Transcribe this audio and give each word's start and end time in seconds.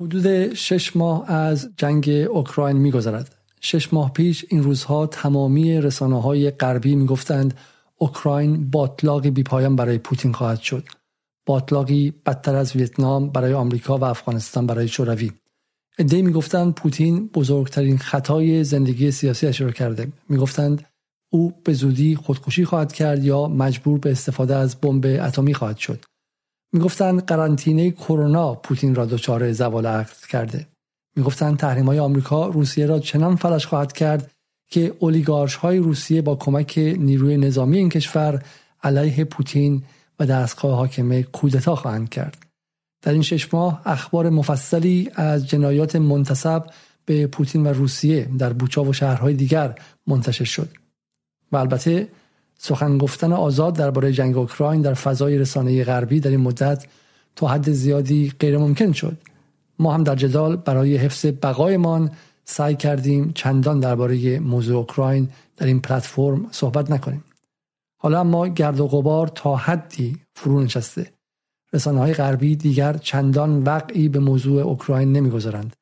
حدود 0.00 0.54
شش 0.54 0.96
ماه 0.96 1.30
از 1.30 1.68
جنگ 1.76 2.08
اوکراین 2.30 2.76
میگذرد. 2.76 3.34
شش 3.60 3.92
ماه 3.92 4.12
پیش 4.12 4.44
این 4.48 4.62
روزها 4.62 5.06
تمامی 5.06 5.80
رسانه 5.80 6.22
های 6.22 6.50
غربی 6.50 6.96
می‌گفتند 6.96 7.54
اوکراین 7.98 8.70
باطلاقی 8.70 9.30
بیپایان 9.30 9.76
برای 9.76 9.98
پوتین 9.98 10.32
خواهد 10.32 10.60
شد. 10.60 10.84
باطلاقی 11.46 12.12
بدتر 12.26 12.56
از 12.56 12.76
ویتنام 12.76 13.30
برای 13.30 13.52
آمریکا 13.52 13.98
و 13.98 14.04
افغانستان 14.04 14.66
برای 14.66 14.88
شوروی. 14.88 15.32
ادعی 15.98 16.22
می‌گفتند 16.22 16.74
پوتین 16.74 17.26
بزرگترین 17.26 17.98
خطای 17.98 18.64
زندگی 18.64 19.10
سیاسی 19.10 19.64
را 19.64 19.70
کرده. 19.70 20.12
می‌گفتند 20.28 20.84
او 21.32 21.52
به 21.64 21.72
زودی 21.72 22.16
خودکشی 22.16 22.64
خواهد 22.64 22.92
کرد 22.92 23.24
یا 23.24 23.48
مجبور 23.48 23.98
به 23.98 24.10
استفاده 24.10 24.56
از 24.56 24.80
بمب 24.80 25.06
اتمی 25.06 25.54
خواهد 25.54 25.76
شد. 25.76 26.04
می‌گفتند 26.72 27.24
قرنطینه 27.24 27.90
کرونا 27.90 28.54
پوتین 28.54 28.94
را 28.94 29.06
دچار 29.06 29.52
زوال 29.52 29.86
عقل 29.86 30.26
کرده. 30.28 30.66
می‌گفتند 31.16 31.56
تحریم 31.56 31.86
های 31.86 31.98
آمریکا 31.98 32.46
روسیه 32.46 32.86
را 32.86 32.98
چنان 32.98 33.36
فلش 33.36 33.66
خواهد 33.66 33.92
کرد 33.92 34.30
که 34.70 34.94
اولیگارش 34.98 35.54
های 35.54 35.78
روسیه 35.78 36.22
با 36.22 36.36
کمک 36.36 36.78
نیروی 36.78 37.36
نظامی 37.36 37.78
این 37.78 37.88
کشور 37.88 38.42
علیه 38.82 39.24
پوتین 39.24 39.82
و 40.20 40.26
دستگاه 40.26 40.76
حاکمه 40.76 41.22
کودتا 41.22 41.76
خواهند 41.76 42.08
کرد. 42.08 42.46
در 43.02 43.12
این 43.12 43.22
شش 43.22 43.54
ماه 43.54 43.82
اخبار 43.84 44.30
مفصلی 44.30 45.10
از 45.14 45.48
جنایات 45.48 45.96
منتصب 45.96 46.64
به 47.04 47.26
پوتین 47.26 47.66
و 47.66 47.68
روسیه 47.68 48.28
در 48.38 48.52
بوچا 48.52 48.84
و 48.84 48.92
شهرهای 48.92 49.34
دیگر 49.34 49.74
منتشر 50.06 50.44
شد. 50.44 50.68
و 51.52 51.56
البته 51.56 52.08
سخن 52.58 52.98
گفتن 52.98 53.32
آزاد 53.32 53.74
درباره 53.74 54.12
جنگ 54.12 54.38
اوکراین 54.38 54.82
در 54.82 54.94
فضای 54.94 55.38
رسانه 55.38 55.84
غربی 55.84 56.20
در 56.20 56.30
این 56.30 56.40
مدت 56.40 56.86
تا 57.36 57.46
حد 57.46 57.70
زیادی 57.70 58.32
غیر 58.40 58.58
ممکن 58.58 58.92
شد. 58.92 59.16
ما 59.78 59.94
هم 59.94 60.04
در 60.04 60.14
جدال 60.14 60.56
برای 60.56 60.96
حفظ 60.96 61.26
بقایمان 61.26 62.10
سعی 62.44 62.74
کردیم 62.74 63.32
چندان 63.34 63.80
درباره 63.80 64.38
موضوع 64.38 64.76
اوکراین 64.76 65.28
در 65.56 65.66
این 65.66 65.80
پلتفرم 65.80 66.46
صحبت 66.50 66.90
نکنیم. 66.90 67.24
حالا 67.98 68.20
اما 68.20 68.48
گرد 68.48 68.80
و 68.80 68.86
غبار 68.86 69.28
تا 69.28 69.56
حدی 69.56 70.16
فرو 70.36 70.60
نشسته. 70.60 71.12
رسانه 71.72 72.00
های 72.00 72.14
غربی 72.14 72.56
دیگر 72.56 72.92
چندان 72.96 73.62
وقعی 73.62 74.08
به 74.08 74.18
موضوع 74.18 74.62
اوکراین 74.62 75.12
نمی‌گذارند. 75.12 75.76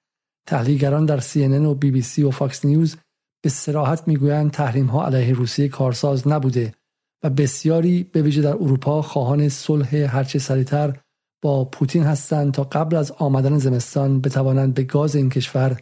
تحلیلگران 0.46 1.06
در 1.06 1.20
CNN 1.20 1.66
و 1.66 2.00
سی 2.00 2.22
و 2.22 2.30
Fox 2.30 2.64
News 2.64 2.96
به 3.44 3.50
سراحت 3.50 4.08
می‌گویند 4.08 4.50
تحریم 4.50 4.86
ها 4.86 5.06
علیه 5.06 5.34
روسیه 5.34 5.68
کارساز 5.68 6.28
نبوده 6.28 6.74
و 7.22 7.30
بسیاری 7.30 8.02
به 8.02 8.22
ویژه 8.22 8.42
در 8.42 8.52
اروپا 8.52 9.02
خواهان 9.02 9.48
صلح 9.48 9.96
هرچه 9.96 10.38
سریعتر 10.38 11.00
با 11.42 11.64
پوتین 11.64 12.02
هستند 12.02 12.52
تا 12.52 12.64
قبل 12.64 12.96
از 12.96 13.12
آمدن 13.12 13.58
زمستان 13.58 14.20
بتوانند 14.20 14.74
به 14.74 14.82
گاز 14.82 15.16
این 15.16 15.30
کشور 15.30 15.80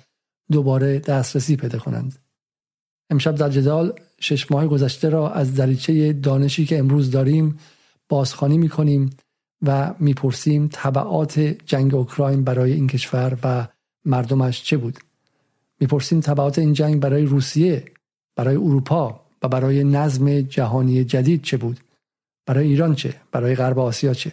دوباره 0.53 0.99
دسترسی 0.99 1.57
پیدا 1.57 1.79
کنند. 1.79 2.19
امشب 3.11 3.35
در 3.35 3.49
جدال 3.49 4.01
شش 4.21 4.51
ماه 4.51 4.67
گذشته 4.67 5.09
را 5.09 5.31
از 5.31 5.55
دریچه 5.55 6.13
دانشی 6.13 6.67
که 6.67 6.79
امروز 6.79 7.11
داریم 7.11 7.59
بازخوانی 8.09 8.59
می‌کنیم 8.59 9.11
و 9.63 9.95
می‌پرسیم 9.99 10.69
طبعات 10.73 11.39
جنگ 11.39 11.95
اوکراین 11.95 12.45
برای 12.45 12.73
این 12.73 12.87
کشور 12.87 13.39
و 13.43 13.69
مردمش 14.05 14.63
چه 14.63 14.77
بود. 14.77 14.99
می‌پرسیم 15.83 16.21
طبعات 16.21 16.59
این 16.59 16.73
جنگ 16.73 17.01
برای 17.01 17.25
روسیه 17.25 17.85
برای 18.37 18.57
اروپا 18.57 19.21
و 19.43 19.49
برای 19.49 19.85
نظم 19.85 20.41
جهانی 20.41 21.05
جدید 21.05 21.43
چه 21.43 21.57
بود؟ 21.57 21.81
برای 22.47 22.67
ایران 22.67 22.95
چه؟ 22.95 23.15
برای 23.33 23.55
غرب 23.55 23.79
آسیا 23.79 24.15
چه؟ 24.15 24.33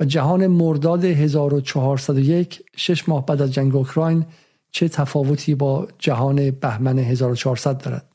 و 0.00 0.04
جهان 0.04 0.46
مرداد 0.46 1.04
1401 1.04 2.62
شش 2.76 3.08
ماه 3.08 3.26
بعد 3.26 3.42
از 3.42 3.52
جنگ 3.52 3.76
اوکراین 3.76 4.24
چه 4.70 4.88
تفاوتی 4.88 5.54
با 5.54 5.88
جهان 5.98 6.50
بهمن 6.50 6.98
1400 6.98 7.78
دارد؟ 7.78 8.08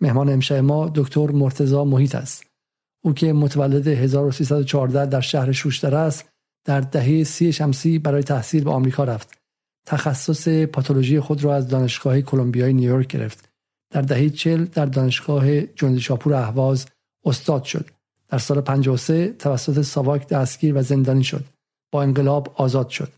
مهمان 0.00 0.28
امشب 0.28 0.56
ما 0.56 0.92
دکتر 0.94 1.30
مرتزا 1.30 1.84
محیط 1.84 2.14
است. 2.14 2.46
او 3.04 3.14
که 3.14 3.32
متولد 3.32 3.86
1314 3.86 5.06
در 5.06 5.20
شهر 5.20 5.52
شوشتر 5.52 5.94
است 5.94 6.28
در 6.64 6.80
دهه 6.80 7.24
سی 7.24 7.52
شمسی 7.52 7.98
برای 7.98 8.22
تحصیل 8.22 8.64
به 8.64 8.70
آمریکا 8.70 9.04
رفت. 9.04 9.39
تخصص 9.86 10.48
پاتولوژی 10.48 11.20
خود 11.20 11.44
را 11.44 11.54
از 11.54 11.68
دانشگاه 11.68 12.20
کلمبیای 12.20 12.72
نیویورک 12.72 13.06
گرفت. 13.06 13.48
در 13.90 14.02
دهه 14.02 14.30
چل 14.30 14.64
در 14.64 14.86
دانشگاه 14.86 15.60
جندی 15.60 16.00
شاپور 16.00 16.34
اهواز 16.34 16.86
استاد 17.24 17.64
شد. 17.64 17.90
در 18.28 18.38
سال 18.38 18.60
53 18.60 19.28
توسط 19.28 19.82
ساواک 19.82 20.28
دستگیر 20.28 20.76
و 20.76 20.82
زندانی 20.82 21.24
شد. 21.24 21.44
با 21.90 22.02
انقلاب 22.02 22.54
آزاد 22.56 22.88
شد 22.88 23.12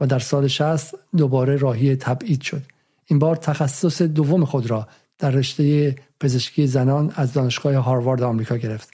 و 0.00 0.06
در 0.06 0.18
سال 0.18 0.46
60 0.46 0.94
دوباره 1.16 1.56
راهی 1.56 1.96
تبعید 1.96 2.42
شد. 2.42 2.62
این 3.06 3.18
بار 3.18 3.36
تخصص 3.36 4.02
دوم 4.02 4.44
خود 4.44 4.70
را 4.70 4.88
در 5.18 5.30
رشته 5.30 5.96
پزشکی 6.20 6.66
زنان 6.66 7.12
از 7.16 7.32
دانشگاه 7.32 7.74
هاروارد 7.74 8.22
آمریکا 8.22 8.56
گرفت. 8.56 8.90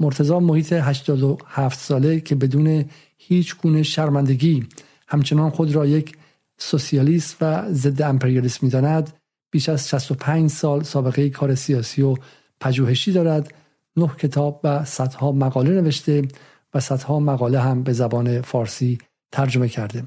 مرتضا 0.00 0.40
محیط 0.40 0.72
87 0.72 1.78
ساله 1.78 2.20
که 2.20 2.34
بدون 2.34 2.84
هیچ 3.18 3.56
گونه 3.56 3.82
شرمندگی 3.82 4.66
همچنان 5.08 5.50
خود 5.50 5.74
را 5.74 5.86
یک 5.86 6.16
سوسیالیست 6.58 7.36
و 7.40 7.72
ضد 7.72 8.02
امپریالیسم 8.02 8.66
می‌داند. 8.66 9.12
بیش 9.50 9.68
از 9.68 9.88
65 9.88 10.50
سال 10.50 10.82
سابقه 10.82 11.30
کار 11.30 11.54
سیاسی 11.54 12.02
و 12.02 12.16
پژوهشی 12.60 13.12
دارد. 13.12 13.54
نه 13.96 14.10
کتاب 14.18 14.60
و 14.64 14.84
صدها 14.84 15.32
مقاله 15.32 15.70
نوشته 15.70 16.28
و 16.74 16.80
صدها 16.80 17.20
مقاله 17.20 17.60
هم 17.60 17.82
به 17.82 17.92
زبان 17.92 18.40
فارسی 18.40 18.98
ترجمه 19.32 19.68
کرده. 19.68 20.04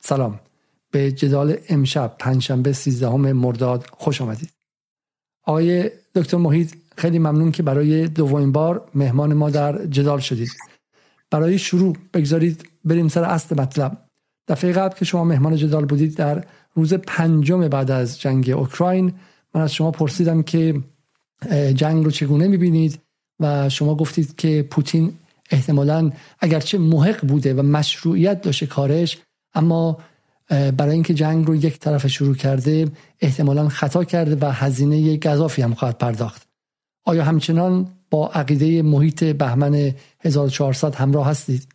سلام. 0.00 0.40
به 0.90 1.12
جدال 1.12 1.56
امشب 1.68 2.16
پنجشنبه 2.18 2.72
13 2.72 3.08
مرداد 3.16 3.86
خوش 3.92 4.20
آمدید. 4.20 4.50
آقای 5.46 5.90
دکتر 6.14 6.36
محیط 6.36 6.74
خیلی 6.96 7.18
ممنون 7.18 7.52
که 7.52 7.62
برای 7.62 8.08
دومین 8.08 8.52
بار 8.52 8.90
مهمان 8.94 9.34
ما 9.34 9.50
در 9.50 9.86
جدال 9.86 10.18
شدید. 10.18 10.50
برای 11.30 11.58
شروع 11.58 11.96
بگذارید 12.14 12.68
بریم 12.84 13.08
سر 13.08 13.24
اصل 13.24 13.60
مطلب. 13.60 14.03
دفعه 14.48 14.72
قبل 14.72 14.96
که 14.96 15.04
شما 15.04 15.24
مهمان 15.24 15.56
جدال 15.56 15.84
بودید 15.84 16.16
در 16.16 16.44
روز 16.74 16.94
پنجم 16.94 17.68
بعد 17.68 17.90
از 17.90 18.20
جنگ 18.20 18.50
اوکراین 18.50 19.12
من 19.54 19.60
از 19.60 19.74
شما 19.74 19.90
پرسیدم 19.90 20.42
که 20.42 20.80
جنگ 21.74 22.04
رو 22.04 22.10
چگونه 22.10 22.48
می‌بینید 22.48 22.98
و 23.40 23.68
شما 23.68 23.94
گفتید 23.94 24.36
که 24.36 24.66
پوتین 24.70 25.14
احتمالا 25.50 26.10
اگرچه 26.40 26.78
محق 26.78 27.26
بوده 27.26 27.54
و 27.54 27.62
مشروعیت 27.62 28.42
داشته 28.42 28.66
کارش 28.66 29.18
اما 29.54 29.98
برای 30.48 30.92
اینکه 30.94 31.14
جنگ 31.14 31.46
رو 31.46 31.54
یک 31.54 31.78
طرف 31.78 32.06
شروع 32.06 32.34
کرده 32.34 32.88
احتمالا 33.20 33.68
خطا 33.68 34.04
کرده 34.04 34.36
و 34.46 34.52
هزینه 34.52 35.16
گذافی 35.16 35.62
هم 35.62 35.74
خواهد 35.74 35.98
پرداخت 35.98 36.48
آیا 37.04 37.24
همچنان 37.24 37.88
با 38.10 38.28
عقیده 38.28 38.82
محیط 38.82 39.24
بهمن 39.24 39.94
1400 40.20 40.94
همراه 40.94 41.26
هستید؟ 41.26 41.68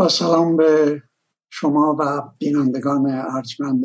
با 0.00 0.08
سلام 0.08 0.56
به 0.56 1.02
شما 1.50 1.96
و 1.98 2.22
بینندگان 2.38 3.06
ارجمند 3.06 3.84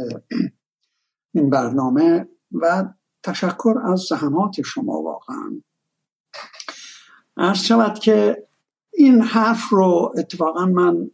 این 1.33 1.49
برنامه 1.49 2.27
و 2.51 2.85
تشکر 3.23 3.75
از 3.85 3.99
زحمات 3.99 4.61
شما 4.61 5.01
واقعا. 5.01 5.61
عرض 7.37 7.57
شود 7.57 7.99
که 7.99 8.47
این 8.93 9.21
حرف 9.21 9.69
رو 9.69 10.13
اتفاقا 10.17 10.65
من 10.65 11.11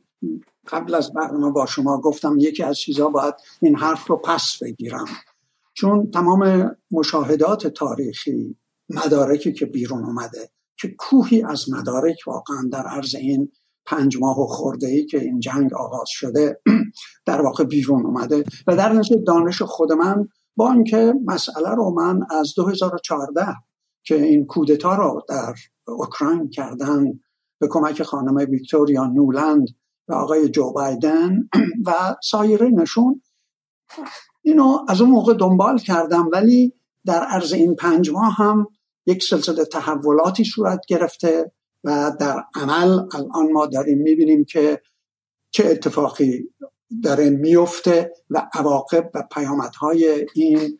قبل 0.68 0.96
از 0.96 1.14
برنامه 1.14 1.52
با 1.52 1.66
شما 1.66 2.02
گفتم 2.02 2.36
یکی 2.40 2.64
از 2.64 2.78
چیزها 2.78 3.10
باید 3.10 3.36
این 3.62 3.76
حرف 3.76 4.08
رو 4.08 4.18
پس 4.18 4.58
بگیرم. 4.62 5.08
چون 5.74 6.12
تمام 6.12 6.76
مشاهدات 6.92 7.68
تاریخی 7.68 8.58
مدارکی 8.90 9.54
که 9.54 9.66
بیرون 9.66 10.04
اومده 10.04 10.50
که 10.78 10.96
کوهی 10.98 11.44
از 11.44 11.70
مدارک 11.70 12.18
واقعا 12.28 12.70
در 12.72 12.88
عرض 12.88 13.16
این 13.16 13.52
پنج 13.86 14.18
ماه 14.18 14.40
و 14.40 14.48
خورده 14.48 14.88
ای 14.88 15.06
که 15.06 15.20
این 15.20 15.40
جنگ 15.40 15.74
آغاز 15.74 16.08
شده 16.10 16.62
در 17.28 17.42
واقع 17.42 17.64
بیرون 17.64 18.06
اومده. 18.06 18.44
و 18.68 18.76
در 18.76 18.94
نتیجه 18.94 19.22
دانش 19.28 19.62
خود 19.62 19.92
من 19.92 20.28
با 20.56 20.72
اینکه 20.72 21.14
مسئله 21.26 21.70
رو 21.70 21.92
من 21.92 22.20
از 22.30 22.54
2014 22.56 23.46
که 24.04 24.24
این 24.24 24.46
کودتا 24.46 24.96
رو 24.96 25.22
در 25.30 25.54
اوکراین 25.88 26.50
کردن 26.50 27.06
به 27.60 27.68
کمک 27.68 28.04
خانم 28.04 28.36
ویکتوریا 28.36 29.06
نولند 29.06 29.68
و 30.08 30.14
آقای 30.14 30.50
جو 30.50 30.72
بایدن 30.72 31.50
و 31.86 32.16
سایر 32.24 32.64
نشون 32.64 33.22
اینو 34.42 34.78
از 34.88 35.02
اون 35.02 35.10
موقع 35.10 35.34
دنبال 35.34 35.78
کردم 35.78 36.30
ولی 36.34 36.74
در 37.06 37.24
عرض 37.24 37.54
این 37.54 37.76
پنج 37.76 38.10
ماه 38.10 38.34
هم 38.36 38.68
یک 39.06 39.24
سلسله 39.24 39.66
تحولاتی 39.66 40.44
صورت 40.44 40.80
گرفته 40.88 41.52
و 41.84 42.12
در 42.20 42.44
عمل 42.56 42.90
الان 42.90 43.52
ما 43.52 43.66
داریم 43.66 43.98
می‌بینیم 43.98 44.46
که 44.46 44.82
چه 45.52 45.66
اتفاقی 45.68 46.50
داره 47.04 47.30
میفته 47.30 48.14
و 48.30 48.50
عواقب 48.54 49.12
و 49.14 49.24
پیامدهای 49.32 50.28
این 50.36 50.80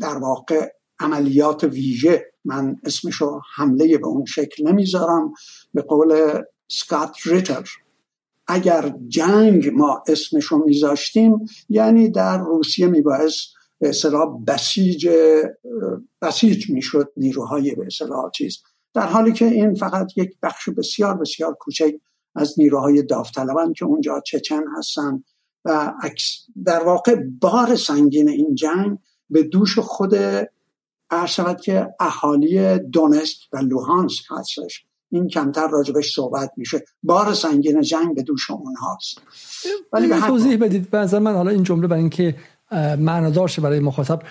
در 0.00 0.16
واقع 0.20 0.68
عملیات 1.00 1.64
ویژه. 1.64 2.32
من 2.44 2.76
اسمشو 2.84 3.40
حمله 3.54 3.98
به 3.98 4.06
اون 4.06 4.24
شکل 4.24 4.68
نمی‌ذارم. 4.68 5.32
به 5.74 5.82
قول 5.82 6.42
سکات 6.68 7.16
ریتر 7.26 7.68
اگر 8.46 8.94
جنگ 9.08 9.68
ما 9.68 10.02
اسمشو 10.08 10.56
میذاشتیم 10.58 11.46
یعنی 11.68 12.08
در 12.08 12.38
روسیه 12.38 12.86
میبایست 12.86 13.54
به 13.80 13.88
اصطلاح 13.88 14.44
بسیج 14.46 15.08
بسیج 16.22 16.70
می‌شد 16.70 17.12
نیروهای 17.16 17.74
به 17.74 17.86
اصطلاح 17.86 18.30
چیز. 18.30 18.58
در 18.94 19.06
حالی 19.06 19.32
که 19.32 19.44
این 19.44 19.74
فقط 19.74 20.18
یک 20.18 20.36
بخش 20.42 20.68
بسیار 20.68 21.16
بسیار 21.16 21.54
کوچک 21.54 21.94
از 22.34 22.54
نیروهای 22.58 23.02
داوطلبان 23.02 23.72
که 23.72 23.84
اونجا 23.84 24.20
چچن 24.20 24.64
هستن 24.78 25.24
و 25.64 25.92
در 26.64 26.84
واقع 26.84 27.16
بار 27.40 27.76
سنگین 27.76 28.28
این 28.28 28.54
جنگ 28.54 28.98
به 29.30 29.42
دوش 29.42 29.78
خود 29.78 30.14
شود 31.26 31.60
که 31.60 31.94
اهالی 32.00 32.78
دونست 32.78 33.36
و 33.52 33.58
لوهانسک 33.58 34.24
هستش. 34.30 34.84
این 35.10 35.28
کمتر 35.28 35.68
راجبش 35.68 36.14
صحبت 36.14 36.52
میشه. 36.56 36.84
بار 37.02 37.34
سنگین 37.34 37.80
جنگ 37.80 38.14
به 38.14 38.22
دوش 38.22 38.50
اونهاست. 38.50 39.18
ولی 39.92 40.08
به 40.08 40.20
توضیح 40.20 40.56
بدید. 40.56 40.90
به 40.90 41.18
من 41.18 41.34
حالا 41.34 41.50
این 41.50 41.62
جمله 41.62 41.86
برای 41.86 42.00
اینکه 42.00 42.34
معنادار 42.98 43.48
شه 43.48 43.62
برای 43.62 43.80
مخاطب. 43.80 44.22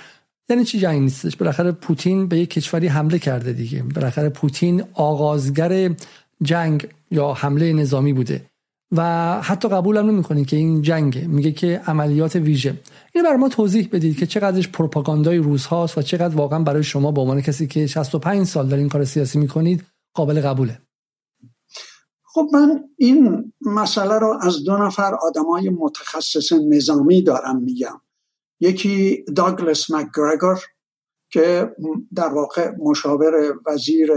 یعنی 0.49 0.65
چی 0.65 0.79
جنگ 0.79 1.01
نیستش؟ 1.01 1.35
بالاخره 1.35 1.71
پوتین 1.71 2.27
به 2.27 2.39
یک 2.39 2.49
کشوری 2.49 2.87
حمله 2.87 3.19
کرده 3.19 3.53
دیگه. 3.53 3.83
بالاخره 3.83 4.29
پوتین 4.29 4.83
آغازگر 4.93 5.95
جنگ 6.41 6.87
یا 7.11 7.33
حمله 7.33 7.73
نظامی 7.73 8.13
بوده. 8.13 8.45
و 8.95 9.41
حتی 9.41 9.69
قبول 9.69 9.97
هم 9.97 10.09
نمی‌کنید 10.09 10.47
که 10.47 10.57
این 10.57 10.81
جنگه 10.81 11.27
میگه 11.27 11.51
که 11.51 11.81
عملیات 11.87 12.35
ویژه. 12.35 12.79
این 13.15 13.23
برای 13.23 13.37
ما 13.37 13.49
توضیح 13.49 13.89
بدید 13.91 14.17
که 14.17 14.25
چقدرش 14.25 14.67
پروپاگاندای 14.67 15.37
روز 15.37 15.65
هاست 15.65 15.97
و 15.97 16.01
چقدر 16.01 16.35
واقعا 16.35 16.59
برای 16.59 16.83
شما 16.83 17.11
به 17.11 17.21
عنوان 17.21 17.41
کسی 17.41 17.67
که 17.67 17.87
65 17.87 18.47
سال 18.47 18.67
در 18.67 18.77
این 18.77 18.89
کار 18.89 19.05
سیاسی 19.05 19.39
می‌کنید 19.39 19.83
قابل 20.13 20.41
قبوله. 20.41 20.81
خب 22.23 22.49
من 22.53 22.83
این 22.97 23.53
مسئله 23.61 24.19
رو 24.19 24.37
از 24.41 24.63
دو 24.63 24.77
نفر 24.77 25.15
آدمای 25.15 25.69
متخصص 25.69 26.51
نظامی 26.53 27.21
دارم 27.21 27.61
میگم. 27.61 28.01
یکی 28.63 29.25
داگلس 29.35 29.91
مکگرگور 29.91 30.59
که 31.29 31.75
در 32.15 32.33
واقع 32.33 32.71
مشاور 32.79 33.59
وزیر 33.65 34.11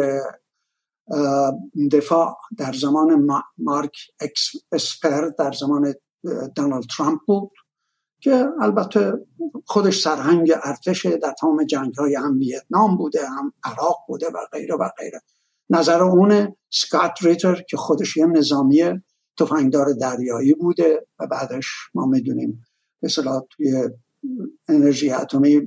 دفاع 1.93 2.37
در 2.59 2.73
زمان 2.73 3.29
مارک 3.59 3.97
اسپر 4.73 5.29
در 5.39 5.53
زمان 5.53 5.95
دونالد 6.57 6.85
ترامپ 6.97 7.21
بود 7.27 7.51
که 8.21 8.49
البته 8.61 9.13
خودش 9.65 10.03
سرهنگ 10.03 10.53
ارتش 10.65 11.07
در 11.07 11.35
تمام 11.41 11.65
جنگ 11.65 11.95
های 11.95 12.15
هم 12.15 12.39
ویتنام 12.39 12.97
بوده 12.97 13.27
هم 13.29 13.53
عراق 13.65 13.97
بوده 14.09 14.27
و 14.27 14.39
غیره 14.53 14.75
و 14.75 14.91
غیره. 14.99 15.21
نظر 15.71 16.03
اون 16.03 16.57
سکات 16.71 17.13
ریتر 17.23 17.63
که 17.69 17.77
خودش 17.77 18.17
یه 18.17 18.27
نظامی 18.27 18.83
تفنگدار 19.39 19.93
دریایی 19.93 20.55
بوده 20.55 21.07
و 21.19 21.27
بعدش 21.27 21.67
ما 21.95 22.07
می‌دونیم 22.07 22.63
مثلا 23.03 23.41
توی 23.51 23.91
انرژی 24.69 25.11
اتمی 25.11 25.61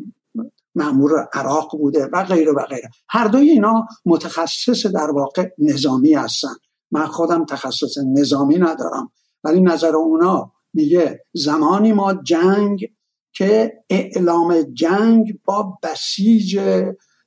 معمور 0.75 1.29
عراق 1.33 1.77
بوده 1.77 2.09
و 2.13 2.23
غیره 2.23 2.51
و 2.51 2.65
غیره. 2.65 2.89
هر 3.09 3.27
دوی 3.27 3.49
اینا 3.49 3.87
متخصص 4.05 4.85
در 4.85 5.11
واقع 5.11 5.49
نظامی 5.57 6.13
هستن. 6.13 6.55
من 6.91 7.05
خودم 7.05 7.45
تخصص 7.45 7.97
نظامی 8.17 8.57
ندارم. 8.57 9.11
ولی 9.43 9.61
نظر 9.61 9.95
اونا 9.95 10.51
میگه 10.73 11.25
زمانی 11.33 11.93
ما 11.93 12.13
جنگ 12.13 12.85
که 13.33 13.73
اعلام 13.89 14.61
جنگ 14.61 15.39
با 15.45 15.77
بسیج 15.83 16.59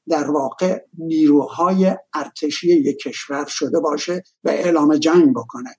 در 0.08 0.30
واقع 0.30 0.78
نیروهای 0.98 1.96
ارتشی 2.14 2.72
یک 2.72 2.98
کشور 2.98 3.46
شده 3.48 3.80
باشه 3.80 4.22
و 4.44 4.48
اعلام 4.48 4.96
جنگ 4.96 5.34
بکنه. 5.34 5.70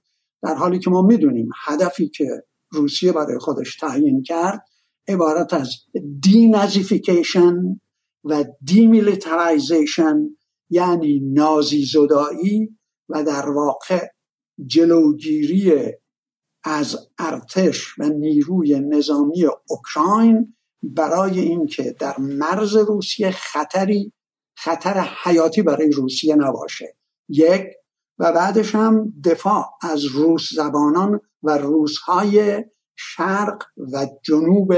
در 0.42 0.56
حالی 0.56 0.80
که 0.80 0.90
ما 0.90 1.02
می‌دونیم 1.02 1.50
هدفی 1.66 2.10
که 2.10 2.44
روسیه 2.72 3.12
برای 3.12 3.40
خودش 3.40 3.76
تعیین 3.76 4.24
کرد 4.24 4.66
عبارت 5.08 5.54
از 5.54 5.70
denazification 6.22 7.80
و 8.24 8.44
demilitarization 8.64 10.38
یعنی 10.70 11.20
نازی 11.20 11.86
زدایی 11.86 12.78
و 13.10 13.24
در 13.24 13.50
واقع 13.50 14.08
جلوگیری 14.66 15.94
از 16.64 16.98
ارتش 17.20 18.00
و 18.00 18.10
نیروی 18.10 18.80
نظامی 18.80 19.46
اوکراین 19.68 20.56
برای 20.84 21.40
اینکه 21.40 21.96
در 22.00 22.20
مرز 22.20 22.76
روسیه 22.76 23.32
خطری 23.32 24.14
خطر 24.58 25.08
حیاتی 25.24 25.62
برای 25.62 25.92
روسیه 25.92 26.36
نباشه. 26.36 26.96
یک 27.30 27.64
و 28.20 28.32
بعدش 28.32 28.76
هم 28.76 29.14
دفاع 29.26 29.66
از 29.82 30.06
روس 30.06 30.50
زبانان 30.54 31.20
و 31.44 31.58
روسهای 31.58 32.66
شرق 32.96 33.64
و 33.94 34.08
جنوب 34.24 34.74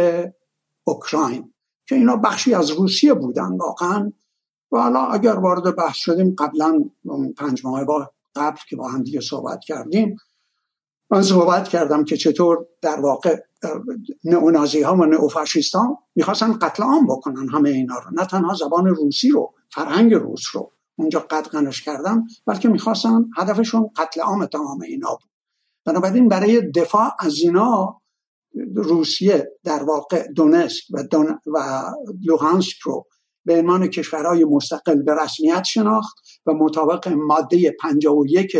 اوکراین 0.83 1.53
که 1.87 1.95
اینا 1.95 2.15
بخشی 2.15 2.53
از 2.53 2.69
روسیه 2.69 3.13
بودن 3.13 3.57
واقعا. 3.57 4.11
و 4.71 4.77
حالا 4.81 4.99
اگر 4.99 5.35
وارد 5.35 5.75
بحث 5.75 5.95
شدیم 5.95 6.35
قبلا 6.39 6.89
پنج 7.37 7.65
ماه 7.65 7.85
با 7.85 8.11
قبل 8.35 8.57
که 8.69 8.75
با 8.75 8.87
هم 8.87 9.03
دیگه 9.03 9.21
صحبت 9.21 9.59
کردیم 9.59 10.17
من 11.09 11.21
صحبت 11.21 11.67
کردم 11.67 12.03
که 12.03 12.17
چطور 12.17 12.65
در 12.81 12.99
واقع 12.99 13.43
نئونازی 14.23 14.81
ها 14.81 14.95
و 14.95 15.05
نئوفاشیست 15.05 15.75
ها 15.75 16.03
می‌خواستن 16.15 16.53
قتل 16.53 16.83
عام 16.83 17.07
بکنن 17.07 17.49
همه 17.49 17.69
اینا 17.69 17.99
رو. 17.99 18.11
نه 18.11 18.25
تنها 18.25 18.53
زبان 18.53 18.87
روسی 18.87 19.29
رو 19.29 19.53
فرهنگ 19.69 20.13
روس 20.13 20.43
رو 20.53 20.71
اونجا 20.95 21.19
قدغنش 21.19 21.81
کردم 21.81 22.27
بلکه 22.45 22.69
می‌خواستن 22.69 23.25
هدفشون 23.37 23.89
قتل 23.97 24.21
عام 24.21 24.45
تمام 24.45 24.81
اینا 24.81 25.09
بود. 25.09 25.31
بنابراین 25.85 26.27
برای 26.27 26.61
دفاع 26.71 27.11
از 27.19 27.39
اینا 27.39 28.01
روسیه 28.75 29.51
در 29.63 29.83
واقع 29.83 30.27
دونسک 30.27 30.83
و, 30.91 31.03
دون 31.03 31.39
و 31.45 31.83
لوهانسک 32.23 32.77
رو 32.83 33.05
به 33.45 33.59
عنوان 33.59 33.87
کشورهای 33.87 34.45
مستقل 34.45 35.01
به 35.01 35.15
رسمیت 35.23 35.63
شناخت 35.63 36.15
و 36.45 36.53
مطابق 36.53 37.07
ماده 37.07 37.75
51 37.81 38.57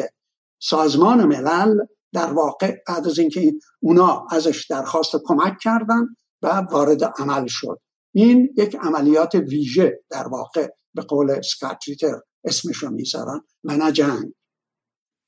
سازمان 0.62 1.26
ملل 1.26 1.78
در 2.14 2.34
واقع 2.34 2.76
بعد 2.88 3.08
از 3.08 3.20
اینکه 3.20 3.54
اونا 3.80 4.28
ازش 4.32 4.66
درخواست 4.70 5.12
کمک 5.26 5.58
کردن 5.62 6.06
و 6.42 6.48
وارد 6.48 7.04
عمل 7.04 7.46
شد. 7.48 7.80
این 8.14 8.54
یک 8.58 8.76
عملیات 8.76 9.36
ویژه 9.36 10.04
در 10.10 10.28
واقع 10.28 10.68
به 10.94 11.02
قول 11.02 11.42
سکاتریتر 11.42 12.20
اسمش 12.44 12.78
رو 12.78 12.90
می‌ذارن 12.90 13.42
و 13.64 13.78
نه 13.78 13.92
جنگ. 13.92 14.34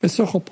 بسیار 0.01 0.27
خب 0.27 0.43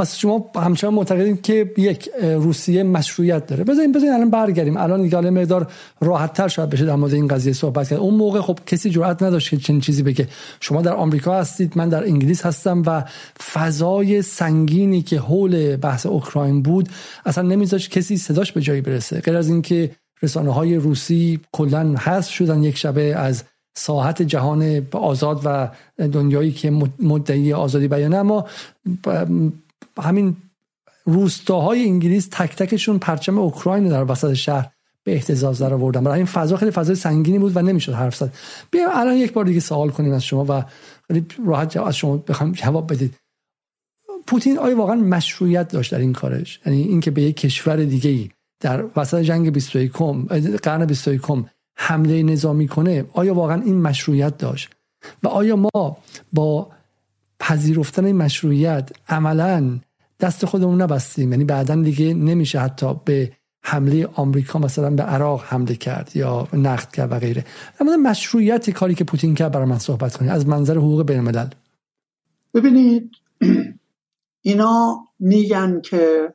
پس 0.00 0.16
شما 0.16 0.50
همچنان 0.56 0.94
معتقدید 0.94 1.42
که 1.42 1.72
یک 1.76 2.10
روسیه 2.20 2.82
مشروعیت 2.82 3.46
داره. 3.46 3.64
بذارین 3.64 3.92
بذارین 3.92 4.12
الان 4.14 4.30
برگردیم. 4.30 4.76
الان 4.76 5.02
دیگه 5.02 5.20
مقدار 5.20 5.72
راحت 6.00 6.32
تر 6.32 6.48
شاید 6.48 6.70
بشه 6.70 6.84
در 6.84 6.94
مورد 6.94 7.14
این 7.14 7.28
قضیه 7.28 7.52
صحبت 7.52 7.88
کرد. 7.88 7.98
اون 7.98 8.14
موقع 8.14 8.40
خب 8.40 8.58
کسی 8.66 8.90
جرئت 8.90 9.22
نداشت 9.22 9.50
که 9.50 9.56
چنین 9.56 9.80
چیزی 9.80 10.02
بگه. 10.02 10.28
شما 10.60 10.82
در 10.82 10.92
آمریکا 10.92 11.34
هستید 11.34 11.72
من 11.76 11.88
در 11.88 12.04
انگلیس 12.04 12.46
هستم 12.46 12.82
و 12.86 13.04
فضای 13.52 14.22
سنگینی 14.22 15.02
که 15.02 15.18
حول 15.18 15.76
بحث 15.76 16.06
اوکراین 16.06 16.62
بود 16.62 16.88
اصلا 17.26 17.44
نمیذاشت 17.48 17.90
کسی 17.90 18.16
صداش 18.16 18.52
به 18.52 18.60
جایی 18.60 18.80
برسه. 18.80 19.20
غیر 19.20 19.36
از 19.36 19.48
اینکه 19.48 19.90
رسانه 20.22 20.54
های 20.54 20.76
روسی 20.76 21.40
کلا 21.52 21.94
حذف 21.98 22.30
شدن 22.30 22.62
یک 22.62 22.76
شبه 22.76 23.02
از 23.02 23.44
ساحت 23.76 24.22
جهان 24.22 24.86
آزاد 24.92 25.40
و 25.44 25.68
دنیایی 25.98 26.52
که 26.52 26.70
مدعی 26.98 27.52
آزادی 27.52 27.88
بیانه 27.88 28.16
اما 28.16 28.46
همین 30.02 30.36
روستاهای 31.04 31.84
انگلیس 31.84 32.28
تک 32.30 32.56
تکشون 32.56 32.98
پرچم 32.98 33.38
اوکراین 33.38 33.88
در 33.88 34.12
وسط 34.12 34.32
شهر 34.32 34.70
به 35.04 35.12
احتزاز 35.12 35.58
در 35.58 35.74
آوردن 35.74 36.04
برای 36.04 36.16
این 36.16 36.26
فضا 36.26 36.56
خیلی 36.56 36.70
فضای 36.70 36.96
سنگینی 36.96 37.38
بود 37.38 37.56
و 37.56 37.62
نمی‌شد 37.62 37.92
حرف 37.92 38.16
زد. 38.16 38.32
بیا 38.70 38.90
الان 38.92 39.14
یک 39.14 39.32
بار 39.32 39.44
دیگه 39.44 39.60
سوال 39.60 39.90
کنیم 39.90 40.12
از 40.12 40.24
شما 40.24 40.46
و 40.48 40.64
خیلی 41.06 41.26
راحت 41.46 41.76
از 41.76 41.96
شما 41.96 42.16
بخوام 42.16 42.52
جواب 42.52 42.92
بدید. 42.92 43.14
پوتین 44.26 44.58
آیا 44.58 44.76
واقعا 44.76 44.96
مشروعیت 44.96 45.68
داشت 45.68 45.92
در 45.92 45.98
این 45.98 46.12
کارش؟ 46.12 46.60
یعنی 46.66 46.82
اینکه 46.82 47.10
به 47.10 47.22
یک 47.22 47.36
کشور 47.36 47.76
دیگه 47.76 48.10
ای 48.10 48.30
در 48.60 48.84
وسط 48.96 49.20
جنگ 49.20 49.52
21 49.52 49.92
قرن 50.62 50.86
21 50.86 51.20
حمله 51.76 52.22
نظامی 52.22 52.68
کنه 52.68 53.04
آیا 53.12 53.34
واقعا 53.34 53.62
این 53.62 53.80
مشروعیت 53.80 54.38
داشت؟ 54.38 54.70
و 55.22 55.28
آیا 55.28 55.56
ما 55.56 55.96
با 56.32 56.70
پذیرفتن 57.40 58.04
این 58.04 58.16
مشروعیت 58.16 58.90
عملا 59.08 59.78
دست 60.20 60.44
خودمون 60.44 60.82
نبستیم. 60.82 61.32
یعنی 61.32 61.44
بعدا 61.44 61.82
دیگه 61.82 62.14
نمیشه 62.14 62.60
حتی 62.60 62.94
به 63.04 63.32
حمله 63.62 64.06
آمریکا 64.06 64.58
مثلا 64.58 64.90
به 64.90 65.02
عراق 65.02 65.44
حمله 65.44 65.74
کرد 65.74 66.10
یا 66.14 66.48
نقد 66.52 66.90
کرد 66.90 67.12
و 67.12 67.18
غیره. 67.18 67.44
اما 67.80 67.96
مشروعیت 67.96 68.70
کاری 68.70 68.94
که 68.94 69.04
پوتین 69.04 69.34
کرد 69.34 69.52
برای 69.52 69.66
من 69.66 69.78
صحبت 69.78 70.16
کنید. 70.16 70.30
از 70.30 70.46
منظر 70.46 70.76
حقوق 70.76 71.02
بین 71.06 71.18
الملل 71.18 71.48
ببینید 72.54 73.10
اینا 74.42 74.98
میگن 75.18 75.80
که 75.80 76.34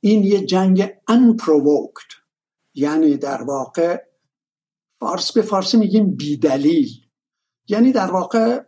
این 0.00 0.24
یه 0.24 0.46
جنگ 0.46 0.84
unprovoked. 0.86 2.16
یعنی 2.74 3.16
در 3.16 3.42
واقع 3.42 4.02
فارس 5.00 5.32
به 5.32 5.42
فارسی 5.42 5.76
میگیم 5.76 6.16
بیدلیل. 6.16 6.88
یعنی 7.68 7.92
در 7.92 8.10
واقع 8.10 8.62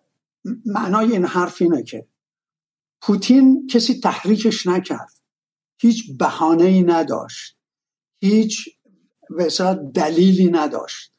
معنای 0.66 1.12
این 1.12 1.24
حرف 1.24 1.62
اینه 1.62 1.82
که 1.82 2.08
پوتین 3.02 3.66
کسی 3.66 4.00
تحریکش 4.00 4.66
نکرد. 4.66 5.12
هیچ 5.80 6.18
بهانه 6.18 6.64
ای 6.64 6.82
نداشت. 6.82 7.58
هیچ 8.20 8.68
دلیلی 9.94 10.50
نداشت. 10.50 11.12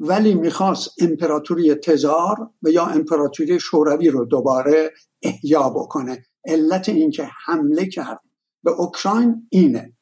ولی 0.00 0.34
می‌خواست 0.34 0.90
امپراتوری 0.98 1.74
تزار 1.74 2.50
و 2.62 2.70
یا 2.70 2.86
امپراتوری 2.86 3.60
شوروی 3.60 4.08
رو 4.08 4.24
دوباره 4.24 4.92
احیا 5.22 5.70
بکنه. 5.70 6.24
علت 6.44 6.88
اینکه 6.88 7.30
حمله 7.44 7.86
کرد 7.86 8.20
به 8.64 8.70
اوکراین 8.70 9.46
اینه. 9.50 9.96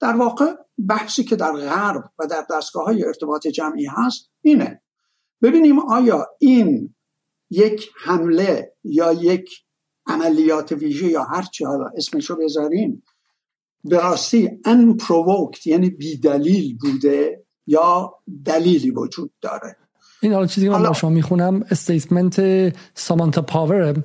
در 0.00 0.16
واقع 0.16 0.54
بحثی 0.88 1.24
که 1.24 1.36
در 1.36 1.52
غرب 1.52 2.12
و 2.18 2.26
در 2.26 2.46
دستگاه 2.50 2.84
های 2.84 3.04
ارتباط 3.04 3.46
جمعی 3.46 3.86
هست 3.86 4.30
اینه. 4.40 4.82
ببینیم 5.42 5.78
آیا 5.78 6.26
این 6.38 6.93
یک 7.54 7.90
حمله 8.04 8.72
یا 8.84 9.12
یک 9.12 9.50
عملیات 10.06 10.72
ویژه 10.72 11.06
یا 11.06 11.22
هر 11.22 11.42
چی 11.42 11.64
حالا 11.64 11.90
اسمشو 11.96 12.36
بذاریم 12.36 13.02
به 13.84 13.96
راستی 13.96 14.48
unprovoked 14.48 15.66
یعنی 15.66 15.90
بیدلیل 15.90 16.76
بوده 16.80 17.44
یا 17.66 18.14
دلیلی 18.44 18.90
وجود 18.90 19.32
داره. 19.40 19.76
این 20.20 20.32
حالا 20.32 20.46
چیزی 20.46 20.66
که 20.66 20.72
من 20.72 20.92
شما 20.92 21.10
می‌خونم 21.10 21.64
statement 21.70 22.40
سامانتا 22.94 23.42
پاور 23.42 24.02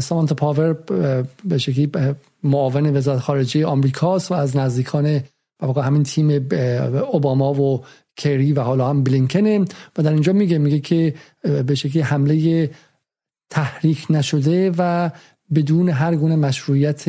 سامانتا 0.00 0.34
پاور 0.34 0.72
به 1.44 1.58
شکلی 1.58 1.90
معاون 2.42 2.96
وزارت 2.96 3.18
خارجه 3.18 3.66
آمریکاست 3.66 4.32
و 4.32 4.34
از 4.34 4.56
نزدیکان 4.56 5.20
واقع 5.60 5.82
همین 5.82 6.02
تیم 6.02 6.48
اوباما 7.12 7.52
و 7.52 7.84
کری 8.16 8.52
و 8.52 8.60
حالا 8.60 8.88
هم 8.88 9.02
بلینکنه. 9.02 9.64
و 9.98 10.02
در 10.02 10.12
اینجا 10.12 10.32
میگه 10.32 10.58
میگه 10.58 10.80
که 10.80 11.14
به 11.66 11.74
شکلی 11.74 12.02
حمله 12.02 12.70
تحریک 13.50 14.06
نشده 14.10 14.72
و 14.78 15.10
بدون 15.54 15.88
هر 15.88 16.16
گونه 16.16 16.36
مشروعیت 16.36 17.04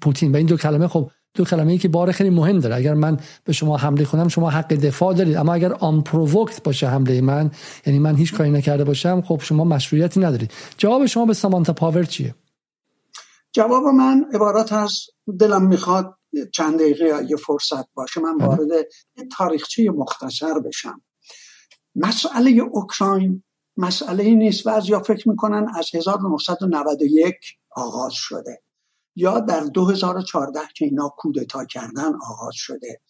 پوتین. 0.00 0.32
و 0.32 0.36
این 0.36 0.46
دو 0.46 0.56
کلمه 0.56 0.88
خب 0.88 1.10
دو 1.34 1.44
کلمه 1.44 1.72
ای 1.72 1.78
که 1.78 1.88
بار 1.88 2.12
خیلی 2.12 2.30
مهم 2.30 2.58
داره. 2.58 2.74
اگر 2.74 2.94
من 2.94 3.18
به 3.44 3.52
شما 3.52 3.76
حمله 3.76 4.04
کنم 4.04 4.28
شما 4.28 4.50
حق 4.50 4.68
دفاع 4.74 5.14
دارید. 5.14 5.36
اما 5.36 5.54
اگر 5.54 5.72
آن 5.72 6.02
پرووکت 6.02 6.62
باشه 6.62 6.88
حمله 6.88 7.20
من 7.20 7.50
یعنی 7.86 7.98
من 7.98 8.16
هیچ 8.16 8.34
کاری 8.34 8.50
نکرده 8.50 8.84
باشم 8.84 9.20
خب 9.20 9.40
شما 9.42 9.64
مشروعیتی 9.64 10.20
ندارید. 10.20 10.50
جواب 10.78 11.06
شما 11.06 11.26
به 11.26 11.34
سامانتا 11.34 11.72
پاور 11.72 12.04
چیه؟ 12.04 12.34
جواب 13.52 13.84
من 13.84 14.24
عبارت 14.34 14.72
از 14.72 14.92
دلم 15.40 15.66
می‌خواد 15.66 16.14
چند 16.52 16.78
دقیقه 16.78 17.26
یه 17.30 17.36
فرصت 17.36 17.94
باشه 17.94 18.20
من 18.20 18.38
بله. 18.38 18.46
وارد 18.46 18.86
تاریخچه 19.36 19.90
مختصر 19.90 20.58
بشم. 20.58 21.02
مسئله 21.94 22.50
اوکراین 22.50 23.44
مسئله 23.76 24.34
نیست. 24.34 24.66
و 24.66 24.80
یا 24.84 25.00
فکر 25.00 25.28
می‌کنن 25.28 25.66
از 25.74 25.94
1991 25.94 27.34
آغاز 27.76 28.12
شده 28.14 28.62
یا 29.16 29.40
در 29.40 29.60
2014 29.60 30.60
که 30.76 30.84
اینا 30.84 31.08
کودتا 31.18 31.64
کردن 31.64 32.12
آغاز 32.30 32.54
شده 32.54 33.00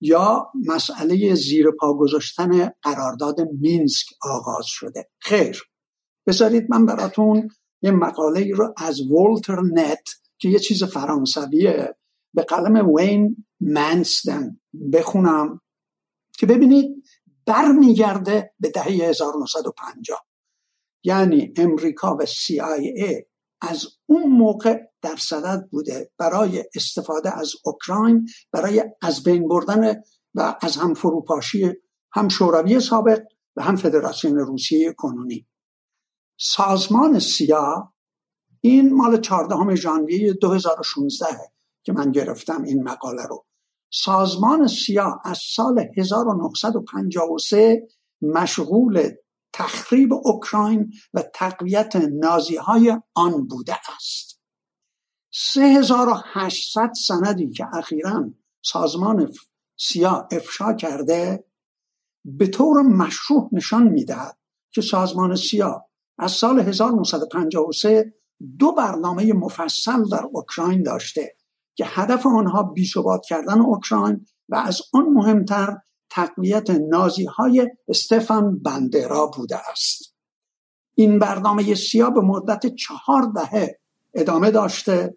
یا 0.00 0.52
مسئله 0.66 1.34
زیر 1.34 1.70
پا 1.80 1.94
گذاشتن 1.94 2.72
قرارداد 2.82 3.40
مینسک 3.40 4.06
آغاز 4.22 4.66
شده. 4.66 5.10
خیر. 5.18 5.62
بذارید 6.26 6.66
من 6.70 6.86
براتون 6.86 7.48
یه 7.82 7.90
مقاله 7.90 8.50
رو 8.54 8.74
از 8.76 9.00
والتر 9.10 9.60
نت 9.60 10.08
که 10.38 10.48
یه 10.48 10.58
چیز 10.58 10.84
فرانسویه 10.84 11.96
به 12.34 12.42
قلم 12.42 12.94
وین 12.94 13.46
منستن 13.60 14.60
بخونم 14.92 15.60
که 16.38 16.46
ببینید 16.46 17.04
برمیگرده 17.46 18.54
به 18.60 18.70
دهه 18.70 18.86
1950 18.86 20.26
یعنی 21.04 21.52
امریکا 21.56 22.16
و 22.16 22.26
CIA 22.26 23.24
از 23.60 23.86
اون 24.06 24.22
موقع 24.22 24.80
در 25.02 25.16
صدد 25.16 25.68
بوده 25.70 26.10
برای 26.18 26.64
استفاده 26.74 27.38
از 27.38 27.52
اوکراین 27.64 28.28
برای 28.52 28.84
از 29.02 29.22
بین 29.22 29.48
بردن 29.48 30.02
و 30.34 30.58
از 30.60 30.76
هم 30.76 30.94
فروپاشی 30.94 31.72
هم 32.12 32.28
شوروی 32.28 32.80
سابق 32.80 33.22
و 33.56 33.62
هم 33.62 33.76
فدراسیون 33.76 34.38
روسیه 34.38 34.92
کنونی. 34.92 35.46
سازمان 36.38 37.18
سیا 37.18 37.92
این 38.60 38.94
مال 38.94 39.20
14 39.20 39.74
ژانویه 39.74 40.32
2016 40.32 41.26
که 41.82 41.92
من 41.92 42.12
گرفتم 42.12 42.62
این 42.62 42.82
مقاله 42.82 43.26
رو. 43.26 43.46
سازمان 43.90 44.66
سیا 44.66 45.20
از 45.24 45.38
سال 45.38 45.88
1953 45.96 47.88
مشغول 48.22 49.10
تخریب 49.52 50.12
اوکراین 50.12 50.92
و 51.14 51.22
تقویت 51.34 51.96
نازی 51.96 52.56
های 52.56 53.00
آن 53.14 53.46
بوده 53.46 53.76
است. 53.96 54.40
3800 55.34 56.92
سندی 56.92 57.50
که 57.50 57.66
اخیرا 57.72 58.30
سازمان 58.62 59.32
سیا 59.76 60.28
افشا 60.32 60.72
کرده 60.72 61.44
به 62.24 62.46
طور 62.46 62.82
مشروع 62.82 63.48
نشان 63.52 63.88
می‌دهد 63.88 64.38
که 64.70 64.80
سازمان 64.80 65.36
سیا 65.36 65.86
از 66.18 66.32
سال 66.32 66.60
1953 66.60 68.14
دو 68.58 68.72
برنامه 68.72 69.32
مفصل 69.32 70.04
در 70.08 70.24
اوکراین 70.32 70.82
داشته. 70.82 71.36
که 71.74 71.84
هدف 71.86 72.26
آنها 72.26 72.62
بیثبات 72.62 73.24
کردن 73.28 73.60
اوکراین 73.60 74.26
و 74.48 74.56
از 74.56 74.82
آن 74.92 75.04
مهمتر 75.04 75.76
تقویت 76.10 76.70
نازی 76.70 77.24
های 77.24 77.70
استفان 77.88 78.58
بندرا 78.58 79.26
بوده 79.26 79.70
است. 79.70 80.14
این 80.94 81.18
برنامه 81.18 81.74
سیا 81.74 82.10
به 82.10 82.20
مدت 82.20 82.66
چهار 82.66 83.22
دهه 83.34 83.78
ادامه 84.14 84.50
داشته. 84.50 85.16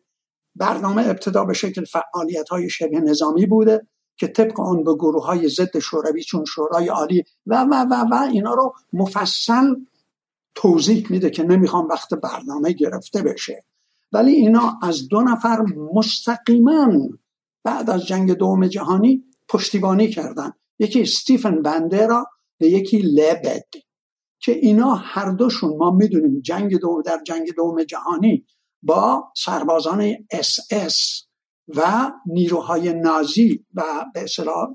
برنامه 0.56 1.08
ابتدا 1.08 1.46
به 1.46 1.54
شکل 1.54 1.86
فعالیت 1.86 2.50
های 2.50 2.70
شبه 2.70 3.00
نظامی 3.00 3.46
بوده 3.46 3.88
که 4.18 4.28
طبق 4.28 4.60
آن 4.60 4.84
به 4.84 4.94
گروه 4.94 5.26
های 5.26 5.50
ضد 5.50 5.80
شوروی 5.80 6.24
چون 6.24 6.46
شورای 6.46 6.88
عالی 6.88 7.24
و 7.46 7.64
و 7.72 7.86
و 7.90 7.94
و 8.12 8.14
اینا 8.32 8.54
رو 8.54 8.74
مفصل 8.94 9.76
توضیح 10.56 11.08
میده 11.10 11.30
که 11.30 11.44
نمی‌خوام 11.44 11.88
وقت 11.88 12.14
برنامه 12.14 12.72
گرفته 12.72 13.22
بشه. 13.22 13.66
ولی 14.12 14.32
اینا 14.32 14.80
از 14.82 15.08
دو 15.08 15.22
نفر 15.22 15.66
مستقیما 15.94 16.88
بعد 17.64 17.90
از 17.90 18.06
جنگ 18.06 18.32
دوم 18.34 18.68
جهانی 18.68 19.24
پشتیبانی 19.50 20.10
کردن. 20.10 20.52
یکی 20.80 21.02
استیفن 21.02 21.62
بندرا 21.62 22.26
و 22.62 22.64
یکی 22.64 22.98
لبد 22.98 23.70
که 24.40 24.52
اینا 24.52 24.96
هر 24.96 25.32
دوشون 25.32 25.78
ما 25.78 25.92
می‌دونیم 25.92 26.42
جنگ 26.42 26.80
دوم 26.80 27.02
در 27.02 27.20
جنگ 27.26 27.54
دوم 27.56 27.84
جهانی 27.84 28.46
با 28.84 29.32
سربازان 29.36 30.16
اس 30.32 30.60
اس 30.72 31.24
و 31.68 32.12
نیروهای 32.26 32.94
نازی 32.94 33.66
و 33.74 33.84
به 34.14 34.24
اصطلاح 34.24 34.68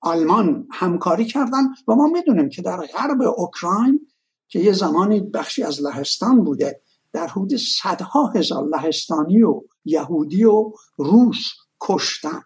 آلمان 0.00 0.68
همکاری 0.72 1.24
کردن 1.24 1.62
و 1.88 1.94
ما 1.94 2.06
می‌دونیم 2.06 2.48
که 2.48 2.62
در 2.62 2.76
غرب 2.76 3.22
اوکراین 3.22 4.06
که 4.48 4.58
یه 4.58 4.72
زمانی 4.72 5.20
بخشی 5.20 5.62
از 5.62 5.82
لهستان 5.82 6.44
بوده 6.44 6.80
در 7.12 7.26
حدود 7.26 7.56
صدها 7.56 8.26
هزار 8.26 8.64
لهستانی 8.64 9.42
و 9.42 9.60
یهودی 9.84 10.44
و 10.44 10.72
روس 10.96 11.44
کشتن. 11.80 12.42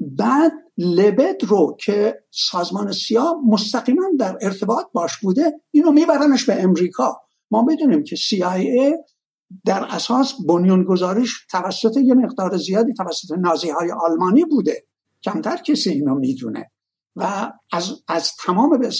بعد 0.00 0.52
لبد 0.78 1.44
رو 1.44 1.76
که 1.80 2.24
سازمان 2.30 2.92
سیا 2.92 3.34
مستقیما 3.46 4.02
در 4.18 4.38
ارتباط 4.40 4.86
باش 4.92 5.18
بوده 5.18 5.52
اینو 5.70 5.92
میبرنش 5.92 6.44
به 6.44 6.62
امریکا. 6.62 7.20
ما 7.50 7.62
بدونیم 7.62 8.04
که 8.04 8.16
CIA 8.16 8.92
در 9.64 9.84
اساس 9.84 10.34
بنیانگذاریش 10.48 11.46
توسط 11.50 11.96
یه 11.96 12.14
مقدار 12.14 12.56
زیادی 12.56 12.94
توسط 12.94 13.30
نازی 13.38 13.70
های 13.70 13.90
آلمانی 13.90 14.44
بوده. 14.44 14.86
کمتر 15.22 15.56
کسی 15.56 15.90
اینو 15.90 16.14
می‌دونه. 16.14 16.70
و 17.16 17.52
از, 17.72 17.92
از 18.08 18.32
تمام 18.44 18.78
به 18.78 18.90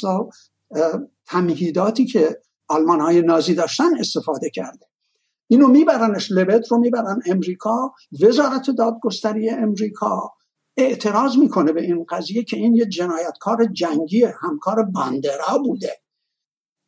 تمهیداتی 1.26 2.04
که 2.06 2.40
آلمان 2.68 3.00
های 3.00 3.23
نازی 3.23 3.54
داشتن 3.54 3.99
استفاده 3.99 4.50
کرده. 4.50 4.87
اینو 5.47 5.68
میبرنش 5.68 6.33
لبت 6.33 6.73
رو 6.73 6.78
می‌برن 6.78 7.23
امریکا. 7.26 7.92
وزارت 8.21 8.71
دادگستری 8.71 9.50
امریکا 9.50 10.33
اعتراض 10.76 11.37
می‌کنه 11.37 11.73
به 11.73 11.83
این 11.83 12.06
قضیه 12.09 12.44
که 12.44 12.56
این 12.56 12.75
یه 12.75 12.87
جنایتکار 12.87 13.64
جنگی 13.64 14.25
همکار 14.25 14.83
باندرا 14.83 15.59
بوده. 15.64 15.92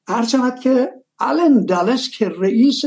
هرچند 0.09 0.61
که 0.61 0.93
آلن 1.19 1.65
دالس 1.65 2.11
که 2.11 2.29
رئیس 2.29 2.85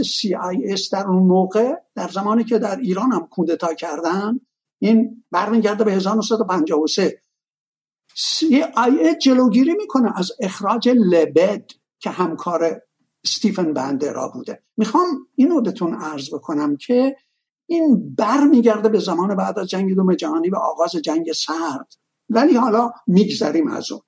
اس 0.63 0.93
در 0.93 1.07
اون 1.07 1.23
موقع 1.23 1.75
در 1.95 2.07
زمانی 2.07 2.43
که 2.43 2.59
در 2.59 2.75
ایران 2.75 3.11
هم 3.11 3.27
کودتا 3.27 3.73
کردن 3.73 4.39
این 4.79 5.23
برمیگرده 5.31 5.83
به 5.83 5.91
1953 5.91 7.21
سی 8.15 8.63
آی 8.63 9.15
جلوگیری 9.15 9.73
می‌کنه 9.73 10.19
از 10.19 10.31
اخراج 10.39 10.89
لبد 10.89 11.71
که 11.99 12.09
همکار 12.09 12.81
استیفن 13.23 13.73
بندرا 13.73 14.27
بوده. 14.27 14.63
می‌خوام 14.77 15.27
اینو 15.35 15.61
بهتون 15.61 15.93
عرض 15.93 16.33
بکنم 16.33 16.77
که 16.77 17.15
این 17.65 18.15
بر 18.15 18.43
میگرده 18.43 18.89
به 18.89 18.99
زمان 18.99 19.35
بعد 19.35 19.59
از 19.59 19.67
جنگ 19.67 19.95
دوم 19.95 20.15
جهانی 20.15 20.49
و 20.49 20.55
آغاز 20.55 20.91
جنگ 20.91 21.31
سرد. 21.31 21.93
ولی 22.29 22.55
حالا 22.55 22.91
میگذریم 23.07 23.67
از 23.67 23.91
اون. 23.91 24.01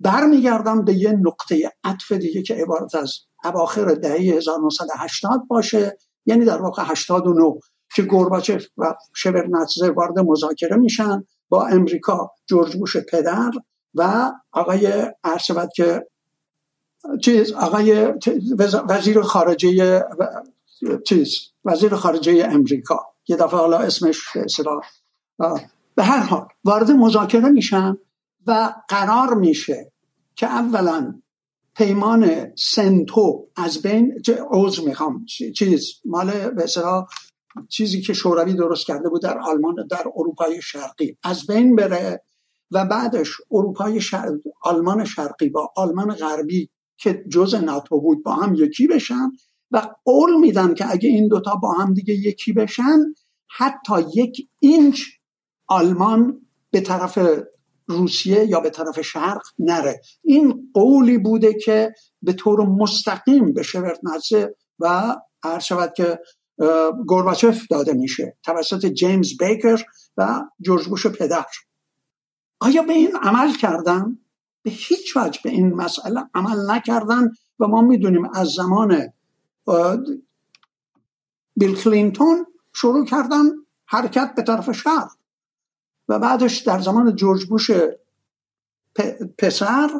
برمیگردم 0.00 0.84
به 0.84 0.94
یه 0.94 1.12
نقطه 1.12 1.72
عطف 1.84 2.12
دیگه 2.12 2.42
که 2.42 2.54
عبارت 2.54 2.94
از 2.94 3.14
اواخر 3.44 3.94
دهه 3.94 4.20
1980 4.20 5.46
باشه 5.48 5.98
یعنی 6.26 6.44
در 6.44 6.62
واقع 6.62 6.82
89 6.86 7.54
که 7.94 8.02
گورباچف 8.02 8.66
و 8.76 8.94
شبرنتزه 9.14 9.90
وارد 9.90 10.18
مذاکره 10.18 10.76
میشن 10.76 11.24
با 11.48 11.66
امریکا 11.66 12.30
جورج 12.46 12.76
بوش 12.76 12.96
پدر 12.96 13.50
و 13.94 14.32
آقای 14.52 15.12
ارشبت 15.24 15.68
که 15.76 16.06
چیز 17.22 17.52
آقای 17.52 18.12
وزیر 18.88 19.22
خارجه 19.22 20.04
چیز 21.06 21.38
وزیر 21.64 21.94
خارجه 21.94 22.48
امریکا. 22.50 23.06
یه 23.28 23.36
دفعه 23.36 23.60
حالا 23.60 23.78
اسمش 23.78 24.36
به 25.94 26.02
هر 26.02 26.18
حال 26.18 26.48
وارد 26.64 26.90
مذاکره 26.90 27.48
میشن 27.48 27.96
و 28.46 28.74
قرار 28.88 29.34
میشه 29.34 29.92
که 30.36 30.46
اولا 30.46 31.22
پیمان 31.74 32.52
سنتو 32.56 33.48
از 33.56 33.82
بین 33.82 34.22
عوض 34.50 34.80
می‌خوام 34.80 35.24
چیز 35.56 36.00
مال 36.04 36.50
به 36.50 36.66
چیزی 37.68 38.00
که 38.00 38.12
شوروی 38.12 38.54
درست 38.54 38.86
کرده 38.86 39.08
بود 39.08 39.22
در 39.22 39.38
آلمان 39.38 39.86
در 39.90 40.04
اروپای 40.16 40.62
شرقی 40.62 41.16
از 41.22 41.46
بین 41.46 41.76
بره 41.76 42.22
و 42.70 42.84
بعدش 42.84 43.28
اروپای 43.50 44.00
شرق، 44.00 44.38
آلمان 44.62 45.04
شرقی 45.04 45.48
با 45.48 45.72
آلمان 45.76 46.14
غربی 46.14 46.70
که 46.96 47.24
جز 47.28 47.54
ناتو 47.54 48.00
بود 48.00 48.22
با 48.22 48.34
هم 48.34 48.54
یکی 48.54 48.86
بشن 48.86 49.30
و 49.70 49.88
قول 50.04 50.36
میدن 50.40 50.74
که 50.74 50.90
اگه 50.90 51.08
این 51.08 51.28
دوتا 51.28 51.54
با 51.54 51.72
هم 51.72 51.94
دیگه 51.94 52.14
یکی 52.14 52.52
بشن 52.52 52.98
حتی 53.58 53.94
یک 54.14 54.48
اینچ 54.58 55.02
آلمان 55.66 56.40
به 56.70 56.80
طرف 56.80 57.18
روسیه 57.86 58.44
یا 58.44 58.60
به 58.60 58.70
طرف 58.70 59.00
شرق 59.00 59.42
نره 59.58 60.00
این 60.24 60.70
قولی 60.74 61.18
بوده 61.18 61.54
که 61.54 61.94
به 62.22 62.32
طور 62.32 62.66
مستقیم 62.66 63.52
به 63.52 63.62
شورتنزه 63.62 64.56
و 64.78 65.16
هر 65.44 65.58
شود 65.58 65.92
که 65.96 66.18
گورباچف 67.06 67.66
داده 67.70 67.92
میشه 67.92 68.36
توسط 68.42 68.86
جیمز 68.86 69.36
بیکر 69.38 69.84
و 70.16 70.40
جورج 70.60 70.88
بوش 70.88 71.06
پدر 71.06 71.46
آیا 72.60 72.82
به 72.82 72.92
این 72.92 73.16
عمل 73.16 73.54
کردن؟ 73.56 74.18
به 74.62 74.70
هیچ 74.70 75.16
وجه 75.16 75.40
به 75.44 75.50
این 75.50 75.74
مسئله 75.74 76.20
عمل 76.34 76.70
نکردن 76.70 77.30
و 77.60 77.66
ما 77.66 77.80
می‌دونیم 77.82 78.30
از 78.34 78.48
زمان 78.48 79.12
بیل 81.56 81.76
کلینتون 81.76 82.46
شروع 82.72 83.04
کردن 83.04 83.44
حرکت 83.86 84.34
به 84.36 84.42
طرف 84.42 84.72
شرق 84.72 85.10
و 86.08 86.18
بعدش 86.18 86.58
در 86.58 86.80
زمان 86.80 87.16
جورج 87.16 87.44
بوش 87.46 87.70
پسر 89.38 89.90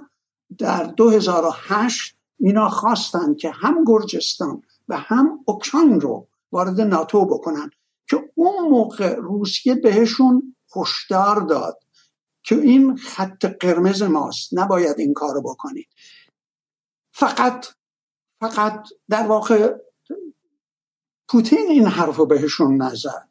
در 0.58 0.84
2008 0.84 2.16
اینا 2.38 2.68
خواستن 2.68 3.34
که 3.34 3.50
هم 3.50 3.84
گرجستان 3.86 4.62
و 4.88 4.96
هم 4.96 5.38
اوکراین 5.44 6.00
رو 6.00 6.26
وارد 6.52 6.80
ناتو 6.80 7.24
بکنن 7.24 7.70
که 8.10 8.30
اون 8.34 8.68
موقع 8.68 9.14
روسیه 9.14 9.74
بهشون 9.74 10.54
هشدار 10.76 11.40
داد. 11.40 11.78
که 12.42 12.54
این 12.54 12.96
خط 12.96 13.44
قرمز 13.44 14.02
ماست. 14.02 14.48
نباید 14.52 14.98
این 14.98 15.14
کارو 15.14 15.42
بکنید. 15.42 15.88
فقط 17.12 17.66
فقط 18.40 18.88
در 19.08 19.26
واقع 19.26 19.74
پوتین 21.28 21.66
این 21.68 21.86
حرف 21.86 22.16
رو 22.16 22.26
بهشون 22.26 22.82
نزد. 22.82 23.28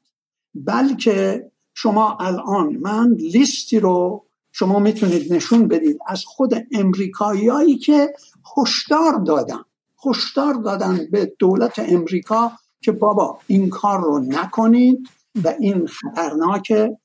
بلکه 0.56 1.51
شما 1.74 2.18
الان 2.20 2.77
من 2.77 3.13
لیستی 3.13 3.80
رو 3.80 4.25
شما 4.51 4.80
می‌تونید 4.80 5.34
نشون 5.34 5.68
بدید 5.68 6.00
از 6.08 6.25
خود 6.25 6.53
امریکاییایی 6.72 7.77
که 7.77 8.13
هشدار 8.58 9.20
دادن. 9.20 9.63
هشدار 10.06 10.53
دادن 10.53 11.08
به 11.12 11.34
دولت 11.39 11.80
امریکا 11.80 12.51
که 12.82 12.91
بابا 12.91 13.39
این 13.48 13.70
کار 13.70 14.01
رو 14.01 14.20
نکنید 14.20 15.10
و 15.44 15.53
این 15.60 15.88
خطرناکه. 15.88 16.98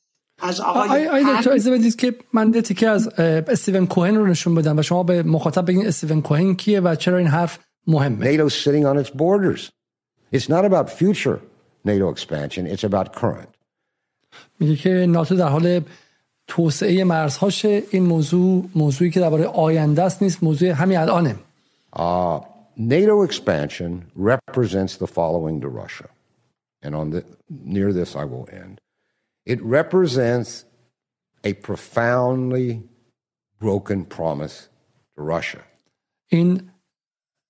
از 0.42 0.60
آقای 0.60 1.08
آی 1.08 1.24
دکتر 1.24 1.50
اجازه 1.50 1.70
بدید 1.70 1.96
که 1.96 2.14
من 2.32 2.52
تیکه 2.52 2.88
از 2.88 3.08
استیون 3.18 3.86
کوهن 3.86 4.14
رو 4.14 4.26
نشون 4.26 4.54
بدم 4.54 4.78
و 4.78 4.82
شما 4.82 5.02
به 5.02 5.22
مخاطب 5.22 5.66
بگین 5.66 5.86
استیون 5.86 6.22
کوهن 6.22 6.54
کیه 6.54 6.80
و 6.80 6.94
چرا 6.94 7.18
این 7.18 7.26
حرف 7.26 7.58
مهمه 7.86 8.36
NATO 8.36 8.48
sitting 8.48 8.84
on 8.84 9.04
its 9.04 9.10
borders 9.10 9.70
It's 10.32 10.48
not 10.48 10.64
about 10.64 10.90
future 10.90 11.38
NATO 11.84 12.10
expansion 12.10 12.66
it's 12.66 12.84
about 12.84 13.14
current 13.20 13.56
میگه 14.60 14.76
که 14.76 15.06
ناتو 15.08 15.36
در 15.36 15.48
حال 15.48 15.80
توسعه 16.46 17.04
مرزهاشه 17.04 17.82
این 17.90 18.02
موضوع 18.02 18.64
موضوعی 18.74 19.10
که 19.10 19.20
درباره 19.20 19.44
آینده 19.44 20.02
است 20.02 20.22
نیست 20.22 20.42
موضوع 20.42 20.68
همین 20.68 20.98
الانه 20.98 21.36
uh, 21.96 22.40
NATO 22.78 23.22
expansion 23.22 24.04
represents 24.14 24.96
the 24.96 25.06
following 25.06 25.60
to 25.62 25.68
Russia. 25.68 26.08
And 26.82 26.94
on 26.94 27.10
the, 27.10 27.24
near 27.48 27.92
this 27.92 28.14
I 28.14 28.24
will 28.24 28.48
end. 28.52 28.80
It 29.45 29.59
represents 29.63 30.65
a 31.43 31.53
profoundly 31.53 32.83
broken 33.59 34.05
promise 34.05 34.69
to 35.15 35.21
Russia. 35.21 35.61
این 36.27 36.71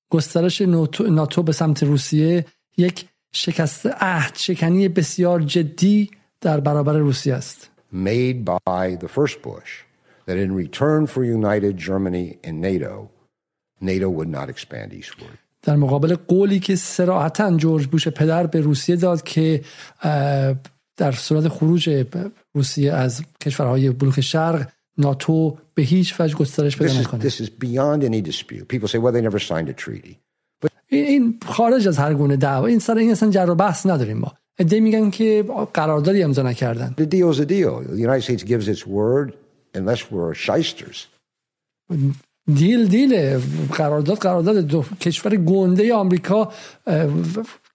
گسترش 0.09 0.61
ناتو 0.61 1.43
به 1.43 1.51
سمت 1.51 1.83
روسیه 1.83 2.45
یک 2.77 3.05
شکست 3.31 3.85
عهد 3.85 4.35
شکنی 4.35 4.87
بسیار 4.87 5.41
جدی 5.41 6.11
در 6.41 6.59
برابر 6.59 6.97
روسیه 6.97 7.33
است. 7.33 7.69
Made 7.93 8.45
by 8.45 8.95
the 9.03 9.07
first 9.07 9.41
Bush 9.41 9.71
that 10.25 10.37
in 10.37 10.55
return 10.55 11.07
for 11.07 11.23
united 11.23 11.77
Germany 11.77 12.37
and 12.43 12.61
NATO 12.61 13.09
NATO 13.81 14.09
would 14.09 14.29
not 14.29 14.49
expand 14.49 14.93
eastward. 14.93 15.37
در 15.63 15.75
مقابل 15.75 16.15
قولی 16.15 16.59
که 16.59 16.75
سراحتا 16.75 17.57
جورج 17.57 17.87
بوش 17.87 18.07
پدر 18.07 18.47
به 18.47 18.61
روسیه 18.61 18.95
داد 18.95 19.23
که 19.23 19.61
در 20.96 21.12
صورت 21.12 21.48
خروج 21.48 22.06
روسیه 22.54 22.92
از 22.92 23.22
کشورهای 23.40 23.90
بلوک 23.90 24.20
شرق 24.20 24.68
ناتو 24.98 25.58
به 25.74 25.82
هیچ 25.82 26.20
وجه 26.20 26.34
گسترش 26.34 26.76
پیدا 26.76 27.00
نکنه. 27.00 27.28
This 27.28 27.40
is 27.40 27.48
beyond 27.48 28.02
any 28.04 28.22
dispute. 28.30 28.68
People 28.68 28.88
say 28.88 28.98
well 28.98 29.12
they 29.12 29.22
never 29.22 29.38
signed 29.38 29.68
a 29.68 29.74
treaty. 29.84 30.18
But 30.64 30.70
این 30.86 31.38
خارج 31.46 31.88
از 31.88 31.98
هر 31.98 32.14
گونه 32.14 32.36
دعوا 32.36 32.66
این 32.66 32.78
سر 32.78 32.98
این 32.98 33.10
اصلا 33.10 33.30
جر 33.30 33.50
و 33.50 33.54
بحث 33.54 33.86
نداریم 33.86 34.18
ما. 34.18 34.34
ایده 34.58 34.80
میگن 34.80 35.10
که 35.10 35.44
قراردادی 35.74 36.22
امضا 36.22 36.42
نکردن. 36.42 36.94
The 36.98 37.04
deal 37.04 37.36
is 37.36 37.40
a 37.40 37.46
deal. 37.46 37.94
The 37.94 38.00
United 38.00 38.22
States 38.22 38.42
gives 38.42 38.68
its 38.68 38.86
word 38.86 39.32
unless 39.74 40.00
we're 40.10 40.34
shysters. 40.34 41.06
دیل 42.54 42.88
دیل 42.88 43.38
قرارداد 43.72 44.18
قرارداد 44.18 44.56
دو 44.58 44.84
کشور 45.00 45.36
گنده 45.36 45.94
آمریکا 45.94 46.52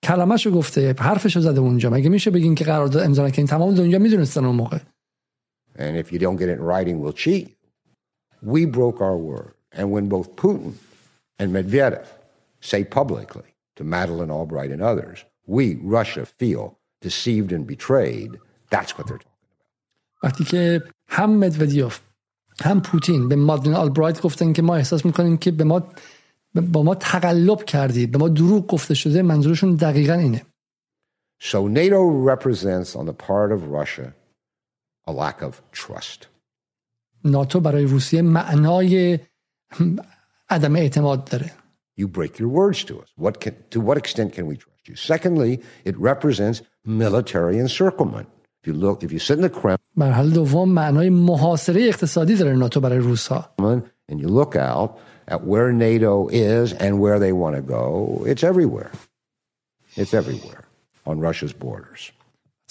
کلمهشو 0.04 0.52
گفته 0.52 0.96
حرفشو 1.00 1.40
زده 1.40 1.60
اونجا 1.60 1.90
مگه 1.90 2.10
میشه 2.10 2.32
بگین 2.32 2.56
که 2.56 2.66
قرارداد 2.66 3.04
امضا 3.04 3.28
نکنین 3.28 3.48
تمام 3.48 3.76
دنیا 3.76 4.00
می‌دونستن 4.00 4.46
اون 4.46 4.56
موقع 4.56 4.78
And 5.78 5.98
if 5.98 6.12
you 6.12 6.20
don't 6.20 6.38
get 6.38 6.50
it 6.50 6.58
in 6.60 6.64
writing, 6.72 7.00
we'll 7.02 7.20
cheat. 7.26 7.56
We 8.54 8.66
broke 8.66 9.00
our 9.02 9.18
word. 9.32 9.54
And 9.78 9.86
when 9.92 10.06
both 10.16 10.36
Putin 10.36 10.74
and 11.40 11.48
Medvedev 11.54 12.06
say 12.60 12.84
publicly 12.84 13.50
to 13.78 13.84
Madeleine 13.84 14.32
Albright 14.38 14.72
and 14.76 14.82
others, 14.82 15.18
we, 15.56 15.66
Russia, 15.82 16.26
feel 16.26 16.78
deceived 17.02 17.52
and 17.56 17.66
betrayed, 17.66 18.32
that's 18.70 18.98
what 18.98 19.08
they're 19.08 19.18
talking 19.18 19.28
about. 19.28 20.24
وقتی 20.24 20.44
که 20.44 20.84
هم 21.08 21.38
مدودیوف 21.38 22.00
هم 22.62 22.82
پوتین 22.82 23.30
به 23.30 23.36
مادلین 23.36 23.76
آلبرایت 23.76 24.22
گفتن 24.22 24.54
که 24.54 24.62
ما 24.62 24.76
احساس 24.76 25.06
می‌کنیم 25.06 25.38
که 25.38 25.52
به 25.52 25.64
ما 25.64 25.84
با 26.56 26.84
ما 26.84 26.96
تقلب 26.96 27.64
کردید 27.64 28.12
به 28.12 28.18
ما 28.18 28.30
دروغ 28.30 28.68
گفته 28.68 28.94
شده 28.94 29.22
منظورشون 29.22 29.76
دقیقا 29.76 30.14
اینه 30.14 30.46
So 31.44 31.68
NATO 31.68 32.02
represents 32.32 32.96
on 32.96 33.06
the 33.08 33.14
part 33.14 33.52
of 33.52 33.60
Russia 33.80 34.14
a 35.08 35.12
lack 35.12 35.42
of 35.42 35.62
trust. 35.72 36.28
ناتو 37.26 37.60
برای 37.60 37.84
روسیه 37.86 38.22
معنای 38.22 39.20
عدم 40.50 40.76
اعتماد 40.76 41.26
داره. 41.30 41.52
You 42.00 42.08
break 42.08 42.40
your 42.40 42.48
words 42.48 42.84
to 42.84 42.94
us. 43.02 43.10
What 43.18 43.40
can, 43.42 43.54
to 43.72 43.80
what 43.80 43.98
extent 43.98 44.34
can 44.34 44.46
we 44.48 44.56
trust 44.58 44.84
you? 44.88 44.96
Secondly, 44.96 45.62
it 45.86 45.96
represents 45.98 46.62
military 46.86 47.60
encirclement. 47.60 48.28
If 48.62 48.68
you 48.68 48.74
look, 48.74 49.04
if 49.04 49.12
you 49.12 49.20
sit 49.20 49.38
in 49.38 49.44
the 49.44 49.50
Kremlin, 49.50 49.78
مرحله 49.98 50.34
دوم 50.34 50.70
معنای 50.70 51.10
محاصره 51.10 51.84
اقتصادی 51.88 52.36
داره 52.36 52.56
ناتو 52.56 52.80
برای 52.80 52.98
روسا. 53.00 53.50
and 54.12 54.20
you 54.20 54.28
look 54.28 54.56
out 54.56 54.90
at 55.28 55.44
where 55.44 55.72
NATO 55.72 56.28
is 56.28 56.74
and 56.74 57.00
where 57.00 57.20
they 57.20 57.32
want 57.32 57.56
to 57.56 57.62
go, 57.62 58.24
it's 58.26 58.44
everywhere. 58.44 58.92
It's 59.96 60.14
everywhere 60.14 60.64
on 61.06 61.20
Russia's 61.20 61.54
borders. 61.54 62.12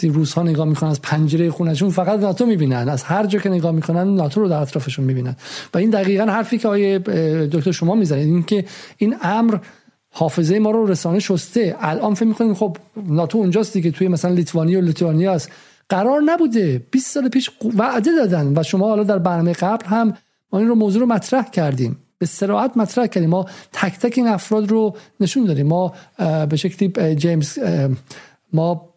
روس 0.03 0.39
نگاه 0.39 0.69
می‌کنن 0.69 0.91
از 0.91 1.03
پنجره 1.03 1.51
خونشون 1.51 1.91
فقط 1.91 2.21
ناتو 2.21 2.47
می‌بینن. 2.47 2.89
از 2.89 3.03
هر 3.03 3.27
جا 3.27 3.39
که 3.39 3.49
نگاه 3.49 3.73
می‌کنن 3.73 4.15
ناتو 4.15 4.41
رو 4.41 4.49
در 4.49 4.61
اطرافشون 4.61 5.05
می‌بینن. 5.05 5.37
و 5.75 5.79
این 5.79 5.91
دقیقا 5.91 6.25
حرفی 6.25 6.59
که 6.59 6.69
آیه 6.69 6.99
دکتر 7.53 7.73
شما 7.73 7.95
می‌زنید 7.95 8.27
این 8.27 8.43
که 8.43 8.65
این 8.97 9.17
امر 9.23 9.59
حافظه 10.13 10.59
ما 10.59 10.71
رو 10.71 10.87
رسانه 10.87 11.19
شسته. 11.19 11.77
الان 11.81 12.15
فکر 12.15 12.27
می‌کنیم 12.27 12.55
خب 12.55 12.77
ناتو 12.97 13.39
اونجاست 13.39 13.73
دیگه 13.73 13.91
توی 13.91 14.09
مثلا 14.09 14.31
لیتوانی 14.31 14.77
و 14.77 14.81
لیتوانیا 14.81 15.33
است. 15.33 15.51
قرار 15.89 16.21
نبوده. 16.21 16.83
20 16.91 17.15
سال 17.15 17.29
پیش 17.29 17.51
وعده 17.77 18.11
دادن. 18.13 18.59
و 18.59 18.63
شما 18.63 18.89
حالا 18.89 19.03
در 19.03 19.19
برنامه 19.19 19.53
قبل 19.53 19.87
هم 19.87 20.15
ما 20.53 20.59
این 20.59 20.69
رو 20.69 20.75
موضوع 20.75 21.01
رو 21.01 21.07
مطرح 21.07 21.51
کردیم. 21.51 21.99
به 22.21 22.27
سراحت 22.27 22.77
مطرح 22.77 23.07
کردیم. 23.07 23.31
ما 23.31 23.47
تک 23.73 23.99
تک 23.99 24.15
این 24.17 24.29
افراد 24.29 24.71
رو 24.71 24.97
نشون 25.21 25.45
دادیم. 25.45 25.67
ما 25.67 25.95
به 26.51 26.57
شکلی 26.57 27.15
جیمز 27.15 27.59
ما 28.53 28.89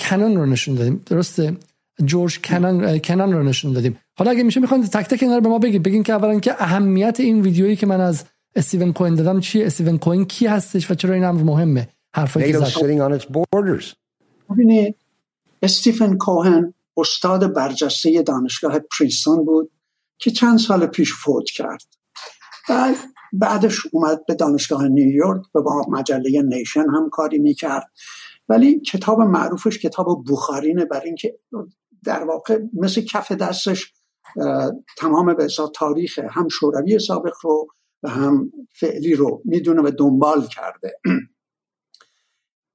کنان 0.00 0.36
رو 0.36 0.46
نشون 0.46 0.74
دادیم. 0.74 1.02
درسته؟ 1.06 1.56
جورج 2.04 2.40
کنان 2.40 2.98
کنان 2.98 3.32
رو 3.32 3.42
نشون 3.42 3.72
دادیم. 3.72 3.98
حالا 4.14 4.30
اگه 4.30 4.42
میشه 4.42 4.60
می‌خواین 4.60 4.86
تک 4.86 5.06
تک 5.08 5.22
اینا 5.22 5.34
رو 5.34 5.40
به 5.40 5.48
ما 5.48 5.58
بگید 5.58 5.82
بگین 5.82 6.02
که 6.02 6.12
اولا 6.12 6.40
که 6.40 6.62
اهمیت 6.62 7.20
این 7.20 7.40
ویدیویی 7.40 7.76
که 7.76 7.86
من 7.86 8.00
از 8.00 8.24
استیون 8.56 8.92
کوین 8.92 9.14
دادم 9.14 9.40
چیه؟ 9.40 9.66
استیون 9.66 9.98
کوین 9.98 10.24
کی 10.24 10.46
هستش 10.46 10.90
و 10.90 10.94
چرا 10.94 11.14
این 11.14 11.24
امر 11.24 11.42
مهمه؟ 11.42 11.88
حرفایی 12.14 12.52
که 12.52 12.58
استیفن 15.62 16.16
کوهن 16.16 16.74
استاد 16.96 17.52
برجسته 17.52 18.22
دانشگاه 18.22 18.78
پریستون 18.78 19.44
بود. 19.44 19.70
که 20.22 20.30
چند 20.30 20.58
سال 20.58 20.86
پیش 20.86 21.14
فوت 21.14 21.50
کرد. 21.50 21.82
بعد 22.68 22.96
بعدش 23.32 23.86
اومد 23.92 24.26
به 24.26 24.34
دانشگاه 24.34 24.88
نیویورک 24.88 25.42
و 25.54 25.62
با 25.62 25.86
مجله 25.88 26.42
نیشن 26.42 26.84
هم 26.90 27.08
کاری 27.12 27.38
می‌کرد. 27.38 27.90
ولی 28.48 28.80
کتاب 28.80 29.20
معروفش 29.20 29.78
کتاب 29.78 30.24
بخارینه 30.30 30.84
برای 30.84 31.06
اینکه 31.06 31.38
در 32.04 32.24
واقع 32.24 32.58
مثل 32.72 33.00
کف 33.00 33.32
دستش 33.32 33.92
تمام 34.98 35.34
به 35.34 35.48
تاریخ 35.74 36.18
هم 36.18 36.48
شوروی 36.48 36.98
سابق 36.98 37.34
رو 37.42 37.66
و 38.02 38.08
هم 38.08 38.52
فعلی 38.80 39.14
رو 39.14 39.42
می‌دونه 39.44 39.82
و 39.82 39.90
دنبال 39.98 40.46
کرده. 40.46 40.98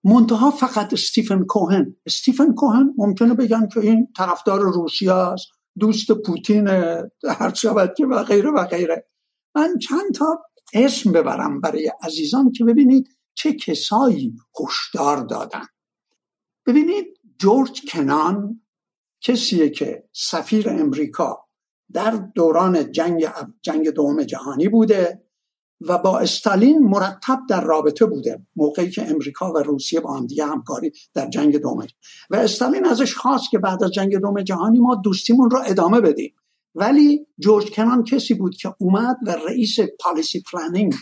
منتها 0.04 0.52
فقط 0.52 0.94
استیفن 0.94 1.44
کوهن. 1.44 1.96
استیفن 2.06 2.54
کوهن 2.54 2.94
ممکنه 2.98 3.34
بگن 3.34 3.68
که 3.68 3.80
این 3.80 4.08
طرفدار 4.18 4.60
روسیه 4.60 5.14
است 5.14 5.57
دوست 5.80 6.12
پوتین 6.12 6.68
هر 7.28 7.54
شود 7.54 7.94
که 7.98 8.06
و 8.06 8.24
غیره 8.24 8.52
و 8.52 8.66
غیره. 8.66 9.08
من 9.56 9.78
چند 9.78 10.14
تا 10.16 10.44
اسم 10.74 11.12
ببرم 11.12 11.62
برای 11.62 11.92
عزیزان 12.02 12.52
که 12.52 12.64
ببینید 12.64 13.08
چه 13.34 13.54
کسایی 13.54 14.36
هشدار 14.60 15.18
دادن. 15.18 15.66
ببینید 16.66 17.06
جورج 17.40 17.82
کنان 17.92 18.62
کسیه 19.22 19.70
که 19.70 20.10
سفیر 20.14 20.70
امریکا 20.70 21.48
در 21.94 22.12
دوران 22.12 22.92
جنگ 22.92 23.28
جنگ 23.62 23.90
دوم 23.90 24.24
جهانی 24.24 24.70
بوده. 24.70 25.27
و 25.82 25.98
با 25.98 26.20
استالین 26.20 26.80
مرتب 26.80 27.40
در 27.50 27.62
رابطه 27.62 28.06
بوده 28.06 28.42
موقعی 28.56 28.90
که 28.90 29.10
امریکا 29.10 29.54
و 29.54 29.58
روسیه 29.58 30.00
با 30.00 30.14
هم 30.14 30.28
دیگه 30.28 30.46
همکاری 30.46 30.92
در 31.14 31.30
جنگ 31.30 31.58
دوم 31.58 31.88
و 32.30 32.36
استالین 32.36 32.86
ازش 32.86 33.16
خواست 33.16 33.50
که 33.52 33.60
بعد 33.60 33.84
از 33.84 33.92
جنگ 33.92 34.18
دوم 34.18 34.42
جهانی 34.42 34.80
ما 34.80 34.96
دوستیمون 34.96 35.50
رو 35.50 35.62
ادامه 35.66 36.02
بدیم. 36.02 36.34
ولی 36.76 37.28
جورج 37.40 37.72
کنان 37.72 38.04
کسی 38.04 38.34
بود 38.34 38.56
که 38.56 38.74
اومد 38.80 39.18
و 39.28 39.32
رئیس 39.48 39.76
پالیسی 40.00 40.44
پلانینگ 40.52 40.94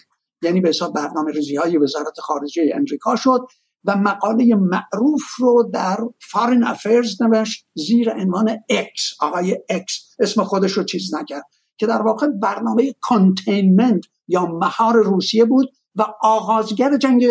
یعنی 0.42 0.62
به 0.62 0.70
حساب 0.70 0.94
برنامه 0.94 1.32
ریزی 1.32 1.56
های 1.56 1.78
وزارت 1.78 2.20
خارجه 2.20 2.72
امریکا 2.76 3.16
شد 3.16 3.48
و 3.86 3.96
مقاله 3.96 4.56
معروف 4.56 5.22
رو 5.38 5.70
در 5.74 5.98
Foreign 6.32 6.63
Affairs 6.63 7.22
نوشت 7.22 7.66
زیر 7.74 8.10
عنوان 8.10 8.58
X 8.70 9.13
آقای 9.20 9.58
X 9.70 10.15
اسم 10.20 10.44
خودش 10.44 10.72
رو 10.72 10.84
چیز 10.84 11.14
نکرد 11.14 11.46
که 11.78 11.88
در 11.88 12.02
واقع 12.02 12.28
برنامه 12.28 12.96
containment 13.02 14.04
یا 14.28 14.46
مهار 14.46 14.96
روسیه 14.96 15.46
بود 15.46 15.74
و 15.96 16.06
آغازگر 16.22 16.98
جنگ 16.98 17.28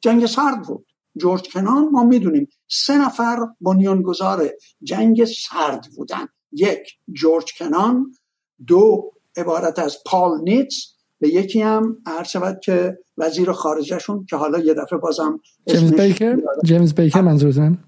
جنگ 0.00 0.26
سرد 0.26 0.62
بود. 0.62 0.86
جورج 1.16 1.52
کنان 1.52 1.88
ما 1.88 2.04
می‌دونیم 2.04 2.48
سه 2.68 2.98
نفر 2.98 3.38
بنیانگذار 3.60 4.50
جنگ 4.82 5.24
سرد 5.24 5.86
بودن. 5.96 6.28
یک 6.52 6.98
جورج 7.12 7.58
کنان 7.58 8.12
دو 8.66 9.12
عبارت 9.36 9.78
از 9.78 9.96
پال 10.06 10.40
نیتس 10.42 10.94
و 11.20 11.26
یکی 11.26 11.60
هم 11.60 11.98
هر 12.06 12.22
شود 12.22 12.60
که 12.60 12.98
وزیر 13.18 13.52
خارجهشون 13.52 14.26
که 14.30 14.36
حالا 14.36 14.58
یه 14.58 14.74
دفعه 14.74 14.98
بازم 14.98 15.40
جیمز 15.66 15.92
بیکر؟ 15.92 16.36
جیمز 16.64 16.94
بیکر 16.94 17.20
منظورتون 17.20 17.78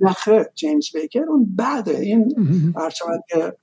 نخه 0.00 0.50
جیمز 0.54 0.86
بیکر. 0.94 1.24
اون 1.28 1.56
بعد 1.56 1.88
این 1.88 2.34
هر 2.76 2.90
شود 2.90 3.20
که 3.28 3.56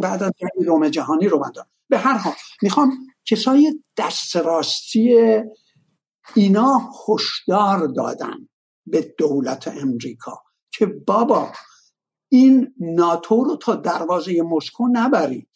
بعد 0.00 0.22
از 0.22 0.32
جنگ 0.36 0.66
دوم 0.66 0.88
جهانی 0.88 1.28
رو 1.28 1.38
بندن 1.38 1.62
به 1.88 1.98
هر 1.98 2.18
حال. 2.18 2.34
می‌خوام 2.62 2.92
کسای 3.24 3.82
دست 3.96 4.36
راستی 4.36 5.16
اینا 6.34 6.90
هشدار 7.08 7.86
دادن 7.86 8.48
به 8.86 9.14
دولت 9.18 9.68
امریکا 9.68 10.42
که 10.70 10.86
بابا 10.86 11.52
این 12.28 12.74
ناتو 12.80 13.44
رو 13.44 13.56
تا 13.56 13.74
دروازه 13.76 14.42
مسکو 14.42 14.88
نبرید. 14.92 15.48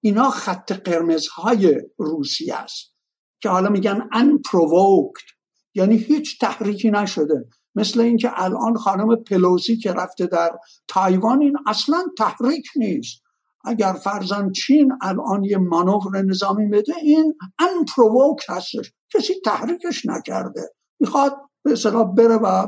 اینا 0.00 0.30
خط 0.30 0.72
قرمزهای 0.72 1.80
روسیه 1.98 2.54
است 2.54 2.94
که 3.40 3.48
حالا 3.48 3.68
میگن 3.68 4.08
unprovoked 4.12 5.32
یعنی 5.74 5.96
هیچ 5.96 6.38
تحریکی 6.38 6.90
نشده. 6.90 7.48
مثل 7.74 8.00
اینکه 8.00 8.42
الان 8.42 8.76
خانم 8.76 9.16
پلوزی 9.16 9.76
که 9.76 9.92
رفته 9.92 10.26
در 10.26 10.50
تایوان 10.88 11.42
این 11.42 11.56
اصلا 11.66 12.04
تحریک 12.18 12.66
نیست. 12.76 13.22
اگر 13.64 13.92
فرزن 13.92 14.52
چین 14.52 14.92
الان 15.02 15.44
یه 15.44 15.58
مانور 15.58 16.22
نظامی 16.22 16.66
بده 16.68 16.96
این 17.02 17.34
unprovoked 17.62 18.44
هستش. 18.48 18.92
کسی 19.14 19.34
تحریکش 19.44 20.06
نکرده. 20.06 20.74
می‌خواد 21.00 21.36
به 21.64 21.72
اصطلاح 21.72 22.14
بره 22.14 22.36
و 22.36 22.66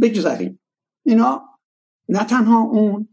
بگذاریم 0.00 0.60
اینا 1.06 1.42
نه 2.08 2.24
تنها 2.24 2.60
اون 2.60 3.08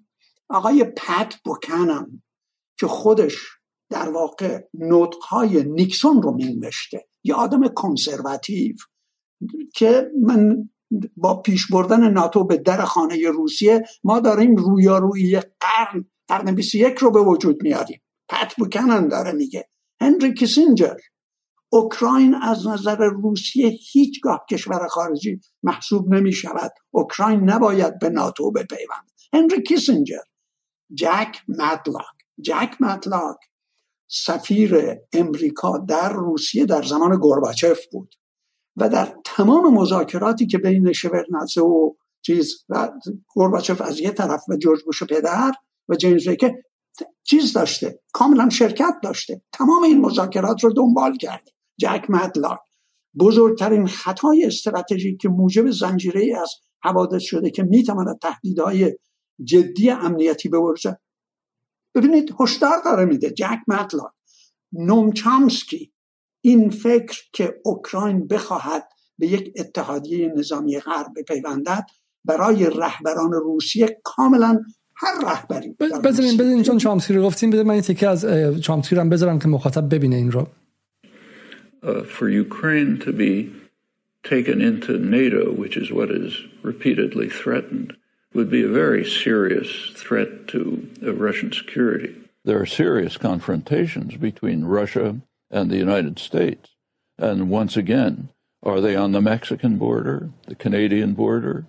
آقای 0.50 0.84
پت 0.84 1.36
بکنم 1.46 2.24
که 2.80 2.88
خودش 2.88 3.36
در 3.90 4.10
واقع 4.10 4.68
نطقهای 4.74 5.64
نیکسون 5.64 6.22
رو 6.22 6.32
مینوشته. 6.32 7.08
یه 7.24 7.36
آدم 7.36 7.68
کنسرواتیو 7.68 8.76
که 9.74 10.12
من 10.22 10.70
با 11.18 11.42
پیش 11.42 11.72
بردن 11.72 12.12
ناتو 12.12 12.44
به 12.44 12.58
در 12.58 12.86
خانه 12.86 13.30
روسیه 13.30 13.84
ما 14.04 14.20
داریم 14.20 14.56
رویارویی 14.56 15.40
قرن 15.40 16.06
قرن 16.34 16.56
21 16.56 16.98
رو 16.98 17.12
به 17.12 17.20
وجود 17.20 17.64
میاریم. 17.64 18.02
پت 18.30 18.56
بوکنن 18.56 19.08
داره 19.08 19.32
میگه. 19.32 19.70
هنری 20.02 20.34
کیسینجر 20.34 20.98
اوکراین 21.70 22.36
از 22.36 22.68
نظر 22.68 22.96
روسیه 22.96 23.68
هیچگاه 23.68 24.46
کشور 24.52 24.88
خارجی 24.88 25.40
محسوب 25.64 26.14
نمی 26.14 26.34
شود 26.34 26.72
اوکراین 26.92 27.50
نباید 27.50 28.00
به 28.00 28.10
ناتو 28.10 28.52
بپیوند. 28.52 29.12
هنری 29.34 29.64
کیسینجر 29.64 30.24
جک 30.94 31.38
مدلاک. 31.48 32.16
جک 32.42 32.76
مدلاک 32.80 33.38
سفیر 34.08 34.98
امریکا 35.14 35.78
در 35.78 36.14
روسیه 36.14 36.66
در 36.66 36.84
زمان 36.84 37.18
گورباچف 37.18 37.80
بود 37.92 38.16
و 38.78 38.90
در 38.90 39.16
تمام 39.26 39.74
مذاکراتی 39.74 40.48
که 40.48 40.58
بین 40.58 40.92
شورنزه 40.92 41.62
و 41.62 41.94
چیز 42.22 42.66
و 42.70 42.92
گورباچف 43.28 43.82
از 43.82 44.00
یه 44.00 44.12
طرف 44.12 44.44
و 44.50 44.56
جورج 44.56 44.84
بوش 44.84 45.04
پدر 45.04 45.52
و 45.90 45.96
جیمز 45.96 46.30
که 46.30 46.64
چیز 47.24 47.54
داشته 47.54 48.00
کاملا 48.14 48.50
شرکت 48.50 48.96
داشته. 49.04 49.42
تمام 49.52 49.84
این 49.84 50.02
مذاکرات 50.02 50.64
رو 50.64 50.74
دنبال 50.74 51.18
کرد. 51.18 51.50
جک 51.78 52.06
مدلاک 52.10 52.60
بزرگترین 53.20 53.88
خطای 53.88 54.46
استراتژیک 54.46 55.22
که 55.22 55.30
موجب 55.30 55.72
زنجیره 55.72 56.40
از 56.42 56.52
حوادث 56.84 57.22
شده 57.22 57.50
که 57.50 57.64
می‌تواند 57.64 58.20
تهدیدهای 58.20 58.98
جدی 59.44 59.90
امنیتی 59.90 60.50
ببرزه. 60.50 60.98
ببینید 61.96 62.36
هشدار 62.40 62.82
داره 62.86 63.06
میده 63.06 63.30
جک 63.32 63.60
مدلاک 63.68 64.12
نوم 64.74 65.12
چامسکی 65.12 65.94
این 66.42 66.70
فکر 66.70 67.22
که 67.34 67.62
اوکراین 67.66 68.28
بخواهد 68.28 68.90
به 69.18 69.28
یک 69.28 69.54
اتحادیه 69.56 70.34
نظامی 70.38 70.80
غرب 70.80 71.08
بپیوندد 71.18 71.86
برای 72.26 72.70
رهبران 72.70 73.32
روسیه 73.32 74.02
کاملا 74.04 74.64
هر 74.97 75.13
رهبری 75.27 75.75
بذارین 76.05 76.37
بذارین 76.37 76.63
چون 76.63 76.79
چامسکی 76.79 77.15
رو 77.15 77.23
گفتیم 77.23 77.51
بذارین 77.51 77.69
من 77.69 77.75
این 77.75 77.83
تیکه 77.83 78.09
از 78.09 78.27
چامسکی 78.61 78.95
رو 78.95 79.01
هم 79.01 79.09
بذارم 79.09 79.39
که 79.39 79.49
مخاطب 79.49 79.95
ببینه 79.95 80.17
این 80.17 80.33
رو 80.33 80.47
uh, 81.83 82.03
for 82.05 82.29
Ukraine 82.29 82.99
to 82.99 83.13
be 83.13 83.53
taken 84.25 84.61
into 84.61 84.99
NATO, 84.99 85.53
which 85.53 85.77
is 85.77 85.93
what 85.93 86.11
is 86.11 86.43
repeatedly 86.63 87.29
threatened, 87.29 87.97
would 88.35 88.51
be 88.51 88.63
a 88.63 88.69
very 88.69 89.05
serious 89.05 89.91
threat 89.95 90.49
to 90.49 90.89
uh, 91.03 91.15
Russian 91.15 91.53
security. 91.53 92.15
There 92.45 92.61
are 92.61 92.67
serious 92.67 93.17
confrontations 93.17 94.17
between 94.17 94.65
Russia 94.65 95.17
and 95.51 95.71
the 95.71 95.77
United 95.77 96.19
States. 96.19 96.71
And 97.19 97.51
once 97.51 97.77
again, 97.77 98.29
are 98.63 98.81
they 98.81 98.97
on 98.97 99.13
the 99.13 99.21
Mexican 99.21 99.77
border, 99.77 100.31
the 100.47 100.55
Canadian 100.55 101.15
border? 101.15 101.67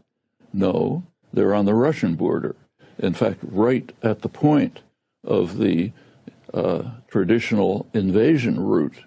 No, 0.53 1.03
they're 1.33 1.53
on 1.53 1.65
the 1.65 1.73
Russian 1.73 2.15
border. 2.15 2.55
In 2.98 3.14
fact, 3.14 3.38
right 3.42 3.92
at 4.02 4.22
the 4.22 4.28
point 4.28 4.80
of 5.24 5.58
the 5.58 5.92
uh, 6.52 6.82
traditional 7.08 7.86
invasion 7.92 8.60
route 8.60 8.98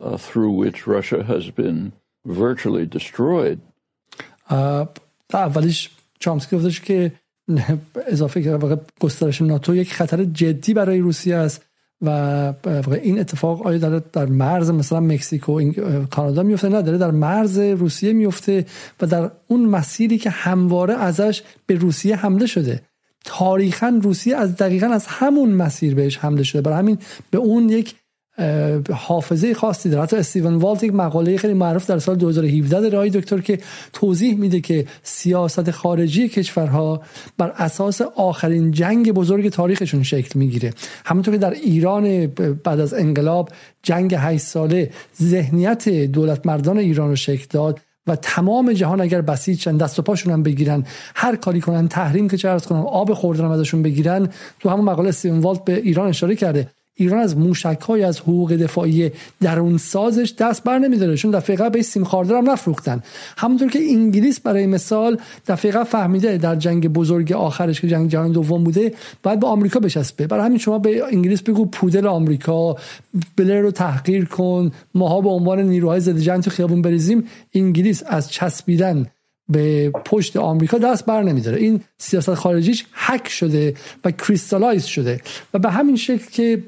uh, 0.00 0.16
through 0.16 0.52
which 0.52 0.86
Russia 0.86 1.22
has 1.24 1.50
been 1.50 1.92
virtually 2.24 2.86
destroyed. 2.86 3.60
اولیش 5.34 5.90
چامسکی 6.18 6.56
گفتش 6.56 6.80
که 6.80 7.12
اضافه 8.06 8.42
که 8.42 8.58
گسترش 9.00 9.42
ناتو 9.42 9.74
یک 9.74 9.92
خطر 9.92 10.24
جدی 10.24 10.74
برای 10.74 10.98
روسیه 10.98 11.36
است 11.36 11.62
و 12.02 12.52
این 12.92 13.18
اتفاق 13.18 13.66
آیا 13.66 13.78
در, 13.78 13.98
در 13.98 14.26
مرز 14.26 14.70
مثلا 14.70 15.00
مکزیکو 15.00 15.72
کانادا 16.10 16.42
میفته 16.42 16.68
نه 16.68 16.82
داره 16.82 16.98
در 16.98 17.10
مرز 17.10 17.58
روسیه 17.58 18.12
میفته 18.12 18.66
و 19.00 19.06
در 19.06 19.30
اون 19.46 19.66
مسیری 19.66 20.18
که 20.18 20.30
همواره 20.30 20.94
ازش 20.94 21.42
به 21.66 21.74
روسیه 21.74 22.16
حمله 22.16 22.46
شده 22.46 22.82
تاریخا 23.26 24.00
روسیه 24.02 24.36
از 24.36 24.56
دقیقا 24.56 24.86
از 24.86 25.06
همون 25.06 25.48
مسیر 25.50 25.94
بهش 25.94 26.18
حمله 26.18 26.42
شده. 26.42 26.62
برای 26.62 26.78
همین 26.78 26.98
به 27.30 27.38
اون 27.38 27.68
یک 27.68 27.94
حافظه 28.92 29.54
خاصی 29.54 29.88
داره. 29.88 30.02
حتی 30.02 30.16
استیون 30.16 30.54
والت 30.54 30.82
یک 30.82 30.94
مقاله 30.94 31.36
خیلی 31.36 31.54
معروف 31.54 31.86
در 31.86 31.98
سال 31.98 32.16
2017 32.16 32.80
داره 32.80 32.96
آقای 32.96 33.10
دکتر 33.10 33.40
که 33.40 33.58
توضیح 33.92 34.36
میده 34.36 34.60
که 34.60 34.86
سیاست 35.02 35.70
خارجی 35.70 36.28
کشورها 36.28 37.02
بر 37.38 37.52
اساس 37.56 38.00
آخرین 38.00 38.70
جنگ 38.70 39.12
بزرگ 39.12 39.48
تاریخشون 39.48 40.02
شکل 40.02 40.38
می‌گیره. 40.38 40.72
همونطور 41.04 41.34
که 41.34 41.40
در 41.40 41.50
ایران 41.50 42.26
بعد 42.64 42.80
از 42.80 42.94
انقلاب 42.94 43.48
جنگ 43.82 44.14
8 44.18 44.44
ساله 44.44 44.90
ذهنیت 45.22 45.88
دولت 45.88 46.46
مردان 46.46 46.78
ایران 46.78 47.08
رو 47.08 47.16
شکل 47.16 47.46
داد. 47.50 47.80
و 48.06 48.16
تمام 48.16 48.72
جهان 48.72 49.00
اگر 49.00 49.20
بسیج 49.20 49.68
دست 49.68 49.98
و 49.98 50.02
پاشون 50.02 50.32
هم 50.32 50.42
بگیرن. 50.42 50.84
هر 51.14 51.36
کاری 51.36 51.60
کنن 51.60 51.88
تحریم 51.88 52.28
که 52.28 52.36
چه 52.36 52.48
کنن 52.58 52.78
آب 52.78 53.14
خوردن 53.14 53.44
ازشون 53.44 53.82
بگیرن. 53.82 54.28
تو 54.60 54.68
همون 54.68 54.84
مقاله 54.84 55.08
استیون 55.08 55.38
والت 55.38 55.64
به 55.64 55.76
ایران 55.76 56.08
اشاره 56.08 56.36
کرده. 56.36 56.70
ایران 56.98 57.20
از 57.20 57.36
موشک 57.36 57.80
های 57.80 58.02
از 58.02 58.20
حقوق 58.20 58.52
دفاعی 58.52 59.10
درون 59.40 59.78
سازش 59.78 60.34
دست 60.38 60.64
بر 60.64 60.78
نمیداره. 60.78 61.16
چون 61.16 61.30
دفعه 61.30 61.70
به 61.70 61.82
سیم 61.82 62.04
خارده 62.04 62.36
هم 62.36 62.50
نفروختن. 62.50 63.02
همونطور 63.38 63.70
که 63.70 63.78
انگلیس 63.78 64.40
برای 64.40 64.66
مثال 64.66 65.18
دفعه 65.46 65.84
فهمیده 65.84 66.38
در 66.38 66.56
جنگ 66.56 66.88
بزرگ 66.88 67.32
آخرش 67.32 67.80
که 67.80 67.88
جنگ 67.88 68.10
جهانی 68.10 68.32
دوم 68.32 68.64
بوده 68.64 68.92
باید 69.22 69.40
به 69.40 69.46
آمریکا 69.46 69.80
بچسبه. 69.80 70.26
برای 70.26 70.44
همین 70.44 70.58
شما 70.58 70.78
به 70.78 71.04
انگلیس 71.04 71.42
بگو 71.42 71.66
پودل 71.66 72.06
آمریکا 72.06 72.76
بلر 73.36 73.60
رو 73.60 73.70
تحقیر 73.70 74.24
کن 74.24 74.70
ماها 74.94 75.20
به 75.20 75.28
عنوان 75.28 75.62
نیروهای 75.62 76.00
ضد 76.00 76.18
جنگ 76.18 76.42
تو 76.42 76.50
خیابون 76.50 76.82
بریزیم. 76.82 77.24
انگلیس 77.54 78.02
از 78.06 78.30
چسبیدن 78.30 79.06
به 79.48 79.90
پشت 79.90 80.36
آمریکا 80.36 80.78
دست 80.78 81.06
بر 81.06 81.22
نمیداره. 81.22 81.58
این 81.58 81.80
سیاست 81.98 82.34
خارجیش 82.34 82.84
حک 82.92 83.28
شده 83.28 83.74
و 84.04 84.10
crystallize 84.10 84.84
شده. 84.84 85.20
و 85.54 85.58
به 85.58 85.70
همین 85.70 85.96
شکل 85.96 86.30
که 86.30 86.62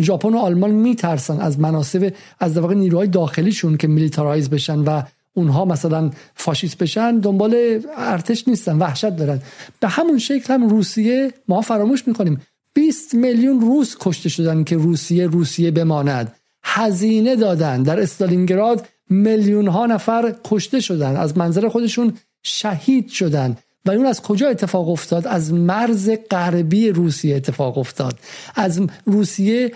ژاپن 0.00 0.34
و 0.34 0.38
آلمان 0.38 0.70
میترسن 0.70 1.40
از 1.40 1.60
مناسب 1.60 2.12
از 2.40 2.58
واقع 2.58 2.74
نیروهای 2.74 3.08
داخلیشون 3.08 3.76
که 3.76 3.88
militarize 3.88 4.50
بشن 4.50 4.78
و 4.78 5.02
اونها 5.34 5.64
مثلا 5.64 6.10
فاشیست 6.34 6.78
بشن 6.78 7.18
دنبال 7.18 7.80
ارتش 7.96 8.48
نیستن 8.48 8.78
وحشت 8.78 9.16
دارن. 9.16 9.40
به 9.80 9.88
همون 9.88 10.18
شکل 10.18 10.54
هم 10.54 10.68
روسیه 10.68 11.32
ما 11.48 11.60
فراموش 11.60 12.08
می‌کنیم. 12.08 12.40
20 12.74 13.14
میلیون 13.14 13.60
روس 13.60 13.96
کشته 14.00 14.28
شدن 14.28 14.64
که 14.64 14.76
روسیه 14.76 15.26
روسیه 15.26 15.70
بماند. 15.70 16.32
هزینه 16.62 17.36
دادن. 17.36 17.82
در 17.82 18.00
استالینگراد 18.00 18.86
میلیون 19.10 19.68
ها 19.68 19.86
نفر 19.86 20.34
کشته 20.44 20.80
شدن. 20.80 21.16
از 21.16 21.38
منظر 21.38 21.68
خودشون 21.68 22.12
شهید 22.42 23.08
شدن. 23.08 23.56
و 23.88 23.90
اون 23.90 24.06
از 24.06 24.22
کجا 24.22 24.48
اتفاق 24.48 24.88
افتاد؟ 24.88 25.26
از 25.26 25.52
مرز 25.52 26.10
غربی 26.30 26.88
روسیه 26.88 27.36
اتفاق 27.36 27.78
افتاد. 27.78 28.18
از 28.54 28.80
روسیه 29.04 29.72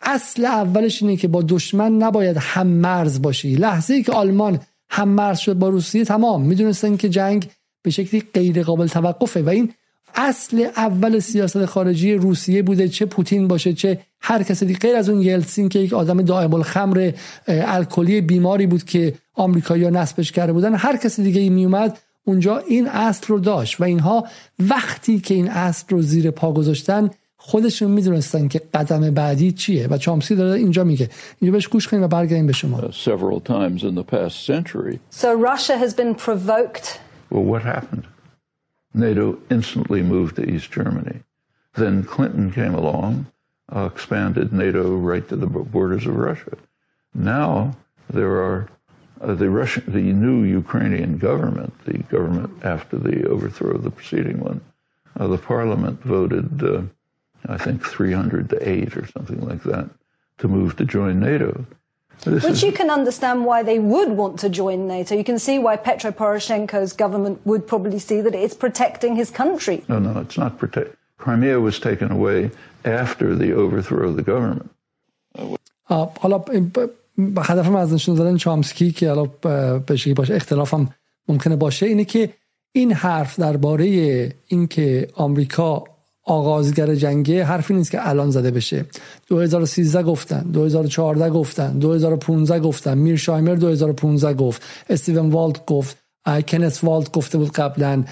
اصل 0.00 0.44
اولش 0.44 1.02
اینه 1.02 1.16
که 1.16 1.28
با 1.28 1.42
دشمن 1.48 1.92
نباید 1.92 2.36
هم 2.40 2.66
مرز 2.66 3.22
باشی. 3.22 3.54
لحظه 3.54 3.94
ای 3.94 4.02
که 4.02 4.12
آلمان 4.12 4.60
هم 4.90 5.08
مرز 5.08 5.38
شد 5.38 5.54
با 5.54 5.68
روسیه 5.68 6.04
تمام. 6.04 6.42
می‌دونستن 6.42 6.96
که 6.96 7.08
جنگ 7.08 7.48
به 7.82 7.90
شکلی 7.90 8.22
غیر 8.34 8.62
قابل 8.62 8.86
توقفه 8.86 9.42
و 9.42 9.48
این 9.48 9.72
اصل 10.14 10.66
اول 10.76 11.18
سیاست 11.18 11.64
خارجی 11.64 12.14
روسیه 12.14 12.62
بوده. 12.62 12.88
چه 12.88 13.06
پوتین 13.06 13.48
باشه 13.48 13.72
چه 13.72 13.98
هر 14.20 14.42
کسی 14.42 14.66
دیگه 14.66 14.78
غیر 14.78 14.96
از 14.96 15.08
اون 15.08 15.22
یلسین 15.22 15.68
که 15.68 15.78
یک 15.78 15.92
آدم 15.92 16.22
دائم 16.22 16.54
الخمر 16.54 17.12
الکلی 17.48 18.20
بیماری 18.20 18.66
بود 18.66 18.84
که 18.84 19.14
آمریکایی‌ها 19.34 19.90
نصبش 19.90 20.32
کرده 20.32 20.52
بودن. 20.52 20.74
هر 20.74 20.96
کسی 20.96 21.22
دیگه 21.22 21.40
ای 21.40 21.48
میومد 21.48 21.98
اونجا 22.24 22.58
این 22.58 22.88
اصل 22.88 23.26
رو 23.26 23.38
داشت 23.38 23.80
و 23.80 23.84
اینها 23.84 24.26
وقتی 24.58 25.20
که 25.20 25.34
این 25.34 25.50
اصل 25.50 25.86
رو 25.88 26.02
زیر 26.02 26.30
پا 26.30 26.52
گذاشتن 26.52 27.10
خودشون 27.46 27.90
می‌دونستن 27.90 28.48
که 28.48 28.60
قدم 28.74 29.10
بعدی 29.10 29.52
چیه 29.52 29.86
و 29.86 29.98
چامسی 29.98 30.36
داره 30.36 30.58
اینجا 30.58 30.84
میگه 30.84 31.10
اینجا 31.40 31.52
بهش 31.52 31.68
گوش 31.68 31.88
کنیم 31.88 32.02
و 32.02 32.08
برگردیم 32.08 32.46
به 32.46 32.52
شما 32.52 32.80
uh, 32.80 32.84
several 32.84 33.40
times 33.40 33.82
in 33.82 33.94
the 33.94 34.14
past 34.14 34.46
century 34.46 34.98
so 35.10 35.26
Russia 35.34 35.76
has 35.78 35.94
been 35.94 36.14
provoked 36.14 36.98
well 37.30 37.44
what 37.52 37.62
happened 37.62 38.04
NATO 38.94 39.38
instantly 39.50 40.02
moved 40.02 40.36
to 40.36 40.42
East 40.54 40.68
Germany 40.72 41.18
then 41.74 41.94
Clinton 42.14 42.46
came 42.58 42.74
along 42.82 43.26
uh, 43.74 43.90
expanded 43.92 44.52
NATO 44.64 44.84
right 45.10 45.26
to 45.28 45.36
the 45.36 45.46
borders 45.46 46.04
of 46.10 46.14
Russia 46.30 46.56
now 47.34 47.50
there 48.18 48.34
are 48.48 48.60
uh, 49.20 49.34
the 49.34 49.50
Russian, 49.50 49.84
the 49.86 50.00
new 50.00 50.42
Ukrainian 50.42 51.18
government, 51.18 51.72
the 51.84 51.98
government 51.98 52.64
after 52.64 52.96
the 52.98 53.26
overthrow 53.28 53.76
of 53.76 53.84
the 53.84 53.90
preceding 53.90 54.40
one, 54.40 54.60
uh, 55.18 55.26
the 55.28 55.38
parliament 55.38 56.02
voted, 56.02 56.62
uh, 56.62 56.82
I 57.46 57.58
think, 57.58 57.84
300 57.84 58.50
to 58.50 58.68
8 58.68 58.96
or 58.96 59.06
something 59.06 59.40
like 59.40 59.62
that, 59.64 59.88
to 60.38 60.48
move 60.48 60.76
to 60.76 60.84
join 60.84 61.20
NATO. 61.20 61.64
This 62.24 62.42
Which 62.44 62.52
is, 62.54 62.62
you 62.62 62.72
can 62.72 62.90
understand 62.90 63.44
why 63.44 63.62
they 63.62 63.78
would 63.78 64.10
want 64.10 64.38
to 64.40 64.48
join 64.48 64.86
NATO. 64.86 65.14
You 65.14 65.24
can 65.24 65.38
see 65.38 65.58
why 65.58 65.76
Petro 65.76 66.10
Poroshenko's 66.10 66.92
government 66.92 67.40
would 67.44 67.66
probably 67.66 67.98
see 67.98 68.20
that 68.20 68.34
it's 68.34 68.54
protecting 68.54 69.16
his 69.16 69.30
country. 69.30 69.84
No, 69.88 69.98
no, 69.98 70.20
it's 70.20 70.38
not 70.38 70.58
protect. 70.58 70.96
Crimea 71.18 71.60
was 71.60 71.78
taken 71.78 72.10
away 72.10 72.50
after 72.84 73.34
the 73.34 73.52
overthrow 73.52 74.08
of 74.08 74.16
the 74.16 74.22
government. 74.22 74.70
Uh, 75.88 76.06
هدفم 77.18 77.74
از 77.74 77.92
نشون 77.92 78.14
دادن 78.14 78.36
چامسکی 78.36 78.92
که 78.92 79.08
حالا 79.08 79.24
به 79.24 80.14
باشه 80.16 80.34
اختلافم 80.34 80.88
ممکنه 81.28 81.56
باشه 81.56 81.86
اینه 81.86 82.04
که 82.04 82.30
این 82.72 82.92
حرف 82.92 83.40
درباره 83.40 83.86
اینکه 84.46 85.08
آمریکا 85.14 85.84
آغازگر 86.26 86.94
جنگه 86.94 87.44
حرفی 87.44 87.74
نیست 87.74 87.90
که 87.90 88.08
الان 88.08 88.30
زده 88.30 88.50
بشه. 88.50 88.84
2013 89.28 90.02
گفتن 90.02 90.42
2014 90.42 91.30
گفتن 91.30 91.78
2015 91.78 92.60
گفتن 92.60 92.98
میر 92.98 93.16
شایمر 93.16 93.54
2015 93.54 94.34
گفت 94.34 94.62
استیون 94.90 95.30
والت 95.30 95.66
گفت 95.66 95.96
کنس 96.48 96.84
والت 96.84 97.12
گفته 97.12 97.38
بود 97.38 97.50
قبلا 97.50 98.04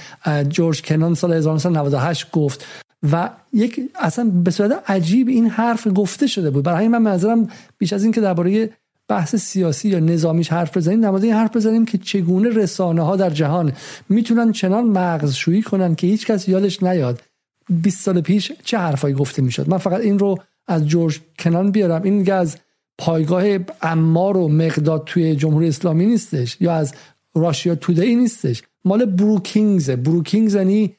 جورج 0.49 0.83
کنان 0.83 1.15
سال 1.15 1.33
1998 1.33 2.31
گفت. 2.31 2.67
و 3.13 3.31
یک 3.53 3.81
اصلا 4.01 4.25
به 4.25 4.51
صورت 4.51 4.91
عجیب 4.91 5.29
این 5.29 5.47
حرف 5.47 5.89
گفته 5.95 6.27
شده 6.27 6.51
بود. 6.51 6.65
برای 6.65 6.89
من 6.89 7.03
منظرم 7.03 7.49
بیش 7.79 7.93
از 7.93 8.03
این 8.03 8.13
که 8.13 8.21
درباره 8.21 8.71
بحث 9.13 9.37
سیاسی 9.37 9.89
یا 9.89 9.99
نظامیش 9.99 10.53
حرف 10.53 10.77
بزنیم 10.77 11.05
نماده 11.05 11.27
این 11.27 11.37
حرف 11.37 11.57
بزنیم 11.57 11.85
که 11.85 11.99
چگونه 11.99 12.49
رسانه 12.49 13.03
ها 13.03 13.17
در 13.17 13.31
جهان 13.31 13.73
می‌تونن 14.09 14.53
چنان 14.53 14.85
مغزشویی 14.85 15.63
کنن 15.63 15.95
که 15.95 16.07
هیچ 16.07 16.27
کس 16.27 16.49
یادش 16.49 16.83
نیاد 16.83 17.23
20 17.69 18.01
سال 18.01 18.21
پیش 18.21 18.53
چه 18.65 18.79
حرفایی 18.79 19.15
گفته 19.15 19.43
می‌شد. 19.43 19.69
من 19.69 19.79
فقط 19.79 20.01
این 20.01 20.19
رو 20.19 20.39
از 20.67 20.87
جورج 20.87 21.21
کنان 21.39 21.71
بیارم. 21.71 22.03
این 22.03 22.33
از 22.33 22.57
پایگاه 22.99 23.45
امار 23.83 24.37
و 24.37 24.49
مقداد 24.49 25.03
توی 25.07 25.37
جمهوری 25.37 25.69
اسلامی 25.69 26.07
نیستش 26.07 26.57
یا 26.61 26.73
از 26.73 26.95
راشیا 27.35 27.75
تودی 27.75 28.17
نیستش. 28.17 28.63
مال 28.85 29.05
بروکینگز 29.05 29.91
بروکینگز 29.91 30.55
یعنی 30.55 30.97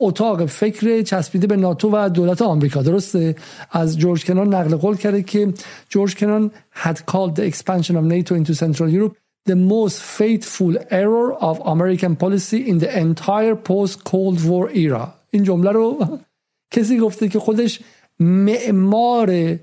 اتاق 0.00 0.46
فکر 0.46 1.02
چسبیده 1.02 1.46
به 1.46 1.56
ناتو 1.56 1.90
و 1.92 2.08
دولت 2.08 2.42
آمریکا. 2.42 2.82
درسته؟ 2.82 3.36
از 3.70 3.98
جورج 3.98 4.24
کنان 4.24 4.54
نقل 4.54 4.76
قول 4.76 4.96
کرده 4.96 5.22
که 5.22 5.52
جورج 5.88 6.16
کنان 6.16 6.50
had 6.74 6.96
called 6.96 7.34
the 7.36 7.52
expansion 7.52 7.96
of 7.96 8.04
NATO 8.04 8.34
into 8.34 8.54
Central 8.54 8.88
Europe 8.88 9.16
the 9.48 9.56
most 9.56 9.96
faithful 10.18 10.74
error 10.90 11.28
of 11.48 11.56
American 11.74 12.16
policy 12.16 12.60
in 12.70 12.78
the 12.78 12.90
entire 13.06 13.56
post 13.56 14.04
Cold 14.04 14.38
War 14.48 14.70
era. 14.74 15.14
این 15.30 15.42
جمله 15.42 15.70
رو 15.70 16.18
کسی 16.74 16.98
گفته 16.98 17.28
که 17.28 17.38
خودش 17.38 17.80
معمار 18.20 19.58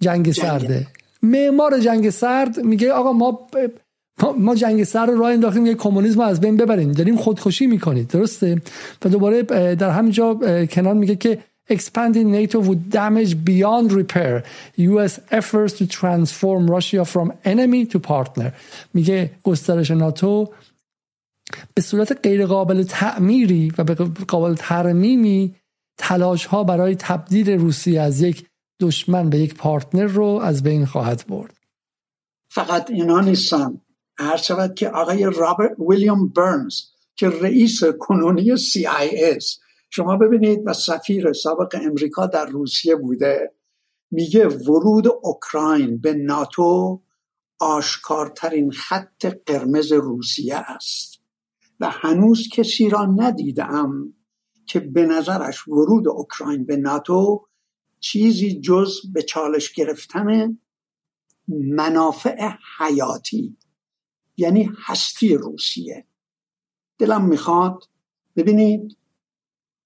جنگ 0.00 0.32
سرده. 0.32 0.86
معمار 1.22 1.80
جنگ 1.80 2.10
سرد 2.10 2.60
میگه 2.60 2.92
آقا 2.92 3.12
ما 3.12 3.48
ما 4.38 4.54
جنگ 4.54 4.84
سر 4.84 5.06
رو 5.06 5.18
راه 5.18 5.32
انداختیم 5.32 5.66
یه 5.66 5.74
کمونیسم 5.74 6.20
از 6.20 6.40
بین 6.40 6.56
ببریم. 6.56 6.92
داریم 6.92 7.16
خودکشی 7.16 7.66
می‌کنید 7.66 8.08
درسته؟ 8.08 8.62
و 9.04 9.08
دوباره 9.08 9.42
در 9.74 9.90
همینجا 9.90 10.34
کنان 10.66 10.96
میگه 10.96 11.16
که 11.16 11.38
expanding 11.70 12.28
NATO 12.38 12.58
would 12.68 12.82
damage 13.00 13.34
beyond 13.50 13.92
repair 13.92 14.42
US 14.78 15.14
efforts 15.40 15.72
to 15.78 15.84
transform 15.86 16.62
Russia 16.76 17.04
from 17.04 17.32
enemy 17.44 17.86
to 17.92 17.98
partner. 17.98 18.52
میگه 18.94 19.30
گسترش 19.42 19.90
ناتو 19.90 20.48
به 21.74 21.82
صورت 21.82 22.20
غیر 22.22 22.46
قابل 22.46 22.82
تعمیری 22.82 23.72
و 23.78 23.84
به 23.84 23.94
قابل 24.28 24.54
ترمیمی 24.54 25.54
تلاش 25.98 26.46
ها 26.46 26.64
برای 26.64 26.94
تبدیل 26.94 27.50
روسیه 27.50 28.00
از 28.00 28.22
یک 28.22 28.46
دشمن 28.80 29.30
به 29.30 29.38
یک 29.38 29.54
پارتنر 29.54 30.06
رو 30.06 30.40
از 30.42 30.62
بین 30.62 30.86
خواهد 30.86 31.24
برد. 31.28 31.54
فقط 32.50 32.90
اینا 32.90 33.20
نیستن. 33.20 33.80
هر 34.18 34.36
شود 34.36 34.74
که 34.74 34.88
آقای 34.88 35.24
رابرت 35.24 35.76
ویلیام 35.88 36.28
برنز 36.28 36.80
که 37.16 37.28
رئیس 37.28 37.84
کنونی 37.84 38.56
CIS 38.56 39.58
شما 39.90 40.16
ببینید 40.16 40.60
و 40.66 40.72
سفیر 40.72 41.32
سابق 41.32 41.80
امریکا 41.82 42.26
در 42.26 42.46
روسیه 42.46 42.96
بوده 42.96 43.52
میگه 44.10 44.48
ورود 44.48 45.04
اوکراین 45.22 45.98
به 45.98 46.14
ناتو 46.14 47.02
آشکارترین 47.58 48.70
خط 48.70 49.26
قرمز 49.46 49.92
روسیه 49.92 50.56
است. 50.56 51.18
و 51.80 51.90
هنوز 51.90 52.48
کسی 52.52 52.88
را 52.88 53.04
ندیدم 53.04 54.14
که 54.66 54.80
به 54.80 55.06
نظرش 55.06 55.68
ورود 55.68 56.08
اوکراین 56.08 56.66
به 56.66 56.76
ناتو 56.76 57.46
چیزی 58.00 58.60
جز 58.60 58.92
به 59.12 59.22
چالش 59.22 59.72
گرفتن 59.72 60.58
منافع 61.48 62.50
حیاتی 62.78 63.56
یعنی 64.38 64.70
هستی 64.78 65.34
روسیه. 65.34 66.06
دلم 66.98 67.24
می‌خواد 67.24 67.84
ببینید 68.36 68.96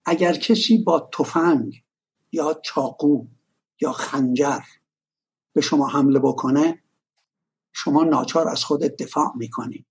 اگر 0.05 0.33
کسی 0.35 0.79
با 0.79 1.11
تفنگ 1.13 1.85
یا 2.33 2.61
چاقو 2.65 3.27
یا 3.81 3.93
خنجر 3.93 4.61
به 5.53 5.61
شما 5.61 5.89
حمله 5.89 6.19
بکنه 6.19 6.83
شما 7.73 8.05
ناچار 8.05 8.49
از 8.49 8.65
خودت 8.65 8.97
دفاع 8.97 9.33
می‌کنی 9.37 9.87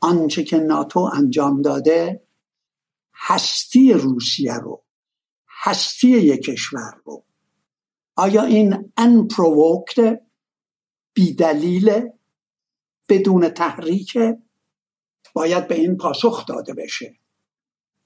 آنچه 0.00 0.44
که 0.44 0.58
ناتو 0.58 1.00
انجام 1.00 1.62
داده 1.62 2.26
هستی 3.14 3.92
روسیه 3.92 4.54
رو 4.54 4.84
هستی 5.48 6.08
یک 6.08 6.42
کشور 6.42 7.00
رو. 7.04 7.24
آیا 8.16 8.42
این 8.42 8.92
انپرووکت 8.96 10.20
بیدلیل 11.14 12.10
بدون 13.08 13.48
تحریک 13.48 14.18
باید 15.34 15.68
به 15.68 15.74
این 15.74 15.96
پاسخ 15.96 16.46
داده 16.46 16.74
بشه. 16.74 17.18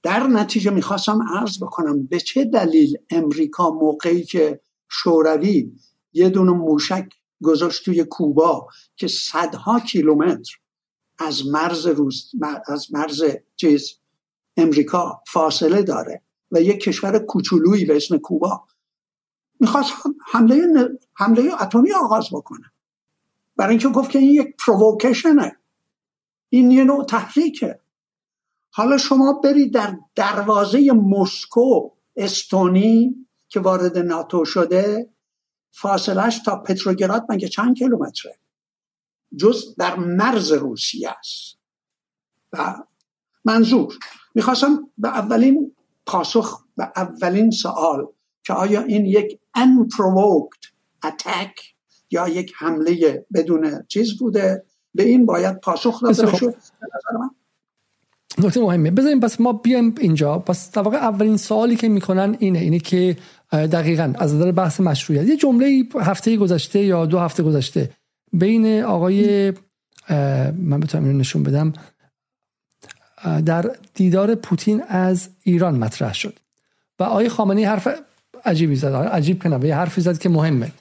در 0.03 0.27
نتیجه 0.27 0.71
می‌خواستم 0.71 1.19
عرض 1.37 1.63
بکنم 1.63 2.05
به 2.05 2.19
چه 2.19 2.45
دلیل 2.45 2.97
امریکا 3.09 3.69
موقعی 3.69 4.23
که 4.23 4.61
شوروی 4.89 5.71
یه 6.13 6.29
دونه 6.29 6.51
موشک 6.51 7.09
گذاشت 7.43 7.85
توی 7.85 8.03
کوبا 8.03 8.67
که 8.95 9.07
صدها 9.07 9.79
کیلومتر 9.79 10.57
از 11.19 11.47
مرز 11.47 11.87
روز 11.87 12.31
از 12.67 12.93
مرز 12.93 13.23
چیز 13.55 13.93
امریکا 14.57 15.23
فاصله 15.27 15.81
داره 15.81 16.21
و 16.51 16.61
یک 16.61 16.79
کشور 16.79 17.19
کوچولویی 17.19 17.85
به 17.85 17.95
اسم 17.95 18.17
کوبا 18.17 18.67
می‌خواست 19.59 19.93
حمله 20.31 20.67
حمله 21.13 21.63
اتمی 21.63 21.91
آغاز 21.91 22.27
بکنه. 22.31 22.70
برای 23.55 23.69
اینکه 23.69 23.87
گفت 23.87 24.11
که 24.11 24.19
این 24.19 24.29
یک 24.29 24.55
پرووکیشنه 24.65 25.57
این 26.49 26.71
یه 26.71 26.83
نوع 26.83 27.05
تحریکه. 27.05 27.79
حالا 28.73 28.97
شما 28.97 29.33
برید 29.33 29.73
در 29.73 29.97
دروازه 30.15 30.91
مسکو 30.91 31.89
استونی 32.15 33.27
که 33.49 33.59
وارد 33.59 33.97
ناتو 33.97 34.45
شده 34.45 35.09
فاصلش 35.71 36.39
تا 36.39 36.55
پتروگراد 36.55 37.25
مگه 37.29 37.47
چند 37.47 37.77
کیلومتره؟ 37.77 38.39
جز 39.39 39.75
در 39.75 39.95
مرز 39.95 40.51
روسیه 40.51 41.09
است. 41.09 41.57
و 42.53 42.83
منظور 43.45 43.97
می‌خواستم 44.35 44.89
به 44.97 45.07
اولین 45.07 45.75
پاسخ 46.05 46.63
و 46.77 46.91
اولین 46.95 47.51
سوال 47.51 48.07
که 48.43 48.53
آیا 48.53 48.81
این 48.81 49.05
یک 49.05 49.39
unprovoked 49.57 50.67
attack 51.05 51.70
یا 52.11 52.27
یک 52.27 52.53
حمله 52.57 53.25
بدون 53.33 53.83
چیز 53.87 54.17
بوده. 54.17 54.63
به 54.93 55.03
این 55.03 55.25
باید 55.25 55.59
پاسخ 55.59 56.03
داده 56.03 56.25
بشه. 56.25 56.53
نکته 58.37 58.61
مهمه. 58.61 58.91
بذاریم 58.91 59.19
پس 59.19 59.41
ما 59.41 59.53
بیایم 59.53 59.95
اینجا. 59.99 60.39
پس 60.39 60.71
در 60.71 60.81
واقع 60.81 60.97
اولین 60.97 61.37
سوالی 61.37 61.75
که 61.75 61.89
می‌کنن 61.89 62.35
اینه 62.39 62.59
اینه 62.59 62.79
که 62.79 63.17
دقیقا 63.51 64.13
از 64.17 64.35
نظر 64.35 64.51
بحث 64.51 64.79
مشروعیت. 64.79 65.27
یه 65.27 65.37
جمله 65.37 65.83
هفته 65.95 66.37
گذشته 66.37 66.79
یا 66.79 67.05
دو 67.05 67.19
هفته 67.19 67.43
گذشته 67.43 67.89
بین 68.33 68.83
آقای 68.83 69.53
من 70.57 70.79
بتونم 70.79 71.03
اینو 71.03 71.17
نشون 71.17 71.43
بدم 71.43 71.73
در 73.45 73.75
دیدار 73.93 74.35
پوتین 74.35 74.83
از 74.87 75.29
ایران 75.43 75.75
مطرح 75.75 76.13
شد. 76.13 76.39
و 76.99 77.03
آقای 77.03 77.29
خامنه‌ای 77.29 77.65
حرف 77.65 77.87
عجیبی 78.45 78.75
زد. 78.75 78.93
عجیب 78.93 79.43
که 79.43 79.59
یه 79.63 79.75
حرفی 79.75 80.01
زد 80.01 80.17
که 80.17 80.29
مهمه. 80.29 80.71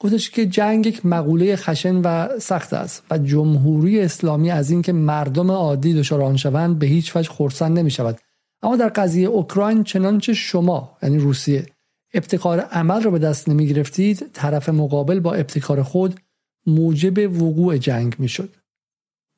گفتش 0.00 0.30
که 0.30 0.46
جنگ 0.46 0.86
یک 0.86 1.06
مقوله 1.06 1.56
خشن 1.56 1.96
و 1.96 2.38
سخت 2.38 2.72
است 2.72 3.04
و 3.10 3.18
جمهوری 3.18 4.00
اسلامی 4.00 4.50
از 4.50 4.70
اینکه 4.70 4.92
مردم 4.92 5.50
عادی 5.50 5.94
دچار 5.94 6.22
آن 6.22 6.36
شوند 6.36 6.78
به 6.78 6.86
هیچ 6.86 7.16
وجه 7.16 7.30
خرسند 7.30 7.78
نمی 7.78 7.90
شود 7.90 8.20
اما 8.62 8.76
در 8.76 8.88
قضیه 8.88 9.28
اوکراین 9.28 9.84
چنانچه 9.84 10.34
شما 10.34 10.98
یعنی 11.02 11.18
روسیه 11.18 11.66
ابتکار 12.14 12.60
عمل 12.60 13.02
رو 13.02 13.10
به 13.10 13.18
دست 13.18 13.48
نمی 13.48 13.66
گرفتید 13.66 14.30
طرف 14.32 14.68
مقابل 14.68 15.20
با 15.20 15.34
ابتکار 15.34 15.82
خود 15.82 16.20
موجب 16.66 17.42
وقوع 17.42 17.76
جنگ 17.76 18.16
می 18.18 18.28
شد 18.28 18.56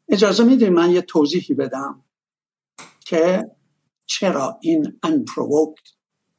اجازه 0.09 0.45
میده 0.45 0.71
من 0.71 0.91
یه 0.91 1.03
توضیحی 1.03 1.55
بدم 1.55 2.05
که 3.01 3.51
چرا 4.07 4.59
این 4.63 5.01
unprovoked 5.07 5.93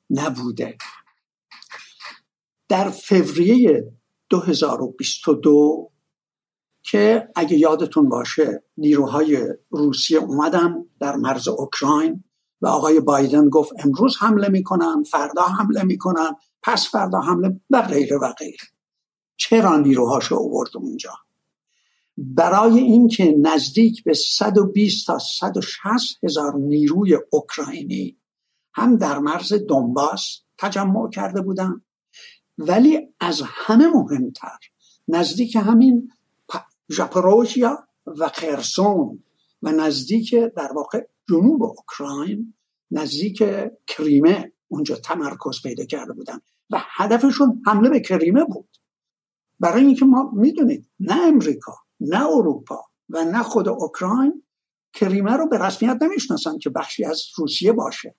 نبوده؟ 0.10 0.78
در 2.70 2.90
فوریه 2.90 3.92
2022 4.32 5.92
که 6.84 7.30
اگه 7.36 7.58
یادتون 7.58 8.10
باشه 8.10 8.64
نیروهای 8.78 9.38
روسیه 9.70 10.20
اومدن 10.20 10.86
در 11.00 11.16
مرز 11.16 11.48
اوکراین 11.48 12.24
و 12.62 12.68
آقای 12.68 13.00
بایدن 13.00 13.50
گفت 13.50 13.74
امروز 13.86 14.18
حمله 14.20 14.50
می‌کنن 14.50 15.04
فردا 15.12 15.42
حمله 15.42 15.84
می‌کنن 15.84 16.36
پس 16.64 16.88
فردا 16.88 17.20
حمله 17.20 17.62
و 17.70 17.82
غیره 17.82 18.18
و 18.18 18.34
غیره. 18.34 18.68
چرا 19.38 19.78
نیروهاشو 19.78 20.36
اوورد 20.36 20.78
اونجا؟ 20.78 21.14
برای 22.18 22.80
اینکه 22.80 23.36
نزدیک 23.42 24.04
به 24.04 24.14
120 24.14 25.08
تا 25.08 25.20
160 25.20 26.24
هزار 26.24 26.56
نیروی 26.56 27.18
اوکراینی 27.32 28.18
هم 28.74 28.96
در 28.96 29.20
مرز 29.20 29.54
دنباس 29.70 30.42
تجمع 30.58 31.10
کرده 31.10 31.42
بودن 31.42 31.82
ولی 32.58 33.14
از 33.20 33.42
همه 33.46 33.88
مهمتر. 33.88 34.58
نزدیک 35.08 35.56
همین 35.56 36.12
ژاپروژیا 36.92 37.88
و 38.06 38.28
خرسون 38.28 39.24
و 39.62 39.72
نزدیک 39.72 40.36
در 40.36 40.72
واقع 40.74 41.08
جنوب 41.30 41.64
اوکراین 41.64 42.54
نزدیک 42.92 43.44
کریمه 43.88 44.52
اونجا 44.68 44.96
تمرکز 44.96 45.62
پیدا 45.64 45.86
کرده 45.86 46.14
بودن 46.14 46.40
و 46.70 46.78
هدفشون 46.80 47.62
حمله 47.66 47.90
به 47.90 48.00
کریمه 48.00 48.44
بود. 48.44 48.78
برای 49.60 49.86
اینکه 49.86 50.06
ما 50.06 50.32
می‌دونید 50.34 50.90
نه 51.00 51.22
امریکا 51.22 51.76
نه 52.00 52.28
اروپا 52.28 52.82
و 53.10 53.24
نه 53.24 53.44
خود 53.44 53.68
اوکراین 53.68 54.44
کریمه 54.94 55.32
رو 55.32 55.48
به 55.48 55.58
رسمیت 55.58 55.98
نمی‌شناسن 56.02 56.58
که 56.58 56.70
بخشی 56.70 57.06
از 57.06 57.24
روسیه 57.38 57.72
باشه. 57.72 58.16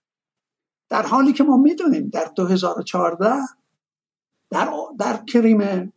در 0.89 1.03
حالی 1.03 1.33
که 1.33 1.45
ما 1.45 1.57
می‌دونیم 1.57 2.09
در 2.09 2.33
2014 2.37 3.33
در, 4.53 4.73
در 4.99 5.17
کریمه 5.17 5.93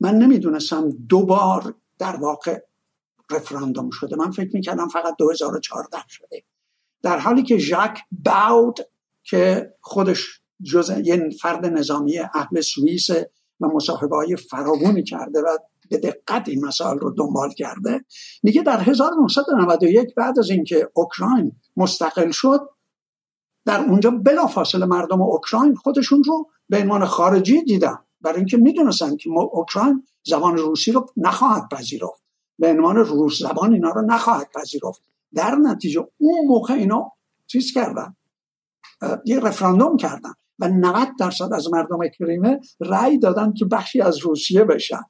من 0.00 0.14
نمی‌دونستم 0.14 0.90
دو 0.90 1.26
بار 1.26 1.74
در 1.98 2.16
واقع 2.16 2.60
رفراندوم 3.30 3.90
شده. 3.90 4.16
من 4.16 4.30
فکر 4.30 4.50
می‌کردم 4.54 4.88
فقط 4.88 5.16
2014 5.18 5.98
شده. 6.08 6.42
در 7.02 7.18
حالی 7.18 7.42
که 7.42 7.58
ژاک 7.58 7.98
باود 8.10 8.78
که 9.22 9.72
خودش 9.80 10.40
جز 10.62 10.92
یه 11.04 11.30
فرد 11.40 11.66
نظامی 11.66 12.18
اهل 12.18 12.60
سوئیس 12.60 13.10
و 13.60 13.66
مصاحبه 13.66 14.16
های 14.16 14.36
فراوانی 14.36 15.02
کرده 15.02 15.40
و 15.40 15.58
به 15.90 15.98
دقت 15.98 16.48
این 16.48 16.64
مسائل 16.64 16.98
رو 16.98 17.10
دنبال 17.10 17.50
کرده 17.50 18.04
میگه 18.42 18.62
در 18.62 18.80
1991 18.80 20.14
بعد 20.14 20.38
از 20.38 20.50
اینکه 20.50 20.88
اوکراین 20.94 21.52
مستقل 21.76 22.30
شد 22.30 22.60
در 23.66 23.80
اونجا 23.80 24.10
بلافاصله 24.10 24.86
مردم 24.86 25.22
اوکراین 25.22 25.74
خودشون 25.74 26.24
رو 26.24 26.50
به 26.68 26.82
عنوان 26.82 27.04
خارجی 27.04 27.62
دیدن. 27.62 27.98
برای 28.20 28.36
اینکه 28.36 28.56
می‌دونستن 28.56 29.16
که 29.16 29.30
اوکراین 29.30 30.02
زبان 30.26 30.56
روسی 30.56 30.92
رو 30.92 31.06
نخواهد 31.16 31.68
پذیرفت. 31.68 32.22
به 32.58 32.70
عنوان 32.70 32.96
روس 32.96 33.38
زبان 33.38 33.72
اینا 33.72 33.90
رو 33.90 34.02
نخواهد 34.02 34.48
پذیرفت. 34.54 35.02
در 35.34 35.54
نتیجه 35.54 36.08
اون 36.18 36.46
موقع 36.46 36.74
اینا 36.74 37.12
چیز 37.46 37.72
کردن؟ 37.72 38.16
یه 39.24 39.40
رفراندوم 39.40 39.96
کردن. 39.96 40.32
و 40.58 40.68
90 40.68 41.08
درصد 41.18 41.52
از 41.52 41.72
مردم 41.72 42.08
کریمه 42.18 42.60
رأی 42.80 43.18
دادن 43.18 43.52
که 43.52 43.64
بخشی 43.64 44.00
از 44.00 44.18
روسیه 44.18 44.64
بشن. 44.64 45.02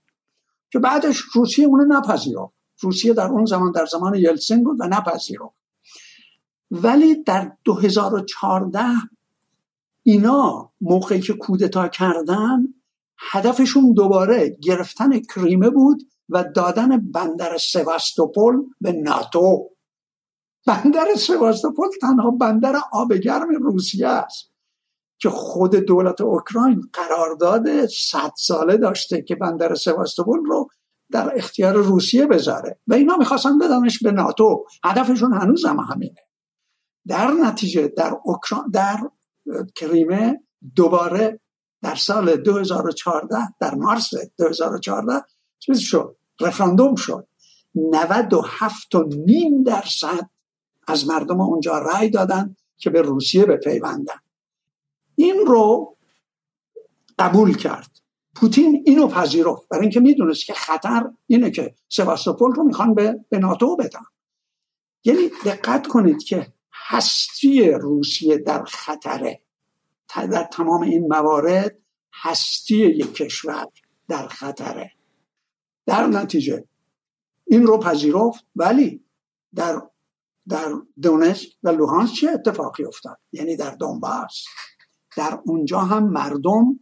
که 0.71 0.79
بعدش 0.79 1.19
روسیه 1.35 1.67
اونو 1.67 1.85
نپذیرفت. 1.85 2.55
روسیه 2.81 3.13
در 3.13 3.27
اون 3.27 3.45
زمان 3.45 3.73
در 3.73 3.87
زمان 3.87 4.15
یلسین 4.15 4.65
بود 4.65 4.77
و 4.81 4.85
نپذیرفت. 4.87 5.64
ولی 6.71 7.23
در 7.23 7.53
2014 7.65 8.85
اینا 10.03 10.73
موقعی 10.81 11.21
که 11.21 11.33
کودتا 11.33 11.89
کردن 11.89 12.63
هدفشون 13.19 13.93
دوباره 13.93 14.57
گرفتن 14.63 15.21
کریمه 15.21 15.71
بود 15.71 16.03
و 16.29 16.45
دادن 16.55 17.11
بندر 17.11 17.59
سواستوپول 17.59 18.63
به 18.81 18.93
ناتو. 18.93 19.71
بندر 20.67 21.07
سواستوپول 21.19 21.89
تنها 22.01 22.31
بندر 22.31 22.81
آب 22.93 23.13
گرم 23.13 23.49
روسیه 23.63 24.09
است 24.09 24.51
که 25.19 25.31
خود 25.31 25.75
دولت 25.75 26.21
اوکراین 26.21 26.81
قرارداد 26.93 27.87
صد 27.87 28.33
ساله 28.37 28.77
داشته 28.77 29.23
که 29.23 29.35
بندر 29.35 29.75
سواستوپول 29.75 30.45
رو 30.45 30.69
در 31.11 31.33
اختیار 31.37 31.75
روسیه 31.75 32.27
بذاره. 32.27 32.81
و 32.87 32.95
اینا 32.95 33.17
می‌خواستن 33.17 33.59
بدنش 33.59 34.03
به 34.03 34.13
ناتو. 34.13 34.65
هدفشون 34.85 35.33
هنوز 35.33 35.65
هم 35.65 35.79
همینه. 35.79 36.27
در 37.07 37.31
نتیجه 37.31 37.89
در 37.89 38.17
اوکراین 38.25 38.69
در 38.73 39.11
کریمه 39.77 40.41
دوباره 40.75 41.41
در 41.83 41.95
سال 41.95 42.37
2014 42.37 43.37
در 43.61 43.75
مارس 43.75 44.11
2014 44.39 45.25
چیز 45.59 45.79
شد 45.79 46.17
رفراندوم 46.41 46.95
شد. 46.95 47.27
97 47.75 48.95
و 48.95 49.03
نیم 49.03 49.63
درصد 49.63 50.31
از 50.89 51.07
مردم 51.07 51.41
اونجا 51.41 51.79
رأی 51.79 52.11
دادن 52.11 52.57
که 52.77 52.91
به 52.91 53.03
روسیه 53.03 53.45
بپیوندن. 53.45 54.21
این 55.15 55.47
رو 55.47 55.97
قبول 57.19 57.57
کرد. 57.57 57.91
پوتین 58.35 58.83
اینو 58.87 59.09
پذیرفت. 59.09 59.69
برای 59.69 59.83
اینکه 59.83 60.01
می‌دونست 60.01 60.47
که 60.47 60.53
خطر 60.53 61.11
اینه 61.27 61.51
که 61.51 61.75
سواستوپول 61.89 62.53
رو 62.53 62.65
می‌خوان 62.65 62.95
به, 62.95 63.25
به 63.29 63.39
ناتو 63.39 63.77
بدن. 63.77 64.05
یعنی 65.05 65.31
دقت 65.45 65.87
کنید 65.87 66.23
که 66.23 66.54
هستی 66.87 67.71
روسیه 67.71 68.39
در 68.39 68.65
خطره. 68.65 69.41
در 70.17 70.45
تمام 70.45 70.83
این 70.83 71.07
موارد 71.07 71.79
هستی 72.23 72.77
یک 72.77 73.15
کشور 73.15 73.67
در 74.09 74.29
خطره. 74.29 74.93
در 75.87 76.07
نتیجه 76.07 76.65
این 77.47 77.67
رو 77.67 77.79
پذیرفت 77.79 78.45
ولی 78.57 79.05
در 79.55 79.83
در 80.49 80.73
دونسک 81.03 81.49
و 81.63 81.69
لوهانس 81.69 82.13
چه 82.13 82.31
اتفاقی 82.31 82.85
افتاد؟ 82.85 83.19
یعنی 83.33 83.57
در 83.57 83.71
دونباس 83.71 84.45
در 85.17 85.39
اونجا 85.45 85.79
هم 85.79 86.09
مردم 86.09 86.81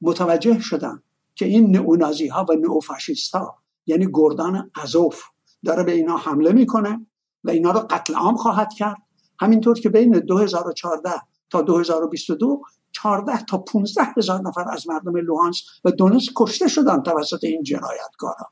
متوجه 0.00 0.60
شدن 0.60 1.02
که 1.34 1.46
این 1.46 1.76
نئونازی 1.76 2.28
ها 2.28 2.46
و 2.48 2.52
نئوفاشیست 2.52 3.34
ها 3.34 3.62
یعنی 3.86 4.08
گردان 4.12 4.70
ازوف 4.74 5.22
داره 5.64 5.82
به 5.82 5.92
اینا 5.92 6.16
حمله 6.16 6.52
می‌کنه 6.52 7.06
و 7.44 7.50
اینا 7.50 7.70
رو 7.70 7.80
قتل 7.80 8.14
عام 8.14 8.36
خواهد 8.36 8.72
کرد. 8.72 9.02
همینطور 9.40 9.80
که 9.80 9.88
بین 9.88 10.18
2014 10.18 11.10
تا 11.50 11.62
2022 11.62 12.62
14 12.92 13.44
تا 13.44 13.58
15 13.58 14.02
هزار 14.16 14.40
نفر 14.40 14.70
از 14.70 14.88
مردم 14.88 15.16
لوهانس 15.16 15.62
و 15.84 15.90
دونس 15.90 16.28
کشته 16.36 16.68
شدن 16.68 17.02
توسط 17.02 17.44
این 17.44 17.62
جنایتکارا. 17.62 18.50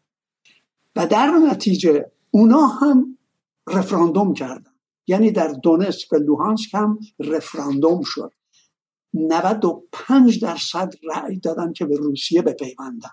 و 0.97 1.07
در 1.07 1.27
نتیجه 1.27 2.13
اونا 2.31 2.67
هم 2.67 3.19
رفراندوم 3.69 4.35
کردن. 4.35 4.73
یعنی 5.07 5.31
در 5.31 5.49
دونسک 5.49 6.13
و 6.13 6.17
لوهانسک 6.17 6.75
هم 6.75 6.99
رفراندوم 7.19 8.03
شد. 8.03 8.33
95 9.15 10.43
درصد 10.43 10.95
رأی 11.15 11.39
دادن 11.39 11.73
که 11.73 11.87
به 11.87 11.97
روسیه 11.97 12.43
بپیوندن. 12.43 13.11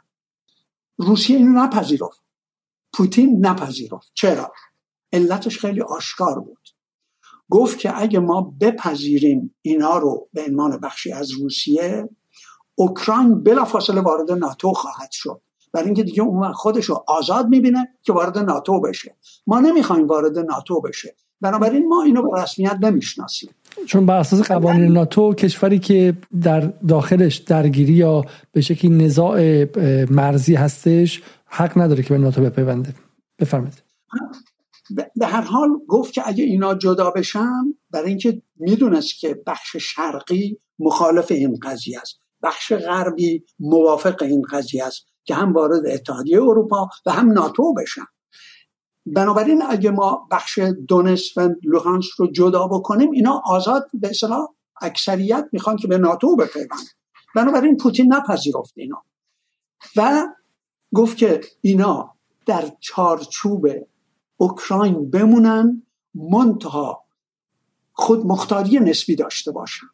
روسیه 0.97 1.38
اینو 1.38 1.63
نپذیرفت. 1.63 2.23
پوتین 2.93 3.45
نپذیرفت. 3.45 4.11
چرا؟ 4.13 4.51
علتش 5.13 5.59
خیلی 5.59 5.82
آشکار 5.82 6.39
بود. 6.39 6.64
گفت 7.50 7.80
که 7.80 8.02
اگه 8.02 8.20
ما 8.20 8.54
بپذیریم 8.62 9.56
اینا 9.62 9.98
رو 9.98 10.28
به 10.34 10.41
عنوان 10.48 10.78
بخشی 10.78 11.12
از 11.12 11.32
روسیه 11.32 12.10
اوکراین 12.76 13.43
بلافاصله 13.43 14.02
وارد 14.02 14.32
ناتو 14.32 14.74
خواهد 14.74 15.12
شد. 15.12 15.41
برای 15.74 15.86
اینکه 15.86 16.04
دیگه 16.04 16.24
اون 16.24 16.54
خودش 16.54 16.86
رو 16.86 17.04
آزاد 17.08 17.48
می‌بینه 17.48 17.88
که 18.04 18.14
وارد 18.14 18.38
ناتو 18.38 18.82
بشه. 18.82 19.16
ما 19.48 19.60
نمی‌خوایم 19.60 20.08
وارد 20.08 20.39
ناتو 20.39 20.82
بشه. 20.82 21.16
بنابراین 21.41 21.88
ما 21.88 22.04
اینو 22.04 22.32
به 22.32 22.41
رسمیت 22.41 22.78
نمی‌شناسیم. 22.82 23.50
چون 23.86 24.06
بر 24.06 24.18
اساس 24.18 24.41
قوانین 24.41 24.91
ناتو 24.91 25.34
کشوری 25.34 25.80
که 25.80 26.18
در 26.41 26.60
داخلش 26.88 27.36
درگیری 27.36 27.93
یا 27.93 28.26
به 28.52 28.62
شکلی 28.62 28.89
نزاع 29.06 29.66
مرزی 30.10 30.56
هستش 30.56 31.22
حق 31.46 31.78
نداره 31.78 32.04
که 32.04 32.10
به 32.10 32.18
ناتو 32.18 32.41
بپیونده. 32.41 32.93
بفرمایید. 33.39 33.84
به 35.16 35.28
هر 35.28 35.42
حال 35.42 35.70
گفت 35.88 36.14
که 36.14 36.28
اگه 36.28 36.44
اینا 36.44 36.76
جدا 36.76 37.12
بشن 37.12 37.76
برای 37.92 38.10
اینکه 38.10 38.42
می‌دونست 38.56 39.20
که 39.20 39.42
بخش 39.48 39.76
شرقی 39.78 40.58
مخالف 40.80 41.32
این 41.32 41.60
قضیه 41.62 42.00
است. 42.00 42.20
بخش 42.44 42.74
غربی 42.74 43.46
موافق 43.60 44.24
این 44.24 44.42
قضیه 44.52 44.86
است 44.86 45.06
که 45.24 45.36
هم 45.36 45.54
وارد 45.54 45.88
اتحادیه 45.88 46.42
اروپا 46.42 46.90
و 47.06 47.12
هم 47.12 47.32
ناتو 47.32 47.74
بشن. 47.74 48.06
بنابراین 49.06 49.64
اگه 49.70 49.92
ما 49.92 50.28
بخش 50.32 50.60
دونس 50.88 51.38
و 51.38 51.50
لوهانس 51.64 52.06
رو 52.18 52.32
جدا 52.32 52.68
بکنیم 52.68 53.12
اینا 53.12 53.42
آزاد 53.46 53.88
به 53.94 54.10
اصطلاح 54.10 54.48
اکثریت 54.82 55.50
می‌خوان 55.52 55.76
که 55.78 55.88
به 55.88 55.98
ناتو 55.98 56.36
بپیوند 56.36 56.88
بنابراین 57.36 57.78
پوتین 57.78 58.14
نپذیرفت 58.14 58.74
اینا. 58.76 59.04
و 59.96 60.28
گفت 60.94 61.18
که 61.18 61.42
اینا 61.62 62.16
در 62.46 62.72
چارچوب 62.80 63.68
اوکراین 64.38 65.10
بمونن 65.10 65.84
منتها 66.16 67.06
خود 67.94 68.26
مختاری 68.26 68.80
نسبی 68.80 69.16
داشته 69.16 69.52
باشن 69.52 69.88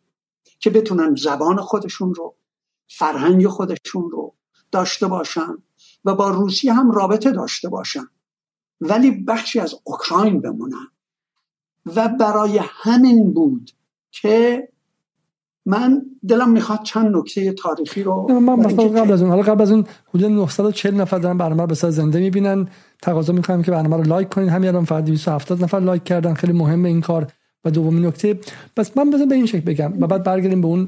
که 0.59 0.69
بتونن 0.69 1.15
زبان 1.15 1.57
خودشون 1.57 2.13
رو 2.13 2.35
فرهنگ 2.87 3.47
خودشون 3.47 4.09
رو 4.11 4.33
داشته 4.71 5.07
باشن 5.07 5.57
و 6.05 6.15
با 6.15 6.29
روسیه 6.29 6.73
هم 6.73 6.91
رابطه 6.91 7.31
داشته 7.31 7.69
باشن. 7.69 8.07
ولی 8.81 9.11
بخشی 9.11 9.59
از 9.59 9.75
اوکراین 9.83 10.41
بمونن. 10.41 10.87
و 11.95 12.07
برای 12.07 12.59
همین 12.63 13.33
بود 13.33 13.71
که 14.11 14.67
من 15.65 16.05
دلم 16.27 16.49
می‌خواد 16.49 16.83
چند 16.83 17.15
نکته 17.15 17.53
تاریخی 17.53 18.03
رو 18.03 18.39
من 18.39 18.59
مثلا 18.59 18.87
قبل 18.87 19.11
از 19.11 19.21
اون 19.21 19.31
حالا 19.31 19.41
قبل 19.43 19.61
از 19.61 19.71
اون 19.71 19.87
حدود 20.09 20.25
940 20.25 20.95
نفر 20.95 21.19
دارن 21.19 21.37
برنامه 21.37 21.65
به 21.65 21.75
زنده 21.75 22.19
می‌بینن. 22.19 22.67
تقاضا 23.01 23.33
می‌کنم 23.33 23.63
که 23.63 23.71
برنامه 23.71 23.97
رو 23.97 24.03
لایک 24.03 24.29
کنین. 24.29 24.49
همین 24.49 24.69
الان 24.69 24.85
فقط 24.85 25.05
270 25.05 25.63
نفر 25.63 25.79
لایک 25.79 26.03
کردن. 26.03 26.33
خیلی 26.33 26.53
مهمه 26.53 26.89
این 26.89 27.01
کار. 27.01 27.27
و 27.65 27.71
دومین 27.71 28.05
نکته. 28.05 28.39
بس 28.77 28.97
من 28.97 29.11
بزن 29.11 29.27
به 29.27 29.35
این 29.35 29.45
شکل 29.45 29.59
بگم. 29.59 29.93
و 29.99 30.07
بعد 30.07 30.23
برگردیم 30.23 30.61
به 30.61 30.67
اون 30.67 30.87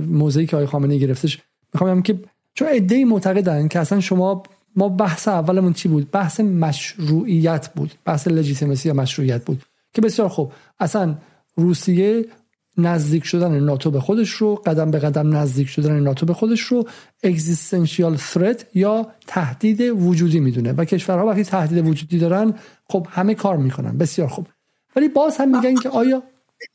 موضعی 0.00 0.46
که 0.46 0.56
آقای 0.56 0.66
خامنه‌ای 0.66 1.00
گرفتش. 1.00 1.38
می‌خوام 1.74 2.02
که 2.02 2.18
چون 2.54 2.68
ایده 2.68 3.04
معتقدن 3.04 3.68
که 3.68 3.78
اصلا 3.78 4.00
شما 4.00 4.42
ما 4.76 4.88
بحث 4.88 5.28
اولمون 5.28 5.72
چی 5.72 5.88
بود؟ 5.88 6.10
بحث 6.10 6.40
مشروعیت 6.40 7.70
بود. 7.74 7.92
بحث 8.04 8.28
legitimacy 8.28 8.88
یا 8.88 8.94
مشروعیت 8.94 9.44
بود. 9.44 9.62
که 9.94 10.02
بسیار 10.02 10.28
خوب. 10.28 10.52
اصلا 10.80 11.14
روسیه 11.56 12.24
نزدیک 12.78 13.24
شدن 13.24 13.60
ناتو 13.60 13.90
به 13.90 14.00
خودش 14.00 14.30
رو 14.30 14.54
قدم 14.54 14.90
به 14.90 14.98
قدم 14.98 15.36
نزدیک 15.36 15.68
شدن 15.68 16.00
ناتو 16.00 16.26
به 16.26 16.34
خودش 16.34 16.60
رو 16.60 16.88
اگزیستنشیال 17.22 18.16
ثرت 18.16 18.66
یا 18.76 19.12
تهدید 19.26 19.80
وجودی 19.80 20.40
می‌دونه. 20.40 20.72
و 20.72 20.84
کشورها 20.84 21.26
وقتی 21.26 21.44
تهدید 21.44 21.86
وجودی 21.86 22.18
دارن 22.18 22.54
خب 22.88 23.06
همه 23.10 23.34
کار 23.34 23.56
می‌کنن. 23.56 23.98
بسیار 23.98 24.28
خوب. 24.28 24.46
ولی 24.96 25.08
باز 25.08 25.36
هم 25.36 25.56
میگن 25.56 25.74
که 25.74 25.88
آیا 25.88 26.22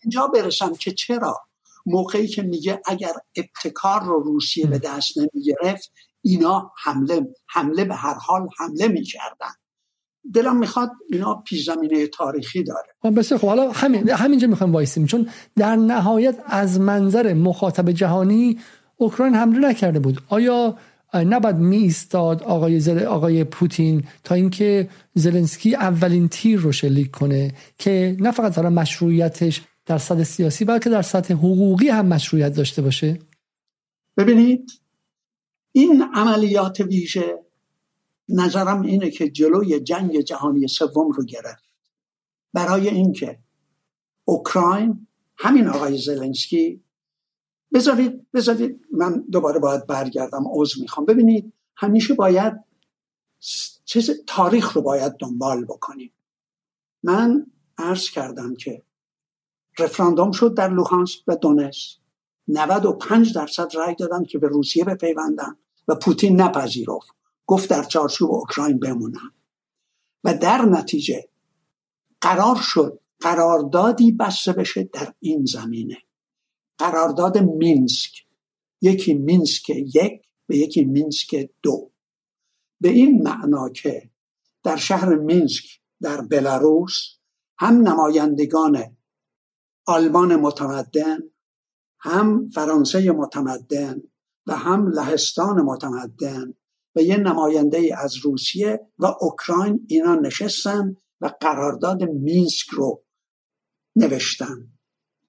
اینجا 0.03 0.27
برسم 0.27 0.75
که 0.75 0.91
چرا 0.91 1.37
موقعی 1.85 2.27
که 2.27 2.41
میگه 2.41 2.81
اگر 2.85 3.13
ابتکار 3.35 4.03
رو 4.03 4.19
روسیه 4.19 4.67
به 4.67 4.79
دست 4.79 5.17
نمی‌گرفت 5.17 5.91
اینا 6.21 6.71
حمله 6.83 7.27
حمله 7.47 7.85
به 7.85 7.95
هر 7.95 8.13
حال 8.13 8.47
حمله 8.57 8.87
می‌کردن. 8.87 9.51
دلم 10.33 10.57
می‌خواد 10.57 10.91
اینا 11.09 11.35
پیش 11.35 11.65
زمینه 11.65 12.07
تاریخی 12.07 12.63
داره. 12.63 12.87
خب، 13.01 13.19
بسیار 13.19 13.39
خب 13.39 13.47
حالا 13.47 13.71
همین 13.71 14.09
همینجا 14.09 14.47
می‌خوایم 14.47 14.73
وایسیم. 14.73 15.05
چون 15.05 15.29
در 15.55 15.75
نهایت 15.75 16.35
از 16.45 16.79
منظر 16.79 17.33
مخاطب 17.33 17.91
جهانی 17.91 18.59
اوکراین 18.97 19.35
حمله 19.35 19.69
نکرده 19.69 19.99
بود. 19.99 20.21
آیا 20.27 20.77
نباید 21.13 21.55
می 21.55 21.77
ایستاد 21.77 22.43
آقای 22.43 22.79
زل... 22.79 22.99
آقای 22.99 23.43
پوتین 23.43 24.03
تا 24.23 24.35
اینکه 24.35 24.89
زلنسکی 25.13 25.75
اولین 25.75 26.27
تیر 26.27 26.59
رو 26.59 26.71
شلیک 26.71 27.11
کنه 27.11 27.53
که 27.77 28.17
نه 28.19 28.31
فقط 28.31 28.55
در 28.55 28.69
مشروعیتش 28.69 29.61
در 29.85 29.97
سطح 29.97 30.23
سیاسی 30.23 30.65
بلکه 30.65 30.89
در 30.89 31.01
سطح 31.01 31.33
حقوقی 31.33 31.89
هم 31.89 32.05
مشروعیت 32.05 32.55
داشته 32.55 32.81
باشه؟ 32.81 33.19
ببینید 34.17 34.71
این 35.71 36.03
عملیات 36.13 36.79
ویژه 36.79 37.45
نظرم 38.29 38.81
اینه 38.81 39.09
که 39.09 39.29
جلوی 39.29 39.79
جنگ 39.79 40.19
جهانی 40.19 40.67
سوم 40.67 41.11
رو 41.11 41.25
گرفت. 41.25 41.63
برای 42.53 42.89
اینکه 42.89 43.39
اوکراین 44.25 45.07
همین 45.37 45.67
آقای 45.67 45.97
زلنسکی 45.97 46.83
بذارید 47.73 48.31
بذارید 48.31 48.81
من 48.91 49.25
دوباره 49.31 49.59
باید 49.59 49.87
برگردم 49.87 50.43
عضو 50.47 50.81
می‌خوام. 50.81 51.05
ببینید 51.05 51.53
همیشه 51.75 52.13
باید 52.13 52.53
چیز 53.85 54.11
تاریخ 54.27 54.73
رو 54.73 54.81
باید 54.81 55.13
دنبال 55.19 55.65
بکنیم. 55.65 56.13
من 57.03 57.45
عرض 57.77 58.09
کردم 58.09 58.55
که 58.55 58.83
رفراندوم 59.79 60.31
شد 60.31 60.53
در 60.53 60.69
لوهانس 60.69 61.15
و 61.27 61.35
دونس. 61.35 61.97
95 62.47 63.35
درصد 63.35 63.77
رأی 63.77 63.95
دادن 63.95 64.23
که 64.23 64.37
به 64.37 64.47
روسیه 64.47 64.83
بپیوندن 64.83 65.57
و 65.87 65.95
پوتین 65.95 66.41
نپذیرفت. 66.41 67.20
گفت 67.51 67.69
در 67.69 67.83
چارچوب 67.83 68.31
اوکراین 68.31 68.79
بمونن 68.79 69.31
و 70.23 70.37
در 70.37 70.61
نتیجه 70.61 71.29
قرار 72.21 72.55
شد 72.61 72.99
قراردادی 73.19 74.11
بسته 74.11 74.53
بشه 74.53 74.83
در 74.83 75.13
این 75.19 75.45
زمینه. 75.45 75.97
قرارداد 76.77 77.37
مینسک. 77.37 78.11
یکی 78.81 79.13
مینسک 79.13 79.69
یک 79.69 80.21
و 80.49 80.53
یکی 80.53 80.85
مینسک 80.85 81.49
دو. 81.61 81.91
به 82.81 82.89
این 82.89 83.23
معنا 83.23 83.69
که 83.69 84.09
در 84.63 84.75
شهر 84.75 85.15
مینسک 85.15 85.65
در 86.01 86.21
بلاروس 86.21 87.17
هم 87.59 87.87
نمایندگان 87.87 88.97
آلمان 89.85 90.35
متمدن 90.35 91.19
هم 91.99 92.49
فرانسه 92.49 93.11
متمدن 93.11 94.01
و 94.47 94.55
هم 94.55 94.87
لهستان 94.87 95.61
متمدن 95.61 96.53
و 96.95 97.01
یه 97.01 97.17
نماینده 97.17 97.95
از 97.97 98.17
روسیه 98.17 98.79
و 98.99 99.05
اوکراین 99.21 99.85
اینا 99.87 100.15
نشستن 100.15 100.97
و 101.21 101.33
قرارداد 101.41 102.03
مینسک 102.03 102.69
رو 102.69 103.03
نوشتن 103.95 104.67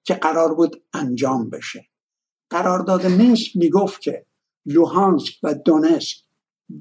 که 0.03 0.13
قرار 0.13 0.53
بود 0.53 0.83
انجام 0.93 1.49
بشه. 1.49 1.89
قرارداد 2.49 3.05
مینسک 3.05 3.55
می‌گفت 3.55 4.01
که 4.01 4.25
لوهانسک 4.65 5.33
و 5.43 5.53
دونسک 5.53 6.17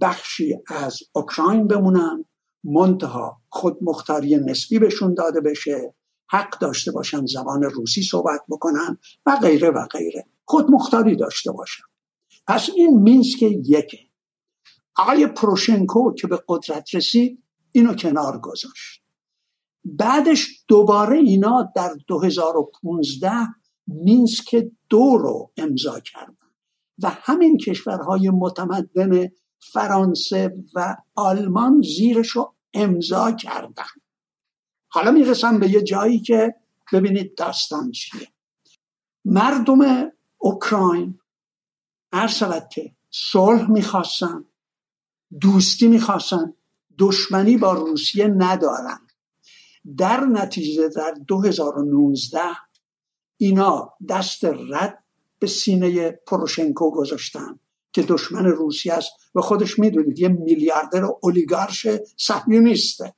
بخشی 0.00 0.58
از 0.66 0.98
اوکراین 1.12 1.66
بمونن 1.66 2.24
منتها 2.64 3.40
خود 3.48 3.78
مختاری 3.82 4.36
نسبی 4.36 4.78
بهشون 4.78 5.14
داده 5.14 5.40
بشه 5.40 5.94
حق 6.30 6.58
داشته 6.58 6.92
باشن 6.92 7.26
زبان 7.26 7.62
روسی 7.62 8.02
صحبت 8.02 8.40
بکنن 8.48 8.98
و 9.26 9.36
غیره 9.42 9.70
و 9.70 9.86
غیره. 9.86 10.26
خود 10.44 10.70
مختاری 10.70 11.16
داشته 11.16 11.52
باشن. 11.52 11.82
پس 12.46 12.70
این 12.76 12.98
مینسک 13.02 13.42
یکه. 13.42 13.98
آقای 14.96 15.26
پروشنکو 15.26 16.14
که 16.14 16.26
به 16.26 16.42
قدرت 16.48 16.94
رسید 16.94 17.42
اینو 17.72 17.94
کنار 17.94 18.38
گذاشت. 18.38 19.02
بعدش 19.84 20.64
دوباره 20.68 21.18
اینا 21.18 21.72
در 21.76 21.94
2015 22.06 23.30
مینسک 23.86 24.70
دو 24.88 25.16
رو 25.16 25.52
امضا 25.56 26.00
کردن 26.00 26.48
و 27.02 27.10
همین 27.10 27.58
کشورهای 27.58 28.30
متمدن 28.30 29.28
فرانسه 29.72 30.54
و 30.74 30.96
آلمان 31.14 31.82
زیرش 31.82 32.28
رو 32.28 32.54
امضا 32.74 33.32
کردن. 33.32 33.84
حالا 34.88 35.10
می‌رسم 35.10 35.58
به 35.58 35.70
یه 35.70 35.82
جایی 35.82 36.20
که 36.20 36.54
ببینید 36.92 37.34
داستان 37.34 37.90
چیه. 37.90 38.28
مردم 39.24 40.10
اوکراین 40.38 41.18
هر 42.12 42.26
شود 42.26 42.68
که 42.68 42.96
صلح 43.10 43.70
می‌خواستن 43.70 44.44
دوستی 45.40 45.88
می‌خواستن. 45.88 46.54
دشمنی 46.98 47.56
با 47.56 47.72
روسیه 47.72 48.26
ندارن. 48.26 48.98
در 49.96 50.20
نتیجه 50.20 50.88
در 50.88 51.14
2019 51.26 52.38
اینا 53.36 53.92
دست 54.08 54.44
رد 54.44 55.04
به 55.38 55.46
سینه 55.46 56.10
پروشنکو 56.10 56.90
گذاشتن 56.90 57.58
که 57.92 58.02
دشمن 58.02 58.44
روسیه 58.44 58.92
است 58.92 59.10
و 59.34 59.40
خودش 59.40 59.78
می‌دونید 59.78 60.18
یه 60.18 60.28
میلیاردر 60.28 61.04
اولیگارش 61.22 61.86
صهیونیسته. 62.16 63.14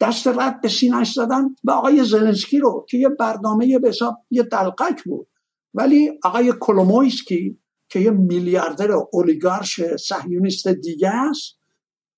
دست 0.00 0.26
رد 0.26 0.60
به 0.60 0.68
سینهش 0.68 1.12
زدن 1.12 1.56
به 1.64 1.72
آقای 1.72 2.04
زلنسکی 2.04 2.58
رو 2.58 2.86
که 2.88 2.98
یه 2.98 3.08
برنامه 3.08 3.78
به 3.78 3.88
حساب 3.88 4.16
یه 4.30 4.42
دلقک 4.42 5.04
بود. 5.04 5.28
ولی 5.74 6.10
آقای 6.22 6.54
کولومویسکی 6.60 7.58
که 7.88 8.00
یه 8.00 8.10
میلیاردر 8.10 8.92
اولیگارش 9.12 9.80
صهیونیست 9.96 10.68
دیگه 10.68 11.10
است. 11.10 11.58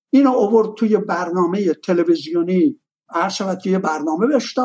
اینو 0.09 0.31
اوورد 0.31 0.73
توی 0.77 0.97
برنامه 0.97 1.73
تلویزیونی. 1.73 2.79
هر 3.09 3.29
شود 3.29 3.59
که 3.59 3.69
یه 3.69 3.79
برنامه 3.79 4.27
بهش 4.27 4.55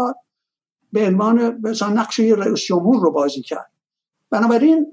به 0.92 1.06
عنوان 1.06 1.60
مثلا 1.62 1.88
نقش 1.88 2.20
رئیس 2.20 2.60
جمهور 2.60 3.02
رو 3.02 3.10
بازی 3.10 3.42
کرد. 3.42 3.72
بنابراین 4.30 4.86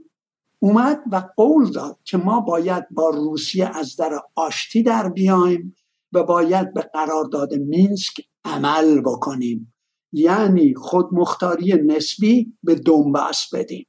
اومد 0.60 1.04
و 1.12 1.24
قول 1.36 1.72
داد 1.72 2.00
که 2.04 2.18
ما 2.18 2.40
باید 2.40 2.90
با 2.92 3.10
روسیه 3.10 3.78
از 3.78 3.96
در 3.96 4.20
آشتی 4.36 4.84
در 4.84 5.10
بیایم 5.10 5.76
و 6.14 6.24
باید 6.24 6.74
به 6.74 6.82
قرارداد 6.82 7.54
مینسک 7.54 8.22
عمل 8.46 9.02
بکنیم. 9.02 9.74
یعنی 10.12 10.74
خودمختاری 10.76 11.74
نسبی 11.74 12.58
به 12.64 12.76
دنباس 12.76 13.54
بدیم. 13.54 13.88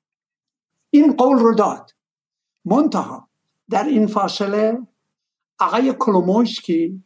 این 0.90 1.12
قول 1.12 1.38
رو 1.38 1.54
داد. 1.54 1.90
منتها 2.64 3.28
در 3.70 3.84
این 3.84 4.06
فاصله 4.06 4.86
آقای 5.60 5.94
کلومویسکی 5.98 7.04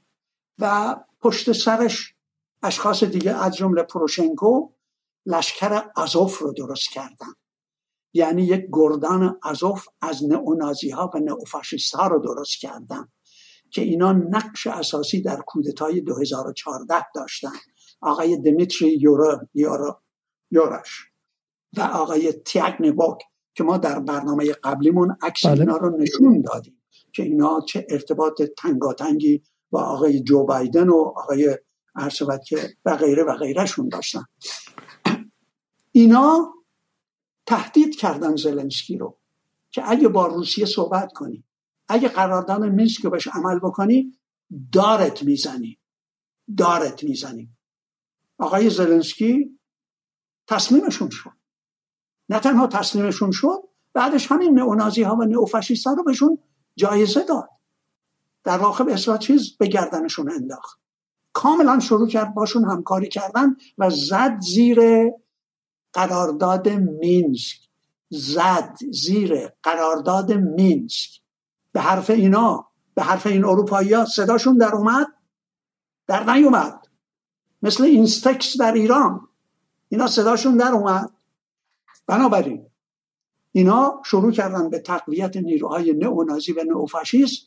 و 0.58 0.96
پشت 1.20 1.52
سرش 1.52 2.14
اشخاص 2.62 3.04
دیگه 3.04 3.44
از 3.44 3.56
جمله 3.56 3.82
پروشنکو 3.82 4.68
لشکر 5.26 5.90
ازوف 5.96 6.38
رو 6.38 6.52
درست 6.52 6.90
کردن. 6.90 7.34
یعنی 8.12 8.42
یک 8.42 8.66
گردان 8.72 9.38
ازوف 9.42 9.88
از 10.00 10.24
نئونازی 10.24 10.90
ها 10.90 11.10
و 11.14 11.18
نئوفاشیست 11.18 11.94
ها 11.94 12.06
رو 12.06 12.18
درست 12.18 12.60
کردن 12.60 13.08
که 13.70 13.82
اینا 13.82 14.12
نقش 14.12 14.66
اساسی 14.66 15.22
در 15.22 15.40
کودتای 15.46 16.00
2014 16.00 17.06
داشتن. 17.14 17.52
آقای 18.00 18.36
دمیتری 18.36 18.98
یورا 19.00 19.48
یورا 19.54 20.02
یورش 20.50 21.10
و 21.76 21.80
آقای 21.80 22.32
تیاگنبوک 22.32 23.22
که 23.56 23.64
ما 23.64 23.78
در 23.78 23.98
برنامه 24.00 24.52
قبلیمون 24.52 25.16
عکس 25.22 25.46
بله. 25.46 25.60
اینا 25.60 25.76
رو 25.76 25.96
نشون 25.96 26.40
دادیم 26.40 26.82
که 27.12 27.22
اینا 27.22 27.60
چه 27.68 27.86
ارتباط 27.90 28.42
تنگاتنگی 28.42 29.42
با 29.70 29.82
آقای 29.82 30.22
جو 30.22 30.44
بایدن 30.44 30.88
و 30.88 30.96
آقای 31.16 31.58
عرصبت 31.94 32.44
که 32.44 32.76
و 32.84 32.96
غیره 32.96 33.22
و 33.22 33.36
غیرهشون 33.36 33.88
داشتن. 33.88 34.24
اینا 35.92 36.54
تهدید 37.46 37.96
کردن 37.96 38.36
زلنسکی 38.36 38.98
رو 38.98 39.18
که 39.70 39.90
اگه 39.90 40.08
با 40.08 40.26
روسیه 40.26 40.66
صحبت 40.66 41.12
کنی 41.12 41.44
اگه 41.88 42.08
قرارداد 42.08 42.64
مینسک 42.64 43.04
رو 43.04 43.10
بهش 43.10 43.28
عمل 43.28 43.58
بکنی 43.58 44.18
دارت 44.72 45.22
می‌زنی. 45.22 45.78
دارت 46.56 47.04
می‌زنی. 47.04 47.50
آقای 48.38 48.70
زلنسکی 48.70 49.58
تصمیمشون 50.46 51.10
شد. 51.10 51.35
نه 52.28 52.40
تنها 52.40 52.66
تصمیمشون 52.66 53.30
شد 53.30 53.62
بعدش 53.92 54.32
همین 54.32 54.58
نئونازی 54.58 55.02
ها 55.02 55.16
و 55.16 55.24
نئوفاشیست 55.24 55.86
ها 55.86 55.92
رو 55.92 56.02
بهشون 56.02 56.38
جایزه 56.76 57.22
داد. 57.22 57.48
در 58.44 58.58
واقع 58.58 58.84
به 58.84 58.94
اصلاح 58.94 59.18
چیز 59.18 59.56
به 59.56 59.66
گردنشون 59.66 60.32
انداخت. 60.32 60.80
کاملا 61.32 61.80
شروع 61.80 62.08
کرد 62.08 62.34
باشون 62.34 62.64
همکاری 62.64 63.08
کردن 63.08 63.56
و 63.78 63.90
زد 63.90 64.40
زیر 64.40 65.10
قرارداد 65.92 66.68
مینسک. 66.68 67.56
زد 68.10 68.76
زیر 68.92 69.48
قرارداد 69.62 70.32
مینسک. 70.32 71.10
به 71.72 71.80
حرف 71.80 72.10
اینا 72.10 72.68
به 72.94 73.02
حرف 73.02 73.26
این 73.26 73.44
اروپایی 73.44 73.92
ها 73.92 74.04
صداشون 74.04 74.56
در 74.56 74.74
اومد 74.74 75.06
در 76.06 76.32
نیومد. 76.32 76.86
مثل 77.62 77.84
اینستکس 77.84 78.56
در 78.56 78.72
ایران. 78.72 79.28
اینا 79.88 80.06
صداشون 80.06 80.56
در 80.56 80.70
اومد. 80.72 81.15
بنابراین 82.06 82.66
اینا 83.52 84.02
شروع 84.04 84.32
کردن 84.32 84.70
به 84.70 84.78
تقویت 84.78 85.36
نیروهای 85.36 85.92
نئونازی 85.92 86.52
و 86.52 86.64
نئوفاشیست. 86.64 87.46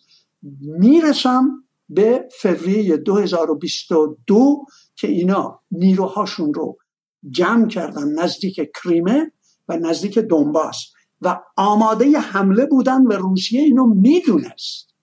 می‌رسم 0.62 1.64
به 1.90 2.30
فوریه 2.42 2.98
2022 2.98 4.66
که 4.96 5.08
اینا 5.08 5.62
نیروهاشون 5.72 6.54
رو 6.54 6.78
جمع 7.30 7.68
کردن 7.68 8.10
نزدیک 8.10 8.72
کریمه 8.84 9.32
و 9.68 9.78
نزدیک 9.78 10.20
دنباس 10.20 10.86
و 11.22 11.42
آماده 11.58 12.20
حمله 12.20 12.66
بودن 12.66 13.02
و 13.02 13.12
روسیه 13.12 13.62
اینو 13.62 13.86
می‌دونست. 13.86 14.94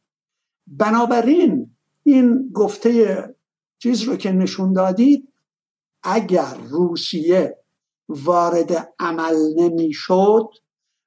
بنابراین 0.66 1.70
این 2.02 2.50
گفته 2.54 3.24
چیز 3.78 4.02
رو 4.02 4.16
که 4.16 4.32
نشون 4.32 4.72
دادید 4.72 5.32
اگر 6.02 6.54
روسیه 6.68 7.57
وارد 8.09 8.94
عمل 8.98 9.36
نمی‌شد 9.57 10.48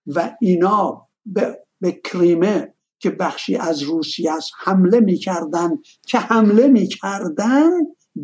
و 0.07 0.35
اینا 0.41 1.07
به, 1.25 1.65
به 1.81 1.91
کریمه 1.91 2.73
که 2.99 3.09
بخشی 3.09 3.55
از 3.55 3.81
روسیه 3.81 4.33
است 4.33 4.51
حمله 4.57 4.99
می‌کردن 4.99 5.69
که 6.07 6.17
حمله 6.19 6.67
می‌کردن 6.67 7.69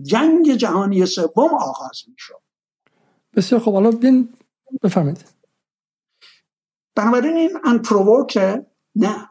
جنگ 0.01 0.53
جهانی 0.53 1.05
سوم 1.05 1.53
آغاز 1.53 2.01
می‌شد. 2.07 2.41
بسیار 3.36 3.61
خب 3.61 3.73
حالا 3.73 3.91
بین 3.91 4.34
بفرمایید. 4.84 5.26
بنابراین 6.95 7.36
این 7.36 7.57
انپرووکه 7.65 8.65
نه 8.95 9.30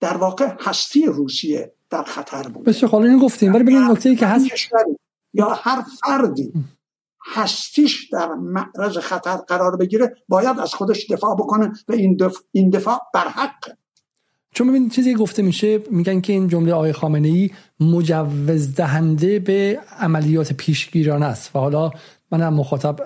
در 0.00 0.16
واقع 0.16 0.56
هستی 0.60 1.06
روسیه 1.06 1.74
در 1.90 2.02
خطر 2.02 2.48
بود. 2.48 2.64
بسیار 2.64 2.90
خب 2.90 2.96
این 2.96 3.18
گفتیم 3.18 3.54
ولی 3.54 3.62
ببین 3.62 3.78
نکته 3.78 4.08
ای 4.08 4.16
که 4.16 4.26
هست 4.26 4.46
یا 5.34 5.48
هر 5.48 5.84
فردی 6.00 6.52
هستیش 7.34 8.08
در 8.12 8.28
معرض 8.34 8.98
خطر 8.98 9.36
قرار 9.36 9.76
بگیره 9.76 10.16
باید 10.28 10.58
از 10.58 10.74
خودش 10.74 11.10
دفاع 11.10 11.34
بکنه 11.34 11.72
و 11.88 11.92
این 11.92 12.16
دفاع, 12.16 12.42
این 12.52 12.70
دفاع 12.70 13.00
برحقه 13.14 13.76
چون 14.54 14.68
ببین 14.68 14.88
چیزی 14.88 15.14
گفته 15.14 15.42
میشه 15.42 15.80
میگن 15.90 16.20
که 16.20 16.32
این 16.32 16.48
جمله 16.48 16.72
آقای 16.72 16.92
خامنه 16.92 17.28
ای 17.28 17.50
مجوز 17.80 18.74
دهنده 18.74 19.38
به 19.38 19.78
عملیات 19.98 20.52
پیشگیرانه 20.52 21.26
است 21.26 21.56
و 21.56 21.58
حالا 21.58 21.90
من 22.32 22.40
هم 22.40 22.54
مخاطب 22.54 22.96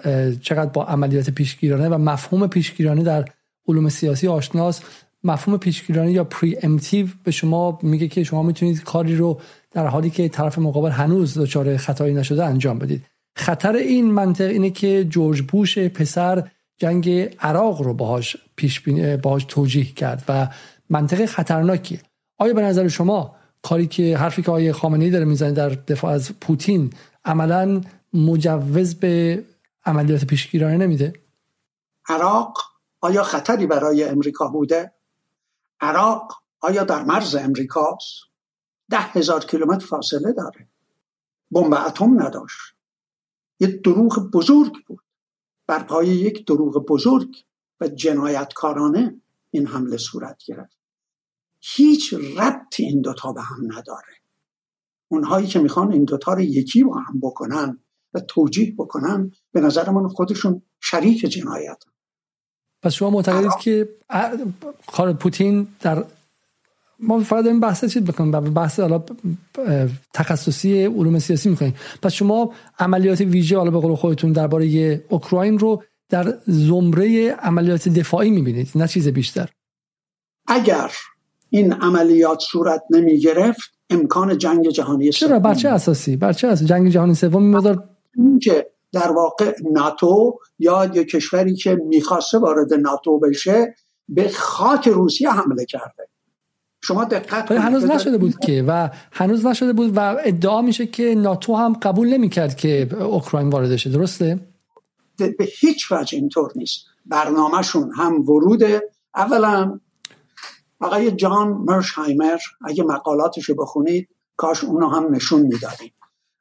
چقدر 0.40 0.70
با 0.70 0.84
عملیات 0.84 1.30
پیشگیرانه 1.30 1.88
و 1.88 1.98
مفهوم 1.98 2.46
پیشگیرانه 2.46 3.02
در 3.02 3.24
علوم 3.68 3.88
سیاسی 3.88 4.28
آشناس 4.28 4.80
مفهوم 5.24 5.58
پیشگیرانه 5.58 6.12
یا 6.12 6.24
پری 6.24 6.56
امتیو 6.62 7.06
به 7.24 7.30
شما 7.30 7.78
میگه 7.82 8.08
که 8.08 8.24
شما 8.24 8.42
می‌تونید 8.42 8.84
کاری 8.84 9.16
رو 9.16 9.40
در 9.70 9.86
حالی 9.86 10.10
که 10.10 10.28
طرف 10.28 10.58
مقابل 10.58 10.90
هنوز 10.90 11.38
دچار 11.38 11.76
خطایی 11.76 12.14
نشده 12.14 12.44
انجام 12.44 12.78
بدید. 12.78 13.11
خطر 13.36 13.72
این 13.72 14.10
منطق 14.10 14.44
اینه 14.44 14.70
که 14.70 15.04
جورج 15.04 15.42
بوش 15.42 15.78
پسر 15.78 16.50
جنگ 16.76 17.10
عراق 17.40 17.82
رو 17.82 17.94
باهاش 17.94 18.36
پیش 18.56 18.88
باهاش 19.22 19.44
توجیه 19.44 19.84
کرد 19.84 20.24
و 20.28 20.48
منطق 20.90 21.26
خطرناکیه. 21.26 22.00
آیا 22.38 22.54
به 22.54 22.62
نظر 22.62 22.88
شما 22.88 23.36
کاری 23.62 23.86
که 23.86 24.16
حرفی 24.16 24.42
که 24.42 24.50
آیه 24.50 24.72
خامنه‌ای 24.72 25.10
داره 25.10 25.24
می‌زنه 25.24 25.52
در 25.52 25.68
دفاع 25.68 26.12
از 26.12 26.32
پوتین 26.40 26.92
عملا 27.24 27.80
مجوز 28.14 28.94
به 28.94 29.44
عملیات 29.84 30.24
پیشگیرانه 30.24 30.76
نمیده؟ 30.76 31.12
عراق 32.08 32.58
آیا 33.00 33.22
خطری 33.22 33.66
برای 33.66 34.04
امریکا 34.04 34.48
بوده؟ 34.48 34.92
عراق 35.80 36.32
آیا 36.60 36.84
در 36.84 37.02
مرز 37.02 37.34
امریکاست؟ 37.34 38.14
ده 38.90 38.98
هزار 38.98 39.44
کیلومتر 39.44 39.86
فاصله 39.86 40.32
داره. 40.32 40.68
بمب 41.50 41.74
اتم 41.74 42.22
نداشت. 42.22 42.71
یه 43.62 43.68
دروغ 43.68 44.30
بزرگ 44.30 44.72
بود. 44.86 45.04
بر 45.66 45.82
پای 45.82 46.08
یک 46.08 46.46
دروغ 46.46 46.86
بزرگ 46.86 47.36
و 47.80 47.88
جنایتکارانه 47.88 49.20
این 49.50 49.66
حمله 49.66 49.96
صورت 49.96 50.42
گرفت. 50.46 50.78
هیچ 51.60 52.14
ربطی 52.14 52.84
این 52.84 53.00
دوتا 53.00 53.32
به 53.32 53.42
هم 53.42 53.64
نداره. 53.64 54.14
اونهایی 55.08 55.46
که 55.46 55.58
می‌خوان 55.58 55.92
این 55.92 56.04
دوتا 56.04 56.32
رو 56.32 56.40
یکی 56.40 56.84
با 56.84 56.98
هم 56.98 57.20
بکنن 57.20 57.78
و 58.14 58.20
توجیه 58.20 58.74
بکنن 58.78 59.32
به 59.52 59.60
نظر 59.60 59.90
من 59.90 60.08
خودشون 60.08 60.62
شریک 60.80 61.18
جنایت. 61.20 61.84
پس 62.82 62.92
شما 62.92 63.10
معتقدید 63.10 63.56
که 63.60 63.88
پوتین 65.20 65.68
در 65.80 66.04
ما 67.02 67.20
فقط 67.20 67.46
این 67.46 67.60
بحث 67.60 67.84
چیز 67.84 68.02
بکنیم 68.02 68.30
بحث 68.30 68.80
حالا 68.80 69.04
تخصصی 70.14 70.84
علوم 70.84 71.18
سیاسی 71.18 71.48
می‌کنیم. 71.48 71.74
پس 72.02 72.12
شما 72.12 72.52
عملیات 72.78 73.20
ویژه 73.20 73.56
حالا 73.56 73.70
به 73.70 73.80
قول 73.80 73.94
خودتون 73.94 74.32
درباره 74.32 75.04
اوکراین 75.08 75.58
رو 75.58 75.82
در 76.08 76.34
زمره 76.46 77.30
عملیات 77.30 77.88
دفاعی 77.88 78.30
می‌بینید 78.30 78.70
نه 78.74 78.88
چیز 78.88 79.08
بیشتر. 79.08 79.48
اگر 80.46 80.92
این 81.50 81.72
عملیات 81.72 82.40
صورت 82.40 82.82
نمی 82.90 83.20
گرفت 83.20 83.70
امکان 83.90 84.38
جنگ 84.38 84.68
جهانی 84.68 85.10
چرا؟ 85.10 85.38
بر 85.38 85.54
چه 85.54 85.68
اساسی؟ 85.68 86.16
بر 86.16 86.32
چه 86.32 86.48
اساسی؟ 86.48 86.64
جنگ 86.64 86.88
جهانی 86.88 87.14
سوم 87.14 87.50
مقدار 87.50 87.88
که 88.42 88.70
در 88.92 89.12
واقع 89.12 89.54
ناتو 89.72 90.38
یا 90.58 90.90
یه 90.94 91.04
کشوری 91.04 91.54
که 91.54 91.74
می‌خواسته 91.74 92.38
وارد 92.38 92.74
ناتو 92.74 93.18
بشه 93.18 93.74
به 94.08 94.28
خاک 94.28 94.88
روسیه 94.88 95.30
حمله 95.30 95.64
کرده. 95.64 96.08
شما 96.84 97.04
دقت 97.04 97.52
هنوز 97.52 97.84
نشده 97.84 98.18
بود 98.18 98.38
که 98.38 98.64
و 98.68 98.90
هنوز 99.12 99.46
نشده 99.46 99.72
بود 99.72 99.92
و 99.96 100.16
ادعا 100.24 100.62
میشه 100.62 100.86
که 100.86 101.14
ناتو 101.14 101.56
هم 101.56 101.72
قبول 101.72 102.08
نمی‌کرد 102.08 102.56
که 102.56 102.94
اوکراین 103.00 103.48
وارد 103.48 103.76
شه 103.76 103.90
درسته؟ 103.90 104.40
به 105.16 105.44
هیچ 105.60 105.92
وجه 105.92 106.18
اینطور 106.18 106.52
نیست. 106.56 106.86
برنامهشون 107.06 107.92
هم 107.96 108.20
ورود. 108.20 108.62
اولا 109.14 109.80
آقای 110.80 111.10
جان 111.10 111.48
مرشهایمر 111.48 112.38
اگه 112.64 112.84
مقالاتش 112.84 113.44
رو 113.44 113.54
بخونید 113.54 114.08
کاش 114.36 114.64
اونو 114.64 114.88
هم 114.88 115.14
نشون 115.14 115.40
می‌دادیم. 115.40 115.92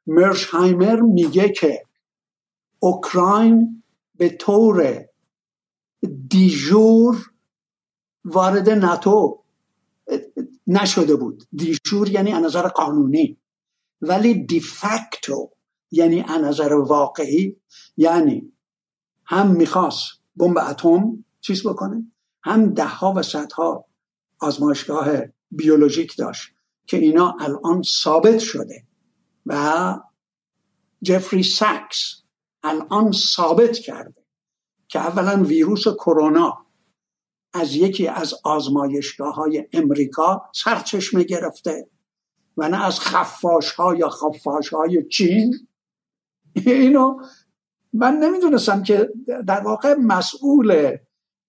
مرشهایمر 0.06 1.00
میگه 1.00 1.48
که 1.48 1.82
اوکراین 2.78 3.82
به 4.18 4.28
طور 4.28 5.04
دیجور 6.28 7.30
وارد 8.24 8.70
ناتو 8.70 9.41
نشده 10.66 11.16
بود. 11.16 11.42
دیجور 11.52 12.08
یعنی 12.08 12.32
از 12.32 12.42
نظر 12.42 12.68
قانونی. 12.68 13.38
ولی 14.00 14.46
دیفکتو 14.46 15.50
یعنی 15.90 16.20
از 16.28 16.42
نظر 16.42 16.72
واقعی 16.72 17.56
یعنی 17.96 18.52
هم 19.24 19.50
می‌خواست 19.50 20.04
بمب 20.36 20.58
اتم 20.58 21.24
چیز 21.40 21.66
بکنه 21.66 22.12
هم 22.42 22.74
ده 22.74 22.84
ها 22.84 23.12
و 23.16 23.22
صدها 23.22 23.84
آزمایشگاه 24.40 25.08
بیولوژیک 25.50 26.16
داشت 26.16 26.52
که 26.86 26.96
اینا 26.96 27.36
الان 27.40 27.82
ثابت 27.82 28.38
شده. 28.38 28.86
و 29.46 29.94
جفری 31.02 31.42
ساکس 31.42 32.22
الان 32.62 33.12
ثابت 33.12 33.78
کرده 33.78 34.24
که 34.88 35.00
اولا 35.00 35.44
ویروس 35.44 35.88
کرونا 35.88 36.66
از 37.54 37.76
یکی 37.76 38.08
از 38.08 38.34
آزمایشگاه 38.44 39.34
های 39.34 39.68
امریکا 39.72 40.50
سرچشمه 40.54 41.22
گرفته 41.24 41.88
و 42.56 42.68
نه 42.68 42.84
از 42.84 43.00
خفاش 43.00 43.72
ها 43.72 43.94
یا 43.94 44.08
خفاش 44.08 44.68
های 44.68 45.08
چین. 45.08 45.68
اینو 46.54 47.16
من 47.92 48.14
نمی‌دونستم 48.14 48.82
که 48.82 49.08
در 49.46 49.60
واقع 49.60 49.94
مسئول 49.94 50.96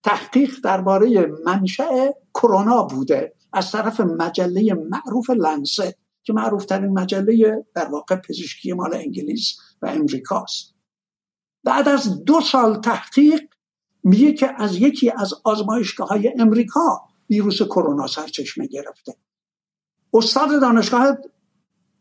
تحقیق 0.03 0.55
درباره 0.63 1.31
منشأ 1.45 2.07
کرونا 2.33 2.83
بوده 2.83 3.35
از 3.53 3.71
طرف 3.71 3.99
مجله 3.99 4.73
معروف 4.73 5.29
لنست 5.29 5.93
که 6.23 6.33
معروف 6.33 6.65
ترین 6.65 6.91
مجله 6.93 7.65
در 7.75 7.85
واقع 7.85 8.15
پزشکی 8.15 8.73
مال 8.73 8.93
انگلیس 8.93 9.57
و 9.81 9.85
امریکاست. 9.85 10.75
بعد 11.63 11.89
از 11.89 12.23
دو 12.23 12.41
سال 12.41 12.81
تحقیق 12.81 13.41
میگه 14.03 14.33
که 14.33 14.61
از 14.61 14.75
یکی 14.75 15.11
از 15.11 15.33
آزمایشگاه 15.43 16.07
های 16.07 16.33
امریکا 16.39 17.01
ویروس 17.29 17.61
کرونا 17.61 18.07
سرچشمه 18.07 18.67
گرفته. 18.67 19.15
استاد 20.13 20.61
دانشگاه 20.61 21.17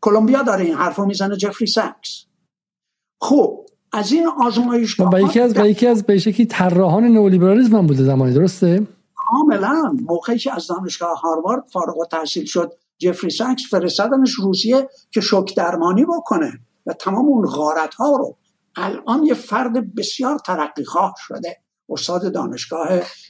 کلمبیا 0.01 0.41
داره 0.41 0.65
این 0.65 0.73
حرف 0.73 0.99
می‌زنه 0.99 1.37
جفری 1.37 1.67
ساکس 1.67 2.25
خب 3.21 3.65
از 3.91 4.11
این 4.11 4.27
آزمایشگاه 4.27 5.09
با 5.09 5.19
یکی 5.19 5.39
از 5.39 5.53
با 5.53 5.67
یکی 5.67 5.87
از 5.87 6.03
به 6.03 6.17
شکلی 6.17 6.45
طراحان 6.45 7.03
نئولیبرالیسم 7.03 7.75
هم 7.75 7.87
بوده 7.87 8.03
زمانی 8.03 8.33
درسته؟ 8.33 8.87
کاملا. 9.15 9.95
موقعی 10.09 10.37
که 10.37 10.55
از 10.55 10.67
دانشگاه 10.67 11.19
هاروارد 11.19 11.63
فارغ 11.73 11.99
التحصیل 11.99 12.45
شد 12.45 12.73
جفری 12.97 13.29
ساکس 13.29 13.63
فرستادنش 13.69 14.33
روسیه 14.33 14.89
که 15.11 15.21
شوک 15.21 15.55
درمانی 15.55 16.05
بکنه 16.05 16.59
و 16.85 16.93
تمام 16.93 17.25
اون 17.25 17.45
غارت 17.45 17.93
ها 17.93 18.15
رو. 18.15 18.37
الان 18.75 19.23
یه 19.23 19.33
فرد 19.33 19.95
بسیار 19.95 20.39
ترقی 20.39 20.83
خواه 20.83 21.13
شده. 21.17 21.62
استاد 21.89 22.33
دانشگاه 22.33 22.87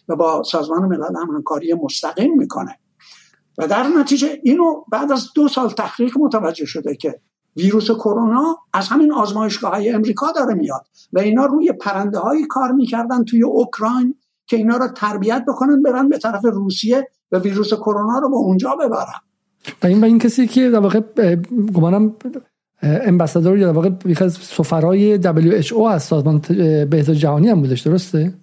و 0.08 0.16
با 0.16 0.44
سازمان 0.44 0.82
ملل 0.82 1.16
هم 1.16 1.36
همکاری 1.36 1.74
مستقیم 1.74 2.38
می‌کنه. 2.38 2.80
و 3.58 3.68
در 3.68 3.88
نتیجه 3.88 4.40
اینو 4.44 4.84
بعد 4.92 5.12
از 5.12 5.28
دو 5.36 5.48
سال 5.48 5.70
تحقیق 5.70 6.18
متوجه 6.20 6.66
شده 6.66 6.96
که 6.96 7.20
ویروس 7.58 7.92
کرونا 7.92 8.58
از 8.74 8.88
همین 8.88 9.14
آزمایشگاه 9.14 9.72
های 9.72 9.90
امریکا 9.90 10.32
داره 10.32 10.54
میاد 10.54 10.86
و 11.14 11.20
اینا 11.20 11.46
روی 11.46 11.72
پرنده 11.72 12.20
هایی 12.20 12.48
کار 12.48 12.72
می‌کردن 12.72 13.24
توی 13.24 13.44
اوکراین 13.44 14.16
که 14.48 14.58
اینا 14.58 14.78
رو 14.78 14.88
تربیت 14.88 15.46
بکنن 15.48 15.82
برن 15.82 16.10
به 16.10 16.18
طرف 16.18 16.46
روسیه 16.46 17.08
و 17.32 17.40
ویروس 17.40 17.74
کرونا 17.74 18.20
رو 18.20 18.30
به 18.30 18.36
اونجا 18.36 18.76
ببرن. 18.76 19.20
و 19.84 19.88
این 19.88 20.02
و 20.02 20.06
این 20.06 20.20
کسی 20.20 20.48
که 20.48 20.70
در 20.70 20.80
واقع 20.80 21.02
گمانم 21.74 22.16
امباسادور 22.82 23.58
یا 23.58 23.68
در 23.68 23.74
واقع 23.74 23.90
سفرای 24.30 25.22
WHO 25.22 25.92
از 25.92 26.04
سازمان 26.04 26.42
بهداشت 26.90 27.20
جهانی 27.20 27.50
هم 27.50 27.62
بودش 27.62 27.82
درسته؟ 27.82 28.34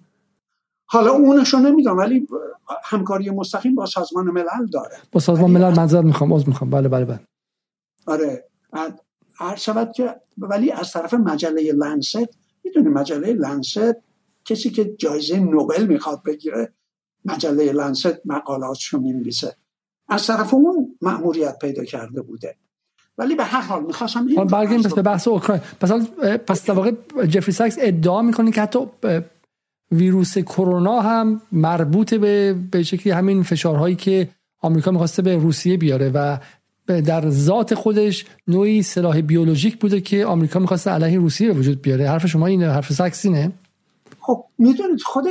حالا 0.92 1.10
اونشو 1.10 1.58
نمی‌دونم 1.58 1.96
ولی 1.96 2.28
همکاری 2.84 3.30
مستقیم 3.30 3.74
با 3.74 3.86
سازمان 3.86 4.26
ملل 4.26 4.66
داره. 4.72 4.96
با 5.12 5.20
سازمان 5.20 5.50
ملل 5.50 5.76
منظر 5.76 6.02
می‌خوام 6.02 6.32
عذر 6.32 6.46
می‌خوام. 6.46 6.70
بله 6.70 6.88
بله 6.88 7.04
بله. 7.04 7.20
آره. 8.06 8.44
هر 9.34 9.56
شود 9.56 9.92
که 9.92 10.20
ولی 10.38 10.72
از 10.72 10.92
طرف 10.92 11.14
مجله 11.14 11.72
لنست 11.72 12.28
می‌دونی 12.64 12.88
مجله 12.88 13.32
لنست 13.32 13.78
کسی 14.44 14.70
که 14.70 14.94
جایزه 14.98 15.38
نوبل 15.38 15.86
می‌خواد 15.86 16.22
بگیره 16.22 16.72
مجله 17.24 17.72
لنست 17.72 18.20
مقالاتشو 18.24 18.98
می‌نویسه. 18.98 19.56
از 20.08 20.26
طرف 20.26 20.54
اون 20.54 20.96
مأموریت 21.02 21.58
پیدا 21.58 21.84
کرده 21.84 22.22
بوده. 22.22 22.56
ولی 23.18 23.34
به 23.34 23.44
هر 23.44 23.60
حال 23.60 23.82
می‌خواستم 23.84 24.26
این 24.26 24.44
برگردیم 24.44 24.82
پس 24.82 24.94
به 24.94 25.02
بحث 25.02 25.28
اوکراین. 25.28 25.62
پس 25.80 25.92
پس 26.46 26.66
در 26.66 26.74
واقع 26.74 26.92
جفری 27.26 27.52
ساکس 27.52 27.76
ادعا 27.80 28.22
می‌کنه 28.22 28.50
که 28.50 28.62
حتی 28.62 28.86
ویروس 29.90 30.38
کرونا 30.38 31.00
هم 31.00 31.40
مربوط 31.52 32.14
به 32.14 32.54
به 32.70 32.82
شکلی 32.82 33.12
همین 33.12 33.42
فشارهایی 33.42 33.96
که 33.96 34.28
آمریکا 34.60 34.90
می‌خواسته 34.90 35.22
به 35.22 35.36
روسیه 35.36 35.76
بیاره 35.76 36.10
و 36.14 36.38
در 36.86 37.30
ذات 37.30 37.74
خودش 37.74 38.24
نوعی 38.48 38.82
سلاح 38.82 39.20
بیولوژیک 39.20 39.80
بوده 39.80 40.00
که 40.00 40.26
آمریکا 40.26 40.58
می‌خواسته 40.58 40.90
علیه 40.90 41.18
روسیه 41.18 41.52
به 41.52 41.58
وجود 41.58 41.82
بیاره. 41.82 42.08
حرف 42.08 42.26
شما 42.26 42.46
اینه 42.46 42.70
حرف 42.70 42.92
ساکسینه 42.92 43.52
خب 44.20 44.44
می‌دونید 44.58 45.02
خود 45.02 45.24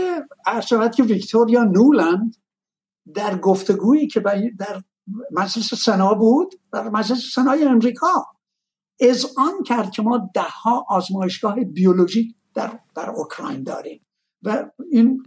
ارشبت 0.45 0.95
که 0.95 1.03
ویکتوریا 1.03 1.63
نولند 1.63 2.35
در 3.13 3.37
گفتگویی 3.37 4.07
که 4.07 4.19
در 4.59 4.83
مجلس 5.31 5.73
سنا 5.73 6.13
بود 6.13 6.55
در 6.73 6.89
مجلس 6.89 7.33
سنای 7.35 7.63
امریکا 7.63 8.25
از 9.09 9.25
آن 9.37 9.63
کرد 9.65 9.91
که 9.91 10.01
ما 10.01 10.29
ده 10.33 10.41
ها 10.41 10.85
آزمایشگاه 10.89 11.55
بیولوژیک 11.55 12.35
در, 12.53 12.79
در 12.95 13.09
اوکراین 13.09 13.63
داریم. 13.63 14.01
و 14.43 14.71
این 14.91 15.23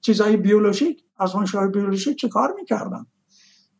چیزای 0.00 0.36
بیولوژیک 0.36 1.04
آزمایشگاه 1.16 1.68
بیولوژیک 1.68 2.18
چه 2.18 2.28
کار 2.28 2.54
می‌کردن؟ 2.56 3.06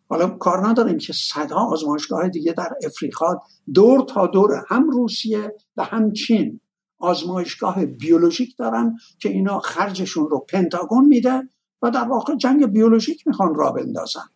حالا 0.09 0.29
کار 0.29 0.69
نداریم 0.69 0.99
که 0.99 1.13
صدها 1.13 1.67
آزمایشگاه 1.67 2.29
دیگه 2.29 2.53
در 2.53 2.73
افریقا 2.85 3.39
دور 3.75 4.05
تا 4.09 4.27
دور 4.27 4.65
هم 4.69 4.91
روسیه 4.91 5.55
و 5.77 5.85
هم 5.85 6.13
چین 6.13 6.61
آزمایشگاه 6.99 7.87
بیولوژیک 7.87 8.57
دارن 8.57 8.97
که 9.19 9.29
اینا 9.29 9.61
خرجشون 9.61 10.29
رو 10.29 10.39
پنتاگون 10.39 11.05
میده 11.05 11.49
و 11.83 11.91
در 11.91 12.05
واقع 12.05 12.37
جنگ 12.37 12.67
بیولوژیک 12.67 13.27
می‌خوان 13.27 13.55
راه 13.55 13.71
بندازن. 13.73 14.29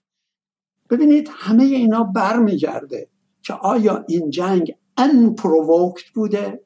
ببینید 0.91 1.31
همه 1.33 1.65
اینا 1.65 2.05
برمیگرده 2.05 3.09
که 3.43 3.55
آیا 3.55 4.05
این 4.09 4.31
جنگ 4.31 4.75
un 4.97 5.37
بوده؟ 6.15 6.61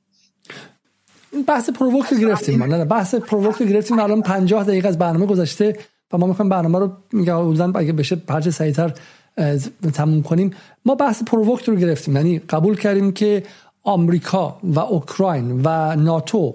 بحث 1.48 1.70
provoked 1.70 2.20
گرفتیم 2.20 2.62
نه 2.62 2.84
بحث 2.84 3.14
provoked 3.14 3.62
گرفتیم 3.62 3.98
الان 3.98 4.22
50 4.22 4.64
دقیقه 4.64 4.88
از 4.88 4.98
برنامه 4.98 5.26
گذشته 5.26 5.76
و 6.12 6.18
ما 6.18 6.26
می‌خوایم 6.26 6.48
برنامه 6.48 6.78
رو 6.78 6.92
میگم 7.12 7.76
اگه 7.76 7.92
بشه 7.92 8.22
هرچه 8.28 8.50
سریعتر 8.50 8.92
تموم 9.94 10.22
کنیم. 10.22 10.50
ما 10.84 10.94
بحث 10.94 11.22
provoked 11.22 11.68
رو 11.68 11.76
گرفتیم. 11.76 12.16
یعنی 12.16 12.38
قبول 12.38 12.76
کردیم 12.76 13.12
که 13.12 13.42
آمریکا 13.82 14.58
و 14.62 14.78
اوکراین 14.78 15.60
و 15.64 15.96
ناتو 15.96 16.54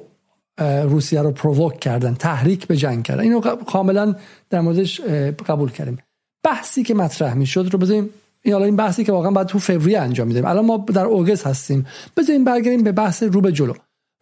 روسیه 0.84 1.22
رو 1.22 1.32
پرووک 1.32 1.80
کردن 1.80 2.13
تحریک 2.13 2.67
به 2.67 2.78
جنگ 2.78 3.03
کردن. 3.03 3.22
اینو 3.22 3.41
کاملا 3.41 4.15
در 4.49 4.61
موردش 4.61 5.01
قبول 5.47 5.72
کردیم. 5.72 5.97
بحثی 6.43 6.84
که 6.84 6.93
مطرح 6.93 7.34
می‌شد 7.34 7.69
رو 7.72 7.80
بذاریم 7.80 8.09
این 8.41 8.53
حالا 8.53 8.65
این 8.65 8.76
بحثی 8.76 9.03
که 9.03 9.11
واقعا 9.11 9.32
باید 9.32 9.47
تو 9.47 9.59
فوریه 9.59 9.99
انجام 9.99 10.28
میدیم. 10.28 10.45
الان 10.45 10.65
ما 10.65 10.86
در 10.93 11.05
اوگست 11.05 11.47
هستیم. 11.47 11.86
بذاریم 12.17 12.43
برگردیم 12.43 12.84
به 12.84 12.91
بحث 12.91 13.24
رو 13.24 13.41
به 13.41 13.51
جلو. 13.51 13.74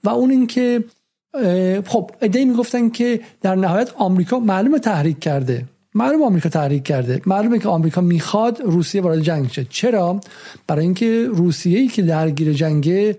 و 0.04 0.10
اون 0.10 0.32
اینکه 0.32 0.84
خب 1.86 2.12
ایده 2.22 2.46
می‌گفتن 2.46 2.90
که 2.90 3.20
در 3.42 3.56
نهایت 3.56 3.92
آمریکا 3.98 4.40
معلومه 4.40 4.80
تحریک 4.80 5.20
کرده. 5.20 5.66
معلومه 5.96 6.26
آمریکا 6.26 6.50
تحریک 6.50 6.84
کرده. 6.84 7.22
معلومه 7.26 7.60
که 7.60 7.70
آمریکا 7.70 8.02
می‌خواد 8.02 8.62
روسیه 8.62 9.02
وارد 9.02 9.22
جنگ 9.22 9.52
شه. 9.52 9.66
چرا؟ 9.70 10.20
برای 10.68 10.86
اینکه 10.86 11.28
روسیه 11.32 11.80
ای 11.80 11.88
که 11.88 12.02
درگیر 12.02 12.54
جنگ 12.54 13.16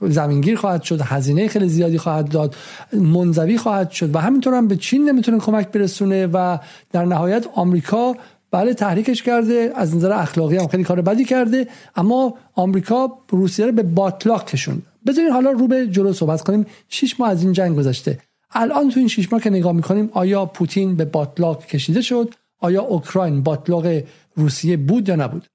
زمینگیر 0.00 0.56
خواهد 0.56 0.82
شد 0.82 1.00
هزینه 1.00 1.48
خیلی 1.48 1.68
زیادی 1.68 1.98
خواهد 1.98 2.28
داد 2.28 2.56
منزوی 2.92 3.58
خواهد 3.58 3.90
شد 3.90 4.14
و 4.14 4.18
همینطور 4.18 4.54
هم 4.54 4.68
به 4.68 4.76
چین 4.76 5.08
نمی‌تونه 5.08 5.38
کمک 5.38 5.68
برسونه 5.68 6.26
و 6.26 6.58
در 6.92 7.04
نهایت 7.04 7.46
آمریکا 7.54 8.16
بله 8.50 8.74
تحریکش 8.74 9.22
کرده 9.22 9.72
از 9.76 9.96
نظر 9.96 10.12
اخلاقی 10.12 10.56
هم 10.56 10.66
خیلی 10.66 10.84
کار 10.84 11.00
بدی 11.00 11.24
کرده 11.24 11.66
اما 11.96 12.34
آمریکا 12.54 13.12
روسیه 13.30 13.66
رو 13.66 13.72
به 13.72 13.82
باطلاق 13.82 14.44
کشوند. 14.44 14.82
بذارین 15.06 15.30
حالا 15.30 15.50
رو 15.50 15.68
به 15.68 15.86
جلو 15.86 16.12
صحبت 16.12 16.42
کنیم. 16.42 16.66
شش 16.88 17.20
ماه 17.20 17.28
از 17.28 17.42
این 17.42 17.52
جنگ 17.52 17.76
گذشته. 17.76 18.20
الان 18.50 18.90
تو 18.90 18.98
این 19.00 19.08
شش 19.08 19.32
ماه 19.32 19.40
که 19.40 19.50
نگاه 19.50 19.72
می‌کنیم 19.72 20.10
آیا 20.12 20.46
پوتین 20.46 20.96
به 20.96 21.04
باطلاق 21.04 21.66
کشیده 21.66 22.02
شد؟ 22.02 22.34
آیا 22.58 22.82
اوکراین 22.82 23.42
باطلاق 23.42 24.02
روسیه 24.34 24.76
بود 24.76 25.08
یا 25.08 25.16
نبود؟ 25.16 25.46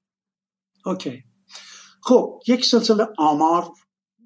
اوکی. 0.85 1.23
خب 2.01 2.39
یک 2.47 2.65
سلسله 2.65 3.07
آمار 3.17 3.71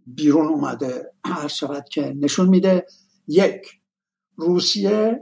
بیرون 0.07 0.47
اومده 0.47 1.13
هر 1.25 1.47
شود 1.47 1.89
که 1.89 2.13
نشون 2.19 2.49
میده. 2.49 2.85
یک 3.27 3.61
روسیه 4.35 5.19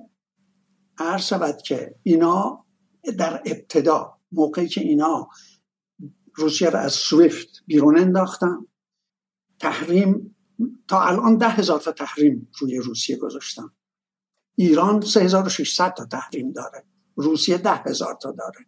هر 0.97 1.17
شود 1.17 1.61
که 1.61 1.95
اینا 2.03 2.65
در 3.17 3.41
ابتدا 3.45 4.17
موقعی 4.31 4.67
که 4.67 4.81
اینا 4.81 5.27
روسیه 6.35 6.69
رو 6.69 6.79
از 6.79 6.93
سویفت 6.93 7.63
بیرون 7.67 7.97
انداختن 7.97 8.57
تحریم 9.61 10.35
تا 10.87 11.01
الان 11.01 11.37
ده 11.37 11.49
هزار 11.49 11.79
تا 11.79 11.91
تحریم 11.91 12.49
روی 12.59 12.77
روسیه 12.77 13.17
گذاشتن. 13.17 13.69
ایران 14.55 15.01
3600 15.01 15.93
تا 15.93 16.05
تحریم 16.05 16.51
داره. 16.51 16.85
روسیه 17.15 17.57
ده 17.57 17.75
هزار 17.75 18.17
تا 18.21 18.31
داره. 18.31 18.65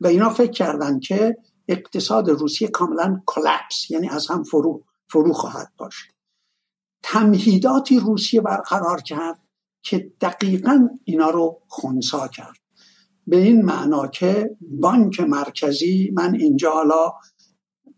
و 0.00 0.06
اینا 0.06 0.30
فکر 0.30 0.50
کردن 0.50 1.00
که 1.00 1.36
اقتصاد 1.68 2.30
روسیه 2.30 2.68
کاملا 2.68 3.22
کلپس 3.26 3.90
یعنی 3.90 4.08
از 4.08 4.26
هم 4.26 4.42
فرو 4.42 4.84
فرو 5.08 5.32
خواهد 5.32 5.72
باشه 5.76 6.08
تمهیداتی 7.02 7.98
روسیه 7.98 8.40
برقرار 8.40 9.00
کرد 9.00 9.38
که 9.82 10.12
دقیقا 10.20 10.88
اینا 11.04 11.30
رو 11.30 11.62
خونسا 11.68 12.28
کرد. 12.28 12.58
به 13.26 13.36
این 13.36 13.62
معنا 13.62 14.06
که 14.06 14.56
بانک 14.60 15.20
مرکزی 15.20 16.10
من 16.14 16.34
اینجا 16.34 16.70
حالا 16.70 17.12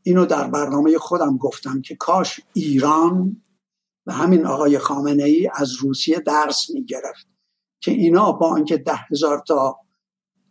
اینو 0.07 0.27
در 0.27 0.49
برنامه 0.49 0.99
خودم 0.99 1.37
گفتم 1.37 1.81
که 1.81 1.97
کاش 1.97 2.41
ایران 2.53 3.43
و 4.07 4.13
همین 4.13 4.47
آقای 4.47 4.79
خامنه 4.79 5.23
ای 5.23 5.51
از 5.55 5.75
روسیه 5.75 6.21
درس 6.21 6.71
می‌گرفت 6.71 7.27
که 7.81 7.91
اینا 7.91 8.33
با 8.33 8.57
اینکه 8.57 8.77
ده 8.77 8.97
هزار 9.11 9.43
تا 9.49 9.81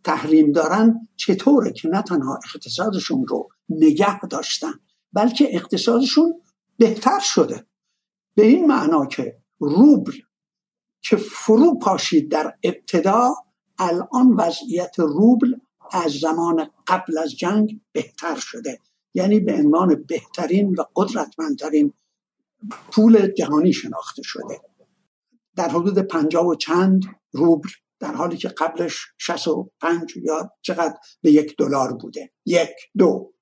تحریم 0.04 0.52
دارن 0.52 1.08
چطوره 1.16 1.72
که 1.72 1.88
نه 1.88 2.02
تنها 2.02 2.38
اقتصادشون 2.44 3.26
رو 3.26 3.48
نگه 3.68 4.20
داشتن 4.20 4.74
بلکه 5.12 5.56
اقتصادشون 5.56 6.42
بهتر 6.76 7.20
شده. 7.20 7.66
به 8.34 8.42
این 8.42 8.66
معنا 8.66 9.06
که 9.06 9.38
روبل 9.58 10.18
که 11.02 11.16
فرو 11.16 11.78
پاشید 11.78 12.30
در 12.30 12.54
ابتدا 12.62 13.34
الان 13.78 14.34
وضعیت 14.38 14.98
روبل 14.98 15.54
از 15.92 16.12
زمان 16.12 16.70
قبل 16.86 17.18
از 17.18 17.36
جنگ 17.36 17.80
بهتر 17.92 18.36
شده. 18.38 18.80
یعنی 19.16 19.40
به 19.40 19.54
عنوان 19.54 20.04
بهترین 20.08 20.74
و 20.78 20.84
قدرتمندترین 20.96 21.92
پول 22.92 23.32
جهانی 23.32 23.72
شناخته 23.72 24.22
شده. 24.24 24.60
در 25.56 25.68
حدود 25.68 25.98
پنجاه 25.98 26.46
و 26.46 26.54
چند 26.54 27.02
روبل 27.32 27.68
در 28.00 28.14
حالی 28.14 28.36
که 28.36 28.48
قبلش 28.48 29.06
65 29.18 30.16
یا 30.16 30.52
چقدر 30.62 30.94
به 31.22 31.32
یک 31.32 31.54
دلار 31.58 31.92
بوده. 31.92 32.32
یک 32.46 32.70
دو. 32.98 33.32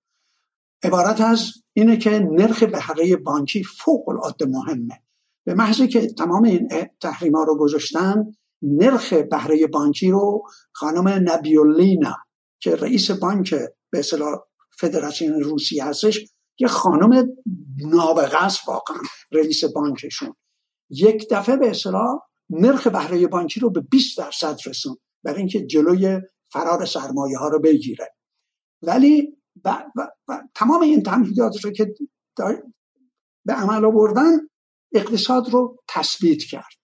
عبارت 0.83 1.21
از 1.21 1.53
اینه 1.73 1.97
که 1.97 2.11
نرخ 2.11 2.63
بهره 2.63 3.17
بانکی 3.17 3.65
فوق 3.65 4.09
العاده 4.09 4.47
مهمه. 4.47 5.03
به 5.45 5.55
محضی 5.55 5.89
که 5.89 6.07
تمام 6.07 6.45
این 6.45 6.69
تحریما 7.01 7.43
رو 7.43 7.59
گذاشتن 7.59 8.25
نرخ 8.63 9.13
بهره 9.13 9.67
بانکی 9.67 10.11
رو 10.11 10.43
خانم 10.73 11.09
نبیولینا 11.09 12.17
که 12.61 12.77
رئیس 12.77 13.11
بانک 13.11 13.55
به 13.91 13.99
اصطلاح 13.99 14.39
فدراسیون 14.79 15.41
روسیه 15.41 15.85
هستش 15.85 16.21
یه 16.59 16.69
خانم 16.69 17.29
نابغه 17.77 18.45
است 18.45 18.69
واقعا 18.69 18.97
رئیس 19.33 19.65
بانکشون. 19.65 20.35
یک 20.91 21.27
دفعه 21.31 21.57
به 21.57 21.71
اصطلاح 21.71 22.21
نرخ 22.51 22.87
بهره 22.87 23.27
بانکی 23.27 23.61
رو 23.61 23.71
به 23.71 23.81
20 23.81 24.19
درصد 24.19 24.59
رسون 24.67 24.97
برای 25.25 25.39
اینکه 25.39 25.67
جلوی 25.67 26.21
فرار 26.53 26.85
سرمایه 26.85 27.39
ها 27.39 27.49
رو 27.49 27.61
بگیره. 27.61 28.15
ولی 28.83 29.37
و, 29.65 29.85
و, 30.29 30.43
تمام 30.55 30.83
این 30.83 31.03
تمهیدات 31.03 31.65
رو 31.65 31.71
که 31.71 31.95
به 33.45 33.53
عمل 33.53 33.85
آوردن 33.85 34.39
اقتصاد 34.93 35.49
رو 35.51 35.77
تثبیت 35.89 36.43
کرد. 36.43 36.75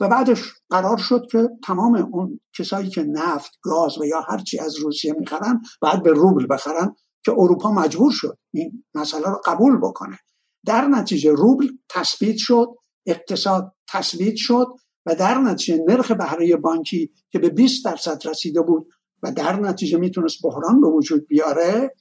و 0.00 0.08
بعدش 0.08 0.52
قرار 0.70 0.96
شد 0.96 1.26
که 1.30 1.48
تمام 1.64 1.94
اون 2.12 2.40
کسایی 2.58 2.90
که 2.90 3.02
نفت 3.02 3.58
گاز 3.62 3.98
و 3.98 4.04
یا 4.04 4.20
هرچی 4.20 4.58
از 4.58 4.76
روسیه 4.76 5.12
می‌خرن 5.18 5.60
باید 5.80 6.02
به 6.02 6.12
روبل 6.12 6.46
بخرن. 6.50 6.96
که 7.26 7.32
اروپا 7.32 7.72
مجبور 7.72 8.12
شد 8.12 8.38
این 8.52 8.84
مسئله 8.94 9.26
رو 9.26 9.40
قبول 9.44 9.78
بکنه. 9.78 10.18
در 10.66 10.86
نتیجه 10.86 11.32
روبل 11.32 11.68
تثبیت 11.88 12.36
شد 12.36 12.68
اقتصاد 13.06 13.72
تثبیت 13.88 14.36
شد 14.36 14.66
و 15.06 15.14
در 15.14 15.38
نتیجه 15.38 15.84
نرخ 15.88 16.10
بهره 16.10 16.56
بانکی 16.56 17.10
که 17.30 17.38
به 17.38 17.48
20 17.48 17.84
درصد 17.84 18.28
رسیده 18.28 18.60
بود 18.60 18.88
و 19.22 19.32
در 19.32 19.60
نتیجه 19.60 19.98
می‌تونست 19.98 20.42
بحران 20.42 20.80
به 20.80 20.88
وجود 20.88 21.26
بیاره 21.26 21.94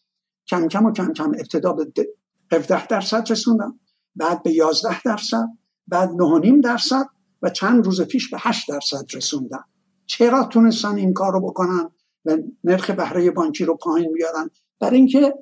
کم 0.48 0.68
کم 0.68 0.86
و 0.86 0.92
کم 0.92 1.14
کم 1.14 1.30
ابتدا 1.30 1.74
به 1.74 1.86
17 2.52 2.88
درصد 2.88 3.32
رسوندن 3.32 3.80
بعد 4.16 4.44
به 4.44 4.52
11 4.52 5.02
درصد 5.02 5.48
بعد 5.88 6.10
9.5 6.10 6.62
درصد 6.64 7.06
و 7.42 7.50
چند 7.50 7.86
روز 7.86 8.02
پیش 8.02 8.30
به 8.30 8.38
8 8.40 8.70
درصد 8.70 9.06
رسوندن 9.14 9.64
چرا 10.06 10.44
تونستن 10.44 10.96
این 10.96 11.14
کار 11.14 11.34
رو 11.34 11.42
بکنن 11.42 11.90
و 12.26 12.38
نرخ 12.64 12.90
بهره 12.90 13.32
بانکی 13.32 13.66
رو 13.66 13.78
پایین 13.78 14.14
بیارن؟ 14.14 14.50
برای 14.80 14.98
اینکه 14.98 15.34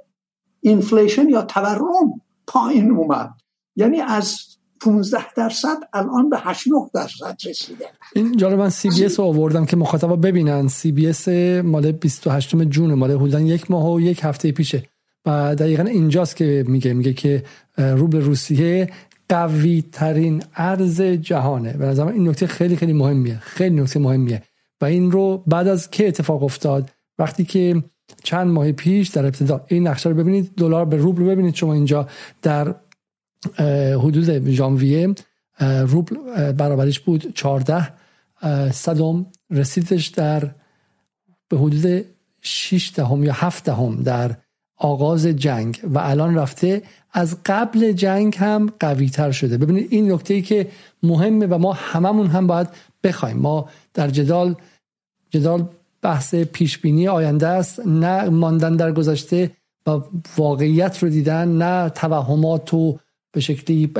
inflation 0.61 1.29
یا 1.29 1.41
تورم 1.41 2.21
پایین 2.47 2.91
اومد. 2.91 3.29
یعنی 3.75 4.01
از 4.01 4.39
15 4.81 5.33
درصد 5.33 5.77
الان 5.93 6.29
به 6.29 6.37
8 6.39 6.67
9 6.67 6.89
درصد 6.93 7.37
رسیده. 7.45 7.85
این 8.15 8.37
جالب 8.37 8.59
من 8.59 8.69
CBS 8.69 9.19
رو 9.19 9.25
آوردم 9.25 9.65
که 9.65 9.77
مخاطبا 9.77 10.15
ببینن. 10.15 10.67
CBS 10.67 11.27
مال 11.63 11.91
28 11.91 12.55
June 12.55 12.93
مال 12.93 13.11
حدودا 13.11 13.39
یک 13.39 13.71
ماه 13.71 13.93
و 13.93 14.01
یک 14.01 14.19
هفته 14.23 14.51
پیشه. 14.51 14.83
و 15.25 15.55
دقیقا 15.55 15.83
اینجاست 15.83 16.35
که 16.35 16.65
میگه 16.67 16.93
میگه 16.93 17.13
که 17.13 17.43
روبل 17.77 18.21
روسیه 18.21 18.89
قوی 19.29 19.83
ترین 19.91 20.43
ارز 20.55 21.01
جهانه. 21.01 21.73
به 21.73 21.85
نظر 21.85 22.07
این 22.07 22.29
نکته 22.29 22.47
خیلی 22.47 22.75
خیلی 22.75 22.93
مهمیه. 22.93 23.39
خیلی 23.39 23.81
نکته 23.81 23.99
مهمیه. 23.99 24.43
و 24.81 24.85
این 24.85 25.11
رو 25.11 25.43
بعد 25.47 25.67
از 25.67 25.89
که 25.89 26.07
اتفاق 26.07 26.43
افتاد؟ 26.43 26.91
وقتی 27.19 27.45
که 27.45 27.83
چند 28.23 28.47
ماه 28.47 28.71
پیش 28.71 29.07
در 29.07 29.25
ابتدا 29.25 29.65
این 29.67 29.87
نقشه 29.87 30.09
رو 30.09 30.15
ببینید 30.15 30.55
دلار 30.55 30.85
به 30.85 30.97
روبل 30.97 31.23
ببینید. 31.23 31.55
شما 31.55 31.73
اینجا 31.73 32.07
در 32.41 32.75
حدود 33.95 34.49
ژانویه 34.49 35.13
روبل 35.59 36.51
برابرش 36.51 36.99
بود 36.99 37.33
14 37.33 37.93
صدم. 38.71 39.25
رسیدش 39.49 40.07
در 40.07 40.51
به 41.49 41.57
حدود 41.57 42.05
6 42.41 42.91
دهم 42.95 43.23
یا 43.23 43.33
7 43.33 43.63
دهم 43.63 44.03
در 44.03 44.35
آغاز 44.77 45.25
جنگ. 45.25 45.79
و 45.83 45.99
الان 45.99 46.35
رفته. 46.35 46.81
از 47.11 47.37
قبل 47.45 47.91
جنگ 47.91 48.35
هم 48.37 48.73
قوی 48.79 49.09
تر 49.09 49.31
شده. 49.31 49.57
ببینید 49.57 49.87
این 49.89 50.11
نکته 50.11 50.33
ای 50.33 50.41
که 50.41 50.67
مهمه 51.03 51.45
و 51.45 51.57
ما 51.57 51.73
هممون 51.73 52.27
هم 52.27 52.47
باید 52.47 52.67
بخوایم. 53.03 53.37
ما 53.37 53.69
در 53.93 54.07
جدال 54.07 54.55
جدال 55.29 55.67
بحث 56.03 56.35
پیش 56.35 56.77
بینی 56.77 57.07
آینده 57.07 57.47
است. 57.47 57.79
نه 57.87 58.29
ماندن 58.29 58.75
در 58.75 58.91
گذشته 58.91 59.51
و 59.87 60.01
واقعیت 60.37 61.03
رو 61.03 61.09
دیدن 61.09 61.47
نه 61.47 61.89
توهمات 61.89 62.73
و 62.73 62.97
به 63.33 63.39
شکلی 63.39 63.91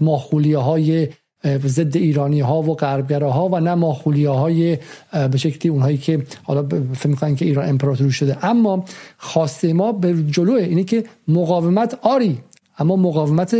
ماخولیه 0.00 0.58
های 0.58 1.08
ضد 1.66 1.96
ایرانی 1.96 2.40
ها 2.40 2.62
و 2.62 2.74
غربگره 2.74 3.30
ها 3.30 3.48
و 3.48 3.60
نه 3.60 3.74
ماخولیه 3.74 4.30
های 4.30 4.78
به 5.30 5.38
شکلی 5.38 5.72
اونهایی 5.72 5.96
که 5.96 6.22
حالا 6.42 6.68
فکر 6.94 7.08
می‌کنن 7.08 7.36
که 7.36 7.44
ایران 7.44 7.68
امپراتوری 7.68 8.10
شده. 8.10 8.44
اما 8.46 8.84
خواسته 9.18 9.72
ما 9.72 9.92
به 9.92 10.22
جلوه 10.22 10.62
اینه 10.62 10.84
که 10.84 11.04
مقاومت 11.28 11.98
آری 12.02 12.38
اما 12.78 12.96
مقاومت 12.96 13.56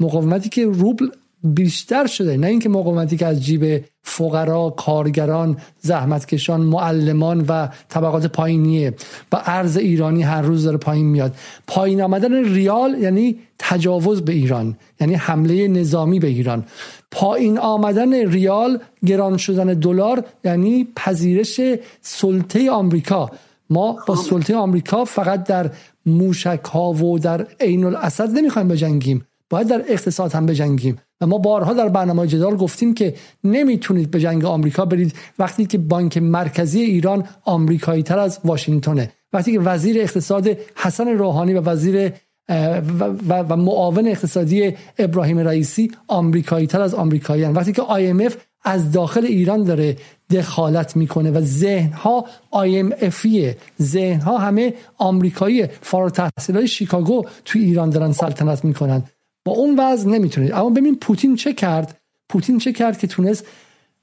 مقاومتی 0.00 0.48
که 0.48 0.64
روبل 0.64 1.06
بیشتر 1.44 2.06
شده. 2.06 2.36
نه 2.36 2.46
اینکه 2.46 2.68
مقاومتی 2.68 3.16
که 3.16 3.26
از 3.26 3.44
جیب 3.44 3.84
فقرا 4.06 4.70
کارگران 4.70 5.56
زحمتکشان 5.80 6.60
معلمان 6.60 7.44
و 7.48 7.68
طبقات 7.88 8.26
پایینیه 8.26 8.94
و 9.32 9.42
ارز 9.46 9.76
ایرانی 9.76 10.22
هر 10.22 10.42
روز 10.42 10.64
داره 10.64 10.76
پایین 10.76 11.06
میاد. 11.06 11.34
پایین 11.66 12.02
آمدن 12.02 12.44
ریال 12.54 12.96
یعنی 13.00 13.38
تجاوز 13.58 14.22
به 14.22 14.32
ایران 14.32 14.76
یعنی 15.00 15.14
حمله 15.14 15.68
نظامی 15.68 16.18
به 16.20 16.26
ایران. 16.26 16.64
پایین 17.10 17.58
آمدن 17.58 18.14
ریال 18.14 18.78
گران 19.06 19.36
شدن 19.36 19.66
دلار 19.66 20.24
یعنی 20.44 20.88
پذیرش 20.96 21.60
سلطه 22.00 22.70
آمریکا. 22.70 23.30
ما 23.70 23.96
با 24.06 24.16
سلطه 24.16 24.56
آمریکا 24.56 25.04
فقط 25.04 25.44
در 25.44 25.70
موشک 26.06 26.64
ها 26.72 26.92
و 26.92 27.18
در 27.18 27.46
عین 27.60 27.84
الاسد 27.84 28.30
نمی‌خوایم 28.30 28.68
بجنگیم. 28.68 29.26
باید 29.50 29.68
در 29.68 29.82
اقتصاد 29.88 30.32
هم 30.32 30.46
بجنگیم. 30.46 30.98
و 31.20 31.26
ما 31.26 31.38
بارها 31.38 31.72
در 31.72 31.88
برنامه 31.88 32.26
جدال 32.26 32.56
گفتیم 32.56 32.94
که 32.94 33.14
نمی‌تونید 33.44 34.10
به 34.10 34.20
جنگ 34.20 34.44
آمریکا 34.44 34.84
برید 34.84 35.14
وقتی 35.38 35.66
که 35.66 35.78
بانک 35.78 36.18
مرکزی 36.18 36.80
ایران 36.80 37.24
آمریکایی 37.44 38.02
تر 38.02 38.18
از 38.18 38.40
واشنگتنه 38.44 39.12
وقتی 39.32 39.52
که 39.52 39.60
وزیر 39.60 40.00
اقتصاد 40.00 40.48
حسن 40.76 41.08
روحانی 41.08 41.54
و 41.54 41.60
وزیر 41.60 42.12
و, 42.48 43.34
و, 43.48 43.56
معاون 43.56 44.08
اقتصادی 44.08 44.74
ابراهیم 44.98 45.38
رئیسی 45.38 45.90
آمریکایی 46.08 46.66
تر 46.66 46.80
از 46.80 46.94
آمریکاییان 46.94 47.52
وقتی 47.52 47.72
که 47.72 47.82
IMF 47.82 48.32
از 48.64 48.92
داخل 48.92 49.24
ایران 49.24 49.62
داره 49.62 49.96
دخالت 50.30 50.96
می‌کنه 50.96 51.30
و 51.30 51.40
ذهن 51.40 51.92
ها 51.92 52.24
IMFیه 52.52 53.56
ذهن 53.82 54.20
ها 54.20 54.38
همه 54.38 54.74
آمریکایی 54.98 55.66
فارغ 55.66 56.04
التحصیل 56.04 56.56
های 56.56 56.68
شیکاگو 56.68 57.24
توی 57.44 57.64
ایران 57.64 57.90
دارن 57.90 58.12
سلطنت 58.12 58.64
می‌کنن. 58.64 59.02
با 59.44 59.52
اون 59.52 59.78
وضع 59.78 60.08
نمی‌تونید 60.08 60.52
اما 60.52 60.70
ببین 60.70 60.96
پوتین 60.96 61.36
چه 61.36 61.52
کرد؟ 61.52 62.00
پوتین 62.28 62.58
چه 62.58 62.72
کرد 62.72 62.98
که 62.98 63.06
تونست 63.06 63.46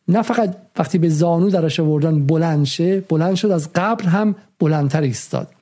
نه 0.07 0.21
فقط 0.21 0.57
وقتی 0.77 0.97
به 0.97 1.09
زانو 1.09 1.49
درش 1.49 1.79
آوردن 1.79 2.27
بلند 2.27 2.65
شه 2.65 3.01
بلند 3.01 3.35
شد 3.35 3.51
از 3.51 3.69
قبل 3.75 4.05
هم 4.05 4.35
بلندتر 4.59 5.01
ایستاد. 5.01 5.53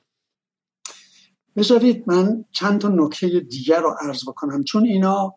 بذارید 1.56 2.04
من 2.06 2.44
چند 2.50 2.80
تا 2.80 2.88
نکته 2.88 3.40
دیگر 3.40 3.80
رو 3.80 3.96
عرض 4.00 4.22
بکنم. 4.22 4.64
چون 4.64 4.84
اینا 4.84 5.34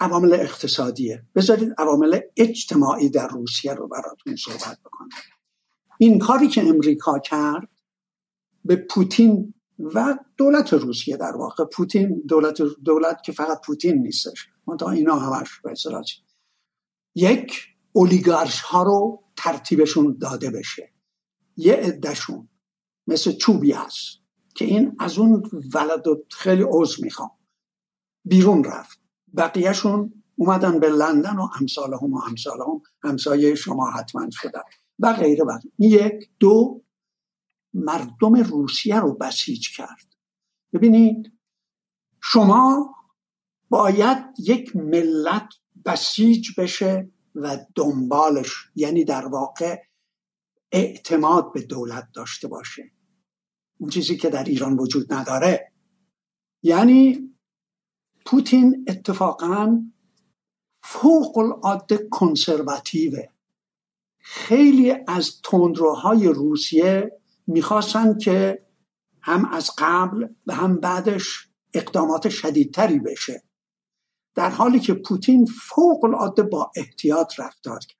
عوامل 0.00 0.32
اقتصادیه. 0.32 1.22
بذارید 1.34 1.74
عوامل 1.78 2.20
اجتماعی 2.36 3.08
در 3.08 3.28
روسیه 3.28 3.74
رو 3.74 3.88
براتون 3.88 4.36
صحبت 4.36 4.78
بکنم. 4.84 5.08
این 5.98 6.18
کاری 6.18 6.48
که 6.48 6.62
امریکا 6.62 7.18
کرد 7.18 7.68
به 8.64 8.76
پوتین 8.76 9.54
و 9.94 10.18
دولت 10.36 10.72
روسیه 10.72 11.16
در 11.16 11.36
واقع. 11.36 11.64
پوتین 11.64 12.22
دولت 12.28 12.62
دولت 12.62 13.22
که 13.22 13.32
فقط 13.32 13.60
پوتین 13.66 14.02
نیستش. 14.02 14.48
منتها 14.66 14.90
اینا 14.90 15.18
همش 15.18 15.60
به 15.60 15.74
یک 17.14 17.62
اولیگارش 17.92 18.60
ها 18.60 18.82
رو 18.82 19.22
ترتیبشون 19.36 20.16
داده 20.20 20.50
بشه. 20.50 20.92
یه 21.56 21.74
عدهشون 21.74 22.48
مثل 23.06 23.32
چوبی 23.32 23.72
هست 23.72 24.20
که 24.54 24.64
این 24.64 24.96
از 24.98 25.18
اون 25.18 25.50
ولد 25.74 26.04
خیلی 26.30 26.62
عوض 26.62 27.02
می‌خوام. 27.02 27.30
بیرون 28.24 28.64
رفت. 28.64 29.00
بقیهشون 29.36 30.22
اومدن 30.36 30.80
به 30.80 30.88
لندن 30.88 31.36
و 31.36 31.48
امثال 31.60 31.94
هم 31.94 32.12
و 32.12 32.20
امثال 32.28 32.58
هم 32.60 32.82
همسایه 33.02 33.54
شما 33.54 33.90
حتما 33.90 34.28
شدن 34.30 34.62
و 34.98 35.12
غیره 35.12 35.44
و 35.44 35.58
یک. 35.78 36.30
دو 36.38 36.82
مردم 37.74 38.34
روسیه 38.34 39.00
رو 39.00 39.14
بسیج 39.14 39.76
کرد. 39.76 40.16
ببینید 40.72 41.32
شما 42.22 42.94
باید 43.68 44.18
یک 44.38 44.76
ملت 44.76 45.48
بسیج 45.84 46.60
بشه 46.60 47.10
و 47.34 47.58
دنبالش 47.74 48.70
یعنی 48.74 49.04
در 49.04 49.26
واقع 49.26 49.82
اعتماد 50.72 51.52
به 51.52 51.62
دولت 51.62 52.08
داشته 52.14 52.48
باشه. 52.48 52.92
اون 53.78 53.90
چیزی 53.90 54.16
که 54.16 54.28
در 54.28 54.44
ایران 54.44 54.78
وجود 54.78 55.12
نداره. 55.12 55.72
یعنی 56.62 57.30
پوتین 58.26 58.84
اتفاقا 58.88 59.90
فوق 60.82 61.38
العاده 61.38 62.08
کنسرواتیوه. 62.10 63.26
خیلی 64.18 64.94
از 65.08 65.40
تندروهای 65.42 66.28
روسیه 66.28 67.19
می‌خواستن 67.50 68.18
که 68.18 68.66
هم 69.22 69.44
از 69.44 69.70
قبل 69.78 70.28
و 70.46 70.54
هم 70.54 70.76
بعدش 70.76 71.48
اقدامات 71.74 72.28
شدیدتری 72.28 72.98
بشه. 72.98 73.42
در 74.34 74.50
حالی 74.50 74.80
که 74.80 74.94
پوتین 74.94 75.46
فوق 75.46 76.04
العاده 76.04 76.42
با 76.42 76.72
احتیاط 76.76 77.40
رفتار 77.40 77.78
کرد. 77.78 77.98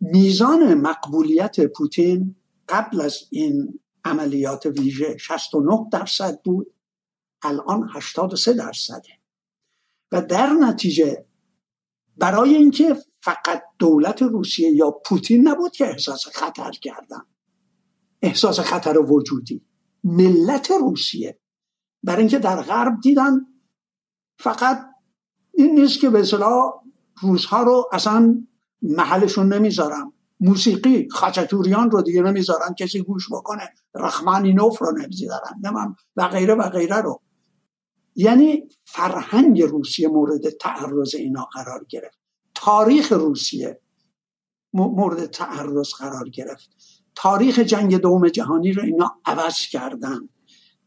میزان 0.00 0.74
مقبولیت 0.74 1.60
پوتین 1.60 2.36
قبل 2.68 3.00
از 3.00 3.18
این 3.30 3.80
عملیات 4.04 4.66
ویژه 4.66 5.16
69 5.16 5.88
درصد 5.92 6.42
بود 6.42 6.74
الان 7.42 7.88
83 7.92 8.52
درصده. 8.52 9.08
و 10.12 10.22
در 10.22 10.46
نتیجه 10.52 11.26
برای 12.16 12.54
اینکه 12.54 12.96
فقط 13.22 13.62
دولت 13.78 14.22
روسیه 14.22 14.70
یا 14.70 14.90
پوتین 14.90 15.48
نبود 15.48 15.72
که 15.72 15.86
احساس 15.86 16.26
خطر 16.26 16.70
کردن. 16.70 17.22
احساس 18.22 18.60
خطر 18.60 18.98
وجودی. 18.98 19.64
ملت 20.04 20.70
روسیه. 20.70 21.40
برای 22.02 22.18
اینکه 22.18 22.38
در 22.38 22.62
غرب 22.62 23.00
دیدن 23.02 23.46
فقط 24.38 24.86
این 25.52 25.80
نیست 25.80 26.00
که 26.00 26.10
به 26.10 26.20
اصطلاح 26.20 26.72
روزها 27.20 27.62
رو 27.62 27.88
اصلا 27.92 28.46
محلشون 28.82 29.52
نمی‌ذارم 29.52 30.12
موسیقی 30.40 31.08
خاچتوریان 31.10 31.90
رو 31.90 32.02
دیگه 32.02 32.22
نمی‌ذارن 32.22 32.74
کسی 32.74 33.02
گوش 33.02 33.32
بکنه. 33.32 33.74
رخمانینوف 33.94 34.78
رو 34.78 34.98
نمی‌ذارن. 34.98 35.96
و 36.16 36.28
غیره 36.28 36.54
و 36.54 36.68
غیره 36.68 36.96
رو. 36.96 37.20
یعنی 38.14 38.68
فرهنگ 38.84 39.62
روسیه 39.62 40.08
مورد 40.08 40.50
تعرض 40.50 41.14
اینا 41.14 41.44
قرار 41.44 41.86
گرفت. 41.88 42.18
تاریخ 42.54 43.12
روسیه 43.12 43.80
مورد 44.72 45.26
تعرض 45.26 45.94
قرار 45.94 46.28
گرفت. 46.28 46.70
تاریخ 47.14 47.58
جنگ 47.58 47.96
دوم 47.96 48.28
جهانی 48.28 48.72
رو 48.72 48.82
اینا 48.82 49.20
عوض 49.24 49.58
کردن 49.70 50.28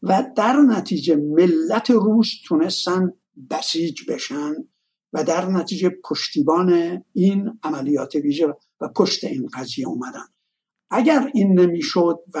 و 0.02 0.24
در 0.36 0.56
نتیجه 0.56 1.16
ملت 1.16 1.90
روس 1.90 2.28
تونستن 2.44 3.12
بسیج 3.50 4.00
بشن 4.08 4.54
و 5.12 5.24
در 5.24 5.46
نتیجه 5.46 5.90
پشتیبان 6.04 7.02
این 7.12 7.58
عملیات 7.62 8.14
ویژه 8.14 8.46
و 8.80 8.88
پشت 8.88 9.24
این 9.24 9.48
قضیه 9.54 9.88
اومدن. 9.88 10.26
اگر 10.90 11.30
این 11.34 11.60
نمی‌شد 11.60 12.18
و 12.34 12.40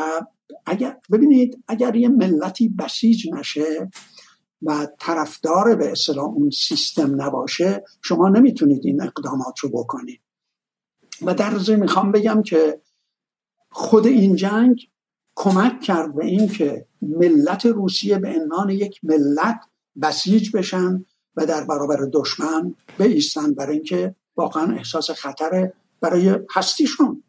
اگر 0.66 0.96
ببینید 1.12 1.64
اگر 1.68 1.96
یه 1.96 2.08
ملتی 2.08 2.68
بسیج 2.68 3.28
نشه 3.32 3.90
و 4.62 4.88
طرفدار 5.00 5.76
به 5.76 5.92
اصطلاح 5.92 6.24
اون 6.24 6.50
سیستم 6.50 7.22
نباشه 7.22 7.84
شما 8.02 8.28
نمی‌تونید 8.28 8.86
این 8.86 9.02
اقدامات 9.02 9.58
رو 9.58 9.68
بکنید. 9.68 10.20
و 11.22 11.34
در 11.34 11.58
ضمن 11.58 11.80
می‌خوام 11.80 12.12
بگم 12.12 12.42
که 12.42 12.80
خود 13.76 14.06
این 14.06 14.36
جنگ 14.36 14.88
کمک 15.34 15.80
کرد 15.80 16.14
به 16.14 16.24
اینکه 16.24 16.86
ملت 17.02 17.66
روسیه 17.66 18.18
به 18.18 18.28
عنوان 18.28 18.70
یک 18.70 19.00
ملت 19.02 19.60
بسیج 20.02 20.56
بشن 20.56 21.04
و 21.36 21.46
در 21.46 21.64
برابر 21.64 21.96
دشمن 22.12 22.74
بیستن 22.98 23.54
برای 23.54 23.74
اینکه 23.74 24.14
واقعا 24.36 24.74
احساس 24.74 25.10
خطر 25.10 25.72
برای 26.00 26.38
هستیشون. 26.50 27.22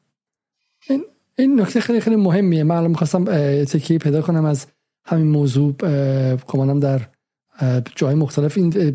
این 1.37 1.61
نکته 1.61 1.79
خیلی 1.79 1.99
خیلی 1.99 2.15
مهمیه. 2.15 2.63
من 2.63 2.75
الان 2.75 2.89
می‌خواستم 2.89 3.25
تکیه 3.63 3.97
پیدا 3.97 4.21
کنم 4.21 4.45
از 4.45 4.65
همین 5.05 5.27
موضوع 5.27 5.73
کمانم 6.47 6.79
در 6.79 7.01
جای 7.95 8.15
مختلف. 8.15 8.57
این 8.57 8.93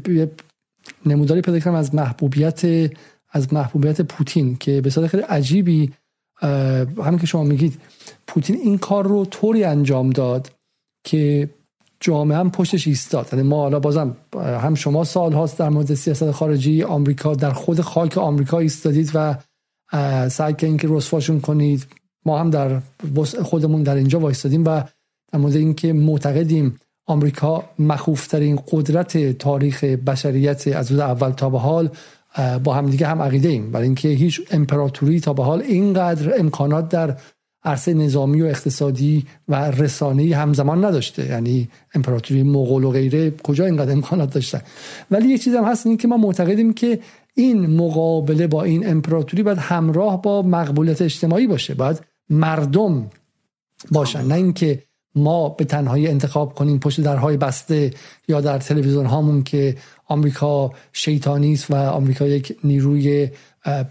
نموداری 1.06 1.40
پیدا 1.40 1.60
کنم 1.60 1.74
از 1.74 1.94
محبوبیت 1.94 2.90
از 3.32 3.52
محبوبیت 3.52 4.00
پوتین 4.00 4.56
که 4.56 4.80
به 4.80 4.90
صورت 4.90 5.06
خیلی 5.06 5.22
عجیبی 5.22 5.92
همین 6.42 7.18
که 7.18 7.26
شما 7.26 7.44
میگید 7.44 7.80
پوتین 8.26 8.56
این 8.56 8.78
کار 8.78 9.06
رو 9.06 9.24
طوری 9.24 9.64
انجام 9.64 10.10
داد 10.10 10.52
که 11.04 11.50
جامعه 12.00 12.38
هم 12.38 12.50
پشتش 12.50 12.86
ایستاد. 12.86 13.28
یعنی 13.32 13.48
ما 13.48 13.56
حالا 13.56 13.80
بازم 13.80 14.16
هم 14.36 14.74
شما 14.74 15.04
سال 15.04 15.32
هاست 15.32 15.58
در 15.58 15.68
مورد 15.68 15.94
سیاست 15.94 16.30
خارجی 16.30 16.82
آمریکا 16.82 17.34
در 17.34 17.52
خود 17.52 17.80
خاک 17.80 18.18
آمریکا 18.18 18.58
ایستادید 18.58 19.10
و 19.14 19.34
سعی 20.28 20.52
کردین 20.52 20.76
که 20.76 20.88
رسواشون 20.90 21.40
کنید. 21.40 21.86
ما 22.26 22.38
هم 22.38 22.50
در 22.50 22.80
خودمون 23.42 23.82
در 23.82 23.94
اینجا 23.94 24.20
وایستادیم 24.20 24.64
و 24.64 24.82
در 25.32 25.38
مورد 25.38 25.56
اینکه 25.56 25.92
معتقدیم 25.92 26.80
آمریکا 27.06 27.64
مخوفترین 27.78 28.58
قدرت 28.70 29.38
تاریخ 29.38 29.84
بشریت 29.84 30.68
از 30.68 30.90
روز 30.90 31.00
اول 31.00 31.30
تا 31.30 31.50
به 31.50 31.58
حال 31.58 31.90
با 32.64 32.74
هم 32.74 32.86
دیگه 32.86 33.06
هم 33.06 33.22
عقیده 33.22 33.48
ایم. 33.48 33.70
برای 33.70 33.86
اینکه 33.86 34.08
هیچ 34.08 34.40
امپراتوری 34.50 35.20
تا 35.20 35.32
به 35.32 35.44
حال 35.44 35.62
اینقدر 35.62 36.40
امکانات 36.40 36.88
در 36.88 37.16
عرصه 37.64 37.94
نظامی 37.94 38.42
و 38.42 38.44
اقتصادی 38.44 39.26
و 39.48 39.70
رسانه‌ای 39.70 40.32
همزمان 40.32 40.84
نداشته. 40.84 41.26
یعنی 41.26 41.68
امپراتوری 41.94 42.42
مغول 42.42 42.84
و 42.84 42.90
غیره 42.90 43.30
کجا 43.30 43.64
اینقدر 43.64 43.92
امکانات 43.92 44.34
داشتن 44.34 44.60
ولی 45.10 45.28
یه 45.28 45.38
چیز 45.38 45.54
هم 45.54 45.64
هست 45.64 45.86
این 45.86 45.96
که 45.96 46.08
ما 46.08 46.16
معتقدیم 46.16 46.72
که 46.72 46.98
این 47.34 47.66
مقابله 47.76 48.46
با 48.46 48.62
این 48.62 48.90
امپراتوری 48.90 49.42
باید 49.42 49.58
همراه 49.58 50.22
با 50.22 50.42
مقبولیت 50.42 51.02
اجتماعی 51.02 51.46
باشه. 51.46 51.74
باید 51.74 52.00
مردم 52.30 53.10
باشن. 53.90 54.24
نه 54.24 54.34
اینکه 54.34 54.82
ما 55.14 55.48
به 55.48 55.64
تنهایی 55.64 56.08
انتخاب 56.08 56.54
کنیم 56.54 56.78
پشت 56.78 57.00
درهای 57.00 57.36
بسته 57.36 57.90
یا 58.28 58.40
در 58.40 58.58
تلویزیون 58.58 59.06
هامون 59.06 59.42
که 59.42 59.76
آمریکا 60.10 60.72
شیطانی 60.92 61.52
است 61.52 61.70
و 61.70 61.74
آمریکا 61.74 62.26
یک 62.26 62.56
نیروی 62.64 63.28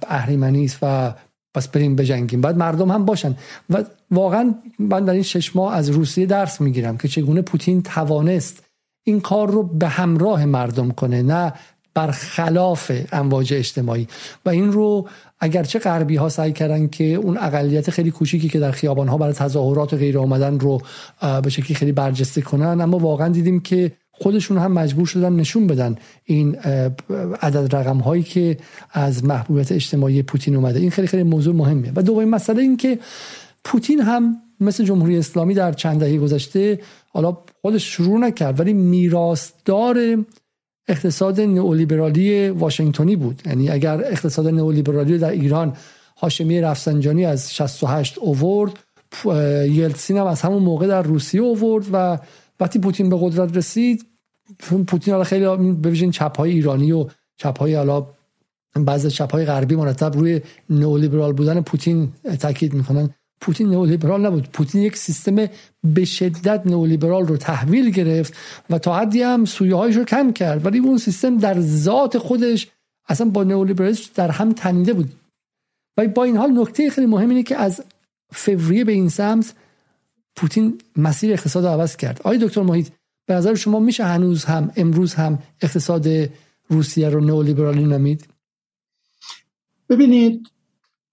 اهریمنی 0.07 0.65
است 0.65 0.77
و 0.81 1.13
پس 1.53 1.67
بریم 1.67 1.95
بجنگیم. 1.95 2.41
باید 2.41 2.57
مردم 2.57 2.91
هم 2.91 3.05
باشن. 3.05 3.35
و 3.69 3.83
واقعا 4.11 4.55
من 4.79 5.05
در 5.05 5.13
این 5.13 5.23
شش 5.23 5.55
ماه 5.55 5.75
از 5.75 5.89
روسیه 5.89 6.25
درس 6.25 6.61
می‌گیرم 6.61 6.97
که 6.97 7.07
چگونه 7.07 7.41
پوتین 7.41 7.83
توانست 7.83 8.63
این 9.03 9.19
کار 9.21 9.51
رو 9.51 9.63
به 9.63 9.87
همراه 9.87 10.45
مردم 10.45 10.91
کنه 10.91 11.21
نه 11.21 11.53
برخلاف 11.93 12.91
امواج 13.11 13.53
اجتماعی. 13.53 14.07
و 14.45 14.49
این 14.49 14.71
رو 14.71 15.07
اگرچه 15.39 15.79
غربی 15.79 16.15
ها 16.15 16.29
سعی 16.29 16.51
کردن 16.51 16.87
که 16.87 17.03
اون 17.03 17.37
اقلیت 17.37 17.89
خیلی 17.89 18.11
کوچیکی 18.11 18.49
که 18.49 18.59
در 18.59 18.71
خیابان 18.71 19.07
ها 19.07 19.17
برای 19.17 19.33
تظاهرات 19.33 19.93
غیر 19.93 20.19
آمدن 20.19 20.59
رو 20.59 20.81
به 21.43 21.49
شکلی 21.49 21.75
خیلی 21.75 21.91
برجسته 21.91 22.41
کنن 22.41 22.81
اما 22.81 22.97
واقعا 22.97 23.27
دیدیم 23.29 23.59
که 23.59 23.91
خودشون 24.19 24.57
هم 24.57 24.71
مجبور 24.71 25.05
شدن 25.05 25.33
نشون 25.33 25.67
بدن 25.67 25.95
این 26.23 26.55
عدد 27.41 27.75
رقم 27.75 27.97
هایی 27.97 28.23
که 28.23 28.57
از 28.91 29.25
محبوبیت 29.25 29.71
اجتماعی 29.71 30.23
پوتین 30.23 30.55
اومده. 30.55 30.79
این 30.79 30.91
خیلی 30.91 31.07
خیلی 31.07 31.23
موضوع 31.23 31.55
مهمه. 31.55 31.91
و 31.95 32.01
دومین 32.01 32.29
مسئله 32.29 32.61
این 32.61 32.77
که 32.77 32.99
پوتین 33.63 33.99
هم 34.01 34.37
مثل 34.59 34.83
جمهوری 34.83 35.17
اسلامی 35.17 35.53
در 35.53 35.73
چند 35.73 35.99
دهه 35.99 36.17
گذشته 36.17 36.79
حالا 37.09 37.37
خودش 37.61 37.83
شروع 37.95 38.19
نکرد 38.19 38.59
ولی 38.59 38.73
میراثدار 38.73 40.25
اقتصاد 40.87 41.41
نئولیبرالی 41.41 42.49
واشنگتنی 42.49 43.15
بود. 43.15 43.41
یعنی 43.45 43.69
اگر 43.69 44.03
اقتصاد 44.05 44.47
نئولیبرالی 44.47 45.17
در 45.17 45.29
ایران 45.29 45.73
هاشمی 46.17 46.61
رفسنجانی 46.61 47.25
از 47.25 47.53
68 47.53 48.17
اوورد 48.17 48.71
یلتسین 49.69 50.17
هم 50.17 50.25
از 50.25 50.41
همون 50.41 50.63
موقع 50.63 50.87
در 50.87 51.01
روسیه 51.01 51.41
اوورد 51.41 51.85
و 51.93 52.19
وقتی 52.59 52.79
پوتین 52.79 53.09
به 53.09 53.17
قدرت 53.21 53.57
رسید 53.57 54.05
پوتین 54.87 55.13
حالا 55.13 55.23
خیلی 55.23 55.45
ببینید 55.73 56.11
چپ 56.11 56.37
های 56.37 56.51
ایرانی 56.51 56.91
و 56.91 57.07
چپ 57.37 57.59
های 57.59 57.75
حالا 57.75 58.07
بعضی 58.75 59.09
چپ 59.09 59.31
های 59.31 59.45
غربی 59.45 59.75
مرتب 59.75 60.13
روی 60.15 60.41
نئولیبرال 60.69 61.33
بودن 61.33 61.61
پوتین 61.61 62.11
تاکید 62.39 62.73
می‌کنن. 62.73 63.09
پوتین 63.41 63.69
نئولیبرال 63.69 64.25
نبود. 64.25 64.49
پوتین 64.49 64.81
یک 64.81 64.97
سیستم 64.97 65.35
به 65.83 66.05
شدت 66.05 66.61
نئولیبرال 66.65 67.27
رو 67.27 67.37
تحویل 67.37 67.89
گرفت 67.89 68.33
و 68.69 68.79
تا 68.79 68.99
حدی 68.99 69.21
هم 69.21 69.45
سویه 69.45 69.75
هایش 69.75 69.95
رو 69.95 70.03
کم 70.03 70.33
کرد. 70.33 70.65
ولی 70.65 70.79
اون 70.79 70.97
سیستم 70.97 71.37
در 71.37 71.61
ذات 71.61 72.17
خودش 72.17 72.67
اصلا 73.09 73.29
با 73.29 73.43
نئولیبرالیسم 73.43 74.11
در 74.15 74.31
هم 74.31 74.53
تنیده 74.53 74.93
بود. 74.93 75.11
و 75.97 76.07
با 76.07 76.23
این 76.23 76.37
حال 76.37 76.61
نکته 76.61 76.89
خیلی 76.89 77.07
مهم 77.07 77.29
اینه 77.29 77.43
که 77.43 77.57
از 77.57 77.83
فوریه 78.31 78.83
به 78.83 78.91
این 78.91 79.09
سمت 79.09 79.53
پوتین 80.39 80.81
مسیر 80.95 81.33
اقتصاد 81.33 81.65
رو 81.65 81.69
عوض 81.69 81.95
کرد. 81.95 82.19
آقای 82.19 82.37
دکتر 82.37 82.61
محیط 82.61 82.87
به 83.25 83.33
نظر 83.33 83.55
شما 83.55 83.79
میشه 83.79 84.03
هنوز 84.03 84.45
هم 84.45 84.71
امروز 84.75 85.13
هم 85.13 85.39
اقتصاد 85.61 86.07
روسیه 86.69 87.09
رو 87.09 87.19
نئولیبرالی 87.19 87.83
نمید؟ 87.83 88.27
ببینید 89.89 90.47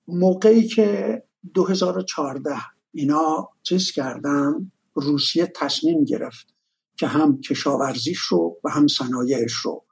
موقعی 0.08 0.66
که 0.66 1.22
2014 1.54 2.56
اینا 2.92 3.48
چیز 3.62 3.90
کردن 3.90 4.72
روسیه 4.94 5.52
تصمیم 5.56 6.04
گرفت 6.04 6.54
که 6.96 7.06
هم 7.06 7.40
کشاورزیش 7.40 8.18
رو 8.18 8.56
و 8.64 8.70
هم 8.70 8.86
صنایعش 8.86 9.52
رو. 9.52 9.84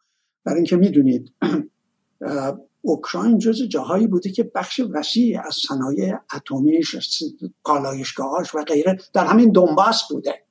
برای 0.44 0.56
اینکه 0.56 0.76
می‌دونید 0.76 1.32
اوکراین 2.86 3.38
جز 3.38 3.62
جاهایی 3.62 4.06
بوده 4.06 4.30
که 4.30 4.50
بخش 4.54 4.80
وسیعی 4.90 5.36
از 5.36 5.54
صنایع 5.68 6.14
اتمیش 6.36 6.96
کالایشگاهاش 7.62 8.54
و 8.54 8.64
غیره 8.64 8.98
در 9.12 9.26
همین 9.26 9.52
دنباس 9.52 10.08
بوده. 10.10 10.44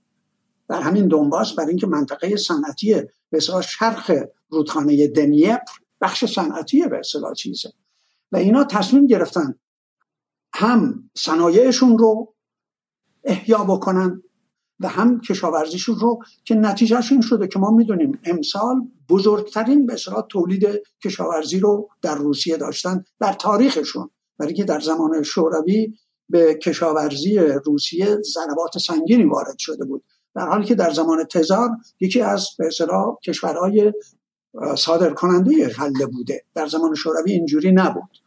در 0.69 0.81
همین 0.81 1.07
دنباس 1.07 1.53
برای 1.53 1.69
اینکه 1.69 1.87
منطقه 1.87 2.35
صنعتی 2.35 2.95
به 3.29 3.39
شرق 3.39 4.29
رودخانه 4.49 5.07
دنیپر 5.07 5.73
بخش 6.01 6.25
صنعتی 6.25 6.87
به 6.87 6.99
اصطلاح 6.99 7.33
چیزه. 7.33 7.73
و 8.31 8.37
اینا 8.37 8.63
تصمیم 8.63 9.07
گرفتن 9.07 9.55
هم 10.53 11.09
صنایعشون 11.15 11.97
رو 11.97 12.35
احیا 13.23 13.63
بکنن 13.63 14.23
و 14.79 14.87
هم 14.87 15.21
کشاورزیشون 15.21 15.99
رو 15.99 16.19
که 16.45 16.55
نتیجهش 16.55 17.11
این 17.11 17.21
شده 17.21 17.47
که 17.47 17.59
ما 17.59 17.71
می‌دونیم 17.71 18.19
امسال 18.23 18.87
بزرگترین 19.09 19.85
به 19.85 19.95
تولید 20.29 20.67
کشاورزی 21.03 21.59
رو 21.59 21.89
در 22.01 22.15
روسیه 22.15 22.57
داشتن 22.57 23.03
در 23.19 23.33
تاریخشون. 23.33 24.09
برای 24.37 24.53
که 24.53 24.63
در 24.63 24.79
زمان 24.79 25.23
شوروی 25.23 25.93
به 26.29 26.55
کشاورزی 26.55 27.37
روسیه 27.37 28.17
ضربات 28.33 28.77
سنگینی 28.77 29.23
وارد 29.23 29.57
شده 29.57 29.85
بود. 29.85 30.03
در 30.35 30.47
حالی 30.47 30.65
که 30.65 30.75
در 30.75 30.93
زمان 30.93 31.23
تزار 31.23 31.69
یکی 31.99 32.21
از 32.21 32.47
به 32.57 32.69
کشورهای 33.23 33.93
صادر 34.77 35.13
کننده 35.13 36.05
بوده. 36.05 36.45
در 36.55 36.67
زمان 36.67 36.95
شوروی 36.95 37.31
اینجوری 37.31 37.71
نبود. 37.71 38.17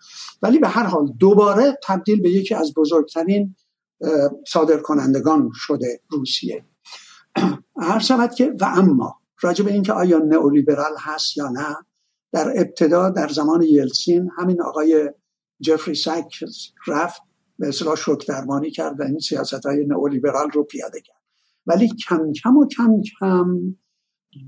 ولی 0.42 0.58
به 0.58 0.68
هر 0.68 0.86
حال 0.86 1.12
دوباره 1.18 1.78
تبدیل 1.82 2.22
به 2.22 2.30
یکی 2.30 2.54
از 2.54 2.74
بزرگترین 2.74 3.56
صادر 4.46 4.76
کنندگان 4.76 5.50
شده 5.54 6.00
روسیه. 6.10 6.64
هر 7.76 7.98
شود 7.98 8.34
که 8.34 8.54
و 8.60 8.64
اما 8.64 9.20
راجع 9.40 9.64
به 9.64 9.72
اینکه 9.72 9.92
آیا 9.92 10.18
نئولیبرال 10.18 10.96
هست 10.98 11.36
یا 11.36 11.48
نه 11.48 11.76
در 12.32 12.52
ابتدا 12.56 13.10
در 13.10 13.28
زمان 13.28 13.62
یلسین 13.62 14.30
همین 14.38 14.62
آقای 14.62 15.10
جفری 15.60 15.94
ساکس 15.94 16.70
رفت 16.86 17.22
به 17.58 17.68
اصلاح 17.68 17.96
شک 17.96 18.26
درمانی 18.28 18.70
کرد 18.70 19.00
و 19.00 19.02
این 19.02 19.18
سیاست 19.18 19.66
های 19.66 19.86
نئولیبرال 19.86 20.50
رو 20.50 20.62
پیاده 20.62 21.00
کرد. 21.00 21.22
ولی 21.66 21.88
کم 21.88 22.32
کم 22.32 22.56
و 22.56 22.66
کم 22.66 23.00
کم 23.20 23.76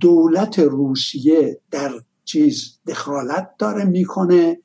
دولت 0.00 0.58
روسیه 0.58 1.60
در 1.70 1.90
چیز 2.24 2.80
دخالت 2.86 3.50
داره 3.58 3.84
می‌کنه 3.84 4.62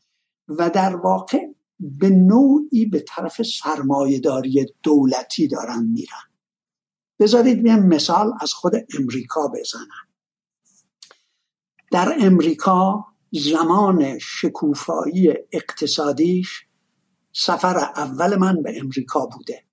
و 0.48 0.70
در 0.70 0.96
واقع 0.96 1.40
به 1.80 2.10
نوعی 2.10 2.86
به 2.86 3.00
طرف 3.08 3.42
سرمایهداری 3.42 4.66
دولتی 4.84 5.48
دارن 5.48 5.86
میرن. 5.86 6.34
بذارید 7.20 7.66
یه 7.66 7.76
مثال 7.76 8.34
از 8.42 8.54
خود 8.54 8.74
امریکا 9.00 9.48
بزنم. 9.48 10.03
در 11.94 12.18
امریکا 12.22 13.06
زمان 13.32 14.20
شکوفایی 14.20 15.34
اقتصادیش 15.52 16.66
سفر 17.34 17.78
اول 17.78 18.36
من 18.36 18.62
به 18.64 18.80
امریکا 18.80 19.26
بوده 19.26 19.64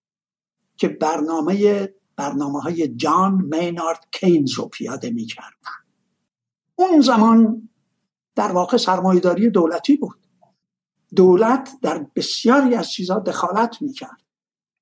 که 0.76 0.88
برنامه 0.88 1.88
برنامه 2.16 2.60
های 2.60 2.88
جان 2.88 3.32
مینارد 3.32 4.06
کینز 4.12 4.52
رو 4.52 4.64
پیاده 4.64 5.10
می 5.10 5.26
کردن. 5.26 5.70
اون 6.76 7.00
زمان 7.00 7.68
در 8.34 8.52
واقع 8.52 8.76
سرمایهداری 8.76 9.50
دولتی 9.50 9.96
بود. 9.96 10.26
دولت 11.16 11.70
در 11.82 12.06
بسیاری 12.16 12.74
از 12.74 12.90
چیزها 12.90 13.18
دخالت 13.18 13.82
می‌کرد. 13.82 14.20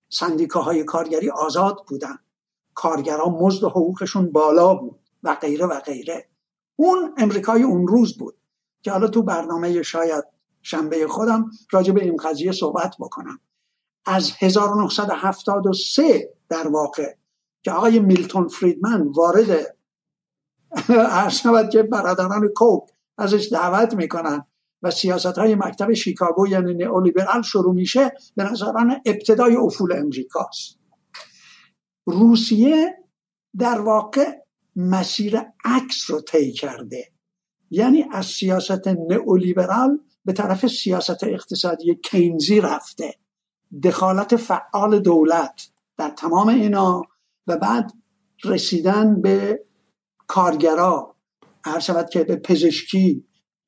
سندیکاهای 0.09 0.85
کارگری 0.85 1.31
آزاد 1.31 1.77
بودن. 1.89 2.19
کارگران 2.75 3.31
مزد 3.31 3.65
و 3.65 3.69
حقوقشون 3.69 4.33
بالا 4.33 4.75
بود 4.75 5.01
و 5.23 5.35
غیره 5.35 5.67
و 5.67 5.81
غیره. 5.81 6.29
اون 6.81 7.15
امریکای 7.17 7.63
اون 7.63 7.89
روز 7.89 8.19
بود 8.19 8.35
که 8.83 8.91
حالا 8.91 9.09
تو 9.09 9.23
برنامه 9.23 9.83
شاید 9.83 10.25
شنبه 10.63 11.07
خودم 11.09 11.51
راجع 11.73 11.93
به 11.93 12.05
این 12.05 12.17
قضیه 12.17 12.53
صحبت 12.53 12.95
بکنم. 13.01 13.41
از 14.07 14.33
1973 14.39 16.35
در 16.49 16.69
واقع 16.69 17.15
که 17.63 17.71
آقای 17.71 17.99
میلتون 17.99 18.49
فریدمن 18.49 19.09
وارد 19.09 19.77
عرض 20.89 21.43
که 21.73 21.83
برادران 21.83 22.49
کوک 22.49 22.83
ازش 23.19 23.49
دعوت 23.53 23.95
می‌کنن 23.95 24.47
و 24.83 24.91
سیاست 24.91 25.39
های 25.39 25.55
مکتب 25.55 25.93
شیکاگو 25.93 26.47
یعنی 26.47 26.75
نئولیبرال 26.75 27.43
شروع 27.43 27.75
میشه 27.75 28.13
به 28.37 28.45
نظران 28.45 29.01
ابتدای 29.07 29.57
افول 29.57 29.93
امریکاست. 29.93 30.79
روسیه 32.07 33.05
در 33.59 33.81
واقع 33.81 34.39
مسیر 34.79 35.41
عکس 35.65 36.11
رو 36.11 36.21
طی 36.21 36.53
کرده. 36.53 37.09
یعنی 37.71 38.05
از 38.13 38.27
سیاست 38.27 38.89
نئولیبرال 38.89 39.99
به 40.25 40.33
طرف 40.33 40.67
سیاست 40.67 41.25
اقتصادی 41.25 41.95
کینزی 41.95 42.61
رفته. 42.61 43.15
دخالت 43.83 44.37
فعال 44.37 44.99
دولت 44.99 45.69
در 45.97 46.11
تمام 46.11 46.49
اینا 46.49 47.03
و 47.47 47.57
بعد 47.57 47.93
رسیدن 48.45 49.23
به 49.23 49.65
کارگرا. 50.27 51.15
هر 51.65 51.79
شود 51.79 52.09
که 52.11 52.25
به 52.25 52.37
پزشکی 52.37 53.25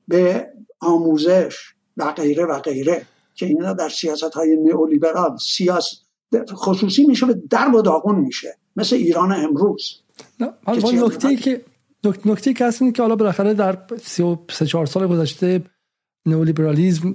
به 0.08 0.52
آموزش 0.80 1.56
و 1.96 2.12
غیره 2.12 2.44
و 2.44 2.58
غیره. 2.58 3.06
که 3.34 3.46
اینا 3.46 3.72
در 3.72 3.88
سیاست 3.88 4.34
های 4.34 4.56
نئولیبرال 4.56 5.36
سیاست 5.36 6.06
خصوصی 6.52 7.06
میشه 7.06 7.26
به 7.26 7.34
درب 7.50 7.74
و 7.74 7.82
داغون 7.82 8.18
میشه. 8.18 8.58
مثل 8.76 8.96
ایران 8.96 9.32
امروز. 9.32 10.02
حالا 10.64 11.06
نکته 11.06 11.36
که 11.36 11.60
نکته 12.24 12.52
که 12.52 12.66
هست 12.66 12.82
که 12.94 13.02
حالا 13.02 13.16
بالاخره 13.16 13.54
در 13.54 13.78
33 14.02 14.66
4 14.66 14.86
سال 14.86 15.06
گذشته 15.06 15.62
نئولیبرالیسم 16.26 17.14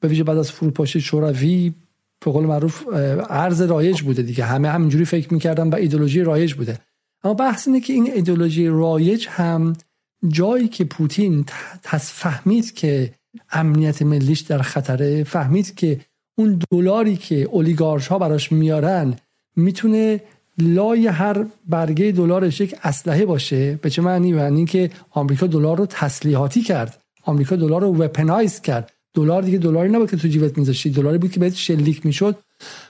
به 0.00 0.08
ویژه 0.08 0.24
بعد 0.24 0.38
از 0.38 0.52
فروپاشی 0.52 1.00
شوروی 1.00 1.74
به 2.24 2.30
قول 2.30 2.46
معروف 2.46 2.84
ارز 3.30 3.62
رایج 3.62 4.02
بوده 4.02 4.22
دیگه. 4.22 4.44
همه 4.44 4.68
همینجوری 4.68 5.04
فکر 5.04 5.34
می‌کردن 5.34 5.68
و 5.68 5.74
ایدولوژی 5.74 6.22
رایج 6.22 6.54
بوده. 6.54 6.78
اما 7.24 7.34
بحث 7.34 7.68
اینه 7.68 7.80
که 7.80 7.92
این 7.92 8.12
ایدولوژی 8.12 8.68
رایج 8.68 9.26
هم 9.28 9.72
جایی 10.28 10.68
که 10.68 10.84
پوتین 10.84 11.44
فهمید 12.00 12.74
که 12.74 13.14
امنیت 13.52 14.02
ملیش 14.02 14.40
در 14.40 14.62
خطره 14.62 15.24
فهمید 15.24 15.74
که 15.74 16.00
اون 16.38 16.60
دلاری 16.70 17.16
که 17.16 17.48
اولیگارش 17.50 18.06
ها 18.08 18.18
براش 18.18 18.52
میارن 18.52 19.16
می‌تونه 19.56 20.20
لای 20.60 21.06
هر 21.06 21.46
برگه 21.68 22.12
دلارش 22.12 22.60
یک 22.60 22.74
اسلحه 22.82 23.24
باشه 23.26 23.78
به 23.82 23.90
چه 23.90 24.02
معنی؟ 24.02 24.32
معنی 24.32 24.64
که 24.64 24.90
آمریکا 25.10 25.46
دلار 25.46 25.78
رو 25.78 25.86
تسلیحاتی 25.86 26.62
کرد. 26.62 27.00
آمریکا 27.24 27.56
دلار 27.56 27.80
رو 27.80 27.96
وپنایز 27.96 28.60
کرد. 28.60 28.92
دلار 29.14 29.42
دیگه 29.42 29.58
دلاری 29.58 29.88
نبود 29.88 30.10
که 30.10 30.16
تو 30.16 30.28
جیبت 30.28 30.58
میذاشتی. 30.58 30.90
دلاری 30.90 31.18
بود 31.18 31.32
که 31.32 31.40
بهت 31.40 31.54
شلیک 31.54 32.06
می‌شد. 32.06 32.36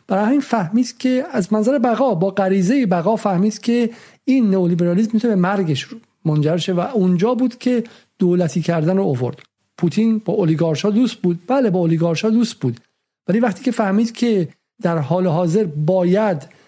برای 0.07 0.25
همین 0.25 0.41
فهمید 0.41 0.99
که 0.99 1.25
از 1.33 1.53
منظر 1.53 1.79
بقا 1.79 2.15
با 2.15 2.31
غریزه 2.31 2.87
بقا 2.87 3.17
فهمید 3.17 3.59
که 3.59 3.91
این 4.25 4.51
نئولیبرالیسم 4.51 5.11
می‌تونه 5.13 5.35
به 5.35 5.41
مرگش 5.41 5.87
منجر 6.25 6.57
شه 6.57 6.73
و 6.73 6.81
اونجا 6.95 7.35
بود 7.35 7.59
که 7.59 7.85
دولتی 8.19 8.61
کردن 8.61 8.97
رو 8.97 9.05
آورد. 9.05 9.39
پوتین 9.79 10.23
با 10.25 10.33
اولیگارشا 10.33 10.91
دوست 10.91 11.17
بود. 11.17 11.41
بله 11.47 11.71
با 11.71 11.79
اولیگارشا 11.79 12.31
دوست 12.31 12.55
بود. 12.55 12.81
ولی 13.29 13.41
وقتی 13.41 13.65
که 13.65 13.71
فهمید 13.71 14.13
که 14.13 14.49
در 14.83 14.99
حال 14.99 15.27
حاضر 15.27 15.65
باید 15.65 16.60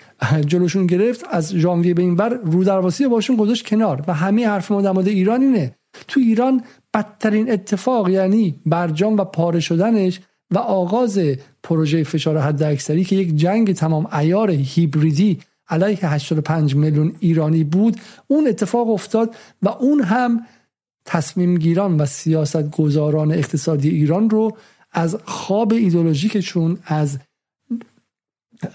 جلوشون 0.46 0.86
گرفت 0.86 1.24
از 1.30 1.54
ژانویه 1.54 1.94
به 1.94 2.02
این 2.02 2.14
ور 2.14 2.28
رو 2.28 2.64
درواسی 2.64 3.08
باشون 3.08 3.36
گذاشت 3.36 3.66
کنار 3.66 4.04
و 4.06 4.14
همه 4.14 4.48
حرف 4.48 4.70
ما 4.70 4.82
در 4.82 4.98
ایران 4.98 5.40
اینه. 5.40 5.76
تو 6.08 6.20
ایران 6.20 6.62
بدترین 6.94 7.52
اتفاق 7.52 8.08
یعنی 8.08 8.54
برجام 8.66 9.16
و 9.16 9.24
پاره 9.24 9.60
شدنش 9.60 10.20
و 10.50 10.58
آغاز 10.58 11.20
پروژه 11.62 12.04
فشار 12.04 12.38
حد 12.38 12.62
اکثری 12.62 13.04
که 13.04 13.16
یک 13.16 13.36
جنگ 13.36 13.72
تمام 13.72 14.06
ایار 14.14 14.50
هیبریدی 14.50 15.38
علیه 15.68 16.06
85 16.06 16.74
میلیون 16.74 17.12
ایرانی 17.20 17.64
بود 17.64 17.96
اون 18.26 18.48
اتفاق 18.48 18.90
افتاد 18.90 19.34
و 19.62 19.68
اون 19.68 20.00
هم 20.00 20.46
تصمیم 21.04 21.58
گیران 21.58 21.96
و 21.96 22.06
سیاست 22.06 22.70
گذاران 22.70 23.32
اقتصادی 23.32 23.88
ایران 23.88 24.30
رو 24.30 24.56
از 24.92 25.16
خواب 25.24 25.72
ایدولوژیکشون 25.72 26.78
از 26.84 27.18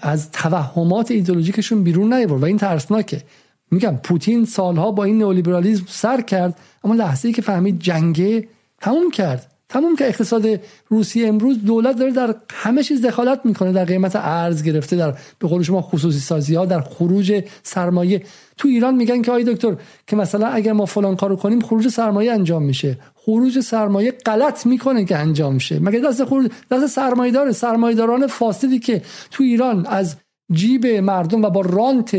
از 0.00 0.30
توهمات 0.30 1.10
ایدولوژیکشون 1.10 1.82
بیرون 1.84 2.12
نیورد 2.12 2.42
و 2.42 2.44
این 2.44 2.56
ترسناکه. 2.56 3.22
میگم 3.70 3.96
پوتین 3.96 4.44
سالها 4.44 4.90
با 4.90 5.04
این 5.04 5.18
نئولیبرالیسم 5.18 5.84
سر 5.88 6.20
کرد 6.20 6.58
اما 6.84 6.94
لحظه 6.94 7.28
ای 7.28 7.34
که 7.34 7.42
فهمید 7.42 7.80
جنگه 7.80 8.48
تموم 8.80 9.10
کرد. 9.10 9.47
تموم 9.68 9.96
که 9.96 10.08
اقتصاد 10.08 10.46
روسیه 10.88 11.28
امروز 11.28 11.64
دولت 11.64 11.96
داره 11.96 12.12
در 12.12 12.34
همه 12.52 12.82
چیز 12.82 13.06
دخالت 13.06 13.40
می‌کنه 13.44 13.72
در 13.72 13.84
قیمت 13.84 14.16
ارز 14.16 14.62
گرفته 14.62 14.96
در 14.96 15.14
به 15.38 15.48
قول 15.48 15.62
شما 15.62 15.82
خصوصی 15.82 16.18
سازی 16.18 16.54
ها 16.54 16.64
در 16.64 16.80
خروج 16.80 17.44
سرمایه. 17.62 18.22
تو 18.56 18.68
ایران 18.68 18.94
میگن 18.94 19.22
که 19.22 19.32
آی 19.32 19.44
دکتر 19.44 19.76
که 20.06 20.16
مثلا 20.16 20.46
اگر 20.46 20.72
ما 20.72 20.86
فلان 20.86 21.16
کارو 21.16 21.36
کنیم 21.36 21.60
خروج 21.60 21.88
سرمایه 21.88 22.32
انجام 22.32 22.62
میشه. 22.62 22.98
خروج 23.14 23.60
سرمایه 23.60 24.10
غلط 24.26 24.66
می‌کنه 24.66 25.04
که 25.04 25.16
انجام 25.16 25.54
میشه 25.54 25.78
مگه 25.80 26.00
دست 26.00 26.24
خروج 26.24 26.50
دست 26.70 26.86
سرمایه 26.86 27.32
داره 27.32 27.52
سرمایه 27.52 27.96
داران 27.96 28.26
فاسدی 28.26 28.78
که 28.78 29.02
تو 29.30 29.44
ایران 29.44 29.86
از 29.86 30.16
جیب 30.52 30.86
مردم 30.86 31.42
و 31.42 31.50
با 31.50 31.60
رانت 31.60 32.16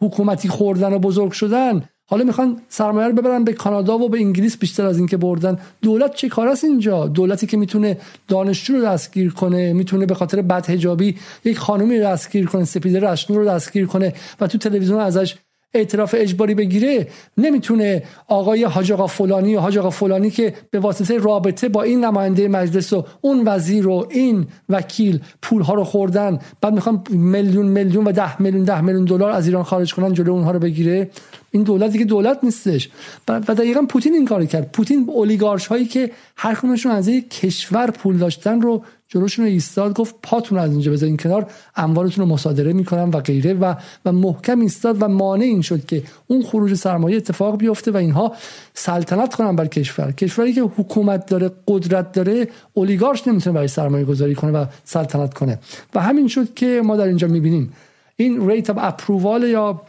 حکومتی 0.00 0.48
خوردن 0.48 0.92
و 0.92 0.98
بزرگ 0.98 1.32
شدن 1.32 1.84
حالا 2.10 2.24
می‌خوان 2.24 2.60
سرمایه 2.68 3.08
رو 3.08 3.14
ببرن 3.14 3.44
به 3.44 3.52
کانادا 3.52 3.98
و 3.98 4.08
به 4.08 4.18
انگلیس 4.18 4.58
بیشتر 4.58 4.86
از 4.86 4.98
اینکه 4.98 5.16
بردن. 5.16 5.58
دولت 5.82 6.14
چه 6.14 6.28
کار 6.28 6.48
است 6.48 6.64
اینجا؟ 6.64 7.06
دولتی 7.06 7.46
که 7.46 7.56
می‌تونه 7.56 7.98
دانشجو 8.28 8.76
رو 8.76 8.82
دستگیر 8.82 9.32
کنه 9.32 9.72
می‌تونه 9.72 10.06
به 10.06 10.14
خاطر 10.14 10.42
بدحجابی 10.42 11.16
یک 11.44 11.58
خانومی 11.58 11.98
رو 11.98 12.04
دستگیر 12.04 12.46
کنه 12.46 12.64
سپیده 12.64 13.00
رشنور 13.00 13.38
رو 13.38 13.44
دستگیر 13.48 13.86
کنه 13.86 14.14
و 14.40 14.46
تو 14.46 14.58
تلویزیون 14.58 15.00
ازش 15.00 15.36
اعتراف 15.74 16.14
اجباری 16.18 16.54
بگیره 16.54 17.08
نمی‌تونه 17.38 18.02
آقای 18.28 18.64
حاج 18.64 18.92
آقا 18.92 19.06
فلانی 19.06 19.56
و 19.56 19.60
حاج 19.60 19.78
آقا 19.78 19.90
فلانی 19.90 20.30
که 20.30 20.54
به 20.70 20.80
واسطه 20.80 21.18
رابطه 21.18 21.68
با 21.68 21.82
این 21.82 22.04
نماینده 22.04 22.48
مجلس 22.48 22.92
و 22.92 23.04
اون 23.20 23.42
وزیر 23.46 23.88
و 23.88 24.06
این 24.10 24.46
وکیل 24.68 25.20
پول 25.42 25.62
ها 25.62 25.74
رو 25.74 25.84
خوردن 25.84 26.38
بعد 26.60 26.72
می‌خوان 26.72 27.02
میلیون 27.10 27.66
میلیون 27.66 28.04
و 28.04 28.12
ده 28.12 28.42
میلیون 28.42 28.64
ده 28.64 28.80
میلیون 28.80 29.04
دلار 29.04 29.30
از 29.30 29.46
ایران 29.46 29.62
خارج 29.62 29.94
کنن 29.94 30.12
جلو 30.12 30.32
اونها 30.32 30.50
رو 30.50 30.58
بگیره. 30.58 31.10
این 31.50 31.62
دولت 31.62 31.92
دیگه 31.92 32.04
دولت 32.04 32.38
نیستش. 32.42 32.88
و 33.28 33.40
دقیقا 33.40 33.82
پوتین 33.88 34.14
این 34.14 34.24
کار 34.24 34.44
کرد. 34.44 34.72
پوتین 34.72 35.04
اولیگارش 35.08 35.66
هایی 35.66 35.84
که 35.84 36.10
هر 36.36 36.58
از 36.90 37.08
یک 37.08 37.30
کشور 37.30 37.90
پول 37.90 38.16
داشتن 38.16 38.60
رو 38.60 38.82
جلوشون 39.12 39.44
ایستاد 39.44 39.94
گفت 39.94 40.14
پاتون 40.22 40.58
از 40.58 40.70
اینجا 40.70 40.92
بذارین 40.92 41.16
کنار 41.16 41.46
اموالتون 41.76 42.24
رو 42.24 42.30
مصادره 42.32 42.72
می‌کنم 42.72 43.10
و 43.10 43.20
غیره 43.20 43.54
و 43.54 43.74
و 44.04 44.12
محکم 44.12 44.60
ایستاد 44.60 44.96
و 45.00 45.08
مانع 45.08 45.44
این 45.44 45.62
شد 45.62 45.86
که 45.86 46.02
اون 46.26 46.42
خروج 46.42 46.74
سرمایه 46.74 47.16
اتفاق 47.16 47.56
بیفته 47.56 47.90
و 47.90 47.96
اینها 47.96 48.32
سلطنت 48.74 49.34
کنن 49.34 49.56
بر 49.56 49.66
کشور. 49.66 50.12
کشوری 50.12 50.52
که 50.52 50.60
حکومت 50.60 51.26
داره 51.26 51.50
قدرت 51.68 52.12
داره 52.12 52.48
اولیگارش 52.72 53.28
نمی‌تونه 53.28 53.54
برای 53.54 53.68
سرمایه 53.68 54.04
گذاری 54.04 54.34
کنه 54.34 54.50
و 54.50 54.64
سلطنت 54.84 55.34
کنه. 55.34 55.58
و 55.94 56.00
همین 56.00 56.28
شد 56.28 56.54
که 56.54 56.82
ما 56.84 56.96
در 56.96 57.06
اینجا 57.06 57.28
می‌بینیم 57.28 57.72
این 58.16 58.50
rate 58.50 58.70
approval 58.70 59.42
یا 59.42 59.82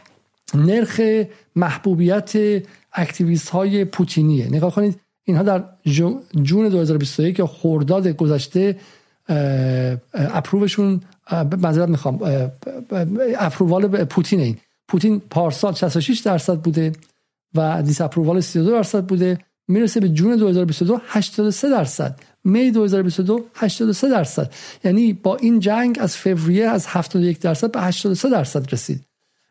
نرخ 0.54 1.00
محبوبیت 1.56 2.32
activity 2.92 3.48
های 3.48 3.84
پوتینیه. 3.84 4.48
نگاه 4.48 4.74
کنید 4.74 5.00
اینها 5.24 5.42
در 5.42 5.64
June 6.42 6.68
2021 6.68 7.38
یا 7.38 7.46
خرداد 7.46 8.08
گذشته 8.08 8.76
approve 10.14 10.69
شون 10.69 11.00
معذرت 11.58 11.88
می‌خوام 11.88 12.20
approval 13.38 14.04
پوتین 14.04 14.40
این. 14.40 14.56
پوتین 14.88 15.20
پارسال 15.30 15.74
66 15.74 16.18
درصد 16.20 16.56
بوده 16.56 16.92
و 17.54 17.82
disapproval 17.82 18.40
32 18.40 18.70
درصد 18.70 19.04
بوده. 19.04 19.38
می‌رسه 19.68 20.00
به 20.00 20.08
June 20.08 20.36
2022 20.36 21.00
83 21.06 21.70
درصد. 21.70 22.18
May 22.44 22.70
2022 22.70 23.44
83 23.54 24.08
درصد. 24.08 24.52
یعنی 24.84 25.12
با 25.12 25.36
این 25.36 25.60
جنگ 25.60 25.98
از 26.00 26.16
فوریه 26.16 26.66
از 26.68 26.86
71 26.86 27.40
درصد 27.40 27.72
به 27.72 27.80
83 27.80 28.30
درصد 28.30 28.72
رسید. 28.72 29.00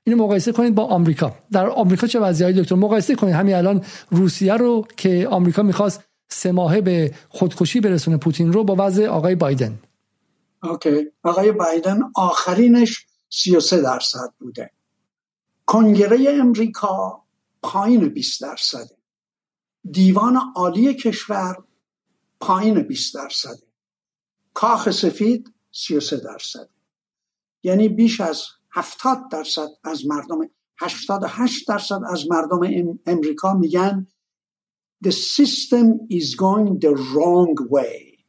اینو 0.04 0.24
مقایسه 0.24 0.52
کنید 0.52 0.76
با 0.76 0.86
آمریکا. 0.86 1.36
در 1.52 1.70
آمریکا 1.70 2.08
چه 2.08 2.20
وضعیتی 2.20 2.62
دکتر 2.62 2.76
مقایسه 2.76 3.16
کنید. 3.16 3.34
همین 3.34 3.56
الان 3.56 3.82
روسیه 4.10 4.54
رو 4.54 4.88
که 4.98 5.28
آمریکا 5.32 5.64
می‌خواست 5.64 6.04
سه 6.32 6.52
ماهه 6.52 6.82
به 6.82 7.16
خودکشی 7.30 7.82
برسونه 7.82 8.18
پوتین 8.18 8.54
رو 8.54 8.64
با 8.64 8.76
وضع 8.80 9.08
آقای 9.08 9.36
بایدن. 9.36 9.80
اوکی. 10.64 11.12
آقای 11.24 11.52
بایدن 11.52 12.00
آخرینش 12.16 13.06
33 13.30 13.82
درصد 13.82 14.34
بوده. 14.40 14.72
کنگره 15.66 16.28
امریکا 16.30 17.24
پایین 17.62 18.10
20 18.10 18.42
درصده 18.42 18.98
دیوان 19.92 20.40
عالی 20.56 20.94
کشور 20.94 21.64
پایین 22.40 22.82
20 22.82 23.16
درصده 23.16 23.64
کاخ 24.54 24.92
سفید 24.92 25.54
33 25.72 26.18
درصده 26.18 26.70
یعنی 27.64 27.90
بیش 27.90 28.22
از 28.22 28.44
70 28.72 29.30
درصد 29.32 29.68
از 29.84 30.06
مردم 30.06 30.50
88 30.78 31.68
درصد 31.68 32.02
از 32.10 32.30
مردم 32.30 32.60
امریکا 33.06 33.54
میگن 33.54 34.08
the 35.02 35.12
system 35.12 35.86
is 36.10 36.36
going 36.36 36.80
the 36.80 36.94
wrong 37.12 37.56
way. 37.70 38.26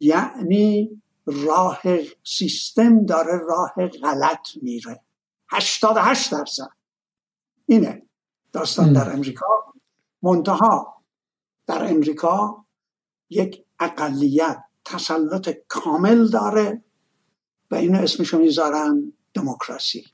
یعنی 0.00 0.90
راه 1.26 1.82
سیستم 2.24 3.06
داره 3.06 3.40
راه 3.48 3.88
غلط 4.02 4.48
میره. 4.62 5.00
88 5.50 6.32
درصد. 6.32 6.68
اینه. 7.66 8.02
داستان 8.52 8.92
در 8.92 9.12
امریکا. 9.12 9.46
منتها 10.22 11.02
در 11.66 11.90
امریکا 11.90 12.64
یک 13.30 13.64
اقلیت 13.80 14.58
تسلط 14.84 15.48
کامل 15.68 16.28
داره 16.28 16.84
و 17.70 17.74
اینو 17.74 17.98
اسمشو 17.98 18.38
می‌ذارن 18.38 19.12
دموکراسی. 19.34 20.04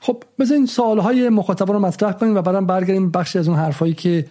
خب 0.00 0.22
بذارین 0.38 0.66
سوالهای 0.66 1.28
مخاطبان 1.28 1.76
رو 1.76 1.82
مطرح 1.82 2.12
کنیم 2.12 2.36
و 2.36 2.42
بعدم 2.42 2.66
برگردیم 2.66 3.10
بخشی 3.10 3.38
از 3.38 3.48
اون 3.48 3.56
حرفایی 3.58 3.94
که 3.94 4.30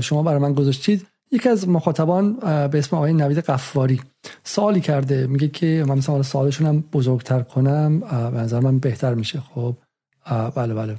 شما 0.00 0.22
برای 0.22 0.38
من 0.38 0.54
گذاشتید. 0.54 1.06
یکی 1.32 1.48
از 1.48 1.68
مخاطبان 1.68 2.32
به 2.68 2.78
اسم 2.78 2.96
آقای 2.96 3.12
نوید 3.12 3.38
قفاری 3.38 4.00
سوالی 4.44 4.80
کرده. 4.80 5.26
میگه 5.26 5.48
که 5.48 5.84
من 5.88 5.98
مثلا 5.98 6.22
سوالشون 6.22 6.66
هم 6.66 6.84
بزرگتر 6.92 7.40
کنم 7.40 8.00
به 8.30 8.38
نظر 8.38 8.60
من 8.60 8.78
بهتر 8.78 9.14
میشه. 9.14 9.42
خب 9.54 9.76
بله 10.54 10.74
بله. 10.74 10.96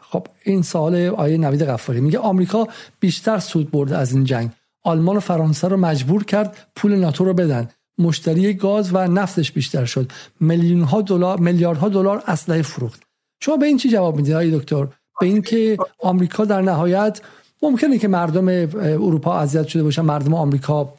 خب 0.00 0.26
این 0.44 0.62
سوال 0.62 1.06
آقای 1.06 1.38
نوید 1.38 1.62
قفاری. 1.62 2.00
میگه 2.00 2.18
آمریکا 2.18 2.68
بیشتر 3.00 3.38
سود 3.38 3.70
برده 3.70 3.96
از 3.96 4.12
این 4.12 4.24
جنگ. 4.24 4.50
آلمان 4.84 5.16
و 5.16 5.20
فرانسه 5.20 5.68
رو 5.68 5.76
مجبور 5.76 6.24
کرد 6.24 6.56
پول 6.76 6.94
ناتو 6.94 7.24
رو 7.24 7.34
بدن. 7.34 7.68
مشتری 7.98 8.54
گاز 8.54 8.90
و 8.92 9.08
نفتش 9.08 9.52
بیشتر 9.52 9.84
شد. 9.84 10.12
میلیون 10.40 10.82
ها 10.82 11.00
دلار 11.00 11.38
میلیاردها 11.38 11.88
دلار 11.88 12.22
اسلحه 12.26 12.62
فروخت. 12.62 13.02
شما 13.40 13.56
به 13.56 13.66
این 13.66 13.76
چی 13.76 13.90
جواب 13.90 14.16
می‌دید 14.16 14.32
آقای 14.32 14.58
دکتر؟ 14.58 14.86
به 15.20 15.26
اینکه 15.26 15.76
آمریکا 15.98 16.44
در 16.44 16.62
نهایت 16.62 17.20
ممکنه 17.62 17.98
که 17.98 18.08
مردم 18.08 18.48
اروپا 18.78 19.38
اذیت 19.38 19.66
شده 19.66 19.82
باشن 19.82 20.02
مردم 20.02 20.34
آمریکا 20.34 20.94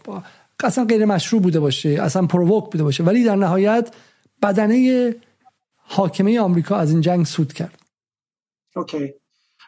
اصلا 0.64 0.86
غیر 0.86 1.06
مشروع 1.06 1.42
بوده 1.42 1.60
باشه 1.60 1.90
اصلا 1.90 2.28
پرووک 2.28 2.72
بوده 2.72 2.84
باشه. 2.84 3.04
ولی 3.04 3.24
در 3.24 3.36
نهایت 3.36 3.96
بدنه 4.42 5.16
حاکمه 5.76 6.40
آمریکا 6.40 6.76
از 6.76 6.92
این 6.92 7.02
جنگ 7.02 7.26
سود 7.26 7.54
کرد. 7.54 7.80
اوکی. 8.76 9.14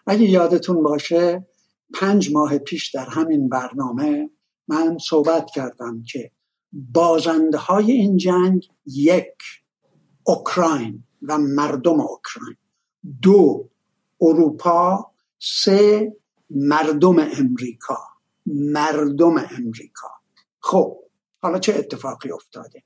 اگه 0.08 0.24
یادتون 0.24 0.84
باشه 0.84 1.48
پنج 1.94 2.32
ماه 2.32 2.58
پیش 2.58 2.90
در 2.90 3.06
همین 3.10 3.50
برنامه 3.50 4.30
من 4.68 4.98
صحبت 4.98 5.50
کردم 5.56 6.04
که 6.04 6.32
بازنده 6.72 7.58
های 7.58 7.92
این 7.92 8.18
جنگ 8.18 8.68
یک 8.86 9.34
اوکراین 10.24 11.04
و 11.22 11.38
مردم 11.38 12.00
اوکراین. 12.00 12.56
دو 13.22 13.70
اروپا. 14.22 15.12
سه 15.40 16.14
مردم 16.56 17.20
امریکا 17.20 17.98
مردم 18.46 19.38
امریکا. 19.38 20.08
خب 20.60 20.98
حالا 21.42 21.60
چه 21.60 21.76
اتفاقی 21.76 22.32
افتاده؟ 22.32 22.84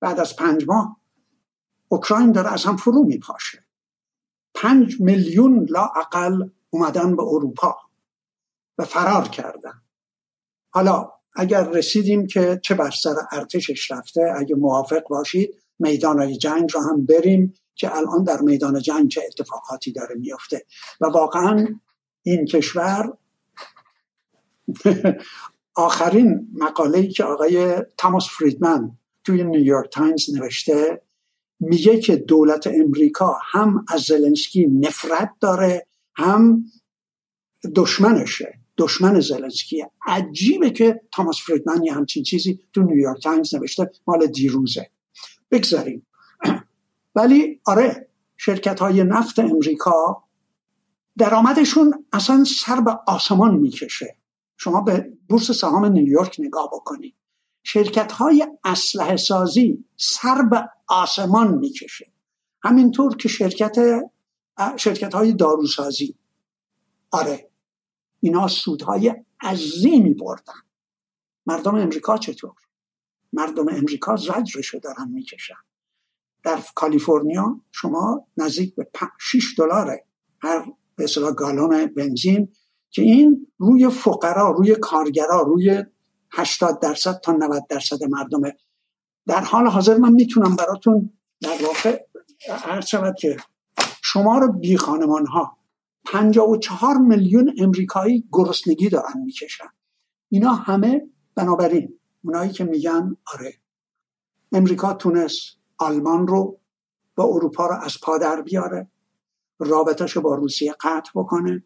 بعد 0.00 0.20
از 0.20 0.36
پنج 0.36 0.64
ماه 0.68 1.00
اوکراین 1.88 2.32
داره 2.32 2.52
از 2.52 2.64
هم 2.64 2.76
فرو 2.76 3.04
میپاشه. 3.04 3.66
پنج 4.54 5.00
میلیون 5.00 5.66
لاقل 5.70 6.48
اومدن 6.70 7.16
به 7.16 7.22
اروپا 7.22 7.76
و 8.78 8.84
فرار 8.84 9.28
کردن. 9.28 9.82
حالا 10.70 11.10
اگر 11.36 11.68
رسیدیم 11.68 12.26
که 12.26 12.60
چه 12.62 12.74
بر 12.74 12.90
سر 12.90 13.14
ارتشش 13.32 13.90
رفته 13.90 14.34
اگه 14.36 14.54
موافق 14.54 15.08
باشید 15.08 15.54
میدان 15.78 16.38
جنگ 16.38 16.72
رو 16.74 16.80
هم 16.80 17.06
بریم 17.06 17.54
که 17.74 17.96
الان 17.96 18.24
در 18.24 18.40
میدان 18.40 18.80
جنگ 18.80 19.08
چه 19.08 19.22
اتفاقاتی 19.26 19.92
داره 19.92 20.14
میافته. 20.14 20.66
و 21.00 21.06
واقعا 21.06 21.80
این 22.24 22.44
کشور 22.44 23.12
آخرین 25.74 26.48
مقاله 26.54 27.06
که 27.06 27.24
آقای 27.24 27.76
تاماس 27.96 28.28
فریدمن 28.28 28.90
توی 29.24 29.44
نیویورک 29.44 29.90
تایمز 29.90 30.34
نوشته 30.34 31.02
میگه 31.60 32.00
که 32.00 32.16
دولت 32.16 32.66
امریکا 32.66 33.38
هم 33.42 33.84
از 33.88 34.00
زلنسکی 34.00 34.66
نفرت 34.66 35.30
داره 35.40 35.86
هم 36.14 36.64
دشمنشه 37.74 38.58
دشمن 38.78 39.20
زلنسکی. 39.20 39.84
عجیبه 40.06 40.70
که 40.70 41.00
تاماس 41.12 41.40
فریدمن 41.40 41.84
یه 41.84 41.92
همچین 41.92 42.22
چیزی 42.22 42.60
تو 42.72 42.82
نیویورک 42.82 43.22
تایمز 43.22 43.54
نوشته 43.54 43.90
مال 44.06 44.26
دیروزه. 44.26 44.90
بگذاریم. 45.50 46.06
ولی 47.16 47.60
آره 47.64 48.08
شرکت 48.36 48.80
های 48.80 49.04
نفت 49.04 49.38
امریکا 49.38 50.24
درآمدشون 51.18 52.06
اصلا 52.12 52.44
سر 52.44 52.80
به 52.80 52.98
آسمان 53.06 53.54
می‌کشه. 53.54 54.16
شما 54.56 54.80
به 54.80 55.12
بورس 55.28 55.50
سهام 55.50 55.84
نیویورک 55.84 56.36
نگاه 56.38 56.70
بکنید. 56.72 57.14
شرکت 57.62 58.12
های 58.12 58.46
اسلحه 58.64 59.16
سازی 59.16 59.84
سر 59.96 60.42
به 60.42 60.68
آسمان 60.88 61.54
می‌کشه. 61.54 62.12
همینطور 62.62 63.16
که 63.16 63.28
شرکت 63.28 64.02
شرکت 64.76 65.14
های 65.14 65.32
داروسازی. 65.32 66.18
آره 67.10 67.50
اینا 68.20 68.48
سودهای 68.48 69.14
عظیمی 69.42 70.14
بردن. 70.14 70.52
مردم 71.46 71.74
امریکا 71.74 72.18
چطور؟ 72.18 72.54
مردم 73.32 73.68
امریکا 73.68 74.16
زجرشو 74.16 74.78
دارن 74.78 75.08
می‌کشن. 75.08 75.54
در 76.42 76.62
کالیفرنیا 76.74 77.60
شما 77.72 78.26
نزدیک 78.36 78.74
به 78.74 78.88
6 79.20 79.54
دلار 79.58 80.00
هر 80.42 80.72
به 80.96 81.06
گالون 81.36 81.86
بنزین 81.86 82.52
که 82.90 83.02
این 83.02 83.46
روی 83.58 83.88
فقرا 83.88 84.50
روی 84.50 84.74
کارگرا 84.74 85.42
روی 85.42 85.84
80 86.32 86.80
درصد 86.80 87.20
تا 87.20 87.32
90 87.32 87.66
درصد 87.68 88.04
مردمه. 88.04 88.56
در 89.26 89.40
حال 89.40 89.66
حاضر 89.66 89.96
من 89.96 90.12
می‌تونم 90.12 90.56
براتون 90.56 91.10
در 91.40 91.58
واقع 91.62 92.04
هر 92.48 92.80
شود 92.80 93.14
که 93.18 93.36
رو 94.14 94.52
بی 94.52 94.76
خانمان 94.76 95.26
ها 95.26 95.58
54 96.04 96.98
میلیون 96.98 97.54
امریکایی 97.58 98.28
گرسنگی 98.32 98.88
دارن 98.88 99.20
می‌کشن. 99.24 99.68
اینا 100.28 100.52
همه 100.52 101.02
بنابراین 101.34 101.98
اونایی 102.24 102.50
که 102.50 102.64
میگن 102.64 103.16
آره 103.34 103.54
امریکا 104.52 104.94
تونست 104.94 105.56
آلمان 105.78 106.26
رو 106.26 106.60
با 107.16 107.24
اروپا 107.24 107.66
رو 107.66 107.74
از 107.74 107.96
پادر 108.02 108.42
بیاره. 108.42 108.90
رابطهش 109.58 110.18
با 110.18 110.34
روسیه 110.34 110.74
قطع 110.80 111.10
بکنه. 111.14 111.64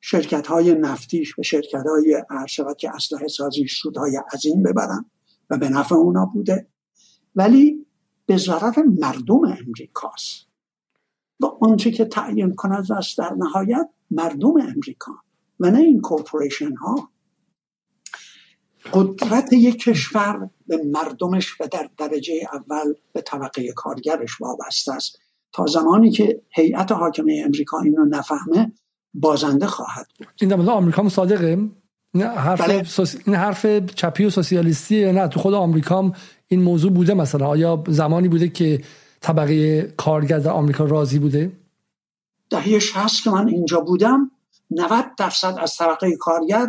شرکت 0.00 0.46
های 0.46 0.74
نفتیش 0.74 1.38
و 1.38 1.42
شرکت 1.42 1.84
های 1.86 2.24
شود 2.48 2.76
که 2.76 2.90
اسلحه 2.94 3.28
سازی 3.28 3.66
سودهای 3.66 4.20
عظیم 4.34 4.62
ببرن 4.62 5.10
و 5.50 5.58
به 5.58 5.68
نفع 5.68 5.94
اونا 5.94 6.26
بوده. 6.26 6.68
ولی 7.34 7.86
به 8.26 8.36
ضرر 8.36 8.82
مردم 9.00 9.44
امریکاست. 9.44 10.48
و 11.40 11.46
آنچه 11.60 11.90
که 11.90 12.04
تعیین 12.04 12.54
کنند 12.54 12.92
است 12.92 13.18
در 13.18 13.34
نهایت 13.34 13.90
مردم 14.10 14.60
امریکا 14.60 15.12
و 15.60 15.70
نه 15.70 15.78
این 15.78 16.00
کورپوریشن 16.00 16.76
ها 16.76 17.10
قدرت 18.92 19.52
یک 19.52 19.78
کشور 19.78 20.50
به 20.66 20.82
مردمش 20.84 21.60
و 21.60 21.68
در 21.68 21.90
درجه 21.96 22.48
اول 22.52 22.94
به 23.12 23.20
طبقه 23.20 23.72
کارگرش 23.72 24.40
وابسته 24.40 24.92
است. 24.92 25.18
تا 25.52 25.66
زمانی 25.66 26.10
که 26.10 26.42
هیئت 26.50 26.92
حاکمه 26.92 27.42
امریکا 27.44 27.80
اینو 27.80 28.04
نفهمه 28.04 28.72
بازنده 29.14 29.66
خواهد 29.66 30.06
بود. 30.18 30.28
این 30.40 30.50
در 30.50 30.70
آمریکا 30.70 31.08
صادقه 31.08 31.68
این 32.14 32.22
حرف, 32.22 32.60
بله. 32.60 32.84
این 33.26 33.36
حرف 33.36 33.66
چپی 33.94 34.24
و 34.24 34.30
سوسیالیستی 34.30 35.12
نه 35.12 35.28
تو 35.28 35.40
خود 35.40 35.54
آمریکا 35.54 36.12
این 36.48 36.62
موضوع 36.62 36.92
بوده 36.92 37.14
مثلا. 37.14 37.46
آیا 37.46 37.84
زمانی 37.88 38.28
بوده 38.28 38.48
که 38.48 38.82
طبقه 39.20 39.82
کارگر 39.82 40.38
در 40.38 40.50
آمریکا 40.50 40.84
راضی 40.84 41.18
بوده؟ 41.18 41.52
دهه 42.50 42.78
60 42.78 43.24
که 43.24 43.30
من 43.30 43.48
اینجا 43.48 43.80
بودم 43.80 44.30
90 44.70 45.04
درصد 45.18 45.56
از 45.58 45.76
طبقه 45.76 46.16
کارگر 46.16 46.66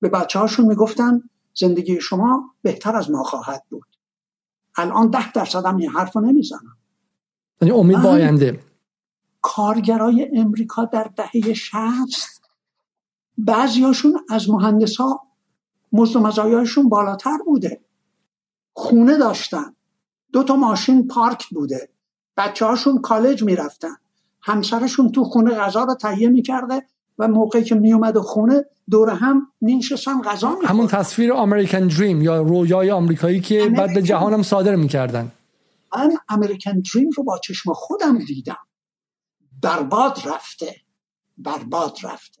به 0.00 0.08
بچه 0.08 0.38
هاشون 0.38 0.66
می‌گفتن 0.66 1.22
زندگی 1.54 2.00
شما 2.00 2.54
بهتر 2.62 2.96
از 2.96 3.10
ما 3.10 3.22
خواهد 3.22 3.64
بود. 3.70 3.86
الان 4.76 5.10
ده 5.10 5.32
درصد 5.32 5.66
هم 5.66 5.76
این 5.76 5.90
حرف 5.90 6.16
رو 6.16 6.20
نمی‌زنم 6.20 6.76
یعنی 7.62 7.74
امید 7.74 8.02
با 8.02 8.08
آینده. 8.08 8.60
کارگرای 9.42 10.30
امریکا 10.34 10.84
در 10.84 11.10
دهه 11.16 11.54
شست 11.54 12.50
بعضیاشون 13.38 14.20
از 14.30 14.50
مهندس 14.50 14.96
ها 14.96 15.20
مزد 15.92 16.16
و 16.16 16.20
مزایاشون 16.20 16.88
بالاتر 16.88 17.38
بوده. 17.46 17.80
خونه 18.72 19.18
داشتن. 19.18 19.74
دو 20.32 20.42
تا 20.42 20.56
ماشین 20.56 21.08
پارک 21.08 21.46
بوده. 21.48 21.88
بچه 22.36 22.66
هاشون 22.66 23.00
کالج 23.00 23.42
می‌رفتن. 23.42 23.96
همسرشون 24.42 25.12
تو 25.12 25.24
خونه 25.24 25.50
غذا 25.50 25.84
رو 25.84 25.94
تهیه 25.94 26.28
می‌کرده 26.28 26.82
و 27.18 27.28
موقعی 27.28 27.64
که 27.64 27.74
میومد 27.74 28.18
خونه 28.18 28.64
دور 28.90 29.10
هم 29.10 29.48
نینشستن 29.62 30.22
غذا 30.22 30.48
می‌خورد 30.48 30.70
همون 30.70 30.86
تصویر 30.86 31.32
امریکن 31.32 31.86
دریم 31.86 32.22
یا 32.22 32.42
رویای 32.42 32.90
آمریکایی 32.90 33.40
که 33.40 33.68
بعد 33.68 33.94
به 33.94 34.02
جهانم 34.02 34.42
صادر 34.42 34.76
می‌کردن. 34.76 35.32
من 35.96 36.12
امریکن 36.28 36.82
دریم 36.94 37.10
رو 37.16 37.22
با 37.22 37.38
چشم 37.38 37.72
خودم 37.72 38.18
دیدم. 38.18 38.58
برباد 39.62 40.18
رفته. 40.26 40.76
برباد 41.38 41.98
رفته. 42.02 42.40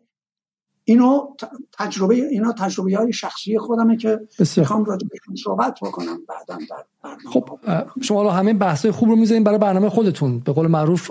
اینو 0.84 1.34
تجربه 1.72 2.14
اینا 2.14 2.52
تجربه 2.52 2.96
های 2.96 3.12
شخصی 3.12 3.58
خودمه 3.58 3.96
که 3.96 4.20
می‌خوام 4.56 4.84
راجع 4.84 5.06
بهشون 5.08 5.36
صحبت 5.44 5.78
بکنم 5.82 6.18
بعدا 6.28 6.58
در 6.70 6.84
برنامه. 7.02 7.30
خب 7.30 7.58
شما 8.02 8.30
همه 8.30 8.54
بحث 8.54 8.86
خوب 8.86 9.08
رو 9.08 9.16
می‌ذارین 9.16 9.44
برای 9.44 9.58
برنامه 9.58 9.88
خودتون. 9.88 10.38
به 10.38 10.52
قول 10.52 10.66
معروف 10.66 11.10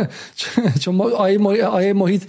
چون 0.82 1.00
آیه 1.00 1.64
آیه 1.66 1.92
محیط 1.92 2.24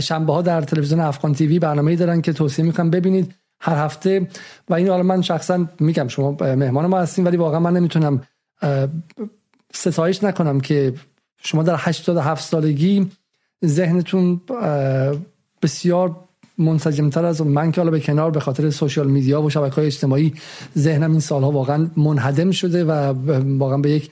شنبه 0.00 0.32
ها 0.32 0.42
در 0.42 0.62
تلویزیون 0.62 1.00
افغان 1.00 1.32
تیوی 1.34 1.58
برنامه‌ای 1.58 1.96
دارن 1.96 2.20
که 2.20 2.32
توصیه 2.32 2.64
می‌کنم 2.64 2.90
ببینید 2.90 3.34
هر 3.60 3.84
هفته. 3.84 4.28
و 4.68 4.74
این 4.74 4.88
حالا 4.88 5.02
من 5.02 5.22
شخصا 5.22 5.66
میگم 5.80 6.08
شما 6.08 6.36
مهمان 6.40 6.86
ما 6.86 6.98
هستین 6.98 7.26
ولی 7.26 7.36
واقعا 7.36 7.60
من 7.60 7.72
نمی‌تونم 7.72 8.22
ستایش 9.72 10.24
نکنم 10.24 10.60
که 10.60 10.94
شما 11.42 11.62
در 11.62 11.76
87 11.78 12.44
سالگی 12.44 13.10
ذهنتون 13.64 14.40
بسیار 15.62 16.16
منسجمتر 16.58 17.24
از 17.24 17.42
من 17.42 17.72
که 17.72 17.80
حالا 17.80 17.90
به 17.90 18.00
کنار 18.00 18.30
به 18.30 18.40
خاطر 18.40 18.70
سوشال 18.70 19.10
میدیا 19.10 19.42
و 19.42 19.50
شبکه 19.50 19.74
های 19.74 19.86
اجتماعی 19.86 20.34
ذهنم 20.78 21.10
این 21.10 21.20
سالها 21.20 21.50
واقعا 21.50 21.90
منهدم 21.96 22.50
شده 22.50 22.84
و 22.84 22.90
واقعا 23.58 23.78
به 23.78 23.90
یک 23.90 24.10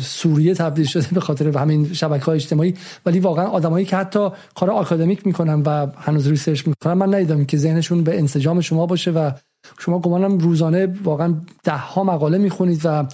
سوریه 0.00 0.54
تبدیل 0.54 0.86
شده 0.86 1.06
به 1.12 1.20
خاطر 1.20 1.58
همین 1.58 1.92
شبکه 1.92 2.24
های 2.24 2.34
اجتماعی. 2.34 2.74
ولی 3.06 3.20
واقعا 3.20 3.46
آدمایی 3.46 3.86
که 3.86 3.96
حتی 3.96 4.28
کار 4.54 4.70
آکادمیک 4.70 5.26
می‌کنن 5.26 5.62
و 5.62 5.86
هنوز 5.96 6.28
research 6.28 6.66
می‌کنن 6.66 6.92
من 6.92 7.14
ندیدم 7.14 7.44
که 7.44 7.56
ذهنشون 7.56 8.04
به 8.04 8.18
انسجام 8.18 8.60
شما 8.60 8.86
باشه 8.86 9.10
و 9.10 9.30
شما 9.78 9.98
گمانم 9.98 10.38
روزانه 10.38 10.86
واقعا 11.04 11.34
ده 11.64 11.76
ها 11.76 12.04
مقاله 12.04 12.38
می‌خونید 12.38 12.80
و 12.84 13.06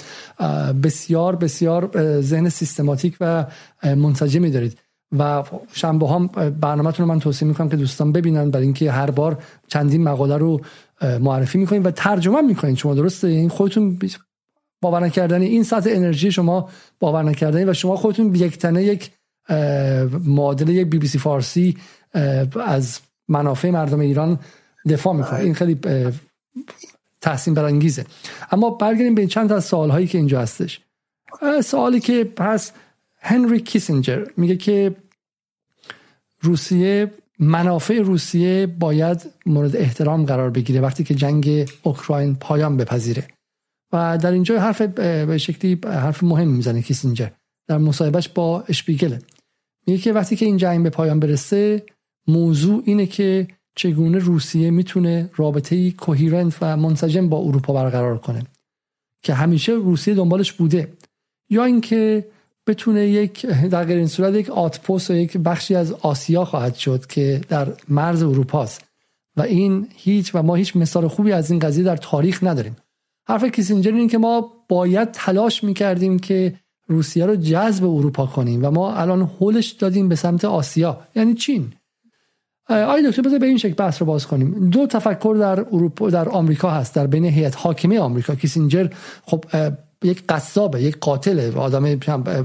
بسیار 0.83 1.37
بسیار 1.37 1.91
ذهن 2.21 2.49
سیستماتیک 2.49 3.17
و 3.21 3.47
منسجمی 3.83 4.51
دارید 4.51 4.79
و 5.19 5.43
شنبه 5.73 6.09
هم 6.09 6.27
برنامهتون 6.61 7.07
رو 7.07 7.15
من 7.15 7.21
توصیه 7.21 7.49
می‌کنم 7.49 7.69
که 7.69 7.77
دوستان 7.77 8.13
ببینن 8.13 8.51
برای 8.51 8.65
اینکه 8.65 8.93
هر 8.93 9.11
بار 9.11 9.39
چندین 9.69 10.05
مقاله 10.05 10.37
رو 10.37 10.61
معرفی 11.21 11.59
می‌کنین 11.59 11.83
و 11.83 11.91
ترجمه 11.91 12.43
می‌کنین 12.43 12.75
شما 12.75 12.95
درسته؟ 12.95 13.29
این 13.29 13.49
خودتون 13.49 13.99
باور 14.83 15.05
نکردنی. 15.05 15.47
این 15.47 15.63
سطح 15.63 15.91
انرژی 15.93 16.33
شما 16.33 16.69
باور 17.01 17.23
نکردنی 17.23 17.65
و 17.65 17.73
شما 17.73 17.97
خودتون 17.97 18.35
یک 18.35 18.59
تنه 18.59 18.85
یک 18.85 19.11
معادله 20.25 20.73
یک 20.73 20.87
بی 20.87 20.99
بی 20.99 21.09
سی 21.09 21.19
فارسی 21.19 21.77
از 22.67 23.01
منافع 23.29 23.71
مردم 23.71 24.01
ایران 24.01 24.39
دفاع 24.89 25.15
می‌کنه 25.15 25.41
این 25.41 25.55
خیلی 25.55 25.81
تحسین 27.21 27.55
برانگیزه. 27.55 28.07
اما 28.51 28.71
برگردیم 28.71 29.15
به 29.15 29.27
چند 29.27 29.53
از 29.53 29.65
سوال 29.65 29.91
هایی 29.91 30.07
که 30.07 30.19
اینجا 30.19 30.41
هستش. 30.41 30.81
سوالی 31.65 32.01
که 32.01 32.25
پس 32.25 32.73
هنری 33.21 33.61
کیسینجر 33.61 34.27
میگه 34.37 34.57
که 34.57 34.97
روسیه 36.41 37.11
منافع 37.39 37.99
روسیه 37.99 38.67
باید 38.67 39.31
مورد 39.47 39.77
احترام 39.77 40.25
قرار 40.25 40.51
بگیره 40.51 40.81
وقتی 40.81 41.05
که 41.05 41.15
جنگ 41.15 41.71
اوکراین 41.83 42.35
پایان 42.35 42.77
بپذیره. 42.77 43.29
و 43.93 44.19
در 44.19 44.33
اینجا 44.33 44.61
حرف 44.61 44.83
به 44.83 45.39
شکلی 45.39 45.81
حرف 45.85 46.23
مهم 46.23 46.49
می‌زنه 46.49 46.83
کیسینجر. 46.83 47.29
در 47.69 47.79
مصاحبهش 47.79 48.29
با 48.29 48.65
اشپیگل 48.69 49.19
میگه 49.87 50.03
که 50.03 50.13
وقتی 50.13 50.37
که 50.37 50.47
این 50.47 50.57
جنگ 50.57 50.83
به 50.83 50.91
پایان 50.91 51.21
برسه 51.21 51.87
موضوع 52.27 52.83
اینه 52.87 53.07
که 53.07 53.49
چگونه 53.77 54.19
روسیه 54.19 54.71
می‌تونه 54.71 55.31
رابطه 55.37 55.91
کوهیرنت 55.91 56.57
و 56.61 56.77
منسجم 56.77 57.29
با 57.29 57.39
اروپا 57.39 57.73
برقرار 57.73 58.19
کنه؟ 58.19 58.43
که 59.23 59.35
همیشه 59.35 59.73
روسیه 59.73 60.15
دنبالش 60.15 60.53
بوده. 60.53 60.93
یا 61.51 61.65
اینکه 61.65 62.27
بتونه 62.67 63.07
یک 63.07 63.47
در 63.47 63.85
غیر 63.85 63.97
این 63.97 64.07
صورت 64.07 64.35
یک 64.35 64.51
آتپوس 64.51 65.11
و 65.11 65.15
یک 65.15 65.37
بخشی 65.37 65.75
از 65.75 65.93
آسیا 65.93 66.45
خواهد 66.45 66.75
شد 66.75 67.07
که 67.07 67.41
در 67.49 67.73
مرز 67.89 68.23
اروپاست. 68.23 68.85
و 69.37 69.43
این 69.43 69.89
هیچ 69.95 70.35
و 70.35 70.43
ما 70.43 70.55
هیچ 70.55 70.77
مثال 70.77 71.09
خوبی 71.09 71.33
از 71.33 71.51
این 71.51 71.61
قضیه 71.61 71.85
در 71.85 71.97
تاریخ 71.97 72.45
نداریم. 72.45 72.77
حرف 73.29 73.45
کیسینجر 73.45 73.93
این 73.93 74.09
که 74.09 74.19
ما 74.19 74.53
باید 74.69 75.11
تلاش 75.13 75.65
می‌کردیم 75.65 76.19
که 76.19 76.55
روسیه 76.89 77.27
رو 77.27 77.37
جذب 77.37 77.85
اروپا 77.85 78.27
کنیم 78.27 78.65
و 78.65 78.71
ما 78.71 78.95
الان 78.95 79.23
هولش 79.23 79.71
دادیم 79.71 80.09
به 80.09 80.15
سمت 80.15 80.45
آسیا. 80.45 81.01
یعنی 81.17 81.35
چین. 81.35 81.73
آیا 82.69 83.11
دکتر 83.11 83.23
بذار 83.23 83.39
به 83.39 83.47
این 83.47 83.59
شکل 83.59 83.75
بحث 83.75 84.03
رو 84.03 84.07
باز 84.07 84.27
کنیم. 84.27 84.69
دو 84.71 84.87
تفکر 84.87 85.37
در 85.41 85.61
اروپا 85.61 86.11
در 86.11 86.29
آمریکا 86.29 86.71
هست 86.71 86.95
در 86.95 87.07
بین 87.07 87.25
هیئت 87.25 87.57
حاکمه 87.57 88.01
آمریکا. 88.01 88.35
کیسینجر 88.35 88.89
خب 89.23 89.45
یک 90.03 90.23
قصابه 90.29 90.83
یک 90.83 90.99
قاتله. 91.01 91.53
آدم 91.57 91.87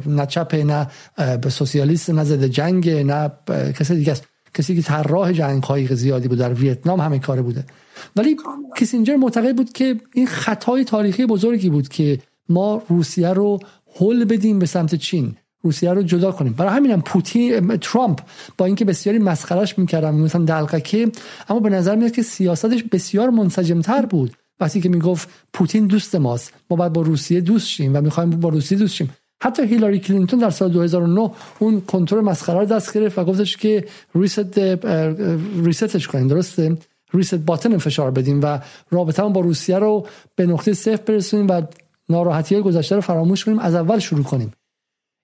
نه 0.06 0.26
چپه 0.26 0.64
نه 0.64 0.88
به 1.38 1.50
سوسیالیست 1.50 2.10
نه 2.10 2.24
زده 2.24 2.50
جنگ 2.50 2.90
نه 2.90 3.32
کسی 3.50 3.96
دیگه 3.96 4.12
است. 4.12 4.28
کسی 4.54 4.76
که 4.76 4.82
طراح 4.82 5.32
جنگ 5.32 5.64
های 5.64 5.96
زیادی 5.96 6.28
بود 6.28 6.38
در 6.38 6.54
ویتنام 6.54 7.00
همه 7.00 7.20
کاره 7.20 7.42
بوده. 7.42 7.66
ولی 8.16 8.38
کیسینجر 8.78 9.16
معتقد 9.16 9.56
بود 9.56 9.72
که 9.72 9.96
این 10.14 10.28
خطای 10.28 10.84
تاریخی 10.84 11.26
بزرگی 11.26 11.70
بود 11.70 11.88
که 11.88 12.20
ما 12.50 12.82
روسیه 12.90 13.30
رو 13.30 13.60
هل 14.00 14.26
بدیم 14.26 14.60
به 14.60 14.66
سمت 14.66 14.96
چین. 14.96 15.36
روسیه 15.64 15.94
رو 15.94 16.04
جدا 16.04 16.32
کنیم. 16.32 16.54
برای 16.54 16.72
همینم 16.72 17.02
پوتین 17.02 17.78
ترامپ 17.78 18.20
با 18.58 18.66
اینکه 18.66 18.86
بسیاری 18.86 19.20
مسخرش 19.20 19.78
می‌کردن 19.80 20.14
مثلا 20.14 20.46
دلقکه 20.46 21.12
اما 21.50 21.60
به 21.60 21.70
نظر 21.70 21.96
میاد 21.96 22.12
که 22.12 22.22
سیاستش 22.22 22.84
بسیار 22.84 23.30
منسجمتر 23.30 24.06
بود. 24.06 24.34
وقتی 24.60 24.82
که 24.82 24.90
می‌گفت 24.90 25.30
پوتین 25.54 25.88
دوست 25.88 26.16
ماست 26.16 26.54
ما 26.70 26.78
باید 26.78 26.94
با 26.94 27.02
روسیه 27.02 27.42
دوست 27.42 27.68
شیم 27.68 27.96
و 27.96 28.02
می‌خوایم 28.02 28.30
با 28.30 28.50
روسیه 28.50 28.78
دوست 28.78 28.96
شیم. 28.96 29.10
حتی 29.44 29.68
هیلاری 29.68 30.00
کلینتون 30.00 30.40
در 30.40 30.50
سال 30.50 30.72
2009 30.72 31.32
اون 31.60 31.82
کنترل 31.82 32.22
مسخره 32.22 32.60
رو 32.60 32.66
دست 32.66 32.94
گرفت 32.94 33.20
و 33.20 33.24
گفتش 33.24 33.58
که 33.58 33.86
reset 34.16 34.60
reset 35.64 35.95
ش 35.95 36.08
کنیم 36.08 36.28
درسته؟ 36.28 36.78
reset 37.14 37.36
button 37.36 37.78
فشار 37.78 38.12
بدیم 38.12 38.40
و 38.44 38.60
رابطه 38.92 39.24
با 39.24 39.42
روسیه 39.42 39.80
رو 39.80 40.08
به 40.36 40.46
نقطه 40.46 40.74
صفر 40.74 41.04
برسونیم 41.08 41.48
و 41.50 41.62
ناراحتی 42.10 42.62
گذشته 42.62 42.96
رو 42.96 43.02
فراموش 43.02 43.46
کنیم 43.46 43.60
از 43.60 43.76
اول 43.76 44.00
شروع 44.00 44.24
کنیم. 44.24 44.54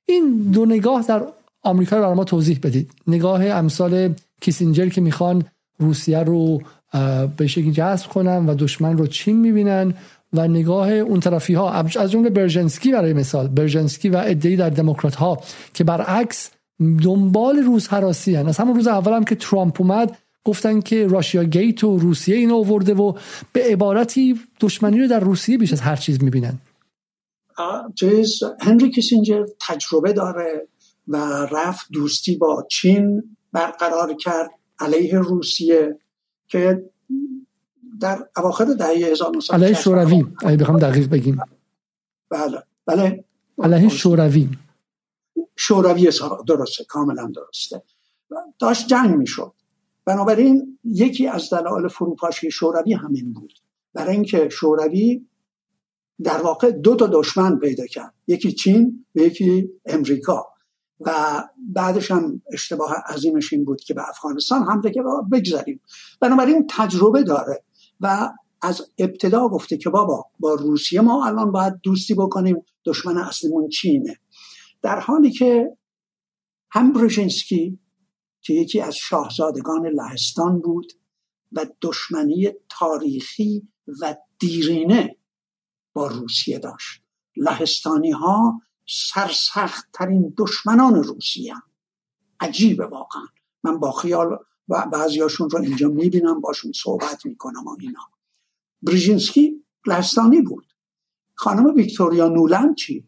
این 0.10 0.52
دو 0.52 0.66
نگاه 0.66 1.06
در 1.08 1.22
آمریکا 1.64 1.98
رو 1.98 2.16
ما 2.16 2.24
توضیح 2.24 2.60
بدید. 2.64 2.92
نگاه 3.08 3.46
امثال 3.46 4.14
کیسینجر 4.42 4.90
که 4.90 5.02
می‌خوان 5.02 5.44
روسیه 5.80 6.20
رو 6.20 6.62
به 7.38 7.48
شکلی 7.48 7.72
جذب 7.72 8.08
کنن 8.08 8.46
و 8.46 8.56
دشمن 8.56 8.98
رو 8.98 9.08
چین 9.08 9.36
می‌بینن 9.40 9.94
و 10.34 10.48
نگاه 10.48 10.92
اون 10.92 11.20
طرفی 11.20 11.54
ها 11.54 11.72
از 11.72 12.12
جمله 12.12 12.30
برژنسکی 12.30 12.92
برای 12.92 13.14
مثال. 13.14 13.48
برژنسکی 13.48 14.10
و 14.10 14.24
ادعی 14.26 14.56
در 14.56 14.70
دموکرات 14.70 15.16
ها 15.16 15.42
که 15.74 15.84
برعکس 15.84 16.50
دنبال 17.04 17.58
روز 17.58 17.88
حراسی 17.88 18.36
هن. 18.36 18.48
از 18.48 18.58
همون 18.58 18.76
روز 18.76 18.88
اول 18.88 19.14
هم 19.14 19.24
که 19.24 19.36
ترامپ 19.36 19.82
اومد 19.82 20.18
گفتن 20.44 20.82
که 20.82 21.08
راشیا 21.08 21.44
گیت 21.44 21.84
و 21.84 21.98
روسیه 21.98 22.36
اینو 22.36 22.56
آورده 22.56 22.94
و 22.94 23.14
به 23.54 23.64
عبارتی 23.64 24.40
دشمنی 24.60 25.00
رو 25.00 25.08
در 25.08 25.20
روسیه 25.20 25.58
بیش 25.58 25.74
از 25.74 25.82
هر 25.82 25.96
چیز 25.96 26.24
می‌بینن. 26.24 26.54
چیز 27.96 28.44
هنری 28.60 28.92
کیسینجر 28.92 29.46
تجربه 29.68 30.14
داره 30.14 30.68
و 31.08 31.18
رفت 31.52 31.88
دوستی 31.92 32.38
با 32.38 32.68
چین 32.72 33.24
برقرار 33.52 34.14
کرد 34.14 34.52
علیه 34.80 35.20
روسیه 35.20 36.00
که 36.48 36.90
در 38.02 38.28
اواخر 38.38 38.66
دهه 38.66 38.90
1960 38.90 39.54
علیه 39.54 39.74
شوروی. 39.74 40.26
اگه 40.46 40.58
بخوام 40.58 40.80
دقیق 40.80 41.10
بگیم. 41.10 41.38
بله 42.30 42.64
بله. 42.86 43.24
علیه 43.64 43.90
شوروی. 43.90 44.50
شوروی 45.56 46.12
درسته 46.48 46.84
کاملا 46.84 47.32
درسته. 47.36 47.84
داشت 48.60 48.88
جنگ 48.88 49.16
می‌شد. 49.16 49.54
بنابراین 50.06 50.80
یکی 50.84 51.28
از 51.28 51.50
دلایل 51.50 51.88
فروپاشی 51.88 52.52
شوروی 52.52 52.94
همین 52.94 53.34
بود. 53.34 53.54
برای 53.94 54.14
اینکه 54.14 54.50
شوروی 54.50 55.26
در 56.24 56.42
واقع 56.42 56.72
دو 56.72 56.96
تا 56.96 57.08
دشمن 57.08 57.60
پیدا 57.60 57.86
کرد. 57.86 58.14
یکی 58.28 58.52
چین 58.52 59.06
و 59.16 59.20
یکی 59.20 59.70
امریکا. 59.86 60.46
و 61.00 61.44
بعدش 61.58 62.12
هم 62.12 62.42
اشتباه 62.54 62.94
عظیمش 62.94 63.54
این 63.54 63.66
بود 63.66 63.82
که 63.82 63.94
به 63.94 64.10
افغانستان 64.10 64.64
حمله 64.64 64.92
که 64.92 65.04
بگذاریم. 65.32 65.82
بنابراین 66.22 66.68
تجربه 66.70 67.24
داره 67.24 67.64
و 68.00 68.30
از 68.62 68.82
ابتدا 68.98 69.48
گفته 69.48 69.78
که 69.78 69.90
بابا 69.90 70.26
با 70.40 70.54
روسیه 70.54 71.02
ما 71.02 71.26
الان 71.26 71.52
باید 71.52 71.74
دوستی 71.84 72.14
بکنیم 72.14 72.66
دشمن 72.86 73.18
اصلیمون 73.18 73.70
چینه. 73.70 74.20
در 74.82 75.00
حالی 75.00 75.32
که 75.32 75.78
هم 76.72 76.94
برژنسکی 76.94 77.80
که 78.42 78.54
یکی 78.54 78.82
از 78.82 78.96
شاهزادگان 78.96 79.88
لهستان 79.88 80.62
بود 80.62 80.94
و 81.52 81.66
دشمنی 81.82 82.52
تاریخی 82.70 83.68
و 84.02 84.16
دیرینه 84.40 85.16
با 85.98 86.08
روسیه 86.08 86.60
داشت. 86.60 87.02
لهستانی 87.38 88.12
ها 88.12 88.62
سرسخت 88.88 89.86
ترین 89.94 90.34
دشمنان 90.38 91.04
روسیه 91.04 91.54
هم. 91.54 91.64
عجیبه 92.40 92.86
واقعا. 92.86 93.26
من 93.64 93.80
با 93.80 93.92
خیال 93.92 94.40
و 94.70 94.86
بعضیاشون 94.94 95.50
رو 95.50 95.62
اینجا 95.62 95.88
می‌بینم 95.90 96.42
باشون 96.42 96.72
صحبت 96.72 97.26
می‌کنم 97.26 97.68
و 97.68 97.76
اینا. 97.80 98.00
بریژینسکی 98.82 99.66
لهستانی 99.88 100.42
بود. 100.42 100.66
خانم 101.36 101.76
ویکتوریا 101.76 102.28
نولند 102.28 102.76
چی؟ 102.76 103.08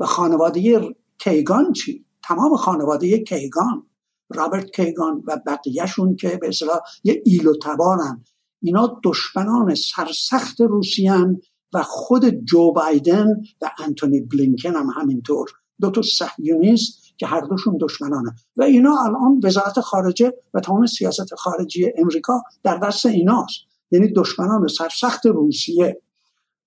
و 0.00 0.06
خانواده 0.06 0.94
کیگان 1.18 1.72
چی؟ 1.72 2.06
تمام 2.22 2.56
خانواده 2.56 3.18
کیگان. 3.18 3.86
رابرت 4.28 4.70
کیگان 4.70 5.22
و 5.26 5.36
بقیهشون 5.46 6.16
که 6.16 6.36
به 6.36 6.48
اصطلاح 6.48 6.80
یه 7.04 7.22
ایل 7.24 7.46
و 7.46 7.54
تبارن 7.62 8.24
اینا 8.62 9.00
دشمنان 9.04 9.74
سرسخت 9.74 10.60
روسیان 10.60 11.40
و 11.74 11.82
خود 11.82 12.44
جو 12.44 12.72
بایدن 12.72 13.26
و 13.62 13.70
انتونی 13.78 14.20
بلینکن 14.20 14.74
هم 14.76 14.86
همینطور. 14.96 15.48
دو 15.80 15.90
تا 15.90 16.02
صهیونیست 16.02 17.00
که 17.16 17.26
هر 17.26 17.40
دوشون 17.40 17.78
دشمنانه. 17.80 18.34
و 18.56 18.62
اینا 18.62 18.96
الان 19.04 19.40
وزارت 19.44 19.80
خارجه 19.80 20.32
و 20.54 20.60
تمام 20.60 20.86
سیاست 20.86 21.34
خارجی 21.34 21.92
امریکا 21.96 22.42
در 22.62 22.76
دست 22.76 23.06
ایناست. 23.06 23.60
یعنی 23.90 24.12
دشمنان 24.12 24.66
سرسخت 24.68 25.26
روسیه. 25.26 26.02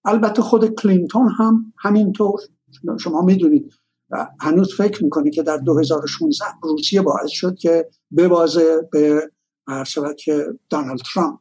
البته 0.05 0.41
خود 0.41 0.75
کلینتون 0.75 1.29
هم 1.37 1.73
همینطور. 1.77 2.39
شما 2.99 3.21
می‌دونید. 3.21 3.73
هنوز 4.39 4.73
فکر 4.77 5.03
می‌کنه 5.03 5.29
که 5.29 5.43
در 5.43 5.57
2016 5.57 6.45
روسیه 6.63 7.01
باعث 7.01 7.29
شد 7.29 7.55
که 7.55 7.89
ببازه 8.17 8.89
به 8.91 9.31
شود 9.85 10.15
که 10.15 10.45
دانالد 10.69 10.99
ترامپ. 11.13 11.39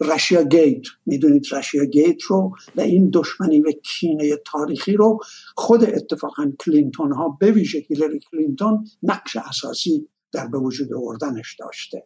Russia 0.00 0.42
gate 0.42 0.82
می‌دونید 1.06 1.46
Russia 1.52 1.84
gate 1.84 2.22
رو 2.22 2.56
و 2.76 2.80
این 2.80 3.10
دشمنی 3.12 3.60
و 3.60 3.72
کینه 3.84 4.36
تاریخی 4.46 4.92
رو 4.92 5.18
خود 5.56 5.84
اتفاقا 5.84 6.52
کلینتون 6.58 7.12
ها 7.12 7.36
به 7.40 7.50
ویژه 7.50 7.78
هیلری 7.78 8.20
کلینتون 8.30 8.84
نقش 9.02 9.36
اساسی 9.36 10.08
در 10.32 10.46
به 10.46 10.58
وجود 10.58 10.94
آوردنش 10.94 11.56
داشته. 11.58 12.04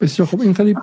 بسیار 0.00 0.28
خوب. 0.28 0.40
این 0.40 0.54
خیلی 0.54 0.76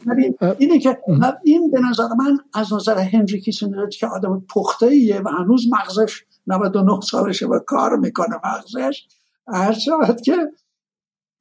اینه 0.58 0.80
که 0.80 0.98
این 1.44 1.72
به 1.72 1.80
نظر 1.90 2.08
من 2.08 2.38
از 2.54 2.74
نظر 2.74 2.98
هنری 2.98 3.42
کیسینجر 3.42 3.88
که 3.88 4.08
آدم 4.08 4.46
پخته 4.50 4.86
ایه 4.86 5.20
و 5.20 5.30
هنوز 5.30 5.66
مغزش 5.72 6.24
99 6.48 7.00
سالشه 7.02 7.48
و 7.48 7.60
کار 7.60 7.98
می‌کنه 7.98 8.36
مغزش 8.44 9.06
هر 9.48 9.74
شود 9.74 10.22
که 10.22 10.36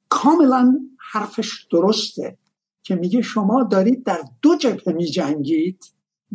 کاملا 0.09 0.79
حرفش 1.11 1.67
درسته. 1.71 2.37
که 2.87 2.95
میگه 2.95 3.21
شما 3.21 3.63
دارید 3.63 4.03
در 4.03 4.21
دو 4.41 4.55
جبهه 4.55 4.93
میجنگید 4.93 5.85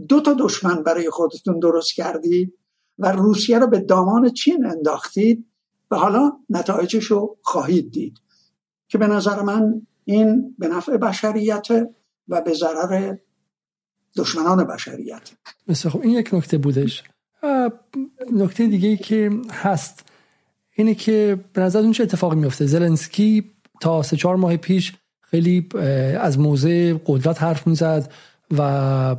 دو 0.09 0.21
تا 0.21 0.35
دشمن 0.39 0.83
برای 0.83 1.11
خودتون 1.11 1.59
درست 1.59 1.95
کردید 1.95 2.55
و 2.99 3.13
روسیه 3.13 3.59
رو 3.59 3.67
به 3.67 3.79
دامان 3.79 4.31
چین 4.31 4.67
انداختید 4.67 5.47
و 5.91 5.97
حالا 5.97 6.33
نتایجش 6.51 7.05
رو 7.05 7.37
خواهید 7.43 7.91
دید. 7.91 8.19
که 8.89 8.99
به 8.99 9.07
نظر 9.07 9.43
من 9.43 9.87
این 10.05 10.55
به 10.59 10.69
نفع 10.69 10.97
بشریت 10.97 11.69
و 12.29 12.41
به 12.41 12.53
ضرر 12.53 13.17
دشمنان 14.17 14.65
بشریت. 14.65 15.31
مثل 15.69 15.89
خب 15.89 16.01
این 16.01 16.11
یک 16.11 16.35
نکته 16.35 16.59
بودش. 16.59 17.03
نکته 18.33 18.67
دیگه 18.67 18.89
ای 18.89 18.97
که 18.97 19.31
هست 19.51 20.05
اینه 20.75 20.95
که 20.95 21.45
به 21.53 21.61
نظر 21.61 21.93
چه 21.93 22.03
اتفاقی 22.03 22.37
میفته 22.37 22.67
زلنسکی 22.67 23.51
تا 23.81 24.03
سه 24.03 24.17
چهار 24.17 24.37
ماه 24.37 24.57
پیش 24.57 24.93
خیلی 25.33 25.69
از 26.21 26.39
موضع 26.39 26.95
قدرت 27.07 27.43
حرف 27.43 27.67
می‌زد 27.67 28.13
و 28.59 29.17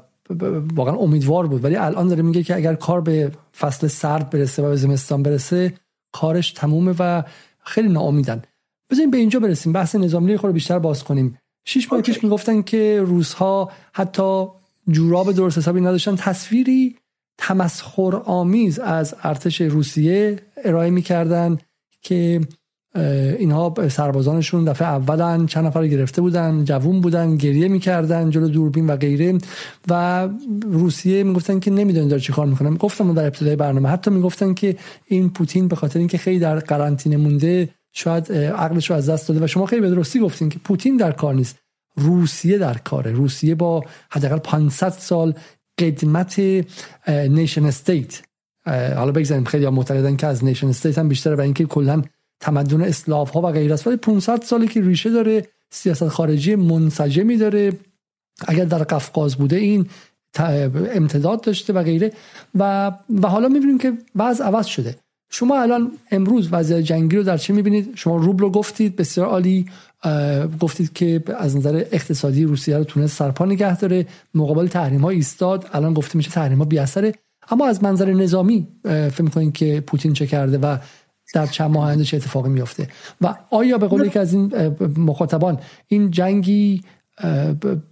واقعا 0.73 0.95
امیدوار 0.95 1.47
بود. 1.47 1.63
ولی 1.63 1.75
الان 1.75 2.07
داره 2.07 2.21
میگه 2.21 2.43
که 2.43 2.55
اگر 2.55 2.75
کار 2.75 3.01
به 3.01 3.31
فصل 3.57 3.87
سرد 3.87 4.29
برسه 4.29 4.63
و 4.63 4.69
به 4.69 4.75
زمستان 4.75 5.23
برسه 5.23 5.73
کارش 6.11 6.51
تمومه 6.51 6.95
و 6.99 7.23
خیلی 7.63 7.89
ناامیدن. 7.89 8.41
بزنین 8.91 9.11
به 9.11 9.17
اینجا 9.17 9.39
برسیم. 9.39 9.73
بحث 9.73 9.95
نظامی 9.95 10.37
خود 10.37 10.51
بیشتر 10.51 10.79
باز 10.79 11.03
کنیم. 11.03 11.37
شش 11.65 11.91
ماه 11.91 12.01
پیش 12.01 12.23
می‌گفتن 12.23 12.61
که 12.61 13.01
روزها 13.05 13.71
حتی 13.93 14.45
جوراب 14.89 15.31
درست 15.31 15.57
حسابی 15.57 15.81
نداشتن. 15.81 16.15
تصویری 16.15 16.95
تمسخر 17.37 18.15
آمیز 18.25 18.79
از 18.79 19.15
ارتش 19.23 19.61
روسیه 19.61 20.39
ارائه 20.65 20.89
می‌کردن 20.89 21.57
که 22.01 22.41
اینها 22.95 23.73
سربازانشون 23.89 24.65
دفعه 24.65 24.87
اولن 24.87 25.45
چند 25.45 25.65
نفر 25.65 25.87
گرفته 25.87 26.21
بودن 26.21 26.63
جوون 26.65 27.01
بودن 27.01 27.35
گریه 27.35 27.67
می‌کردن 27.67 28.29
جلو 28.29 28.47
دوربین 28.47 28.87
و 28.87 28.95
غیره 28.95 29.37
و 29.89 30.29
روسیه 30.65 31.23
می‌گفتن 31.23 31.59
که 31.59 31.71
نمی‌دونن 31.71 32.07
داره 32.07 32.21
چیکار 32.21 32.45
می‌کنن 32.45 32.75
گفتم 32.75 33.13
در 33.13 33.23
ابتدای 33.23 33.55
برنامه. 33.55 33.89
حتی 33.89 34.11
می‌گفتن 34.11 34.53
که 34.53 34.75
این 35.05 35.29
پوتین 35.29 35.67
به 35.67 35.75
خاطر 35.75 35.99
اینکه 35.99 36.17
خیلی 36.17 36.39
در 36.39 36.59
قرنطینه 36.59 37.17
مونده 37.17 37.69
شاید 37.91 38.31
عقلش 38.33 38.89
رو 38.89 38.95
از 38.95 39.09
دست 39.09 39.27
داده 39.27 39.43
و 39.43 39.47
شما 39.47 39.65
خیلی 39.65 39.81
به 39.81 39.89
درستی 39.89 40.19
گفتین 40.19 40.49
که 40.49 40.59
پوتین 40.59 40.97
در 40.97 41.11
کار 41.11 41.33
نیست. 41.33 41.59
روسیه 41.95 42.57
در 42.57 42.77
کاره. 42.77 43.11
روسیه 43.11 43.55
با 43.55 43.83
حداقل 44.09 44.37
500 44.37 44.89
سال 44.89 45.33
قدمت 45.79 46.39
nation 47.09 47.65
state 47.65 48.21
حالا 48.67 49.11
بگذاریم 49.11 49.43
خیلی 49.43 49.69
معتقدن 49.69 50.15
که 50.15 50.27
از 50.27 50.43
nation 50.43 50.67
state 50.67 50.97
هم 50.97 51.09
بیشتره 51.09 51.35
و 51.35 51.41
اینکه 51.41 51.65
کلا 51.65 52.01
تمدن 52.43 52.81
اسلاو 52.81 53.29
ها 53.29 53.41
و 53.41 53.51
غیره 53.51 53.73
است. 53.73 53.87
ولی 53.87 53.97
500 53.97 54.41
سالی 54.41 54.67
که 54.67 54.81
ریشه 54.81 55.09
داره 55.09 55.47
سیاست 55.71 56.07
خارجی 56.07 56.55
منسجمی 56.55 57.37
داره. 57.37 57.73
اگر 58.47 58.65
در 58.65 58.83
قفقاز 58.83 59.35
بوده 59.35 59.55
این 59.55 59.85
امتداد 60.95 61.41
داشته 61.41 61.73
و 61.73 61.83
غیره. 61.83 62.11
و 62.55 62.91
و 63.21 63.27
حالا 63.27 63.47
می‌بینیم 63.47 63.77
که 63.77 63.93
وضع 64.15 64.41
عوض 64.41 64.65
شده. 64.65 64.95
شما 65.31 65.61
الان 65.61 65.91
امروز 66.11 66.49
وضعیت 66.51 66.83
جنگی 66.83 67.15
رو 67.17 67.23
در 67.23 67.37
چه 67.37 67.53
می‌بینید؟ 67.53 67.91
شما 67.95 68.15
روبل 68.17 68.43
رو 68.43 68.49
گفتید 68.49 68.95
بسیار 68.95 69.27
عالی. 69.27 69.65
گفتید 70.59 70.93
که 70.93 71.23
از 71.37 71.57
نظر 71.57 71.85
اقتصادی 71.91 72.43
روسیه 72.43 72.77
رو 72.77 72.83
تونست 72.83 73.17
سرپا 73.17 73.45
نگه 73.45 73.77
داره. 73.77 74.05
مقابل 74.33 74.67
تحریم 74.67 75.01
ها 75.01 75.09
ایستاد. 75.09 75.69
الان 75.73 75.93
گفته 75.93 76.17
میشه 76.17 76.31
تحریم 76.31 76.57
ها 76.57 76.65
بیاثره. 76.65 77.13
اما 77.49 77.67
از 77.67 77.83
منظر 77.83 78.13
نظامی 78.13 78.67
فکر 78.83 79.21
می‌کنید 79.21 79.53
که 79.53 79.83
پوتین 79.87 80.13
چه 80.13 80.27
کرده 80.27 80.57
و 80.57 80.77
در 81.33 81.47
چند 81.47 81.71
ماه 81.71 81.87
آینده 81.87 82.03
چه 82.03 82.17
اتفاقی 82.17 82.49
میفته 82.49 82.87
و 83.21 83.35
آیا 83.49 83.77
به 83.77 83.87
قول 83.87 84.05
یکی 84.05 84.19
از 84.19 84.33
این 84.33 84.75
مخاطبان 84.97 85.59
این 85.87 86.11
جنگی 86.11 86.81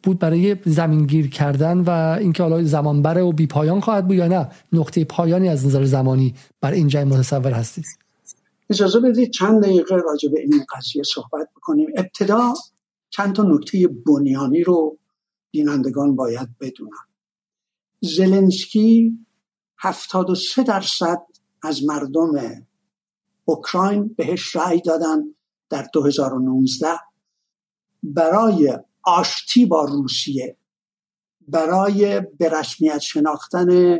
بود 0.03 0.19
برای 0.19 0.57
زمینگیر 0.65 1.29
کردن 1.29 1.79
و 1.79 2.17
اینکه 2.19 2.43
حالا 2.43 2.63
زمان 2.63 3.01
بره 3.01 3.21
و 3.21 3.31
بی 3.31 3.47
پایان 3.47 3.79
خواهد 3.79 4.07
بود 4.07 4.15
یا 4.15 4.27
نه؟ 4.27 4.49
نقطه 4.73 5.05
پایانی 5.05 5.49
از 5.49 5.65
نظر 5.65 5.83
زمانی 5.83 6.35
بر 6.61 6.71
این 6.71 6.87
جنگ 6.87 7.13
متصور 7.13 7.51
هستید؟ 7.51 7.85
اجازه 8.69 8.99
بدید 8.99 9.31
چند 9.31 9.63
دقیقه 9.63 9.95
راجع 9.95 10.29
به 10.29 10.39
این 10.39 10.65
قضیه 10.75 11.03
صحبت 11.03 11.49
بکنیم. 11.55 11.87
ابتدا 11.95 12.53
چند 13.09 13.35
تا 13.35 13.43
نکته 13.43 13.87
بنیانی 13.87 14.63
رو 14.63 14.97
بینندگان 15.51 16.15
باید 16.15 16.49
بدونن. 16.59 17.07
زلنسکی 18.01 19.19
73 19.77 20.63
درصد 20.63 21.21
از 21.63 21.83
مردم 21.83 22.31
اوکراین 23.45 24.07
بهش 24.07 24.55
رأی 24.55 24.81
دادن 24.81 25.35
در 25.69 25.89
2019 25.93 26.87
برای 28.03 28.79
آشتی 29.03 29.65
با 29.65 29.85
روسیه 29.85 30.57
برای 31.47 32.19
به 32.19 32.49
رسمیت 32.49 32.99
شناختن 32.99 33.99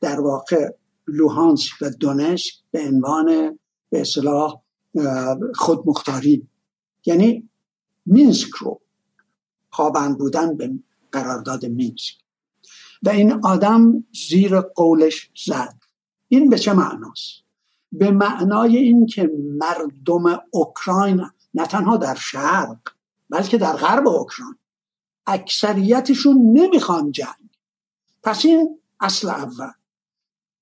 در 0.00 0.20
واقع 0.20 0.70
لوهانسک 1.08 1.72
و 1.80 1.90
دونسک 1.90 2.54
به 2.70 2.88
عنوان 2.88 3.58
به 3.90 4.00
اصلاح 4.00 4.62
خودمختاری. 5.54 6.48
یعنی 7.06 7.48
مینسک 8.06 8.50
رو 8.50 8.80
پابند 9.72 10.18
بودن 10.18 10.56
به 10.56 10.72
قرارداد 11.12 11.66
مینسک. 11.66 12.14
و 13.02 13.08
این 13.08 13.32
آدم 13.32 14.04
زیر 14.28 14.60
قولش 14.60 15.30
زد. 15.46 15.74
این 16.28 16.48
به 16.50 16.58
چه 16.58 16.72
معناست؟ 16.72 17.41
به 17.92 18.10
معنای 18.10 18.76
این 18.76 19.06
که 19.06 19.30
مردم 19.58 20.40
اوکراین 20.50 21.22
نه 21.54 21.66
تنها 21.66 21.96
در 21.96 22.14
شرق 22.14 22.78
بلکه 23.30 23.58
در 23.58 23.72
غرب 23.72 24.08
اوکراین 24.08 24.54
اکثریتشون 25.26 26.52
نمی‌خوان 26.52 27.12
جنگ. 27.12 27.58
پس 28.22 28.44
این 28.44 28.80
اصل 29.00 29.28
اول. 29.28 29.70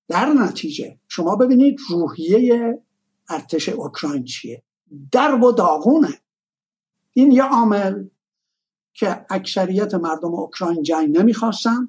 در 0.09 0.27
نتیجه 0.27 0.99
شما 1.09 1.37
ببینید 1.37 1.79
روحیه 1.89 2.83
ارتش 3.29 3.69
اوکراین 3.69 4.25
چیه؟ 4.25 4.63
درب 5.13 5.43
و 5.43 5.53
داغونه. 5.53 6.21
این 7.13 7.31
یه 7.33 7.43
عامل 7.43 8.05
که 8.95 9.27
اکثریت 9.31 9.95
مردم 9.95 10.35
اوکراین 10.35 10.83
جنگ 10.83 11.19
نمی‌خواستن 11.19 11.89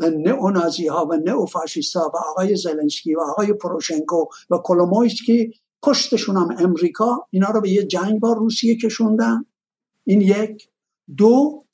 و 0.00 0.10
نئونازی 0.10 0.86
ها 0.86 1.06
و 1.06 1.16
نئوفاشیست 1.16 1.96
ها 1.96 2.12
و 2.14 2.16
آقای 2.16 2.56
زلنسکی 2.56 3.14
و 3.14 3.20
آقای 3.20 3.52
پروشنکو 3.52 4.24
و 4.50 4.58
که 5.26 5.50
پشتشون 5.82 6.36
هم 6.36 6.56
امریکا 6.58 7.26
اینا 7.30 7.50
رو 7.50 7.60
به 7.60 7.70
یه 7.70 7.84
جنگ 7.84 8.20
با 8.20 8.32
روسیه 8.32 8.76
کشوندن. 8.76 9.44
این 10.04 10.20
یک. 10.20 10.68
دو 11.16 11.64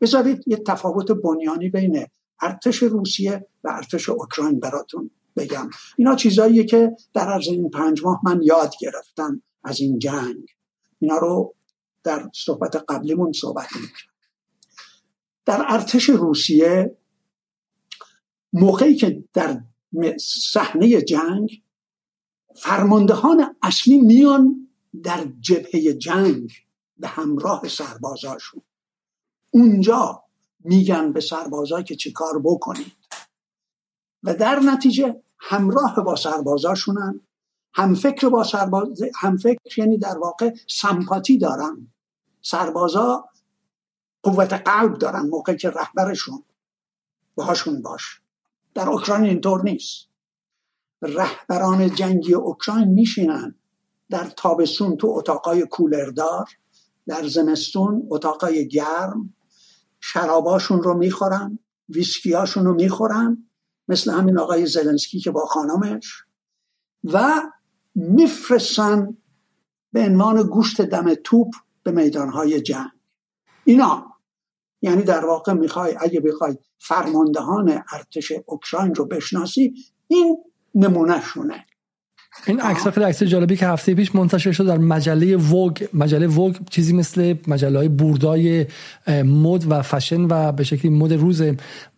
بذارید 0.00 0.42
یه 0.46 0.56
تفاوت 0.56 1.12
بنیانی 1.12 1.68
بین 1.68 2.06
ارتش 2.40 2.82
روسیه 2.82 3.46
و 3.64 3.68
ارتش 3.68 4.08
اوکراین 4.08 4.60
براتون 4.60 5.10
بگم. 5.36 5.70
اینا 5.96 6.14
چیزاییه 6.14 6.64
که 6.64 6.96
در 7.14 7.28
عرض 7.28 7.48
این 7.48 7.70
پنج 7.70 8.04
ماه 8.04 8.20
من 8.24 8.40
یاد 8.42 8.74
گرفتم 8.80 9.42
از 9.64 9.80
این 9.80 9.98
جنگ. 9.98 10.46
اینا 10.98 11.18
رو 11.18 11.54
در 12.04 12.30
صحبت 12.34 12.84
قبلیمون 12.88 13.32
صحبت 13.32 13.68
می‌کنم 13.72 14.14
در 15.46 15.64
ارتش 15.68 16.08
روسیه 16.08 16.96
موقعی 18.54 18.94
که 18.94 19.24
در 19.32 19.60
صحنه 20.52 21.02
جنگ 21.02 21.62
فرماندهان 22.54 23.56
اصلی 23.62 23.98
میان 23.98 24.68
در 25.02 25.24
جبهه 25.40 25.92
جنگ 25.92 26.50
به 26.96 27.08
همراه 27.08 27.68
سربازاشون. 27.68 28.62
اونجا 29.50 30.24
میگن 30.60 31.12
به 31.12 31.20
سربازا 31.20 31.82
که 31.82 31.96
چی 31.96 32.12
کار 32.12 32.42
بکنید. 32.44 32.92
و 34.22 34.34
در 34.34 34.60
نتیجه 34.60 35.22
همراه 35.38 36.04
با 36.04 36.16
سربازاشونن. 36.16 37.20
هم 37.74 37.94
فکر 37.94 38.28
با 38.28 38.44
سرباز 38.44 39.02
هم 39.20 39.36
فکر 39.36 39.78
یعنی 39.78 39.98
در 39.98 40.18
واقع 40.18 40.54
سمپاتی 40.68 41.38
دارن. 41.38 41.92
سربازا 42.42 43.28
قوت 44.22 44.52
قلب 44.52 44.98
دارن 44.98 45.26
موقع 45.26 45.54
که 45.54 45.70
رهبرشون 45.70 46.42
باهاشون 47.34 47.82
باش. 47.82 48.23
در 48.74 48.88
اوکراین 48.88 49.24
اینطور 49.24 49.62
نیست. 49.62 50.08
رهبران 51.02 51.94
جنگی 51.94 52.34
اوکراین 52.34 52.88
میشینن 52.88 53.54
در 54.10 54.24
تابستون 54.24 54.96
تو 54.96 55.08
اتاقای 55.08 55.66
کولردار 55.70 56.48
در 57.06 57.28
زمستون 57.28 58.06
اتاقای 58.10 58.68
گرم 58.68 59.34
شراباشون 60.00 60.82
رو 60.82 60.94
می‌خورن 60.94 61.58
ویسکیاشون 61.88 62.64
رو 62.64 62.74
می‌خورن 62.74 63.48
مثل 63.88 64.12
همین 64.12 64.38
آقای 64.38 64.66
زلنسکی 64.66 65.20
که 65.20 65.30
با 65.30 65.46
خانمش 65.46 66.24
و 67.04 67.42
میفرستن 67.94 69.16
به 69.92 70.00
عنوان 70.00 70.42
گوشت 70.42 70.82
دم 70.82 71.14
توپ 71.14 71.48
به 71.82 71.90
میدانهای 71.90 72.60
جنگ. 72.60 72.90
اینا. 73.64 74.06
یعنی 74.82 75.02
در 75.02 75.24
واقع 75.26 75.52
می‌خوای 75.52 75.96
اگه 76.00 76.20
بخوای 76.20 76.56
فرماندهان 76.88 77.82
ارتش 77.92 78.32
اوکراین 78.46 78.94
رو 78.94 79.04
بشناسی 79.04 79.74
این 80.08 80.36
نمونه 80.74 81.20
شونه 81.20 81.64
این 82.46 82.60
عکس 82.60 82.88
خیلی 82.88 83.06
عکس 83.06 83.22
جالبی 83.22 83.56
که 83.56 83.66
هفته 83.66 83.94
پیش 83.94 84.14
منتشر 84.14 84.52
شد 84.52 84.66
در 84.66 84.78
مجله 84.78 85.36
ووگ 85.36 85.88
مجله 85.94 86.26
ووگ 86.26 86.56
چیزی 86.70 86.92
مثل 86.92 87.34
مجله 87.46 87.78
های 87.78 87.88
بوردای 87.88 88.66
مد 89.08 89.70
و 89.70 89.82
فشن 89.82 90.20
و 90.20 90.52
به 90.52 90.64
شکلی 90.64 90.90
مد 90.90 91.12
روز 91.12 91.42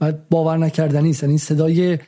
و 0.00 0.12
باور 0.30 0.56
نکردنی 0.56 1.10
است. 1.10 1.22
یعنی 1.22 1.38
صدای 1.38 1.98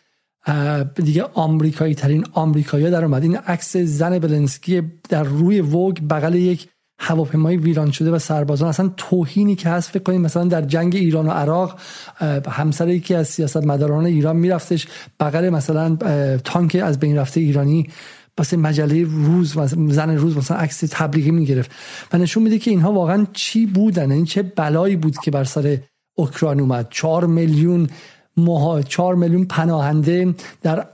دیگه 0.95 1.23
آمریکایی 1.23 1.95
ترین 1.95 2.25
آمریکایی 2.33 2.91
در 2.91 3.05
اومد. 3.05 3.23
این 3.23 3.37
عکس 3.37 3.77
زن 3.77 4.19
بلنسکی 4.19 4.83
در 5.09 5.23
روی 5.23 5.61
ووگ 5.61 5.99
بغل 6.11 6.35
یک 6.35 6.69
هواپیمای 6.99 7.57
ویران 7.57 7.91
شده 7.91 8.11
و 8.11 8.19
سربازان. 8.19 8.69
اصلا 8.69 8.91
توهینی 8.97 9.55
که 9.55 9.69
هست 9.69 9.91
فکر 9.91 10.03
کنید 10.03 10.21
مثلا 10.21 10.45
در 10.45 10.63
جنگ 10.63 10.97
ایران 10.97 11.27
و 11.27 11.31
عراق 11.31 11.81
همسر 12.51 12.89
یکی 12.89 13.15
از 13.15 13.29
سیاست 13.29 13.67
مداران 13.67 14.07
ایران 14.07 14.37
میرفتش. 14.37 14.87
بغل 15.21 15.49
مثلا 15.49 15.97
تانک 16.45 16.77
از 16.85 16.99
بین 16.99 17.17
رفته 17.17 17.41
ایرانی. 17.41 17.89
واسه 18.39 18.57
مجله 18.57 19.05
روز 19.05 19.57
و 19.57 19.67
زن 19.67 20.17
روز 20.17 20.37
مثلا 20.37 20.57
عکس 20.57 20.85
تبلیغی 20.91 21.31
می‌گرفت. 21.31 21.71
و 22.13 22.19
نشون 22.19 22.43
میده 22.43 22.59
که 22.59 22.71
اینها 22.71 22.93
واقعا 22.93 23.27
چی 23.33 23.67
بودن؟ 23.67 24.13
این 24.13 24.25
چه 24.25 24.43
بلایی 24.43 24.97
بود 24.97 25.19
که 25.19 25.31
بر 25.31 25.45
سر 25.45 25.79
اوکراین 26.15 26.61
اومد؟ 26.61 26.87
چهار 26.91 27.27
میلیون 27.27 27.89
مها... 28.37 28.83
چهار 28.83 29.15
میلیون 29.15 29.45
پناهنده 29.45 30.35
در 30.63 30.87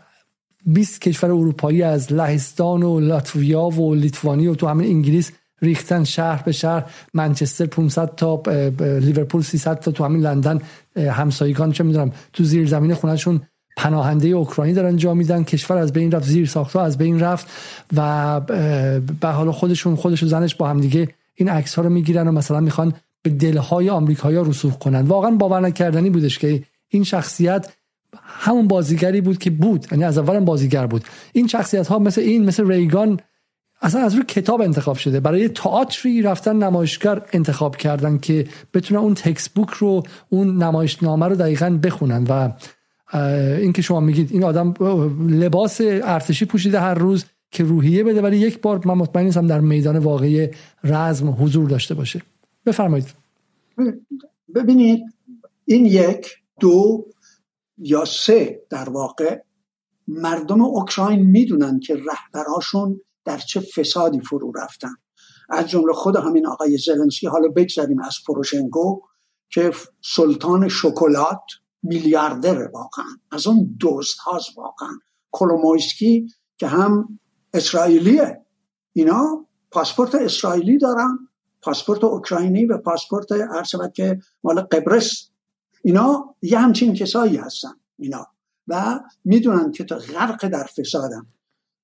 20 0.67 1.01
کشور 1.01 1.31
اروپایی 1.31 1.83
از 1.83 2.13
لهستان 2.13 2.83
و 2.83 3.01
لاتویا 3.01 3.63
و 3.63 3.95
لیتوانی 3.95 4.47
و 4.47 4.55
تو 4.55 4.67
همین 4.67 4.91
انگلیس 4.91 5.33
ریختن 5.65 6.05
شهر 6.05 6.43
به 6.43 6.53
شهر 6.53 6.85
منچستر 7.15 7.67
500 7.67 8.15
تا 8.15 8.43
لیورپول 8.79 9.43
300 9.43 9.81
تا 9.81 9.91
تو 9.91 10.05
همین 10.05 10.21
لندن 10.21 10.61
همسایگان 10.97 11.73
چه 11.73 11.85
می‌دونم 11.85 12.13
تو 12.33 12.45
زیر 12.45 12.67
زمین 12.67 12.95
خونهشون 12.95 13.41
پناهنده 13.77 14.29
اوکراینی 14.29 14.75
دارن 14.75 14.97
جا 14.97 15.15
میدن 15.15 15.45
کشور 15.45 15.77
از 15.77 15.93
بین 15.93 16.13
رفت 16.13 16.27
زیر 16.27 16.47
ساختها 16.47 16.85
از 16.85 16.99
بین 16.99 17.21
رفت 17.21 17.47
و 17.97 18.41
به 19.21 19.29
حال 19.29 19.51
خودشون 19.51 19.97
خودش 19.97 20.23
و 20.23 20.27
زنش 20.27 20.55
با 20.55 20.69
هم 20.69 20.81
دیگه 20.81 21.09
این 21.35 21.49
عکس 21.49 21.75
ها 21.75 21.83
رو 21.83 21.91
می‌گیرن 21.91 22.29
و 22.29 22.33
مثلا 22.33 22.61
می‌خوان 22.61 22.95
به 23.23 23.31
دلهای 23.31 23.91
آمریکایی‌ها 23.91 24.43
رسوخ 24.43 24.79
کنن. 24.79 25.01
واقعا 25.01 25.31
باور 25.31 25.61
نکردنی 25.61 26.11
بودش 26.11 26.39
که 26.39 26.63
این 26.89 27.05
شخصیت 27.05 27.73
همون 28.23 28.69
بازیگری 28.69 29.21
بود 29.21 29.39
که 29.39 29.51
بود 29.51 29.87
یعنی 29.93 30.05
از 30.05 30.19
اول 30.19 30.41
بازیگر 30.41 30.87
بود. 30.87 31.05
این 31.33 31.47
شخصیت 31.47 31.87
ها 31.87 31.99
مثل 31.99 32.21
این 32.21 32.45
مثل 32.45 32.69
ریگان 32.69 33.21
اصلا 33.83 34.01
از 34.01 34.15
روی 34.15 34.25
کتاب 34.25 34.61
انتخاب 34.61 34.97
شده. 34.97 35.21
برای 35.21 35.49
تئاتری 35.49 36.23
رفتن 36.23 36.57
نمایشگر 36.57 37.23
انتخاب 37.33 37.77
کردن 37.77 38.19
که 38.19 38.49
بتونن 38.75 39.01
اون 39.01 39.15
تکس 39.15 39.49
بوک 39.49 39.71
رو 39.71 40.03
اون 40.29 40.63
نمایشنامه 40.63 41.27
رو 41.27 41.35
دقیقا 41.35 41.79
بخونن. 41.83 42.25
و 42.29 42.53
این 43.61 43.73
که 43.73 43.83
شما 43.83 44.01
میگید 44.01 44.33
این 44.33 44.45
آدم 44.45 44.75
لباس 45.29 45.81
ارتشی 45.81 46.45
پوشیده 46.45 46.81
هر 46.81 46.95
روز 46.95 47.25
که 47.51 47.65
روحیه 47.65 48.05
بده 48.05 48.23
ولی 48.23 48.37
یک 48.37 48.61
بار 48.61 48.81
من 48.87 48.95
مطمئن 48.95 49.25
نیستم 49.25 49.47
در 49.47 49.61
میدان 49.61 49.99
واقعی 49.99 50.49
رزم 50.85 51.37
حضور 51.41 51.69
داشته 51.69 51.95
باشه. 51.95 52.23
بفرمایید. 52.67 53.07
ببینید 54.55 55.03
این 55.65 55.87
یک 55.87 56.37
دو 56.61 57.07
یا 57.79 58.05
سه 58.05 58.61
در 58.71 58.89
واقع 58.89 59.39
مردم 60.09 60.63
اوکراین 60.63 61.21
می‌دونن 61.23 61.81
که 61.81 61.95
رهبراشون 61.95 63.01
در 63.25 63.39
چه 63.39 63.61
فسادی 63.61 64.21
فرو 64.21 64.53
رفتن. 64.57 64.95
از 65.51 65.69
جمله 65.69 65.93
خود 65.93 66.17
همین 66.17 66.47
آقای 66.47 66.79
زلنسکی 66.79 67.27
حالا 67.27 67.49
بگذاریم 67.49 68.03
از 68.03 68.15
پروشنکو 68.27 69.01
که 69.51 69.73
سلطان 70.03 70.69
شکلات 70.69 71.43
میلیاردر 71.83 72.69
واقعا. 72.69 73.05
از 73.33 73.47
اون 73.47 73.77
دزد 73.81 74.19
هاست 74.19 74.59
واقعا. 74.59 74.99
کلومویسکی 75.31 76.29
که 76.57 76.67
هم 76.67 77.21
اسرائیلیه. 77.55 78.45
اینا 78.93 79.47
پاسپورت 79.71 80.15
اسرائیلی 80.15 80.79
دارن 80.79 81.19
پاسپورت 81.63 82.05
اوکراینی 82.05 82.67
و 82.67 82.79
پاسپورت 82.79 83.33
عرض 83.33 83.75
که 83.95 84.19
مال 84.45 84.61
قبرس. 84.61 85.31
اینا 85.83 86.35
یه 86.43 86.59
همچین 86.59 86.95
کسایی 86.95 87.37
هستن 87.37 87.75
اینا. 87.99 88.27
و 88.69 89.01
می‌دونن 89.25 89.73
که 89.73 89.85
تا 89.85 89.97
غرق 89.97 90.49
در 90.49 90.65
فسادن. 90.65 91.27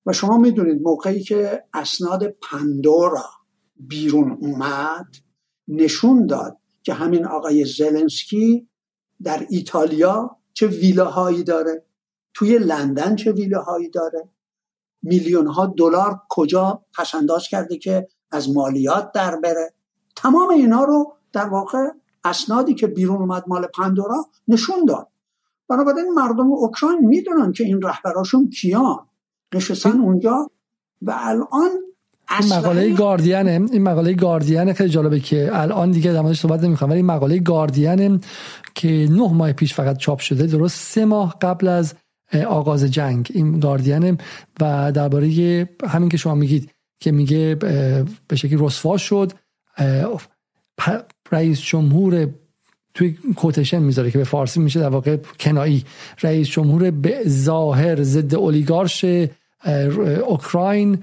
و 0.06 0.12
شما 0.12 0.38
می‌دونید 0.38 0.82
موقعی 0.82 1.22
که 1.22 1.64
اسناد 1.74 2.26
پندورا 2.26 3.24
بیرون 3.76 4.38
اومد 4.40 5.06
نشون 5.68 6.26
داد 6.26 6.56
که 6.82 6.94
همین 6.94 7.26
آقای 7.26 7.64
زلنسکی 7.64 8.68
در 9.22 9.46
ایتالیا 9.50 10.36
چه 10.52 10.66
ویلاهایی 10.66 11.44
داره 11.44 11.84
توی 12.34 12.58
لندن 12.58 13.16
چه 13.16 13.32
ویلاهایی 13.32 13.90
داره 13.90 14.28
میلیون 15.02 15.46
ها 15.46 15.66
دلار 15.66 16.20
کجا 16.28 16.84
پسنداز 16.98 17.48
کرده 17.48 17.78
که 17.78 18.08
از 18.30 18.50
مالیات 18.50 19.12
در 19.12 19.36
بره. 19.36 19.74
تمام 20.16 20.50
اینا 20.50 20.84
رو 20.84 21.12
در 21.32 21.48
واقع 21.48 21.88
اسنادی 22.24 22.74
که 22.74 22.86
بیرون 22.86 23.16
اومد 23.16 23.44
مال 23.46 23.66
پندورا 23.66 24.26
نشون 24.48 24.84
داد. 24.84 25.08
بنابراین 25.68 26.12
مردم 26.12 26.52
اوکراین 26.52 26.98
می‌دونن 27.00 27.52
که 27.52 27.64
این 27.64 27.82
رهبراشون 27.82 28.50
کیان. 28.50 29.06
نشستن 29.54 29.90
اونجا 30.00 30.50
و 31.02 31.14
الان 31.18 31.70
این 32.40 32.52
مقاله 32.52 32.92
گاردین 32.92 33.48
این 33.48 33.82
مقاله 33.82 34.12
گاردین 34.12 34.72
خیلی 34.72 34.90
جالبه 34.90 35.20
که 35.20 35.50
الان 35.52 35.90
دیگه 35.90 36.12
در 36.12 36.32
صحبت 36.32 36.64
نمی‌خوام 36.64 36.90
ولی 36.90 37.02
مقاله 37.02 37.38
گاردین 37.38 38.20
که 38.74 39.08
نه 39.10 39.32
ماه 39.32 39.52
پیش 39.52 39.74
فقط 39.74 39.96
چاپ 39.96 40.18
شده 40.18 40.46
درست 40.46 40.80
سه 40.80 41.04
ماه 41.04 41.36
قبل 41.42 41.68
از 41.68 41.94
آغاز 42.48 42.84
جنگ. 42.84 43.28
این 43.34 43.60
گاردین 43.60 44.18
و 44.60 44.92
درباره 44.92 45.68
همین 45.88 46.08
که 46.08 46.16
شما 46.16 46.34
میگید 46.34 46.70
که 47.00 47.12
میگه 47.12 47.54
به 48.28 48.36
شکلی 48.36 48.56
رسوا 48.60 48.96
شد 48.96 49.32
رئیس 51.32 51.60
جمهور 51.60 52.28
توی 52.94 53.18
quotation 53.36 53.78
می‌ذاره 53.78 54.10
که 54.10 54.18
به 54.18 54.24
فارسی 54.24 54.60
میشه 54.60 54.80
در 54.80 54.88
واقع 54.88 55.16
کنایی. 55.40 55.84
رئیس 56.22 56.48
جمهور 56.48 56.90
به 56.90 57.22
ظاهر 57.28 58.02
ضد 58.02 58.34
اولیگارش 58.34 59.04
اوکراین 60.26 60.98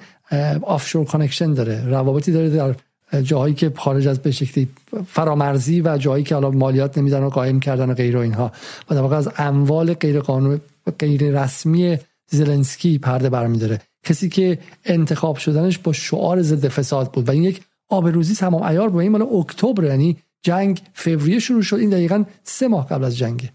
offshore 0.61 1.05
connection 1.05 1.53
داره 1.53 1.89
روابطی 1.89 2.31
داره 2.31 2.49
در 2.49 2.75
جاهایی 3.21 3.53
که 3.53 3.73
خارج 3.77 4.07
از 4.07 4.19
به 4.19 4.31
شکلی 4.31 4.69
فرامرزی 5.07 5.81
و 5.81 5.97
جاهایی 5.97 6.23
که 6.23 6.35
حالا 6.35 6.51
مالیات 6.51 6.97
نمیدن 6.97 7.23
و 7.23 7.29
قایم 7.29 7.59
کردن 7.59 7.89
و 7.89 7.93
غیر 7.93 8.17
و 8.17 8.19
اینها. 8.19 8.51
و 8.89 8.95
در 8.95 9.01
واقع 9.01 9.15
از 9.15 9.29
اموال 9.37 9.93
غیر 9.93 10.19
قانون 10.19 10.61
غیر 10.99 11.43
رسمی 11.43 11.97
زلنسکی 12.27 12.97
پرده 12.97 13.29
برمیداره. 13.29 13.81
کسی 14.03 14.29
که 14.29 14.59
انتخاب 14.85 15.37
شدنش 15.37 15.77
با 15.77 15.93
شعار 15.93 16.41
ضد 16.41 16.67
فساد 16.67 17.11
بود 17.11 17.29
و 17.29 17.31
این 17.31 17.43
یک 17.43 17.61
آبروزی 17.89 18.35
تمام 18.35 18.63
عیار 18.63 18.89
بود. 18.89 19.01
این 19.01 19.11
مال 19.11 19.21
اکتبر 19.21 19.83
یعنی 19.83 20.17
جنگ 20.41 20.81
فوریه 20.93 21.39
شروع 21.39 21.61
شد. 21.61 21.75
این 21.75 21.89
دقیقا 21.89 22.23
سه 22.43 22.67
ماه 22.67 22.87
قبل 22.87 23.03
از 23.03 23.17
جنگه. 23.17 23.51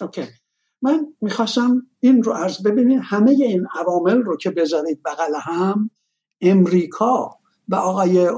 اوکی. 0.00 0.22
من 0.82 1.06
می‌خواستم 1.20 1.82
این 2.04 2.22
رو 2.22 2.32
عرض 2.32 2.62
ببینید 2.62 3.00
همه 3.02 3.30
این 3.30 3.66
عوامل 3.80 4.22
رو 4.22 4.36
که 4.36 4.50
بذارید 4.50 5.02
بغل 5.04 5.34
هم 5.42 5.90
امریکا 6.40 7.38
و 7.68 7.74
آقای 7.74 8.30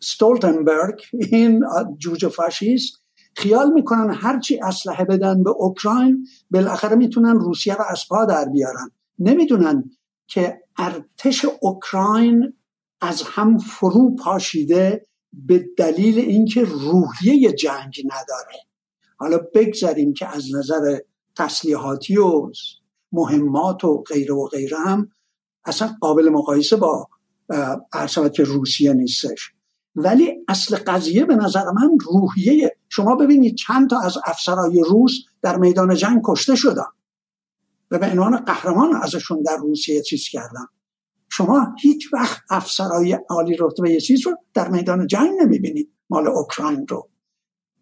ستولتنبرگ 0.00 1.02
این 1.12 1.64
جوجه 1.98 2.28
فاشیست 2.28 3.02
خیال 3.36 3.72
می‌کنن 3.72 4.14
هرچی 4.14 4.60
اسلحه 4.60 5.04
بدن 5.04 5.42
به 5.42 5.50
اوکراین 5.50 6.26
بالاخره 6.50 6.96
می‌تونن 6.96 7.40
روسیه 7.40 7.74
رو 7.74 7.84
از 7.88 8.04
پا 8.08 8.24
در 8.24 8.44
بیارن. 8.44 8.90
نمی‌دونن 9.18 9.90
که 10.26 10.60
ارتش 10.78 11.46
اوکراین 11.60 12.52
از 13.00 13.22
هم 13.22 13.58
فرو 13.58 14.14
پاشیده 14.14 15.06
به 15.32 15.68
دلیل 15.76 16.18
اینکه 16.18 16.64
روحیه 16.64 17.52
جنگ 17.52 17.94
نداره. 18.04 18.58
حالا 19.16 19.38
بگذاریم 19.54 20.12
که 20.12 20.36
از 20.36 20.44
نظر 20.54 20.98
تسلیحاتی 21.36 22.16
و 22.16 22.50
مهمات 23.12 23.84
و 23.84 24.02
غیره 24.02 24.34
و 24.34 24.46
غیره 24.46 24.78
هم 24.78 25.08
اصلا 25.64 25.96
قابل 26.00 26.28
مقایسه 26.28 26.76
با 26.76 27.08
عرض 27.92 28.18
که 28.18 28.42
روسیه 28.42 28.92
نیستش. 28.92 29.52
ولی 29.94 30.44
اصل 30.48 30.76
قضیه 30.76 31.24
به 31.24 31.36
نظر 31.36 31.64
من 31.70 31.90
روحیه. 32.00 32.76
شما 32.88 33.16
ببینید 33.16 33.54
چند 33.54 33.90
تا 33.90 34.00
از 34.00 34.18
افسرهای 34.26 34.84
روس 34.88 35.12
در 35.42 35.56
میدان 35.56 35.94
جنگ 35.94 36.20
کشته 36.24 36.54
شدن 36.54 36.86
و 37.90 37.98
به 37.98 38.10
عنوان 38.10 38.36
قهرمان 38.36 38.94
ازشون 39.02 39.42
در 39.42 39.56
روسیه 39.56 40.02
چیز 40.02 40.28
کردن. 40.28 40.66
شما 41.28 41.74
هیچ 41.82 42.14
وقت 42.14 42.40
افسرهای 42.50 43.18
عالی 43.28 43.56
رتبه 43.60 44.00
چیز 44.00 44.26
رو 44.26 44.36
در 44.54 44.68
میدان 44.68 45.06
جنگ 45.06 45.30
نمی‌بینید 45.42 45.92
مال 46.10 46.28
اوکراین 46.28 46.86
رو. 46.86 47.08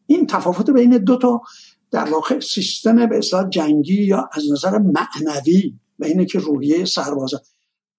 این 0.07 0.27
تفاوت 0.27 0.71
بین 0.71 0.99
دو 0.99 1.17
تا 1.17 1.41
در 1.90 2.10
واقع 2.10 2.40
سیستم 2.40 3.06
به 3.06 3.19
اصلاح 3.19 3.48
جنگی 3.48 4.02
یا 4.05 4.28
از 4.32 4.43
نظر 4.52 4.78
معنوی 4.78 5.74
و 5.98 6.05
اینه 6.05 6.24
که 6.24 6.39
روحیه 6.39 6.85
سرباز 6.85 7.31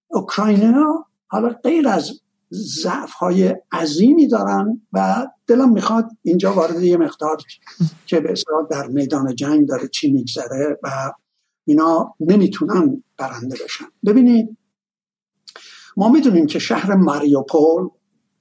اوکراین 0.08 0.74
حالا 1.26 1.48
غیر 1.48 1.88
از 1.88 2.20
ضعف 2.52 3.12
های 3.12 3.56
عظیمی 3.72 4.28
دارن 4.28 4.80
و 4.92 5.26
دلم 5.46 5.72
می‌خواد 5.72 6.08
اینجا 6.22 6.52
وارد 6.52 6.82
یه 6.82 6.96
مقدار 6.96 7.36
که 8.06 8.20
به 8.20 8.32
اصلاح 8.32 8.66
در 8.70 8.86
میدان 8.86 9.34
جنگ 9.34 9.68
داره 9.68 9.88
چی 9.88 10.12
میگذره 10.12 10.78
و 10.82 11.12
اینا 11.64 12.14
نمی‌تونن 12.20 13.02
برنده 13.16 13.56
بشن. 13.64 13.84
ببینید 14.06 14.56
ما 15.96 16.08
می‌دونیم 16.08 16.46
که 16.46 16.58
شهر 16.58 16.94
ماریوپول 16.94 17.88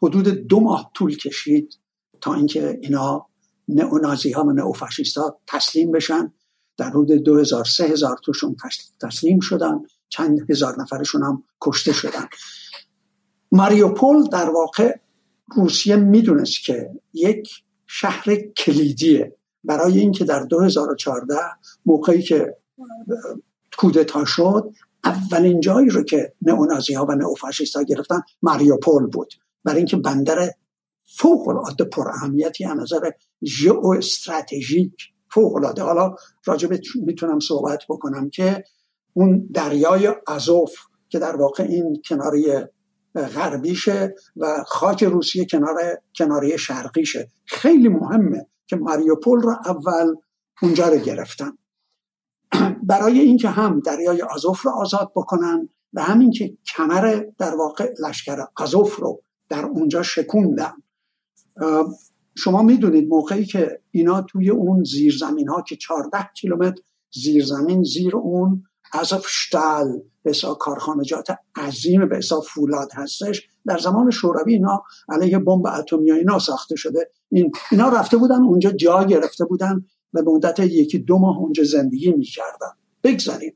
حدود 0.02 0.28
دو 0.28 0.60
ماه 0.60 0.92
طول 0.94 1.18
کشید 1.18 1.80
تا 2.22 2.34
اینکه 2.34 2.80
اینا 2.82 3.29
نئونازی 3.70 4.32
ها 4.32 4.44
و 4.44 4.52
نئوفاشیست 4.52 5.18
ها 5.18 5.40
تسلیم 5.48 5.92
بشن. 5.92 6.34
در 6.78 6.90
حدود 6.90 7.12
دو 7.12 7.40
هزار 7.40 7.66
سه 7.66 7.84
هزار 7.84 8.18
توشون 8.24 8.56
تسلیم 9.02 9.40
شدن. 9.40 9.80
چند 10.10 10.52
هزار 10.52 10.82
نفرشون 10.82 11.24
هم 11.24 11.44
کشته 11.62 11.94
شدن. 11.94 12.28
ماریوپول 13.52 14.24
در 14.24 14.50
واقع 14.50 14.98
روسیه 15.56 15.96
می‌دونست 15.96 16.64
که 16.64 16.90
یک 17.14 17.50
شهر 17.88 18.36
کلیدیه. 18.36 19.36
برای 19.64 20.00
اینکه 20.00 20.26
در 20.26 20.44
2014 20.44 21.36
موقعی 21.86 22.22
که 22.22 22.58
کودتا 23.78 24.26
شد 24.26 24.74
اولین 25.04 25.60
جایی 25.60 25.90
رو 25.90 26.04
که 26.04 26.34
نئونازی 26.42 26.94
ها 26.94 27.06
و 27.06 27.12
نئوفاشیست 27.12 27.76
ها 27.76 27.84
گرفتن 27.84 28.22
ماریوپول 28.42 29.06
بود. 29.06 29.34
برای 29.64 29.78
اینکه 29.78 29.98
بندر 29.98 30.52
فوق 31.20 31.48
العاده 31.48 31.84
پر 31.84 32.08
اهمیتی 32.10 32.66
از 32.66 32.78
نظر 32.78 33.12
ژئو 33.46 33.88
استراتژیک 33.88 34.94
فوق 35.34 35.56
العاده 35.56 35.84
حالا 35.84 36.16
راجع 36.46 36.78
می‌تونم 36.96 37.40
صحبت 37.40 37.80
بکنم 37.90 38.30
که 38.30 38.64
اون 39.14 39.48
دریای 39.54 40.14
ازوف 40.28 40.72
که 41.10 41.20
در 41.20 41.36
واقع 41.36 41.64
این 41.64 42.02
کناری 42.06 42.54
غربیشه 43.16 44.16
و 44.36 44.64
خاک 44.68 45.04
روسیه 45.04 45.46
کنار 45.46 45.76
کناری 46.16 46.58
شرقیشه. 46.58 47.32
خیلی 47.46 47.88
مهمه 47.88 48.48
که 48.68 48.76
ماریوپول 48.76 49.42
رو 49.42 49.56
اول 49.66 50.16
اونجا 50.62 50.88
رو 50.88 50.98
گرفتن. 50.98 51.52
برای 52.84 53.20
اینکه 53.20 53.50
هم 53.50 53.80
دریای 53.80 54.22
آزوف 54.22 54.62
رو 54.62 54.72
آزاد 54.72 55.12
بکنن 55.16 55.70
و 55.94 56.02
همین 56.02 56.32
که 56.32 56.58
کمر 56.76 57.24
در 57.38 57.56
واقع 57.56 57.94
لشکر 58.08 58.46
آزوف 58.58 58.96
رو 58.96 59.22
در 59.50 59.66
اونجا 59.66 60.04
شکوندن. 60.04 60.74
شما 62.36 62.62
می‌دونید 62.62 63.08
موقعی 63.08 63.46
که 63.46 63.82
اینا 63.92 64.22
توی 64.22 64.50
اون 64.50 64.84
زیرزمین 64.84 65.48
ها 65.48 65.62
که 65.62 65.76
14 65.76 66.30
کیلومتر 66.36 66.82
زیرزمین 67.12 67.84
زیر 67.84 68.16
اون 68.16 68.64
شتال 69.28 70.02
به 70.24 70.32
کارخانجات 70.60 71.28
عظیم 71.56 72.10
به 72.10 72.20
فولاد 72.48 72.90
هستش 72.94 73.48
در 73.66 73.78
زمان 73.78 74.10
شوروی 74.10 74.54
اینا 74.54 74.84
علیه 75.10 75.40
بمب 75.40 75.68
اتمی 75.68 76.12
اینا 76.12 76.40
ساخته 76.40 76.76
شده. 76.76 77.12
این 77.32 77.52
اینا 77.72 77.90
رفته 77.90 78.18
بودن 78.18 78.42
اونجا 78.42 78.72
جا 78.72 79.04
گرفته 79.04 79.46
بودن 79.46 79.86
و 80.14 80.24
به 80.24 80.32
مدت 80.32 80.60
یکی 80.60 81.00
دو 81.00 81.18
ماه 81.18 81.38
اونجا 81.38 81.64
زندگی 81.64 82.12
می‌کردن. 82.12 82.72
بگذاریم. 83.04 83.54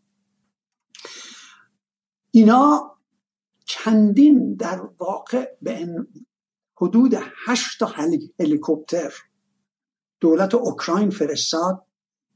اینا 2.32 2.92
چندین 3.66 4.54
در 4.54 4.82
واقع 5.00 5.52
به 5.62 5.80
حدود 6.84 7.14
هشت 7.46 7.80
تا 7.80 7.86
هلیکوپتر 8.40 9.14
دولت 10.20 10.56
اوکراین 10.56 11.10
فرستاد 11.10 11.86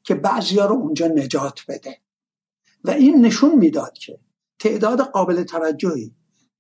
که 0.04 0.16
بعضیا 0.16 0.66
رو 0.66 0.76
اونجا 0.76 1.08
نجات 1.08 1.60
بده. 1.68 2.02
و 2.84 2.90
این 2.90 3.26
نشون 3.26 3.56
می‌داد 3.56 3.98
که 3.98 4.20
تعداد 4.60 5.02
قابل 5.02 5.44
توجهی 5.44 6.16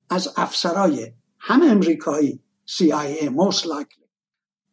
از 0.10 0.34
افسرای 0.38 1.12
هم 1.40 1.62
امریکایی 1.64 2.44
CIA 2.70 3.30
most 3.30 3.64
likely 3.64 4.08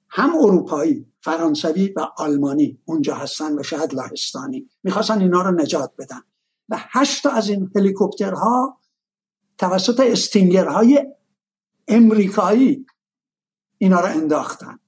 هم 0.08 0.36
اروپایی 0.36 1.06
فرانسوی 1.20 1.92
و 1.96 2.00
آلمانی 2.16 2.78
اونجا 2.84 3.14
هستن 3.14 3.58
و 3.58 3.62
شاید 3.62 3.94
لهستانی 3.94 4.70
می‌خواستن 4.82 5.20
اینا 5.20 5.42
رو 5.42 5.60
نجات 5.60 5.92
بدن. 5.98 6.20
و 6.68 6.76
هشت 6.78 7.26
از 7.26 7.48
این 7.48 7.70
هلیکوپترها 7.76 8.80
توسط 9.58 10.00
استینگرهای 10.00 11.06
امریکایی 11.88 12.86
اینا 13.78 14.00
رو 14.00 14.06
انداختن. 14.06 14.78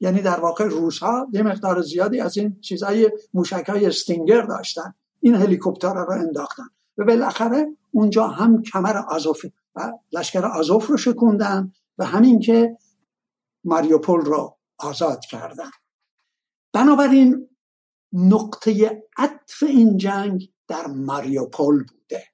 یعنی 0.00 0.22
در 0.22 0.40
واقع 0.40 0.64
روس 0.64 0.98
ها 0.98 1.28
یه 1.32 1.42
مقدار 1.42 1.82
زیادی 1.82 2.20
از 2.20 2.36
این 2.36 2.60
چیزهای 2.60 3.10
موشک 3.34 3.64
های 3.68 3.86
استینگر 3.86 4.42
داشتن. 4.42 4.94
این 5.20 5.34
هلیکوپتر 5.34 5.94
رو 5.94 6.12
انداختن. 6.12 6.68
و 6.98 7.04
بالاخره 7.04 7.66
اونجا 7.90 8.26
هم 8.26 8.62
کمر 8.62 8.96
آزوف 8.96 9.44
و 9.74 9.92
لشکر 10.12 10.44
آزوف 10.44 10.86
رو 10.86 10.96
شکوندن 10.96 11.72
و 11.98 12.04
همین 12.04 12.40
که 12.40 12.78
ماریوپول 13.64 14.20
رو 14.20 14.58
آزاد 14.78 15.20
کردن. 15.20 15.70
بنابراین 16.72 17.48
نقطه 18.12 19.02
عطف 19.16 19.62
این 19.62 19.96
جنگ 19.96 20.50
در 20.68 20.86
ماریوپول 20.86 21.84
بوده. 21.84 22.24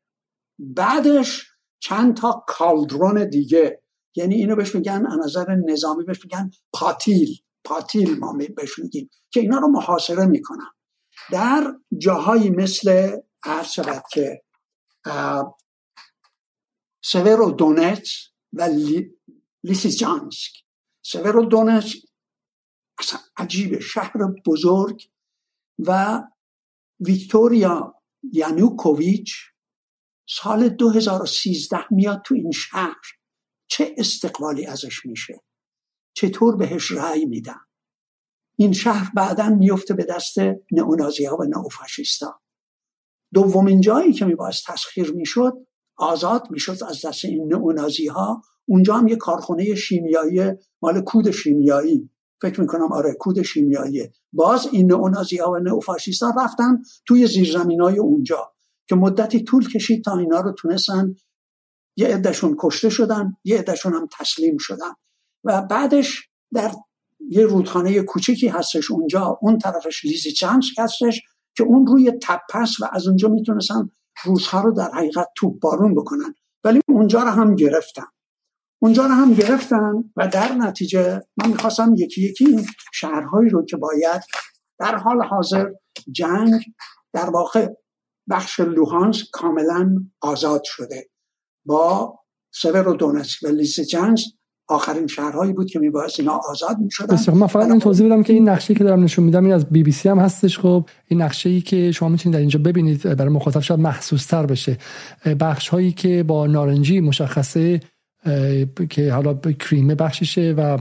بعدش 0.58 1.52
چند 1.80 2.16
تا 2.16 2.44
کالدرون 2.46 3.28
دیگه 3.28 3.81
یعنی 4.16 4.34
اینو 4.34 4.56
بهش 4.56 4.74
میگن 4.74 5.06
از 5.06 5.18
نظر 5.24 5.54
نظامی 5.54 6.04
بهش 6.04 6.24
میگن 6.24 6.50
پاتیل. 6.72 7.28
پاتیل 7.64 8.18
ما 8.18 8.38
بهش 8.56 8.78
میگیم 8.78 9.10
که 9.30 9.40
اینا 9.40 9.58
رو 9.58 9.68
محاصره 9.68 10.26
می‌کنن. 10.26 10.70
در 11.30 11.74
جاهایی 11.98 12.50
مثل 12.50 13.16
عرض 13.44 13.66
شود 13.66 14.02
که 14.12 14.42
سورو 17.04 17.50
دونت 17.50 18.08
و 18.52 18.68
لیسیجانسک 19.64 20.52
سورو 21.02 21.44
دونت 21.44 21.84
اصلا 22.98 23.20
عجیبه 23.36 23.80
شهر 23.80 24.12
بزرگ 24.46 25.02
و 25.78 26.22
ویکتوریا 27.00 27.94
یانوکوویچ 28.32 29.34
سال 30.28 30.68
2013 30.68 31.78
میاد 31.90 32.22
تو 32.24 32.34
این 32.34 32.50
شهر. 32.50 33.21
چه 33.72 33.94
استقبالی 33.96 34.66
ازش 34.66 35.06
میشه؟ 35.06 35.42
چطور 36.14 36.56
بهش 36.56 36.92
رأی 36.92 37.24
میدن؟ 37.24 37.60
این 38.56 38.72
شهر 38.72 39.12
بعدا 39.14 39.48
میفته 39.48 39.94
به 39.94 40.04
دست 40.04 40.36
نئونازی 40.72 41.24
ها 41.24 41.36
و 41.36 41.44
نئوفاشیستا. 41.44 42.40
دومین 43.34 43.80
جایی 43.80 44.12
که 44.12 44.24
میباید 44.24 44.54
تسخیر 44.66 45.12
می‌شد 45.12 45.52
آزاد 45.96 46.50
می‌شد 46.50 46.84
از 46.88 47.06
دست 47.06 47.24
این 47.24 47.54
نئونازی 47.54 48.06
ها 48.06 48.42
اونجا 48.66 48.94
هم 48.94 49.08
یه 49.08 49.16
کارخونه 49.16 49.74
شیمیایی 49.74 50.52
مال 50.82 51.00
کود 51.00 51.30
شیمیایی. 51.30 52.10
فکر 52.42 52.60
می‌کنم 52.60 52.92
آره 52.92 53.14
کود 53.14 53.42
شیمیایی. 53.42 54.10
باز 54.32 54.68
این 54.72 54.92
نئونازی 54.92 55.36
ها 55.36 55.50
و 55.50 55.56
نئوفاشیستا 55.56 56.34
رفتن 56.44 56.82
توی 57.06 57.26
زیرزمین 57.26 57.80
های 57.80 57.98
اونجا 57.98 58.52
که 58.88 58.94
مدتی 58.94 59.44
طول 59.44 59.68
کشید 59.68 60.04
تا 60.04 60.18
اینا 60.18 60.40
رو 60.40 60.52
تونستن 60.52 61.14
یه 61.96 62.08
عدهشون 62.08 62.56
کشته 62.58 62.88
شدن 62.88 63.36
یه 63.44 63.58
عدهشون 63.58 63.94
هم 63.94 64.08
تسلیم 64.18 64.56
شدن. 64.58 64.92
و 65.44 65.62
بعدش 65.62 66.28
در 66.52 66.72
یه 67.28 67.46
رودخانه 67.46 68.02
کوچیکی 68.02 68.48
هستش 68.48 68.90
اونجا 68.90 69.38
اون 69.40 69.58
طرفش 69.58 70.04
لیزی 70.04 70.32
چانسک 70.32 70.78
هستش 70.78 71.22
که 71.56 71.62
اون 71.64 71.86
روی 71.86 72.12
تپس 72.22 72.80
و 72.80 72.88
از 72.92 73.06
اونجا 73.06 73.28
می‌تونستن 73.28 73.90
روزها 74.24 74.60
رو 74.60 74.72
در 74.72 74.90
حقیقت 74.94 75.28
توپ 75.36 75.60
بارون 75.60 75.94
بکنن. 75.94 76.34
ولی 76.64 76.80
اونجا 76.88 77.22
رو 77.22 77.28
هم 77.28 77.54
گرفتن. 77.56 78.06
اونجا 78.82 79.06
رو 79.06 79.12
هم 79.12 79.34
گرفتن 79.34 80.12
و 80.16 80.28
در 80.28 80.52
نتیجه 80.52 81.20
من 81.36 81.48
می‌خواستم 81.48 81.94
یکی 81.96 82.22
یکی 82.22 82.46
این 82.46 82.66
شهرهایی 82.92 83.50
رو 83.50 83.64
که 83.64 83.76
باید 83.76 84.22
در 84.78 84.96
حال 84.96 85.22
حاضر 85.22 85.70
جنگ 86.12 86.64
در 87.12 87.30
واقع 87.30 87.68
بخش 88.30 88.60
لوهانس 88.60 89.22
کاملا 89.32 89.96
آزاد 90.20 90.62
شده. 90.64 91.11
با 91.64 92.18
سور 92.50 92.88
و 92.88 92.94
دونتسک 92.94 93.42
و 93.42 93.48
لیسیچنس 93.48 94.24
آخرین 94.68 95.06
شهرهایی 95.06 95.52
بود 95.52 95.70
که 95.70 95.78
میبایست 95.78 96.20
اینا 96.20 96.40
آزاد 96.50 96.78
می‌شدن 96.78 97.14
بسیار 97.14 97.36
من 97.36 97.46
فقط 97.46 97.70
این 97.70 97.78
توضیح 97.78 98.06
بدم 98.06 98.22
که 98.22 98.32
این 98.32 98.48
نقشه 98.48 98.74
که 98.74 98.84
دارم 98.84 99.02
نشون 99.02 99.24
میدم 99.24 99.44
این 99.44 99.52
از 99.52 99.66
بی 99.66 99.82
بی 99.82 99.92
سی 99.92 100.08
هم 100.08 100.18
هستش 100.18 100.58
خب. 100.58 100.88
این 101.08 101.22
نقشه 101.22 101.50
ای 101.50 101.60
که 101.60 101.92
شما 101.92 102.08
می‌تونید 102.08 102.34
در 102.34 102.40
اینجا 102.40 102.58
ببینید 102.58 103.16
برای 103.16 103.32
مخاطب 103.32 103.60
شاید 103.60 103.80
محسوس 103.80 104.26
تر 104.26 104.46
بشه. 104.46 104.78
بخش 105.40 105.68
هایی 105.68 105.92
که 105.92 106.22
با 106.22 106.46
نارنجی 106.46 107.00
مشخصه 107.00 107.80
که 108.90 109.12
حالا 109.12 109.34
کریمه 109.34 109.94
بخششه 109.94 110.54
و 110.58 110.78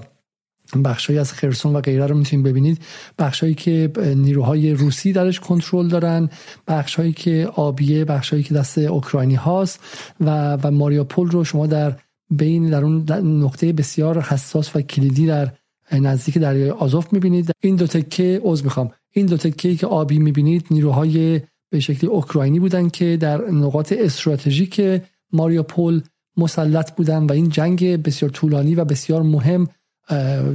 بخشهایی 0.85 1.19
از 1.19 1.33
خرسون 1.33 1.75
و 1.75 1.81
غیره 1.81 2.05
رو 2.05 2.17
می‌تونید 2.17 2.45
ببینید. 2.45 2.81
بخشهایی 3.19 3.53
که 3.53 3.91
نیروهای 4.15 4.73
روسی 4.73 5.13
درش 5.13 5.39
کنترل 5.39 5.87
دارن. 5.87 6.29
بخشهایی 6.67 7.13
که 7.13 7.49
آبیه 7.55 8.05
بخشهایی 8.05 8.43
که 8.43 8.53
دست 8.53 8.77
اوکراینی 8.77 9.35
هاست. 9.35 9.79
و 10.19 10.57
و 10.63 10.71
ماریاپول 10.71 11.31
رو 11.31 11.43
شما 11.43 11.67
در 11.67 11.95
بین 12.29 12.69
در 12.69 12.83
اون 12.83 13.05
نقطه 13.43 13.73
بسیار 13.73 14.21
حساس 14.21 14.75
و 14.75 14.81
کلیدی 14.81 15.25
در 15.25 15.51
نزدیک 15.91 16.37
دریای 16.37 16.69
آزوف 16.69 17.13
می‌بینید. 17.13 17.51
این 17.61 17.75
دو 17.75 17.87
تکه 17.87 18.41
عضو 18.43 18.63
می‌خوام. 18.63 18.91
این 19.11 19.25
دو 19.25 19.37
تکه 19.37 19.75
که 19.75 19.87
آبی 19.87 20.19
می‌بینید 20.19 20.65
نیروهای 20.71 21.41
به 21.69 21.79
شکلی 21.79 22.09
اوکراینی 22.09 22.59
بودن 22.59 22.89
که 22.89 23.17
در 23.17 23.51
نقاط 23.51 23.93
استراتژیک 23.97 25.01
ماریاپول 25.33 26.01
مسلط 26.37 26.95
بودن 26.95 27.23
و 27.23 27.31
این 27.31 27.49
جنگ 27.49 28.03
بسیار 28.03 28.31
طولانی 28.31 28.75
و 28.75 28.85
بسیار 28.85 29.21
مهم 29.21 29.67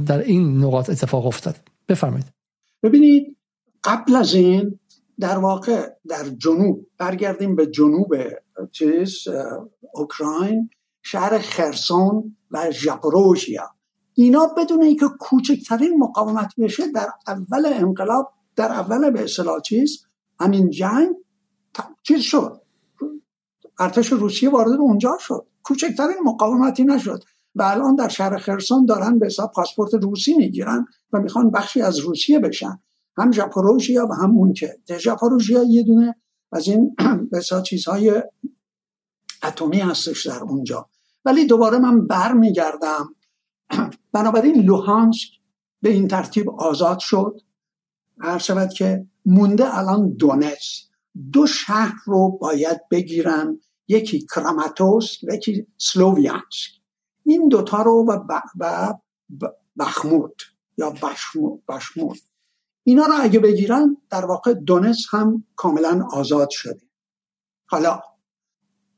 در 0.05 0.19
این 0.19 0.57
نقاط 0.63 0.89
اتفاق 0.89 1.25
افتاد. 1.25 1.55
بفرمایید. 1.89 2.25
ببینید 2.83 3.37
قبل 3.83 4.15
از 4.15 4.33
این 4.33 4.79
در 5.19 5.37
واقع 5.37 5.89
در 6.07 6.29
جنوب 6.29 6.87
برگردیم 6.97 7.55
به 7.55 7.67
جنوب 7.67 8.15
چیز 8.71 9.27
اوکراین 9.93 10.69
شهر 11.01 11.39
خرسون 11.39 12.35
و 12.51 12.71
ژاپروژیا. 12.71 13.69
اینا 14.13 14.47
بدون 14.57 14.83
اینکه 14.83 15.05
کوچکترین 15.19 15.97
مقاومت 15.97 16.53
بشه 16.57 16.91
در 16.91 17.07
اول 17.27 17.65
انقلاب 17.65 18.33
در 18.55 18.71
اول 18.71 19.09
به 19.09 19.23
اصطلاح 19.23 19.61
چیز 19.61 20.05
همین 20.39 20.69
جنگ 20.69 21.09
چیز 22.03 22.21
شد. 22.21 22.61
ارتش 23.79 24.11
روسیه 24.11 24.49
وارد 24.49 24.79
اونجا 24.79 25.17
شد. 25.19 25.47
کوچکترین 25.63 26.17
مقاومتی 26.25 26.83
نشد. 26.83 27.23
و 27.57 27.61
الان 27.61 27.95
در 27.95 28.07
شهر 28.07 28.37
خرسون 28.37 28.85
دارن 28.85 29.19
به 29.19 29.25
حساب 29.25 29.51
پاسپورت 29.51 29.93
روسی 29.93 30.33
می‌گیرن 30.33 30.85
و 31.13 31.19
می‌خوان 31.19 31.51
بخشی 31.51 31.81
از 31.81 31.99
روسیه 31.99 32.39
بشن. 32.39 32.79
هم 33.17 33.31
ژاپروژیا 33.31 34.07
و 34.09 34.13
هم 34.13 34.31
اون 34.31 34.53
که 34.53 34.77
ژاپروژیا 34.99 35.63
یه 35.63 35.83
دونه 35.83 36.15
از 36.51 36.67
این 36.67 36.95
به 37.31 37.41
چیزهای 37.65 38.23
اتمی 39.43 39.79
هستش 39.79 40.27
در 40.27 40.39
اونجا. 40.39 40.89
ولی 41.25 41.45
دوباره 41.45 41.77
من 41.77 42.07
برمیگردم. 42.07 43.15
بنابراین 44.13 44.61
لوهانسک 44.61 45.27
به 45.81 45.89
این 45.89 46.07
ترتیب 46.07 46.49
آزاد 46.49 46.99
شد. 46.99 47.41
هر 48.19 48.37
شود 48.37 48.73
که 48.73 49.07
مونده 49.25 49.77
الان 49.77 50.13
دونتس 50.13 50.87
دو 51.31 51.47
شهر 51.47 51.95
رو 52.05 52.37
باید 52.41 52.81
بگیرن. 52.91 53.59
یکی 53.87 54.25
کراماتوس 54.35 55.23
و 55.23 55.33
یکی 55.33 55.67
سلوویانسک. 55.77 56.76
این 57.27 57.47
دوتا 57.47 57.81
رو 57.81 58.05
و, 58.59 58.93
بخمود 59.79 60.41
یا 60.77 60.93
بشمود. 61.69 62.17
اینا 62.83 63.05
رو 63.05 63.13
اگه 63.19 63.39
بگیرن 63.39 63.97
در 64.09 64.25
واقع 64.25 64.53
دونس 64.53 65.05
هم 65.09 65.43
کاملا 65.55 66.07
آزاد 66.11 66.49
شده. 66.51 66.81
حالا 67.65 68.01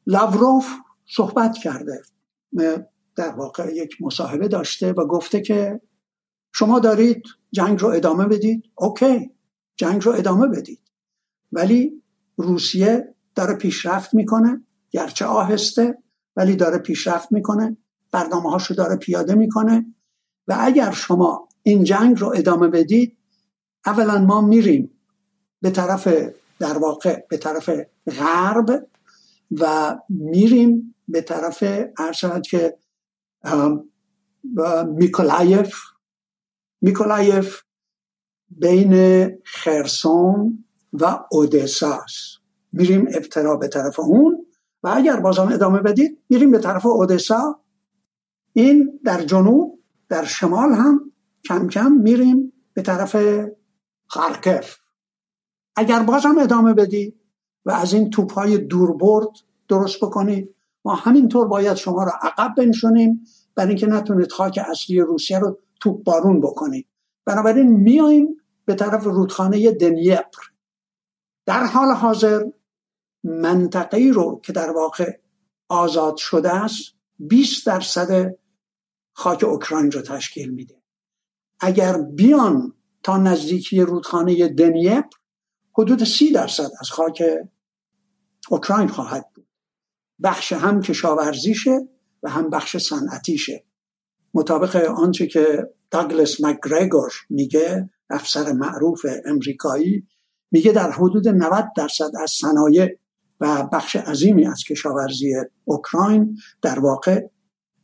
لاوروف 0.08 0.68
صحبت 1.06 1.58
کرده 1.58 2.02
در 3.16 3.30
واقع 3.30 3.76
یک 3.76 4.02
مصاحبه 4.02 4.48
داشته 4.48 4.92
و 4.92 5.06
گفته 5.06 5.42
که 5.42 5.82
شما 6.54 6.80
دارید 6.80 7.24
جنگ 7.52 7.82
رو 7.82 7.88
ادامه 7.88 8.28
بدید. 8.28 8.64
اوکی 8.76 9.32
جنگ 9.76 10.06
رو 10.06 10.12
ادامه 10.12 10.48
بدید. 10.48 10.82
ولی 11.52 12.04
روسیه 12.38 13.16
داره 13.36 13.56
پیشرفت 13.56 14.14
می‌کنه 14.14 14.66
گرچه 14.92 15.26
آهسته 15.26 15.98
ولی 16.36 16.56
داره 16.56 16.78
پیشرفت 16.78 17.32
می‌کنه. 17.32 17.78
برنامه 18.12 18.52
هاشو 18.52 18.74
داره 18.74 18.96
پیاده 18.96 19.36
می‌کنه. 19.36 19.86
و 20.48 20.58
اگر 20.60 20.92
شما 20.92 21.50
این 21.64 21.84
جنگ 21.84 22.20
رو 22.20 22.34
ادامه 22.36 22.68
بدید 22.68 23.18
اولا 23.86 24.18
ما 24.26 24.42
میریم 24.42 24.92
به 25.62 25.70
طرف 25.70 26.08
در 26.60 26.78
واقع 26.78 27.26
به 27.30 27.38
طرف 27.38 27.70
غرب 28.08 28.88
و 29.52 29.96
میریم 30.10 30.96
به 31.08 31.22
طرف 31.22 31.64
ارشد 31.98 32.42
که 32.42 32.78
میکولایف 34.88 35.76
میکولایف 36.82 37.62
بین 38.50 39.26
خرسون 39.44 40.66
و 40.94 41.20
اودساس 41.32 42.38
میریم 42.72 43.08
ابترا 43.14 43.56
به 43.56 43.68
طرف 43.68 44.00
اون 44.00 44.46
و 44.84 44.88
اگر 44.96 45.20
بازم 45.20 45.48
ادامه 45.48 45.80
بدید 45.80 46.24
میریم 46.30 46.52
به 46.52 46.60
طرف 46.60 46.86
اودسا 46.86 47.60
این 48.54 49.00
در 49.04 49.22
جنوب 49.22 49.80
در 50.10 50.26
شمال 50.26 50.74
هم 50.74 51.12
کم 51.46 51.68
کم 51.68 51.92
میریم 51.92 52.54
به 52.74 52.82
طرف 52.82 53.16
خارکف 54.08 54.78
اگر 55.76 56.04
بازم 56.04 56.38
ادامه 56.38 56.74
بدید 56.74 57.16
و 57.66 57.72
از 57.72 57.94
این 57.94 58.10
توپ 58.10 58.34
های 58.34 58.58
دوربرد 58.58 59.30
درست 59.68 59.98
بکنید 59.98 60.56
ما 60.86 60.96
همینطور 60.96 61.48
باید 61.48 61.78
شما 61.78 62.04
را 62.04 62.12
عقب 62.22 62.56
بنشونیم 62.58 63.26
برای 63.56 63.70
اینکه 63.70 63.88
نتونید 63.88 64.32
خاک 64.32 64.60
اصلی 64.70 65.00
روسیه 65.00 65.40
رو 65.40 65.60
توپ 65.80 66.04
بارون 66.04 66.42
بکنید. 66.42 66.88
بنابراین 67.26 67.68
میاییم 67.68 68.28
به 68.66 68.76
طرف 68.76 69.04
رودخانه 69.04 69.72
دنیپر. 69.72 70.42
در 71.46 71.64
حال 71.66 71.92
حاضر 71.92 72.46
منطقه 73.24 74.12
رو 74.14 74.42
که 74.44 74.54
در 74.54 74.72
واقع 74.72 75.20
آزاد 75.70 76.18
شده 76.18 76.56
است 76.56 76.99
20 77.20 77.66
درصد 77.66 78.36
خاک 79.14 79.44
اوکراین 79.44 79.92
رو 79.92 80.02
تشکیل 80.02 80.50
میده. 80.50 80.82
اگر 81.60 81.98
بیان 81.98 82.74
تا 83.04 83.18
نزدیکی 83.18 83.82
رودخانه 83.82 84.48
دنیپر 84.48 85.18
حدود 85.78 86.04
سی 86.04 86.32
درصد 86.32 86.70
از 86.80 86.90
خاک 86.90 87.24
اوکراین 88.50 88.88
خواهد 88.88 89.26
بود. 89.36 89.48
بخش 90.24 90.54
هم 90.54 90.82
کشاورزیشه 90.82 91.88
و 92.24 92.30
هم 92.30 92.50
بخش 92.50 92.78
صنعتیشه. 92.78 93.66
مطابق 94.34 94.76
آنچه 94.76 95.28
که 95.28 95.70
داگلس 95.92 96.44
مکگرگور 96.44 97.14
میگه 97.30 97.90
افسر 98.10 98.52
معروف 98.52 99.06
امریکایی 99.26 100.08
میگه 100.52 100.72
در 100.72 100.92
حدود 100.92 101.28
90 101.28 101.66
درصد 101.78 102.12
از 102.22 102.32
صنایع 102.32 102.98
و 103.40 103.64
بخش 103.64 103.96
عظیمی 103.96 104.48
از 104.48 104.64
کشاورزی 104.64 105.36
اوکراین 105.66 106.38
در 106.62 106.80
واقع 106.80 107.22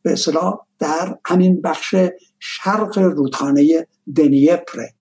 به 0.01 0.13
اصطلاح 0.13 0.59
در 0.79 1.19
همین 1.25 1.61
بخش 1.61 1.95
شرق 2.39 2.97
رودخانه 2.97 3.87
دنیپره 4.15 4.93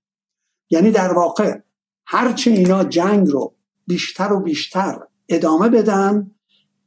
یعنی 0.70 0.90
در 0.90 1.12
واقع 1.12 1.58
هرچه 2.06 2.50
اینا 2.50 2.84
جنگ 2.84 3.28
رو 3.28 3.54
بیشتر 3.86 4.32
و 4.32 4.40
بیشتر 4.40 4.98
ادامه 5.28 5.68
بدن 5.68 6.30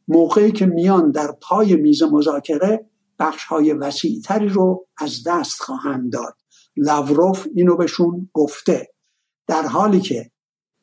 موقعی 0.08 0.52
که 0.52 0.66
میان 0.66 1.12
در 1.12 1.32
پای 1.32 1.76
میز 1.76 2.04
مذاکره 2.04 2.86
بخش 3.20 3.44
های 3.46 3.74
وسیعتری 3.74 4.50
رو 4.50 4.88
از 4.98 5.24
دست 5.28 5.62
خواهند 5.62 6.12
داد. 6.12 6.38
لاوروف 6.78 7.48
اینو 7.56 7.76
بهشون 7.76 8.30
گفته 8.34 8.94
در 9.48 9.62
حالی 9.62 10.02
که 10.02 10.32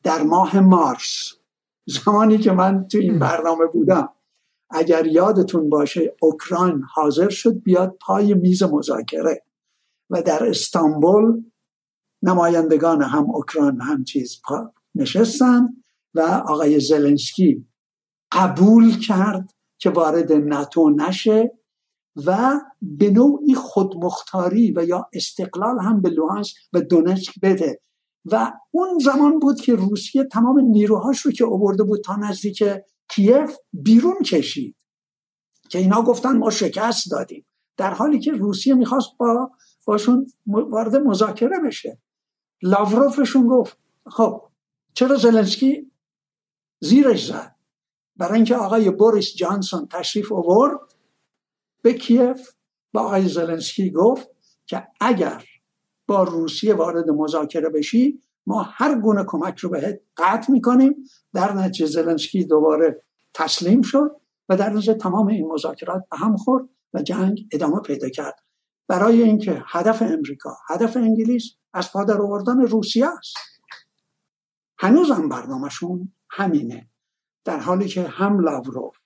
در 0.03 0.23
ماه 0.23 0.61
مارس 0.61 1.33
زمانی 1.87 2.39
که 2.39 2.53
من 2.53 2.89
تو 2.89 2.99
این 2.99 3.19
برنامه 3.19 3.67
بودم 3.67 4.09
اگر 4.71 5.07
یادتون 5.07 5.69
باشه 5.71 6.17
اوکراین 6.23 6.83
حاضر 6.95 7.29
شد 7.29 7.63
بیاد 7.63 7.97
پای 8.01 8.35
میز 8.35 8.63
مذاکره 8.63 9.43
و 10.11 10.23
در 10.23 10.49
استانبول 10.49 11.43
نمایندگان 12.23 13.03
هم 13.03 13.31
اوکراین 13.31 13.81
هم 13.81 14.05
چیز 14.05 14.41
نشستن 14.95 15.69
و 16.15 16.21
آقای 16.21 16.81
زلنسکی 16.81 17.67
قبول 18.33 18.99
کرد 18.99 19.51
که 19.79 19.91
وارد 19.91 20.33
ناتو 20.33 20.91
نشه 20.91 21.59
و 22.27 22.61
به 22.83 23.11
نوعی 23.11 23.55
خودمختاری 23.55 24.73
و 24.77 24.85
یا 24.85 25.09
استقلال 25.13 25.79
هم 25.81 26.03
به 26.03 26.11
لوهانس 26.11 26.55
و 26.73 26.81
دونتسک 26.81 27.41
بده. 27.43 27.81
و 28.25 28.53
اون 28.71 28.99
زمان 28.99 29.39
بود 29.39 29.61
که 29.61 29.75
روسیه 29.75 30.25
تمام 30.25 30.61
نیروهاش 30.61 31.21
رو 31.21 31.33
که 31.33 31.45
آورده 31.45 31.83
بود 31.83 32.01
تا 32.05 32.17
نزدیک 32.17 32.65
کیف 33.09 33.57
بیرون 33.73 34.23
کشید. 34.27 34.77
که 35.69 35.79
اینا 35.79 36.03
گفتن 36.03 36.39
ما 36.39 36.51
شکست 36.51 37.11
دادیم. 37.11 37.47
در 37.77 37.95
حالی 37.95 38.19
که 38.19 38.33
روسیه 38.33 38.75
می‌خواست 38.75 39.09
با 39.19 39.51
باشون 39.87 40.27
وارد 40.47 40.97
مذاکره 40.97 41.61
بشه. 41.67 41.99
لاوروفشون 42.63 43.47
گفت 43.47 43.79
خب 44.07 44.43
چرا 44.95 45.17
زلنسکی 45.17 45.91
زیرش 46.81 47.27
زد؟ 47.27 47.57
برای 48.17 48.35
اینکه 48.35 48.57
آقای 48.57 48.91
بوریس 48.91 49.35
جانسون 49.35 49.89
تشریف 49.89 50.33
آورد 50.33 50.81
به 51.83 51.93
کیف 51.93 52.51
با 52.93 53.01
آقای 53.01 53.29
زلنسکی 53.29 53.91
گفت 53.91 54.29
که 54.67 54.89
اگر 55.01 55.45
با 56.07 56.23
روسیه 56.23 56.75
وارد 56.75 57.11
مذاکره 57.11 57.69
بشی 57.69 58.21
ما 58.47 58.63
هر 58.63 59.01
گونه 59.01 59.25
کمک 59.27 59.59
رو 59.59 59.71
بهت 59.71 60.01
قطع 60.17 60.53
می‌کنیم. 60.53 60.95
در 61.33 61.53
نتیجه 61.53 61.87
زلنسکی 61.87 62.45
دوباره 62.45 63.03
تسلیم 63.35 63.83
شد 63.83 64.11
و 64.49 64.57
در 64.57 64.71
نتیجه 64.71 64.95
تمام 64.95 65.27
این 65.27 65.47
مذاکرات 65.53 66.05
به 66.11 66.17
هم 66.17 66.37
خورد 66.37 66.69
و 66.95 67.03
جنگ 67.03 67.49
ادامه 67.53 67.81
پیدا 67.81 68.09
کرد. 68.09 68.39
برای 68.89 69.23
اینکه 69.23 69.63
هدف 69.67 70.03
امریکا 70.03 70.57
هدف 70.69 70.97
انگلیس 70.97 71.51
از 71.73 71.93
پادر 71.93 72.23
آوردن 72.23 72.61
روسیه 72.61 73.07
است. 73.19 73.37
هنوز 74.79 75.11
هم 75.11 75.29
برنامهشون 75.29 76.13
همینه. 76.31 76.89
در 77.45 77.59
حالی 77.61 77.89
که 77.89 78.03
هم 78.03 78.41
لاوروف 78.41 78.97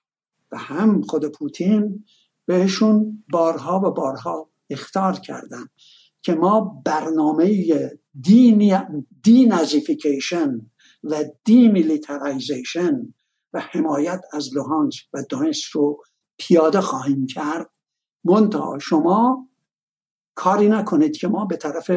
و 0.51 0.57
هم 0.57 1.01
خود 1.01 1.25
پوتین 1.25 2.05
بهشون 2.45 3.23
بارها 3.31 3.79
و 3.79 3.91
بارها 3.91 4.49
اخطار 4.69 5.13
کردن. 5.13 5.65
که 6.21 6.33
ما 6.33 6.81
برنامه 6.85 7.65
denazification 9.23 10.71
و 11.03 11.23
militarization 11.47 13.13
و 13.53 13.59
حمایت 13.59 14.21
از 14.33 14.55
لوهانسک 14.55 14.95
و 15.13 15.23
دونتسک 15.29 15.61
رو 15.71 16.03
پیاده 16.37 16.81
خواهیم 16.81 17.25
کرد. 17.25 17.69
منتها 18.23 18.79
شما 18.79 19.49
کاری 20.35 20.69
نکنید 20.69 21.17
که 21.17 21.27
ما 21.27 21.45
به 21.45 21.57
طرف 21.57 21.89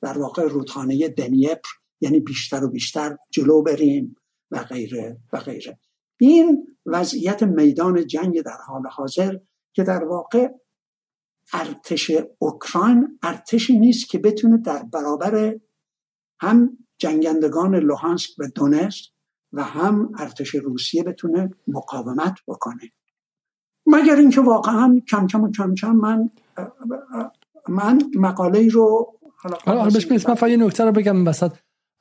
در 0.00 0.18
واقع 0.18 0.42
رودخانه 0.42 1.08
دنیپر 1.08 1.68
یعنی 2.00 2.20
بیشتر 2.20 2.64
و 2.64 2.68
بیشتر 2.68 3.16
جلو 3.30 3.62
بریم 3.62 4.16
و 4.50 4.64
غیره 4.64 5.18
و 5.32 5.38
غیره. 5.38 5.78
این 6.20 6.66
وضعیت 6.86 7.42
میدان 7.42 8.06
جنگ 8.06 8.42
در 8.42 8.58
حال 8.66 8.82
حاضر 8.90 9.38
که 9.72 9.82
در 9.82 10.04
واقع 10.04 10.48
ارتش 11.52 12.10
اوکراین 12.38 13.18
ارتشی 13.22 13.78
نیست 13.78 14.08
که 14.08 14.18
بتونه 14.18 14.56
در 14.56 14.82
برابر 14.82 15.54
هم 16.40 16.78
جنگندگان 16.98 17.74
لوهانسک 17.74 18.30
و 18.38 18.48
دونست 18.54 19.12
و 19.52 19.62
هم 19.62 20.12
ارتش 20.18 20.54
روسیه 20.54 21.02
بتونه 21.02 21.50
مقاومت 21.66 22.34
بکنه. 22.46 22.92
مگر 23.86 24.16
اینکه 24.16 24.40
واقعا 24.40 25.00
کم 25.08 25.26
کم 25.26 25.44
و 25.44 25.50
کم 25.50 25.74
کم 25.74 25.92
من 25.92 26.30
من 27.68 28.02
مقاله 28.14 28.68
رو 28.68 29.14
حالا 29.64 29.84
من 29.84 30.34
فقط 30.34 30.50
یه 30.50 30.56
نکته 30.56 30.84
رو 30.84 30.92
بگم 30.92 31.26
وسط 31.26 31.52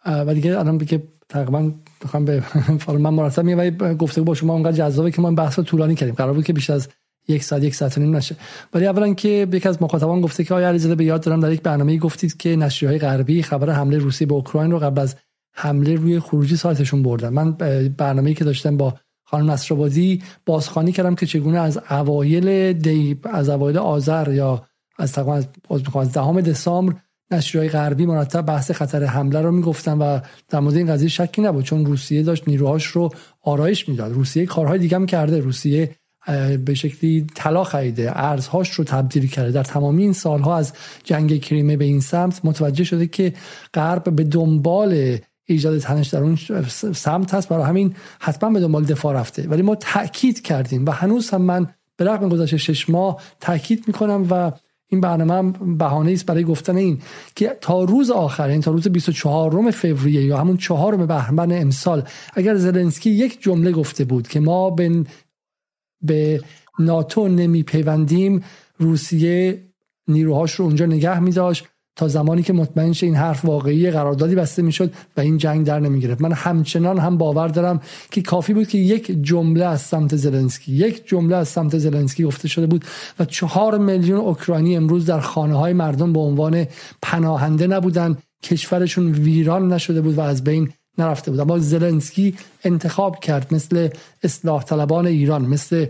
و 0.05 0.33
دیگه 0.33 0.59
الان 0.59 0.77
بگه 0.77 1.03
تقریبا 1.29 1.71
بخوام 2.01 2.25
به 2.25 2.43
من 2.87 3.09
مرتب 3.09 3.43
میگم 3.43 3.57
ولی 3.57 3.95
گفته 3.95 4.21
با 4.21 4.33
شما 4.33 4.53
اونقدر 4.53 4.77
جذابه 4.77 5.11
که 5.11 5.21
ما 5.21 5.31
بحث 5.31 5.59
رو 5.59 5.65
طولانی 5.65 5.95
کردیم. 5.95 6.15
قرار 6.15 6.33
بود 6.33 6.43
که 6.43 6.53
بیشتر 6.53 6.73
از 6.73 6.87
یک 7.27 7.43
ساعت 7.43 7.63
یک 7.63 7.75
ساعت 7.75 7.97
و 7.97 8.01
نیم 8.01 8.15
نشه. 8.15 8.35
ولی 8.73 8.87
اولا 8.87 9.13
که 9.13 9.47
یکی 9.53 9.69
از 9.69 9.81
مخاطبان 9.81 10.21
گفته 10.21 10.43
که 10.43 10.53
آیا 10.53 10.67
علیزاده 10.67 10.95
به 10.95 11.05
یاد 11.05 11.23
دارم 11.23 11.39
در 11.39 11.51
یک 11.51 11.61
برنامه 11.61 11.97
گفتید 11.97 12.37
که 12.37 12.55
نشریه 12.55 12.97
غربی 12.97 13.43
خبر 13.43 13.69
حمله 13.69 13.97
روسیه 13.97 14.27
به 14.27 14.33
اوکراین 14.33 14.71
رو 14.71 14.79
قبل 14.79 15.01
از 15.01 15.15
حمله 15.53 15.95
روی 15.95 16.19
خروجی 16.19 16.55
سایتشون 16.55 17.03
بردن. 17.03 17.29
من 17.29 17.51
برنامه‌ای 17.97 18.35
که 18.35 18.43
داشتم 18.43 18.77
با 18.77 18.93
خانم 19.23 19.51
نصرآبادی 19.51 20.23
بازخوانی 20.45 20.91
کردم 20.91 21.15
که 21.15 21.25
چگونه 21.25 21.59
از 21.59 21.79
اوایل 21.89 22.73
دی 22.73 23.19
از 23.23 23.49
اوایل 23.49 23.77
آذر 23.77 24.33
یا 24.33 24.63
از 24.99 25.11
تقریبا 25.11 26.01
از 26.01 26.11
دهم 26.11 26.41
دسامبر 26.41 26.93
نشریه‌های 27.31 27.69
غربی 27.69 28.05
مرتب 28.05 28.41
بحث 28.41 28.71
خطر 28.71 29.03
حمله 29.03 29.41
رو 29.41 29.51
می‌گفتن 29.51 29.97
و 29.97 30.19
در 30.49 30.59
مورد 30.59 30.75
این 30.75 30.87
قضیه 30.87 31.09
شکی 31.09 31.41
نبود 31.41 31.63
چون 31.63 31.85
روسیه 31.85 32.23
داشت 32.23 32.47
نیروهاش 32.47 32.85
رو 32.85 33.09
آرایش 33.41 33.89
می‌داد. 33.89 34.13
روسیه 34.13 34.45
کارهای 34.45 34.79
دیگه 34.79 34.95
هم 34.95 35.05
کرده. 35.05 35.39
روسیه 35.39 35.95
به 36.65 36.73
شکلی 36.73 37.27
طلا 37.35 37.63
خریده. 37.63 38.11
ارزهاش 38.15 38.71
رو 38.71 38.83
تبدیل 38.83 39.27
کرده. 39.27 39.51
در 39.51 39.63
تمامی 39.63 40.03
این 40.03 40.13
سالها 40.13 40.57
از 40.57 40.73
جنگ 41.03 41.41
کریمه 41.41 41.77
به 41.77 41.85
این 41.85 41.99
سمت 41.99 42.41
متوجه 42.43 42.83
شده 42.83 43.07
که 43.07 43.33
غرب 43.73 44.15
به 44.15 44.23
دنبال 44.23 45.17
ایجاد 45.45 45.79
تنش 45.79 46.07
در 46.07 46.23
اون 46.23 46.35
سمت 46.93 47.33
هست. 47.33 47.49
برای 47.49 47.65
همین 47.65 47.95
حتما 48.19 48.49
به 48.49 48.59
دنبال 48.59 48.85
دفاع 48.85 49.15
رفته. 49.15 49.47
ولی 49.47 49.61
ما 49.61 49.75
تاکید 49.75 50.41
کردیم 50.41 50.85
و 50.85 50.91
هنوز 50.91 51.29
هم 51.29 51.41
من 51.41 51.67
به 51.97 52.05
رغم 52.05 52.29
گذشته 52.29 52.57
شش 52.57 52.89
ماه 52.89 53.21
تاکید 53.39 53.83
می‌کنم 53.87 54.27
و 54.29 54.51
این 54.89 55.01
برنامه 55.01 55.53
بهانه 55.77 56.11
است 56.11 56.25
برای 56.25 56.43
گفتن 56.43 56.77
این 56.77 57.01
که 57.35 57.57
تا 57.61 57.83
روز 57.83 58.11
آخر 58.11 58.49
یعنی 58.49 58.61
تا 58.61 58.71
روز 58.71 58.87
24 58.87 59.71
فوریه 59.71 60.23
یا 60.23 60.37
همون 60.37 60.57
چهارم 60.57 61.05
بهمن 61.05 61.51
امسال 61.51 62.03
اگر 62.33 62.55
زلنسکی 62.55 63.09
یک 63.09 63.41
جمله 63.41 63.71
گفته 63.71 64.05
بود 64.05 64.27
که 64.27 64.39
ما 64.39 64.69
به 64.69 65.03
به 66.01 66.41
ناتو 66.79 67.27
نمی 67.27 67.63
پیوندیم 67.63 68.43
روسیه 68.77 69.63
نیروهاش 70.07 70.53
رو 70.53 70.65
اونجا 70.65 70.85
نگه 70.85 71.19
می 71.19 71.31
داشت 71.31 71.65
تا 71.97 72.07
زمانی 72.07 72.43
که 72.43 72.53
مطمئن 72.53 72.93
شه 72.93 73.05
این 73.05 73.15
حرف 73.15 73.45
واقعی 73.45 73.91
قراردادی 73.91 74.35
بسته 74.35 74.61
می‌شد 74.61 74.93
و 75.17 75.21
این 75.21 75.37
جنگ 75.37 75.65
در 75.65 75.79
نمی 75.79 75.99
گرفت 75.99 76.21
من 76.21 76.31
همچنان 76.31 76.99
هم 76.99 77.17
باور 77.17 77.47
دارم 77.47 77.81
که 78.11 78.21
کافی 78.21 78.53
بود 78.53 78.67
که 78.67 78.77
یک 78.77 79.17
جمله 79.21 79.65
از 79.65 79.81
سمت 79.81 80.15
زلنسکی 80.15 80.71
یک 80.71 81.07
جمله 81.07 81.35
از 81.35 81.47
سمت 81.47 81.77
زلنسکی 81.77 82.23
گفته 82.23 82.47
شده 82.47 82.67
بود 82.67 82.85
و 83.19 83.25
چهار 83.25 83.77
میلیون 83.77 84.19
اوکراینی 84.19 84.75
امروز 84.75 85.05
در 85.05 85.19
خانه 85.19 85.55
های 85.55 85.73
مردم 85.73 86.13
به 86.13 86.19
عنوان 86.19 86.65
پناهنده 87.01 87.67
نبودن 87.67 88.17
کشورشون 88.43 89.11
ویران 89.11 89.73
نشده 89.73 90.01
بود 90.01 90.17
و 90.17 90.21
از 90.21 90.43
بین 90.43 90.69
نرفته 90.97 91.31
بود. 91.31 91.39
اما 91.39 91.59
زلنسکی 91.59 92.35
انتخاب 92.63 93.19
کرد 93.19 93.53
مثل 93.53 93.89
اصلاح 94.23 94.63
طلبان 94.63 95.07
ایران 95.07 95.45
مثل 95.45 95.85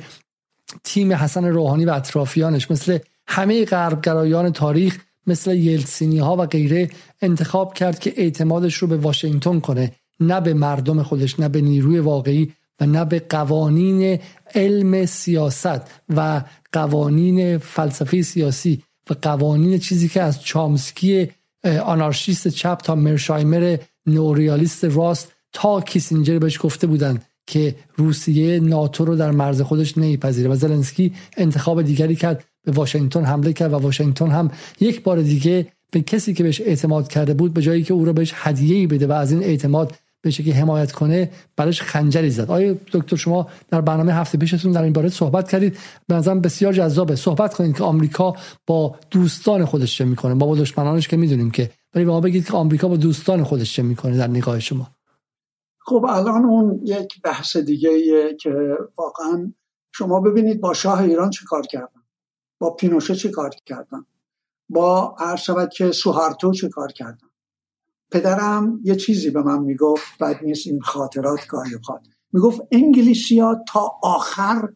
تیم 0.84 1.14
حسن 1.14 1.46
روحانی 1.46 1.86
و 1.86 1.90
اطرافیانش 1.90 2.72
مثل 2.72 2.98
همه 3.28 3.66
غربگرایان 3.66 4.52
تاریخ 4.52 4.98
مثل 5.28 5.56
یلسینی 5.56 6.20
ها 6.20 6.36
و 6.36 6.46
غیره 6.46 6.90
انتخاب 7.22 7.74
کرد 7.74 8.00
که 8.00 8.14
اعتمادش 8.18 8.76
رو 8.76 8.88
به 8.88 8.98
واشنگتن 8.98 9.60
کنه. 9.60 9.92
نه 10.20 10.42
به 10.42 10.54
مردم 10.54 11.04
خودش 11.04 11.40
نه 11.40 11.50
به 11.50 11.62
نیروی 11.62 12.00
واقعی 12.00 12.54
و 12.80 12.86
نه 12.86 13.06
به 13.06 13.20
قوانین 13.30 14.20
علم 14.56 15.06
سیاست 15.06 15.82
و 16.10 16.44
قوانین 16.72 17.58
فلسفه 17.58 18.22
سیاسی 18.22 18.84
و 19.10 19.14
قوانین 19.22 19.80
چیزی 19.80 20.10
که 20.10 20.22
از 20.22 20.44
چامسکی 20.44 21.30
آنارشیست 21.64 22.48
چپ 22.48 22.78
تا 22.78 22.96
مرشایمر 22.96 23.78
نوریالیست 24.08 24.86
راست 24.86 25.32
تا 25.54 25.82
کیسینجر 25.82 26.40
بهش 26.40 26.60
گفته 26.62 26.88
بودند 26.88 27.26
که 27.48 27.76
روسیه 27.96 28.60
ناتو 28.60 29.06
رو 29.06 29.16
در 29.16 29.32
مرز 29.32 29.62
خودش 29.62 29.98
نمیپذیره 29.98 30.50
و 30.50 30.56
زلنسکی 30.56 31.14
انتخاب 31.38 31.82
دیگری 31.82 32.16
کرد 32.16 32.44
به 32.64 32.72
واشنگتن 32.72 33.24
حمله 33.24 33.54
کرد 33.54 33.74
و 33.74 33.76
واشنگتن 33.76 34.32
هم 34.32 34.52
یک 34.80 35.04
بار 35.04 35.22
دیگه 35.22 35.68
به 35.92 36.02
کسی 36.02 36.34
که 36.34 36.44
بهش 36.44 36.62
اعتماد 36.62 37.08
کرده 37.08 37.34
بود 37.34 37.54
به 37.54 37.62
جایی 37.62 37.84
که 37.84 37.94
او 37.94 38.06
رو 38.06 38.14
بهش 38.14 38.34
هدیه‌ای 38.36 38.88
بده 38.88 39.08
و 39.08 39.12
از 39.12 39.32
این 39.32 39.44
اعتماد 39.44 39.96
به 40.22 40.32
که 40.32 40.54
حمایت 40.54 40.92
کنه 40.92 41.30
براش 41.56 41.82
خنجری 41.82 42.30
زد. 42.30 42.52
آیا 42.52 42.76
دکتر 42.92 43.16
شما 43.16 43.48
در 43.70 43.82
برنامه 43.82 44.14
هفته 44.14 44.38
پیشتون 44.38 44.72
در 44.72 44.84
این 44.84 44.94
باره 44.94 45.10
صحبت 45.10 45.52
کردید؟ 45.52 45.78
به 46.08 46.16
نظرم 46.16 46.42
بسیار 46.42 46.74
جذابه. 46.74 47.16
صحبت 47.16 47.54
کنید 47.54 47.78
که 47.78 47.84
آمریکا 47.84 48.36
با 48.68 48.96
دوستان 49.12 49.66
خودش 49.66 49.98
چه 49.98 50.06
می‌کنه 50.06 50.36
با, 50.36 50.48
با 50.48 50.56
دشمنانش 50.56 51.08
که 51.08 51.18
می‌دونیم 51.18 51.52
که 51.52 51.70
ولی 51.98 52.06
به 52.06 52.12
ما 52.12 52.22
بگید 52.22 52.46
که 52.46 52.54
آمریکا 52.54 52.88
با 52.88 52.98
دوستان 52.98 53.44
خودش 53.44 53.76
چه 53.76 53.84
می‌کنه 53.84 54.18
در 54.18 54.28
نگاه 54.28 54.60
شما؟ 54.60 54.88
خب 55.80 56.06
الان 56.10 56.46
اون 56.46 56.80
یک 56.84 57.22
بحث 57.22 57.58
دیگه 57.58 57.90
که 58.42 58.78
واقعا 58.98 59.54
شما 59.92 60.20
ببینید 60.20 60.62
با 60.62 60.74
شاه 60.74 61.02
ایران 61.02 61.30
چه 61.30 61.46
کار 61.46 61.62
کردن؟ 61.62 62.02
با 62.60 62.70
پینوشه 62.76 63.16
چه 63.16 63.30
کار 63.30 63.50
کردن؟ 63.66 64.06
با 64.70 65.16
هر 65.20 65.36
شود 65.36 65.70
که 65.70 65.92
سوهارتو 65.92 66.54
چه 66.54 66.70
کار 66.70 66.92
کردن؟ 66.92 67.28
پدرم 68.12 68.80
یه 68.84 68.96
چیزی 68.96 69.30
به 69.30 69.42
من 69.42 69.60
می‌گفت 69.60 70.18
بعد 70.20 70.40
نیست 70.44 70.68
این 70.68 70.82
خاطرات 70.82 71.48
گاهی 71.48 71.74
اوقات. 71.74 72.02
می‌گفت 72.34 72.62
انگلیسیا 72.72 73.64
تا 73.68 73.92
آخر 74.04 74.70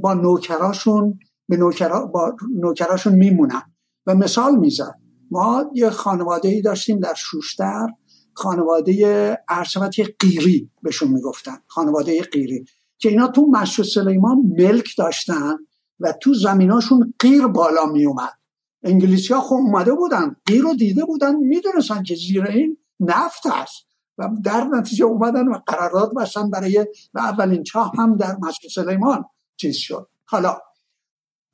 با 0.00 0.14
نوکراشون 0.14 1.18
به 1.48 1.56
نوکرا 1.56 2.06
با 2.06 2.36
نوکراشون 2.54 3.14
میمونن. 3.14 3.62
و 4.06 4.14
مثال 4.14 4.56
می‌زد. 4.56 5.05
ما 5.30 5.70
یه 5.74 5.90
خانواده 5.90 6.48
ای 6.48 6.62
داشتیم 6.62 7.00
در 7.00 7.14
شوشتر 7.14 7.86
خانواده 8.32 9.38
ارشبت 9.48 9.94
قیری 10.18 10.70
بهشون 10.82 11.08
می‌گفتن 11.08 11.58
خانواده 11.66 12.22
قیری 12.22 12.64
که 12.98 13.08
اینا 13.08 13.28
تو 13.28 13.46
مشت 13.46 13.82
سلیمان 13.82 14.38
ملک 14.58 14.94
داشتن 14.98 15.56
و 16.00 16.12
تو 16.12 16.34
زمیناشون 16.34 17.14
قیر 17.18 17.46
بالا 17.46 17.86
میومد 17.86 18.32
انگلیسی 18.82 19.34
ها 19.34 19.40
خب 19.40 19.54
اومده 19.54 19.92
بودن 19.92 20.36
قیر 20.46 20.62
رو 20.62 20.74
دیده 20.74 21.04
بودن 21.04 21.36
می‌دونستن 21.36 22.02
که 22.02 22.14
زیر 22.14 22.44
این 22.44 22.76
نفت 23.00 23.46
هست 23.46 23.86
و 24.18 24.28
در 24.44 24.64
نتیجه 24.64 25.04
اومدن 25.04 25.48
و 25.48 25.58
قرارداد 25.66 26.14
بستن 26.14 26.50
برای 26.50 26.86
و 27.14 27.18
اولین 27.18 27.62
چاه 27.62 27.92
هم 27.98 28.16
در 28.16 28.36
مشت 28.36 28.68
سلیمان 28.74 29.24
چیز 29.56 29.76
شد. 29.76 30.08
حالا 30.24 30.58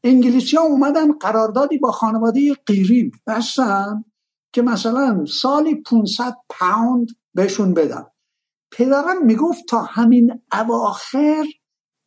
انگلیسی 0.04 0.56
ها 0.56 0.62
اومدن 0.62 1.12
قراردادی 1.12 1.78
با 1.78 1.92
خانواده 1.92 2.54
قیری 2.66 3.10
بستن 3.26 4.04
که 4.52 4.62
مثلا 4.62 5.24
سالی 5.24 5.74
500 5.74 6.36
پوند 6.50 7.08
بهشون 7.34 7.74
بدن. 7.74 8.06
پدرم 8.72 9.24
می‌گفت 9.24 9.64
تا 9.68 9.82
همین 9.82 10.40
اواخر 10.52 11.44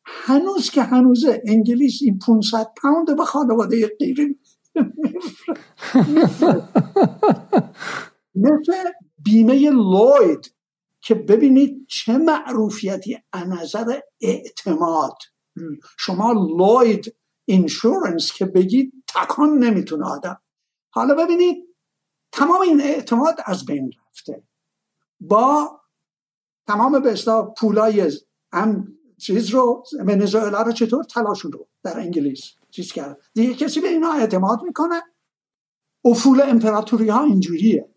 هنوز 0.05 0.69
که 0.69 0.83
هنوز 0.83 1.25
انگلیس 1.47 1.99
این 2.01 2.19
500 2.19 2.67
پوند 2.81 3.17
به 3.17 3.25
خانواده 3.25 3.91
غیری 3.99 4.39
مثل 8.35 8.91
بیمه 9.17 9.69
لوید 9.69 10.55
که 11.01 11.15
ببینید 11.15 11.87
چه 11.87 12.17
معروفیتی 12.17 13.17
از 13.33 13.47
نظر 13.47 13.99
اعتماد. 14.21 15.17
شما 15.97 16.31
لوید 16.31 17.15
اینشورنس 17.45 18.33
که 18.33 18.45
بگید 18.45 19.03
تکان 19.07 19.49
نمی‌تونه 19.49 20.05
آدم. 20.05 20.41
حالا 20.89 21.15
ببینید 21.15 21.65
تمام 22.31 22.61
این 22.61 22.81
اعتماد 22.81 23.35
از 23.45 23.65
بین 23.65 23.91
رفته. 24.09 24.43
با 25.19 25.81
تمام 26.67 26.99
به 26.99 27.11
اصلاح 27.11 27.53
پولای 27.53 28.11
هم 28.53 28.87
چیز 29.17 29.49
رو 29.49 29.83
ونزوئلا 29.99 30.61
رو 30.61 30.71
چطور 30.71 31.03
تلاشون 31.03 31.51
رو 31.51 31.67
در 31.83 31.99
انگلیس 31.99 32.51
چیز 32.71 32.91
کرد؟ 32.91 33.21
دیگه 33.33 33.53
کسی 33.53 33.81
به 33.81 33.87
اینا 33.87 34.11
اعتماد 34.13 34.63
می‌کنه. 34.63 35.01
افول 36.05 36.41
امپراتوری 36.41 37.09
ها 37.09 37.23
اینجوریه. 37.23 37.89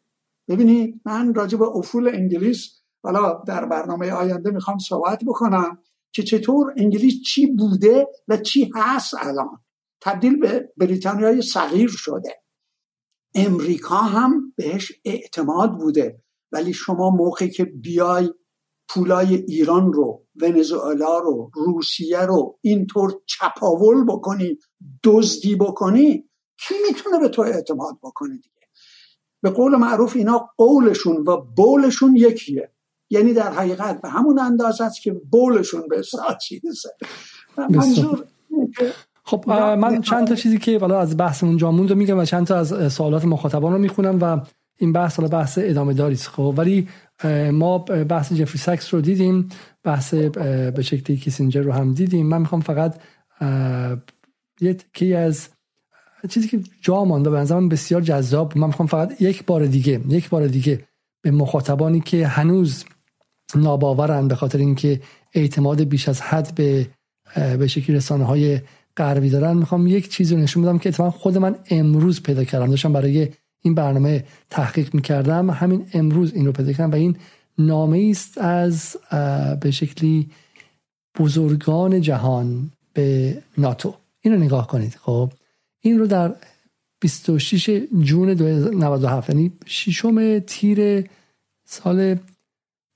ببینید 0.49 1.01
من 1.05 1.35
راجع 1.35 1.59
به 1.59 1.65
افول 1.65 2.09
انگلیس 2.09 2.71
حالا 3.03 3.43
در 3.47 3.65
برنامه 3.65 4.13
آینده 4.13 4.51
می‌خوام 4.51 4.79
صحبت 4.79 5.25
بکنم. 5.25 5.79
که 6.13 6.23
چطور 6.23 6.75
انگلیس 6.77 7.23
چی 7.23 7.47
بوده 7.47 8.09
و 8.29 8.37
چی 8.37 8.71
هست 8.75 9.15
الان. 9.19 9.59
تبدیل 10.01 10.37
به 10.37 10.73
بریتانیای 10.77 11.43
صغیر 11.43 11.89
شده. 11.89 12.43
امریکا 13.35 13.97
هم 13.97 14.53
بهش 14.57 14.93
اعتماد 15.05 15.79
بوده. 15.79 16.23
ولی 16.53 16.73
شما 16.73 17.11
موقعی 17.11 17.51
که 17.51 17.65
بیای 17.65 18.31
پولای 18.89 19.35
ایران 19.35 19.93
رو 19.93 20.27
ونزوئلا 20.37 21.19
رو 21.19 21.51
روسیه 21.55 22.21
رو 22.21 22.59
اینطور 22.61 23.21
چپاول 23.27 24.05
بکنی 24.05 24.59
دزدی 25.05 25.57
بکنی 25.57 26.31
کی 26.67 26.75
می‌تونه 26.89 27.19
به 27.19 27.29
تو 27.29 27.43
اعتماد 27.43 27.99
بکنه 28.03 28.35
دیگه؟ 28.37 28.69
به 29.43 29.51
قول 29.51 29.77
معروف 29.77 30.17
اینا 30.17 30.51
قولشون 30.57 31.17
و 31.17 31.37
بولشون 31.37 32.17
یکیه. 32.17 32.73
یعنی 33.11 33.33
در 33.35 33.53
حقیقت 33.53 34.01
به 34.01 34.09
همون 34.09 34.39
اندازه 34.39 34.85
است 34.85 35.03
که 35.03 35.13
بولشون 35.31 35.83
به 35.91 36.03
چیزه 36.43 36.89
منظور 37.57 38.25
خب 39.25 39.45
من 39.51 40.01
چند 40.01 40.29
تا 40.29 40.35
چیزی 40.35 40.59
که 40.59 40.79
والا 40.79 41.01
از 41.01 41.17
بحثمون 41.17 41.57
جا 41.57 41.71
موند 41.71 41.93
میگم 41.93 42.19
و 42.19 42.25
چند 42.25 42.47
تا 42.47 42.57
از 42.57 42.93
سوالات 42.93 43.25
مخاطبان 43.25 43.73
رو 43.73 43.79
می‌خونم 43.79 44.19
و 44.21 44.41
این 44.79 44.93
بحث 44.93 45.17
حالا 45.17 45.29
بحث 45.29 45.59
ادامه 45.63 45.95
داری 45.95 46.17
خب 46.17 46.55
ولی 46.57 46.89
ما 47.53 47.79
بحث 47.79 48.33
جفری 48.33 48.59
سکس 48.59 48.95
رو 48.95 49.01
دیدیم 49.01 49.49
بحث 49.85 50.15
به 50.15 50.83
شکلی 50.83 51.17
کیسینجر 51.17 51.63
رو 51.63 51.73
هم 51.73 51.95
دیدیم. 51.95 52.27
من 52.27 52.41
می‌خوام 52.41 52.61
فقط 52.61 53.01
یه 54.61 54.75
تکی 54.75 55.15
از 55.15 55.49
چیزی 56.29 56.49
که 56.49 56.61
جا 56.81 57.05
مانده 57.05 57.31
به 57.31 57.39
نظرم 57.39 57.69
بسیار 57.69 58.01
جذاب 58.01 58.59
من 58.59 58.67
می‌خوام 58.67 58.87
فقط 58.87 59.23
یک 59.23 59.45
بار 59.47 59.67
دیگه 59.67 60.01
یک 60.09 60.29
بار 60.29 60.47
دیگه 60.47 60.85
به 61.23 61.31
مخاطبانی 61.31 62.01
که 62.01 62.27
هنوز 62.27 62.85
ناباورن 63.55 64.29
به 64.29 64.35
خاطر 64.35 64.59
اینکه 64.59 65.01
اعتماد 65.35 65.83
بیش 65.83 66.09
از 66.09 66.21
حد 66.21 66.55
به 66.55 66.87
به 67.59 67.67
شکلی 67.67 67.97
رسانه 67.97 68.25
های 68.25 68.61
غربی 68.97 69.31
دارن. 69.31 69.57
می‌خوام 69.57 69.87
یک 69.87 70.09
چیزی 70.09 70.35
رو 70.35 70.41
نشون 70.41 70.63
بدم 70.63 70.79
که 70.79 70.89
اتفاقا 70.89 71.11
خود 71.11 71.39
من 71.39 71.57
امروز 71.71 72.23
پیدا 72.23 72.45
کردم. 72.45 72.71
داشتم 72.71 72.93
برای 72.93 73.29
این 73.63 73.75
برنامه 73.75 74.25
تحقیق 74.51 74.95
می‌کردم. 74.95 75.51
همین 75.51 75.87
امروز 75.93 76.35
این 76.35 76.47
رو 76.47 76.53
پیدا 76.53 76.73
کردم 76.73 76.91
و 76.91 76.95
این 76.95 77.17
نامه 77.59 78.09
است 78.11 78.39
از 78.39 78.97
به 79.61 79.71
شکلی 79.71 80.31
بزرگان 81.19 82.01
جهان 82.01 82.71
به 82.95 83.39
ناتو. 83.59 83.95
این 84.21 84.35
رو 84.35 84.41
نگاه 84.41 84.67
کنید. 84.67 84.95
خب 84.95 85.33
این 85.81 85.99
رو 85.99 86.07
در 86.07 86.35
26 87.01 87.83
جون 88.03 88.31
97 88.31 89.29
یعنی 89.29 89.53
ششم 89.67 90.39
تیر 90.39 91.05
سال 91.67 92.17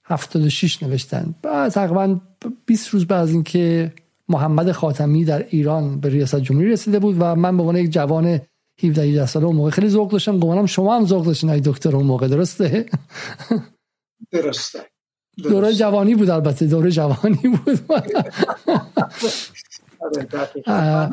76 0.04 0.82
نوشتن. 0.82 1.34
تقریبا 1.42 2.20
20 2.66 2.88
روز 2.88 3.06
بعد 3.06 3.22
از 3.22 3.30
اینکه 3.30 3.92
محمد 4.28 4.72
خاتمی 4.72 5.24
در 5.24 5.46
ایران 5.48 6.00
به 6.00 6.08
ریاست 6.08 6.40
جمهوری 6.40 6.70
رسیده 6.70 6.98
بود 6.98 7.16
و 7.18 7.34
من 7.34 7.56
به 7.56 7.62
عنوان 7.62 7.76
یک 7.76 7.90
جوان 7.90 8.40
17 8.82 9.02
18 9.02 9.26
ساله 9.26 9.46
اون 9.46 9.56
موقع 9.56 9.70
خیلی 9.70 9.88
ذوق 9.88 10.10
داشتم. 10.10 10.38
گمانم 10.38 10.66
شما 10.66 10.96
هم 10.96 11.06
ذوق 11.06 11.26
داشتین 11.26 11.50
ای 11.50 11.60
دکتر 11.60 11.96
اون 11.96 12.06
موقع. 12.06 12.28
درسته؟ 12.28 12.86
درسته. 14.30 14.78
دوره 15.42 15.72
جوانی 15.72 16.14
بود 16.14 16.30
البته. 16.30 16.66
دوره 16.66 16.90
جوانی 16.90 17.48
بود. 17.48 17.80
آره، 20.66 21.08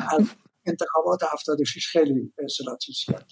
انتخابات 0.66 1.20
76 1.32 1.86
خیلی 1.86 2.32
به 2.36 2.46
کرد 3.06 3.30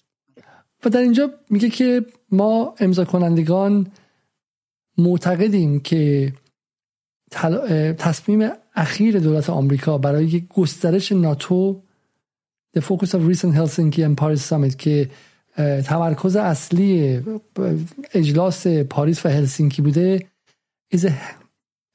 و 0.84 0.88
در 0.88 1.00
اینجا 1.00 1.30
میگه 1.50 1.68
که 1.68 2.06
ما 2.30 2.74
امضا 2.78 3.04
کنندگان 3.04 3.92
معتقدیم 4.98 5.80
که 5.80 6.32
تصمیم 7.98 8.50
اخیر 8.74 9.18
دولت 9.18 9.50
آمریکا 9.50 9.98
برای 9.98 10.46
گسترش 10.54 11.12
ناتو 11.12 11.82
The 12.76 12.80
Focus 12.80 13.14
of 13.14 13.22
Recent 13.26 13.54
Helsinki 13.54 14.02
and 14.04 14.16
Paris 14.16 14.42
Summit 14.48 14.76
که 14.76 15.10
تمرکز 15.84 16.36
اصلی 16.36 17.20
اجلاس 18.14 18.66
پاریس 18.66 19.26
و 19.26 19.28
هلسینکی 19.28 19.82
بوده 19.82 20.26
is 20.94 20.98
a, 20.98 21.10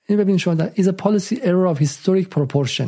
این 0.10 0.18
ببینید 0.18 0.40
شما 0.40 0.54
در 0.54 0.74
is 0.74 0.88
a 0.88 0.94
policy 0.94 1.36
error 1.36 1.76
of 1.76 1.80
historic 1.80 2.40
proportion. 2.40 2.88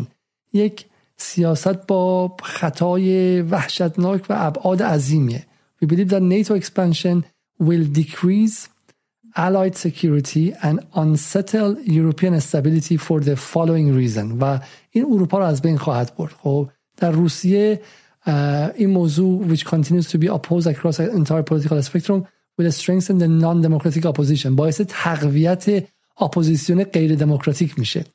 یک 0.54 0.86
سیاست 1.18 1.88
با 1.88 2.36
خطای 2.44 3.42
وحشتناک 3.42 4.26
و 4.30 4.36
ابعاد 4.38 4.84
عظیمیه. 4.84 5.46
We 5.84 5.88
believe 5.88 6.10
that 6.10 6.22
NATO 6.22 6.54
expansion 6.56 7.24
will 7.62 7.86
decrease 8.00 8.75
allied 9.36 9.76
security 9.76 10.54
and 10.62 10.80
unsettle 10.96 11.78
European 11.84 12.40
stability 12.40 12.98
for 12.98 13.20
the 13.20 13.36
following 13.36 13.94
reason 13.94 14.38
و 14.42 14.60
این 14.92 15.06
اروپا 15.06 15.38
رو 15.40 15.46
از 15.46 15.62
بین 15.62 15.78
خواهد 15.78 16.16
برد 16.16 16.32
خب 16.44 16.70
در 16.98 17.12
روسیه 17.12 17.82
این 18.76 18.90
موضوع 18.90 19.56
which 19.56 19.66
continues 19.66 20.08
to 20.08 20.18
be 20.18 20.28
opposed 20.28 20.68
across 20.68 20.98
the 20.98 21.12
entire 21.12 21.44
political 21.44 21.82
spectrum 21.82 22.26
will 22.58 22.72
strengthen 22.72 23.18
the 23.18 23.28
non-democratic 23.28 24.06
opposition 24.06 24.48
باعث 24.48 24.82
تقویت 24.88 25.84
اپوزیسیون 26.22 26.84
غیر 26.84 27.16
دموکراتیک 27.16 27.80
میشه 27.80 28.06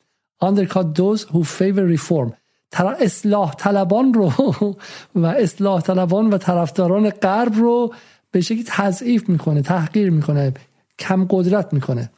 undercut 0.44 0.94
those 0.97 1.20
who 1.20 1.44
favor 1.44 1.98
reform 1.98 2.32
اصلاح 3.01 3.55
طلبان 3.55 4.14
رو 4.14 4.32
و 5.14 5.26
اصلاح 5.26 5.80
طلبان 5.80 6.30
و 6.30 6.38
طرفداران 6.38 7.10
غرب 7.10 7.55
رو 7.55 7.94
به 8.30 8.40
شکلی 8.40 8.64
تضعیف 8.66 9.28
می‌کنه 9.28 9.62
تحقیر 9.62 10.10
می‌کنه 10.10 10.52
کم 11.01 11.27
قدرت 11.31 11.72
می‌کنه 11.72 12.10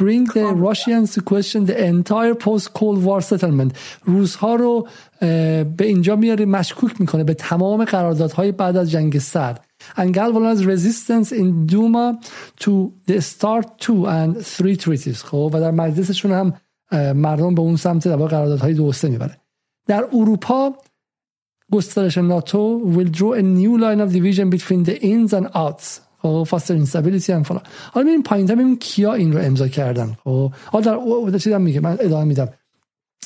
bring 0.00 0.26
the 0.26 0.46
Russians 0.68 1.14
to 1.14 1.20
question 1.22 1.64
the 1.64 1.76
entire 1.92 2.34
post 2.34 2.74
Cold 2.74 2.98
War 3.06 3.20
settlement 3.20 3.72
روزها 4.04 4.54
رو 4.54 4.88
به 5.20 5.84
اینجا 5.84 6.16
میاره 6.16 6.44
مشکوک 6.44 7.00
می‌کنه 7.00 7.24
به 7.24 7.34
تمام 7.34 7.84
قراردادهای 7.84 8.52
بعد 8.52 8.76
از 8.76 8.90
جنگ 8.90 9.18
سرد 9.18 9.64
and 9.96 10.10
galvanize 10.12 10.62
resistance 10.62 11.32
in 11.32 11.66
Duma 11.66 12.18
to 12.64 12.92
the 13.08 13.20
start 13.20 13.66
two 13.78 14.06
and 14.06 14.44
three 14.56 14.76
treaties 14.76 15.24
خب 15.24 15.50
و 15.54 15.60
در 15.60 15.70
مجلسشون 15.70 16.32
هم 16.32 16.52
مردم 17.12 17.54
به 17.54 17.60
اون 17.62 17.76
سمت 17.76 18.08
در 18.08 18.16
قراردادهای 18.16 18.74
دو 18.74 18.92
سه 18.92 19.08
می‌بره 19.08 19.36
در 19.86 20.04
اروپا 20.12 20.74
گسترش 21.72 22.18
ناتو 22.18 22.92
will 22.94 23.16
draw 23.16 23.32
a 23.38 23.42
new 23.42 23.78
line 23.78 24.00
of 24.00 24.12
division 24.12 24.50
between 24.50 24.84
the 24.84 25.02
ins 25.02 25.32
and 25.32 25.46
outs 25.54 26.05
خب 26.26 26.42
فاستر 26.50 26.74
اینستابیلیتی 26.74 27.32
هم 27.32 27.42
فلان. 27.42 27.62
حالا 27.92 28.04
ببینیم 28.04 28.22
پایین 28.22 28.46
ببینیم 28.46 28.76
کیا 28.78 29.14
این 29.14 29.32
رو 29.32 29.38
امضا 29.44 29.68
کردن. 29.68 30.16
خب 30.24 30.52
حالا 30.64 31.30
در 31.30 31.38
چیزم 31.38 31.62
میگه 31.62 31.80
من 31.80 31.96
ادامه 32.00 32.24
میدم. 32.24 32.48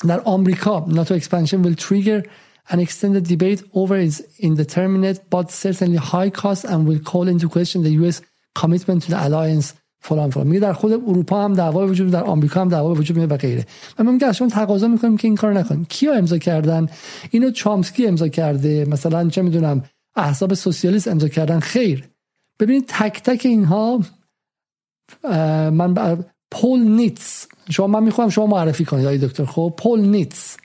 در 0.07 0.19
آمریکا 0.19 0.85
ناتو 0.87 1.19
expansion 1.19 1.65
will 1.65 1.75
trigger 1.75 2.23
an 2.69 2.79
extended 2.79 3.25
debate 3.27 3.61
over 3.73 3.95
its 4.07 4.21
indeterminate 4.39 5.19
but 5.35 5.51
certainly 5.51 5.97
high 5.97 6.29
cost 6.29 6.65
and 6.65 6.87
will 6.87 7.01
call 7.11 7.27
into 7.27 7.47
question 7.49 7.83
the 7.83 7.93
US 8.01 8.21
commitment 8.59 9.01
to 9.03 9.11
the 9.11 9.19
alliance. 9.27 9.73
فلان 10.03 10.29
فلان. 10.29 10.47
میگه 10.47 10.59
در 10.59 10.73
خود 10.73 10.91
اروپا 10.91 11.43
هم 11.43 11.53
دعوا 11.53 11.87
وجود 11.87 12.11
در 12.11 12.23
آمریکا 12.23 12.61
هم 12.61 12.69
دعوا 12.69 12.93
وجود 12.93 13.17
میاد 13.17 13.31
و 13.31 13.37
غیره. 13.37 13.65
و 13.99 14.03
ما 14.03 14.11
میگه 14.11 14.31
تقاضا 14.31 14.87
می‌کنیم 14.87 15.17
که 15.17 15.27
این 15.27 15.35
کار 15.35 15.53
نکنیم. 15.53 15.85
کیا 15.89 16.13
امضا 16.13 16.37
کردن؟ 16.37 16.87
اینو 17.31 17.51
چامسکی 17.51 18.07
امضا 18.07 18.27
کرده. 18.27 18.85
مثلا 18.85 19.29
چه 19.29 19.41
می‌دونم 19.41 19.83
احزاب 20.15 20.53
سوسیالیست 20.53 21.07
امضا 21.07 21.27
کردن. 21.27 21.59
خیر. 21.59 22.10
ببینید 22.61 22.85
تک 22.87 23.21
تک 23.23 23.45
اینها 23.45 23.99
من 25.71 26.25
پول 26.51 26.79
نیتس. 26.79 27.47
شما 27.69 27.87
من 27.87 28.03
می‌خوام 28.03 28.29
شما 28.29 28.45
معرفی 28.47 28.85
کنید 28.85 29.05
آقای 29.05 29.17
دکتر. 29.17 29.45
خب 29.45 29.73
پول 29.77 29.99
نیتس. 29.99 30.57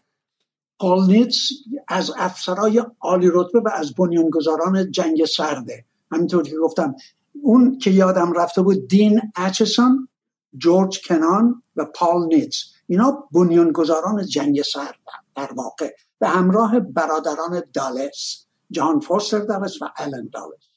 پول 0.81 1.07
نیتس 1.07 1.49
از 1.89 2.13
افسرهای 2.17 2.85
عالی 3.01 3.31
رتبه 3.33 3.61
و 3.61 3.69
از 3.75 3.95
بنیانگذاران 3.95 4.91
جنگ 4.91 5.25
سرده. 5.25 5.85
همینطور 6.13 6.43
که 6.43 6.57
گفتم 6.57 6.95
اون 7.43 7.79
که 7.79 7.91
یادم 7.91 8.33
رفته 8.33 8.63
بود 8.63 8.89
دین 8.89 9.21
اچسون 9.37 10.09
جورج 10.57 11.01
کنان 11.09 11.63
و 11.77 11.85
پال 11.85 12.27
نیتس. 12.27 12.65
اینا 12.87 13.29
بنیانگذاران 13.33 14.27
جنگ 14.27 14.63
سرد 14.63 14.99
در 15.35 15.53
واقع. 15.53 15.95
به 16.19 16.29
همراه 16.29 16.81
برادران 16.81 17.63
دالس 17.73 18.47
جان 18.71 19.01
فورستر 19.01 19.39
دالس 19.39 19.83
و 19.83 19.89
الن 19.97 20.29
دالس. 20.33 20.69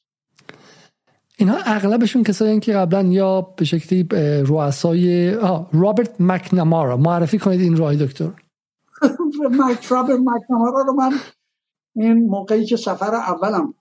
اینها 1.39 1.57
اغلبشون 1.65 2.23
کسایی 2.23 2.59
که 2.59 2.73
قبلا 2.73 3.01
یا 3.01 3.41
به 3.41 3.65
شکلی 3.65 4.07
رؤسای 4.47 5.31
رابرت 5.73 6.21
مکنامارا. 6.21 6.97
معرفی 6.97 7.39
کنید 7.39 7.61
این 7.61 7.77
راه 7.77 7.95
دکتر. 7.95 8.31
رابرت 9.89 10.19
مکنامارا 10.19 10.81
رو 10.87 10.93
من 10.93 11.13
این 11.95 12.29
موقعی 12.29 12.65
که 12.65 12.77
سفر 12.77 13.15
اولم 13.15 13.73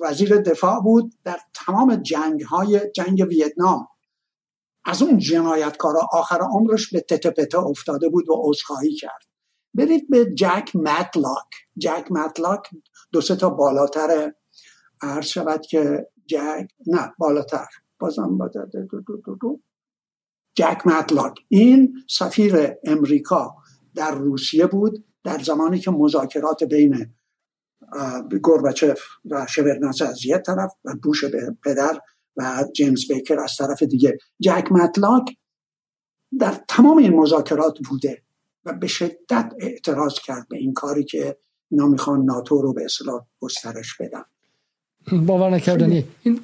وزیر 0.00 0.36
دفاع 0.36 0.80
بود 0.80 1.14
در 1.24 1.38
تمام 1.54 1.96
جنگ 1.96 2.42
های 2.42 2.80
جنگ 2.94 3.26
ویتنام 3.28 3.88
از 4.84 5.02
اون 5.02 5.18
جنایتکارا 5.18 6.08
آخر 6.12 6.38
عمرش 6.40 6.92
به 6.92 7.00
تته 7.00 7.58
افتاده 7.58 8.08
بود 8.08 8.30
و 8.30 8.34
عذرخواهی 8.44 8.94
کرد. 8.94 9.22
برید 9.74 10.10
به 10.10 10.34
جک 10.34 10.76
متلاک. 10.76 11.48
جک 11.78 12.06
متلاک 12.10 12.62
دو 13.12 13.20
سه 13.20 13.36
تا 13.36 13.50
بالاتر 13.50 14.32
عرض 15.02 15.26
شود 15.26 15.66
که 15.66 16.06
جک 16.26 16.68
نه 16.86 17.12
بالاتر. 17.18 17.66
بازم 17.98 18.38
با 18.38 18.48
دو 18.48 18.64
دو 19.24 19.36
دو 19.40 19.60
جک 20.54 20.86
متلاک 20.86 21.34
این 21.48 21.94
سفیر 22.10 22.74
امریکا 22.84 23.56
در 23.94 24.14
روسیه 24.14 24.66
بود 24.66 25.04
در 25.24 25.38
زمانی 25.38 25.78
که 25.78 25.90
مذاکرات 25.90 26.64
بین 26.64 27.14
گورباچف 28.42 29.00
و 29.24 29.46
شورناس 29.46 30.02
از 30.02 30.24
یک 30.24 30.42
طرف 30.46 30.72
و 30.84 30.94
بوش 31.02 31.24
پدر 31.64 32.00
و 32.36 32.64
جیمز 32.74 33.08
بیکر 33.08 33.40
از 33.40 33.56
طرف 33.58 33.82
دیگه. 33.82 34.18
جک 34.40 34.68
متلاک 34.70 35.36
در 36.38 36.64
تمام 36.68 36.98
این 36.98 37.14
مذاکرات 37.14 37.78
بوده 37.88 38.22
و 38.64 38.72
به 38.72 38.86
شدت 38.86 39.52
اعتراض 39.60 40.14
کرد 40.14 40.48
به 40.48 40.56
این 40.56 40.72
کاری 40.72 41.04
که 41.04 41.38
اینا 41.70 41.86
می‌خوان 41.86 42.24
ناتو 42.24 42.62
رو 42.62 42.72
به 42.72 42.84
اصلاح 42.84 43.26
گسترش 43.40 43.96
بدن. 44.00 44.24
باور 45.12 45.50
نکردنی. 45.50 46.04
این 46.22 46.40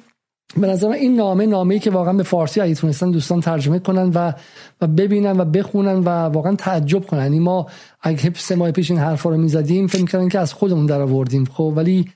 به 0.57 0.67
نظر 0.67 0.89
این 0.89 1.15
نامه 1.15 1.45
نامه‌ای 1.45 1.79
که 1.79 1.91
واقعا 1.91 2.13
به 2.13 2.23
فارسی 2.23 2.61
اگه 2.61 2.75
تونستن 2.75 3.11
دوستان 3.11 3.41
ترجمه 3.41 3.79
کنن 3.79 4.11
و 4.15 4.33
و 4.81 4.87
ببینن 4.87 5.39
و 5.39 5.45
بخونن 5.45 5.99
و 5.99 6.09
واقعا 6.09 6.55
تعجب 6.55 7.07
کنن. 7.07 7.21
یعنی 7.21 7.39
ما 7.39 7.67
اگه 8.01 8.33
سه 8.35 8.55
ماه 8.55 8.71
پیش 8.71 8.91
این 8.91 8.99
حرفا 8.99 9.29
رو 9.29 9.37
می‌زدیم 9.37 9.87
فکر 9.87 10.01
می‌کردن 10.01 10.29
که 10.29 10.39
از 10.39 10.53
خودمون 10.53 10.85
در 10.85 11.01
آوردیم. 11.01 11.45
خب 11.45 11.73
ولی 11.75 12.09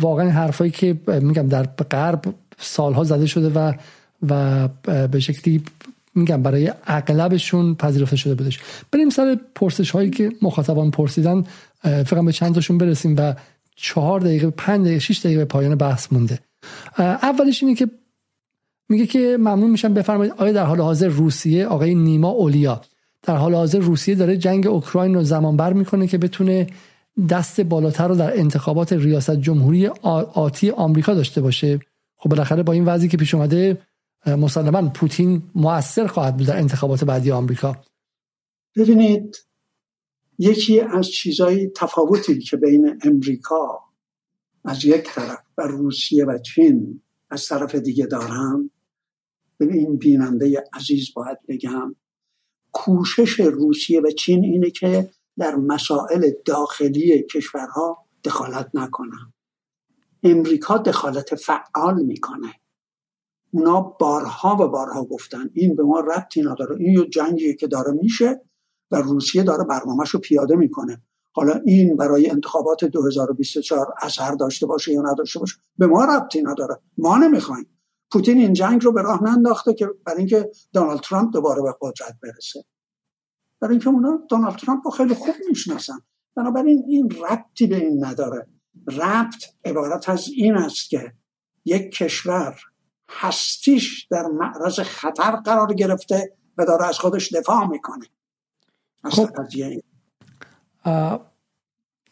واقعا 0.00 0.30
حرفایی 0.30 0.70
که 0.70 1.00
میگم 1.06 1.48
در 1.48 1.62
غرب 1.62 2.34
سالها 2.58 3.04
زده 3.04 3.26
شده 3.26 3.50
و 3.54 3.72
و 4.28 4.68
به 5.08 5.20
شکلی 5.20 5.62
میگم 6.14 6.42
برای 6.42 6.72
اغلبشون 6.86 7.74
پذیرفته 7.74 8.16
شده 8.16 8.34
بودش. 8.34 8.60
بریم 8.92 9.10
سر 9.10 9.38
پرسش 9.54 9.90
هایی 9.90 10.10
که 10.10 10.32
مخاطبان 10.42 10.90
پرسیدن. 10.90 11.44
فقط 11.82 12.24
به 12.24 12.32
چند 12.32 12.54
تاشون 12.54 12.78
برسیم 12.78 13.14
و 13.18 13.34
چهار 13.82 14.20
دقیقه 14.20 14.50
پنج 14.50 14.80
دقیقه 14.84 14.98
شیش 14.98 15.18
دقیقه 15.18 15.44
پایان 15.44 15.74
بحث 15.74 16.12
مونده. 16.12 16.38
اولش 16.98 17.62
اینه 17.62 17.74
که 17.74 17.90
میگه 18.88 19.06
که 19.06 19.36
ممنون 19.40 19.70
میشم 19.70 19.94
بفرمایید 19.94 20.34
آیا 20.36 20.52
در 20.52 20.64
حال 20.64 20.80
حاضر 20.80 21.08
روسیه 21.08 21.66
آقای 21.66 21.94
نیما 21.94 22.28
اولیا؟ 22.28 22.80
در 23.22 23.36
حال 23.36 23.54
حاضر 23.54 23.78
روسیه 23.78 24.14
داره 24.14 24.36
جنگ 24.36 24.66
اوکراین 24.66 25.14
رو 25.14 25.22
زمان 25.22 25.56
بر 25.56 25.72
می‌کنه 25.72 26.06
که 26.06 26.18
بتونه 26.18 26.66
دست 27.28 27.60
بالاتر 27.60 28.08
رو 28.08 28.14
در 28.14 28.38
انتخابات 28.38 28.92
ریاست 28.92 29.36
جمهوری 29.36 29.86
آتی 29.86 30.70
آمریکا 30.70 31.14
داشته 31.14 31.40
باشه. 31.40 31.80
خب 32.16 32.30
بالاخره 32.30 32.62
با 32.62 32.72
این 32.72 32.84
وضعی 32.84 33.08
که 33.08 33.16
پیش 33.16 33.34
اومده 33.34 33.78
مسلما 34.26 34.88
پوتین 34.88 35.42
موثر 35.54 36.06
خواهد 36.06 36.36
بود 36.36 36.46
در 36.46 36.58
انتخابات 36.58 37.04
بعدی 37.04 37.30
آمریکا. 37.30 37.76
ببینید 38.76 39.36
یکی 40.38 40.80
از 40.80 41.08
چیزهای 41.08 41.70
تفاوتی 41.76 42.38
که 42.38 42.56
بین 42.56 42.98
امریکا 43.04 43.80
از 44.64 44.84
یک 44.84 45.02
طرف 45.02 45.38
و 45.58 45.62
روسیه 45.62 46.24
و 46.24 46.38
چین 46.38 47.02
از 47.30 47.48
طرف 47.48 47.74
دیگه 47.74 48.06
دارم 48.06 48.70
به 49.58 49.74
این 49.74 49.96
بیننده 49.96 50.64
عزیز 50.72 51.14
باید 51.14 51.38
بگم 51.48 51.94
کوشش 52.72 53.40
روسیه 53.40 54.00
و 54.00 54.10
چین 54.10 54.44
اینه 54.44 54.70
که 54.70 55.10
در 55.38 55.56
مسائل 55.56 56.30
داخلی 56.44 57.22
کشورها 57.22 58.06
دخالت 58.24 58.70
نکنن. 58.74 59.32
امریکا 60.22 60.78
دخالت 60.78 61.34
فعال 61.34 62.02
می‌کنه. 62.02 62.54
اونا 63.50 63.80
بارها 63.80 64.56
و 64.60 64.68
بارها 64.68 65.04
گفتن 65.04 65.50
این 65.52 65.76
به 65.76 65.82
ما 65.82 66.00
ربطی 66.00 66.42
نداره 66.42 66.76
این 66.76 66.98
یه 66.98 67.06
جنگیه 67.08 67.54
که 67.54 67.66
داره 67.66 67.92
میشه. 67.92 68.40
و 68.92 68.96
روسیه 68.96 69.42
داره 69.42 69.64
برنامهش 69.64 70.10
رو 70.10 70.20
پیاده 70.20 70.56
می‌کنه. 70.56 71.02
حالا 71.34 71.60
این 71.64 71.96
برای 71.96 72.30
انتخابات 72.30 72.84
2024 72.84 73.94
اثر 74.02 74.32
داشته 74.34 74.66
باشه 74.66 74.92
یا 74.92 75.02
نداشته 75.02 75.38
باشه 75.38 75.56
به 75.78 75.86
ما 75.86 76.04
ربطی 76.04 76.42
نداره. 76.42 76.80
ما 76.98 77.16
نمی‌خوایم. 77.16 77.66
پوتین 78.10 78.38
این 78.38 78.52
جنگ 78.52 78.84
رو 78.84 78.92
به 78.92 79.02
راه 79.02 79.24
ننداخته 79.24 79.74
که 79.74 79.88
برای 80.06 80.18
اینکه 80.18 80.50
دونالد 80.72 81.00
ترامپ 81.00 81.32
دوباره 81.32 81.62
به 81.62 81.74
قدرت 81.80 82.16
برسه. 82.22 82.64
برای 83.60 83.74
اینکه 83.74 83.88
اونا 83.88 84.20
دونالد 84.28 84.56
ترامپ 84.56 84.80
رو 84.84 84.90
خیلی 84.90 85.14
خوب 85.14 85.34
می‌شناسن. 85.48 85.98
بنابراین 86.36 86.84
این 86.88 87.10
ربطی 87.10 87.66
به 87.66 87.76
این 87.76 88.04
نداره. 88.04 88.46
ربط 88.88 89.44
عبارت 89.64 90.08
از 90.08 90.28
این 90.28 90.54
است 90.54 90.90
که 90.90 91.12
یک 91.64 91.90
کشور 91.90 92.56
هستیش 93.10 94.06
در 94.10 94.26
معرض 94.26 94.80
خطر 94.80 95.36
قرار 95.36 95.74
گرفته 95.74 96.36
و 96.58 96.64
داره 96.64 96.86
از 96.86 96.98
خودش 96.98 97.32
دفاع 97.32 97.68
می‌کنه. 97.68 98.06
خب. 99.04 99.28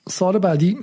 سال 0.09 0.39
بعدی. 0.39 0.79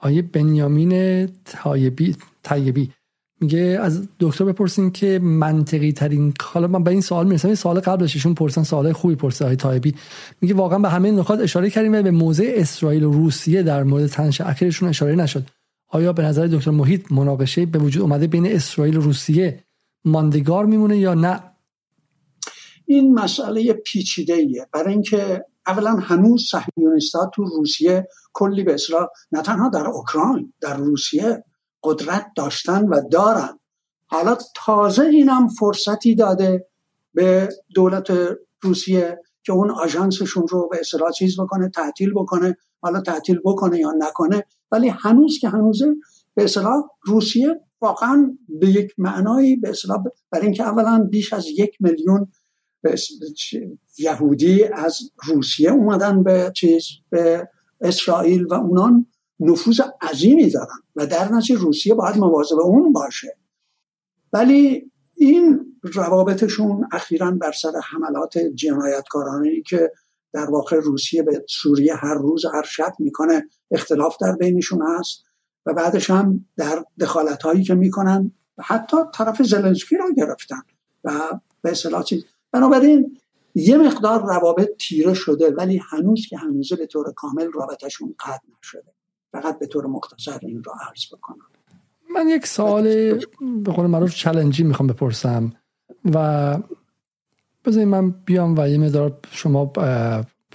آیه 0.00 0.22
بنیامین 0.22 1.26
تایبی, 1.44 2.16
تایبی 2.42 2.92
میگه 3.40 3.78
از 3.82 4.08
دکتر 4.20 4.44
بپرسین 4.44 4.90
که 4.90 5.18
منطقی 5.18 5.92
ترین 5.92 6.34
حالا 6.40 6.66
من 6.66 6.84
به 6.84 6.90
این 6.90 7.00
سوال 7.00 7.26
می‌رسم 7.26 7.48
این 7.48 7.54
سوال 7.54 7.80
قبلش 7.80 8.14
ایشون 8.14 8.34
پرسن 8.34 8.62
سوال 8.62 8.92
خوبی 8.92 9.14
پرسه 9.14 9.44
های 9.44 9.56
تایبی 9.56 9.94
میگه 10.40 10.54
واقعا 10.54 10.78
به 10.78 10.88
همه 10.88 11.10
نکات 11.10 11.40
اشاره 11.40 11.70
کردیم 11.70 11.94
و 11.94 12.02
به 12.02 12.10
موضع 12.10 12.52
اسرائیل 12.56 13.04
و 13.04 13.12
روسیه 13.12 13.62
در 13.62 13.82
مورد 13.82 14.06
تنش 14.06 14.40
اخیرشون 14.40 14.88
اشاره 14.88 15.14
نشد. 15.14 15.46
آیا 15.88 16.12
به 16.12 16.22
نظر 16.22 16.46
دکتر 16.46 16.70
محیط 16.70 17.12
مناقشه 17.12 17.66
به 17.66 17.78
وجود 17.78 18.02
اومده 18.02 18.26
بین 18.26 18.46
اسرائیل 18.46 18.96
و 18.96 19.00
روسیه 19.00 19.64
ماندگار 20.04 20.66
میمونه 20.66 20.98
یا 20.98 21.14
نه؟ 21.14 21.40
این 22.90 23.14
مسئله 23.14 23.72
پیچیده 23.72 24.34
ایه 24.34 24.66
برای 24.72 24.92
اینکه 24.92 25.44
اولا 25.66 25.94
هنوز 25.94 26.50
صهیونیست‌ها 26.50 27.30
تو 27.34 27.44
روسیه 27.44 28.08
کلی 28.32 28.64
به 28.64 28.74
اصلاح 28.74 29.06
نه 29.32 29.42
تنها 29.42 29.68
در 29.68 29.86
اوکراین 29.86 30.52
در 30.60 30.76
روسیه 30.76 31.44
قدرت 31.82 32.26
داشتن 32.36 32.88
و 32.88 33.00
دارن. 33.10 33.58
حالا 34.06 34.38
تازه 34.56 35.02
اینم 35.02 35.48
فرصتی 35.48 36.14
داده 36.14 36.66
به 37.14 37.48
دولت 37.74 38.12
روسیه 38.60 39.18
که 39.42 39.52
اون 39.52 39.70
آژانسشون 39.70 40.48
رو 40.48 40.68
به 40.68 40.76
اصطلاح 40.80 41.10
چیز 41.10 41.40
بکنه 41.40 41.68
تعطیل 41.68 42.12
بکنه 42.14 42.56
حالا 42.80 43.00
تعطیل 43.00 43.40
بکنه 43.44 43.78
یا 43.78 43.92
نکنه. 43.98 44.44
ولی 44.72 44.88
هنوز 44.88 45.38
که 45.40 45.48
هنوزه 45.48 45.94
به 46.34 46.44
اصطلاح 46.44 46.82
روسیه 47.02 47.60
واقعا 47.80 48.38
به 48.48 48.68
یک 48.68 48.94
معنایی 48.98 49.56
به 49.56 49.68
اصطلاح 49.68 49.98
برای 50.30 50.44
اینکه 50.44 50.62
اولا 50.62 51.08
بیش 51.10 51.32
از 51.32 51.46
یک 51.46 51.76
میلیون 51.80 52.32
یهودی 53.98 54.64
از 54.64 54.98
روسیه 55.24 55.70
اومدن 55.70 56.22
به 56.22 56.52
چیز 56.56 56.84
به 57.10 57.48
اسرائیل 57.80 58.44
و 58.44 58.54
اونان 58.54 59.06
نفوذ 59.40 59.80
عظیمی 60.02 60.50
دارن 60.50 60.78
و 60.96 61.06
در 61.06 61.32
نتیجه 61.32 61.60
روسیه 61.60 61.94
باید 61.94 62.16
مواظب 62.16 62.58
اون 62.58 62.92
باشه. 62.92 63.36
ولی 64.32 64.90
این 65.14 65.76
روابطشون 65.82 66.88
اخیرا 66.92 67.30
بر 67.30 67.52
سر 67.52 67.72
حملات 67.84 68.38
جنایتکارانه 68.38 69.62
که 69.66 69.92
در 70.32 70.50
واقع 70.50 70.76
روسیه 70.76 71.22
به 71.22 71.44
سوریه 71.48 71.94
هر 71.94 72.14
روز 72.14 72.44
هر 72.44 72.62
شب 72.62 72.92
می‌کنه 72.98 73.48
اختلاف 73.70 74.16
در 74.20 74.36
بینشون 74.36 74.82
هست. 74.82 75.24
و 75.66 75.74
بعدش 75.74 76.10
هم 76.10 76.44
در 76.56 76.84
دخالت 77.00 77.42
هایی 77.42 77.64
که 77.64 77.74
می‌کنن 77.74 78.32
حتی 78.60 78.96
طرف 79.14 79.42
زلنسکی 79.42 79.96
را 79.96 80.04
گرفتن. 80.16 80.62
و 81.04 81.40
به 81.62 81.70
اصطلاح 81.70 82.04
بنابراین 82.52 83.18
یه 83.54 83.76
مقدار 83.76 84.22
روابط 84.22 84.68
تیره 84.78 85.14
شده 85.14 85.50
ولی 85.50 85.80
هنوز 85.90 86.26
که 86.26 86.38
هنوزه 86.38 86.76
به 86.76 86.86
طور 86.86 87.12
کامل 87.12 87.52
رابطشون 87.52 88.14
قطع 88.20 88.48
نشده. 88.60 88.92
فقط 89.32 89.58
به 89.58 89.66
طور 89.66 89.86
مختصر 89.86 90.38
این 90.42 90.62
را 90.62 90.72
عرض 90.88 91.06
بکنم. 91.12 91.46
من 92.14 92.28
یک 92.28 92.46
سوال 92.46 93.14
به 93.64 93.72
قول 93.72 93.86
معروف 93.86 94.14
چلنجی 94.14 94.64
می‌خوام 94.64 94.86
بپرسم 94.86 95.52
و 96.04 96.58
بذارید 97.64 97.88
من 97.88 98.10
بیام 98.10 98.58
و 98.58 98.68
یه 98.68 98.78
مقدار 98.78 99.18
شما 99.30 99.72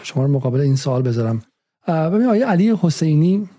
شما 0.03 0.23
رو 0.23 0.31
مقابل 0.31 0.59
این 0.59 0.76
سوال 0.76 1.01
بذارم. 1.01 1.41
ببین 1.88 2.27
آیه 2.27 2.45
علی 2.45 2.76
حسینی 2.81 3.49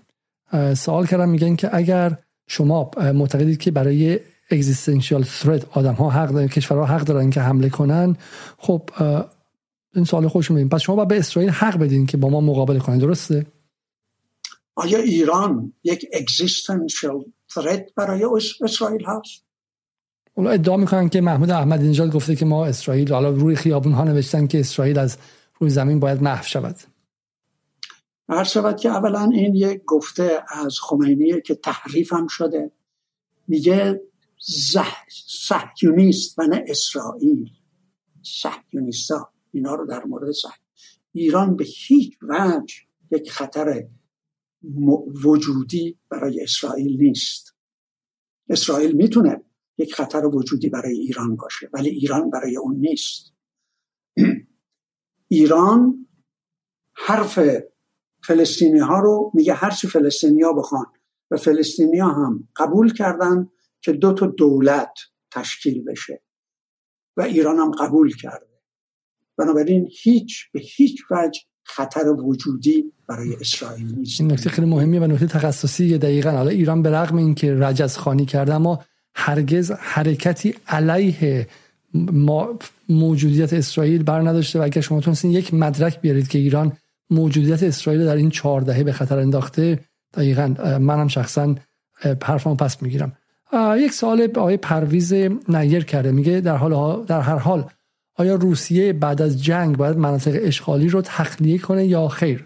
سوال 0.75 1.05
کردم 1.05 1.29
میگن 1.29 1.55
که 1.55 1.75
اگر 1.75 2.17
شما 2.47 2.91
معتقدید 2.97 3.57
که 3.57 3.71
برای 3.71 4.19
اگزیستنشیال 4.51 5.23
ثرت 5.23 5.77
آدم 5.77 5.93
ها 5.93 6.09
حق 6.09 6.29
دارن 6.29 6.47
کشورها 6.47 6.85
حق 6.85 7.01
دارن 7.01 7.29
که 7.29 7.41
حمله 7.41 7.69
کنن. 7.69 8.17
خب 8.57 8.89
این 9.95 10.05
سوال 10.05 10.27
خوشم 10.27 10.69
پس 10.69 10.81
شما 10.81 10.95
باید 10.95 11.07
به 11.07 11.17
اسرائیل 11.17 11.51
حق 11.51 11.77
بدین 11.77 12.05
که 12.05 12.17
با 12.17 12.29
ما 12.29 12.41
مقابله 12.41 12.79
کنید 12.79 13.01
درسته؟ 13.01 13.45
آیا 14.75 14.97
ایران 14.97 15.73
یک 15.83 16.05
اگزیستنشل 16.13 17.19
ثرت 17.53 17.85
برای 17.95 18.23
اسرائیل 18.61 19.05
هست؟ 19.05 19.43
اونا 20.33 20.49
ادعا 20.49 20.77
می‌کنن 20.77 21.09
که 21.09 21.21
محمود 21.21 21.51
احمد 21.51 21.81
نژاد 21.81 22.11
گفته 22.11 22.35
که 22.35 22.45
ما 22.45 22.65
اسرائیل 22.65 23.13
حالا 23.13 23.29
روی 23.29 23.55
خیابون 23.55 23.93
ها 23.93 24.03
نوشتن 24.03 24.47
که 24.47 24.59
اسرائیل 24.59 24.99
از 24.99 25.17
روی 25.59 25.69
زمین 25.69 25.99
باید 25.99 26.21
محو 26.21 26.43
شود. 26.43 26.75
هر 28.29 28.43
شود 28.43 28.77
که 28.77 28.89
اولا 28.89 29.29
این 29.33 29.55
یک 29.55 29.81
گفته 29.85 30.43
از 30.49 30.79
خمینیه 30.79 31.41
که 31.41 31.55
تحریف 31.55 32.13
هم 32.13 32.27
شده. 32.27 32.71
میگه 33.47 34.01
صهیونیست 34.39 36.39
و 36.39 36.47
نه 36.47 36.65
اسرائیل. 36.67 37.49
صهیونیستا 38.23 39.33
اینا 39.51 39.75
رو 39.75 39.85
در 39.85 40.03
مورد 40.03 40.31
صح 40.31 40.55
ایران 41.11 41.55
به 41.55 41.65
هیچ 41.67 42.17
وجه 42.21 42.75
یک 43.11 43.31
خطر 43.31 43.87
وجودی 45.25 45.99
برای 46.09 46.41
اسرائیل 46.41 46.97
نیست. 46.97 47.55
اسرائیل 48.49 48.95
می‌تونه 48.95 49.43
یک 49.77 49.95
خطر 49.95 50.25
وجودی 50.25 50.69
برای 50.69 50.99
ایران 50.99 51.35
باشه 51.35 51.69
ولی 51.73 51.89
ایران 51.89 52.29
برای 52.29 52.57
اون 52.57 52.75
نیست. 52.75 53.33
ایران 55.27 56.07
حرف 56.93 57.39
فلسطینی 58.23 58.79
ها 58.79 58.99
رو 58.99 59.31
میگه 59.33 59.53
هرچی 59.53 59.87
فلسطینی 59.87 60.41
ها 60.41 60.53
بخوان. 60.53 60.85
و 61.31 61.37
فلسطینی 61.37 61.99
ها 61.99 62.09
هم 62.09 62.47
قبول 62.55 62.93
کردن 62.93 63.49
که 63.81 63.93
دو 63.93 64.13
تا 64.13 64.27
دولت 64.27 64.93
تشکیل 65.31 65.83
بشه 65.83 66.21
و 67.17 67.21
ایران 67.21 67.57
هم 67.57 67.71
قبول 67.71 68.15
کرده. 68.15 68.47
بنابراین 69.37 69.89
هیچ 70.01 70.51
به 70.53 70.59
هیچ 70.59 71.03
وجه 71.11 71.41
خطر 71.63 72.07
وجودی 72.07 72.93
برای 73.09 73.35
اسرائیل 73.41 73.95
نیست. 73.95 74.21
این 74.21 74.31
نکته 74.31 74.49
خیلی 74.49 74.67
مهمی 74.67 74.99
و 74.99 75.07
نکته 75.07 75.27
تخصصی 75.27 75.97
دقیقا. 75.97 76.31
حالا 76.31 76.49
ایران 76.49 76.81
به 76.81 76.91
رغم 76.91 77.17
اینکه 77.17 77.55
رجز 77.55 77.97
خانی 77.97 78.25
کرده 78.25 78.53
اما 78.53 78.83
هرگز 79.15 79.71
حرکتی 79.71 80.55
علیه 80.67 81.47
ما 81.93 82.59
موجودیت 82.89 83.53
اسرائیل 83.53 84.03
بر 84.03 84.21
نداشته 84.21 84.59
و 84.59 84.61
اگر 84.61 84.81
شما 84.81 85.01
تونستین 85.01 85.31
یک 85.31 85.53
مدرک 85.53 86.01
بیارید 86.01 86.27
که 86.27 86.39
ایران 86.39 86.77
موجودیت 87.09 87.63
اسرائیل 87.63 88.05
در 88.05 88.15
این 88.15 88.29
چهار 88.29 88.61
دهه 88.61 88.83
به 88.83 88.91
خطر 88.91 89.19
انداخته 89.19 89.79
دقیقا 90.13 90.47
منم 90.79 91.07
شخصا 91.07 91.55
حرفمو 92.23 92.55
پس 92.55 92.81
می‌گیرم. 92.81 93.16
یک 93.53 93.93
سال 93.93 94.31
آقای 94.37 94.57
پرویز 94.57 95.13
نیر 95.47 95.85
کرده. 95.85 96.11
میگه 96.11 96.41
در 96.41 96.57
حال 96.57 97.05
در 97.05 97.21
هر 97.21 97.37
حال 97.37 97.71
آیا 98.15 98.35
روسیه 98.35 98.93
بعد 98.93 99.21
از 99.21 99.43
جنگ 99.43 99.77
باید 99.77 99.97
مناطق 99.97 100.39
اشغالی 100.41 100.89
رو 100.89 101.01
تخلیه 101.01 101.57
کنه 101.57 101.87
یا 101.87 102.07
خیر؟ 102.07 102.45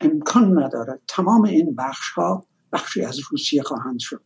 امکان 0.00 0.62
نداره 0.62 1.00
تمام 1.08 1.42
این 1.42 1.74
بخش 1.74 2.10
ها 2.10 2.46
بخشی 2.72 3.02
از 3.02 3.18
روسیه 3.30 3.62
خواهند 3.62 3.98
شد. 3.98 4.22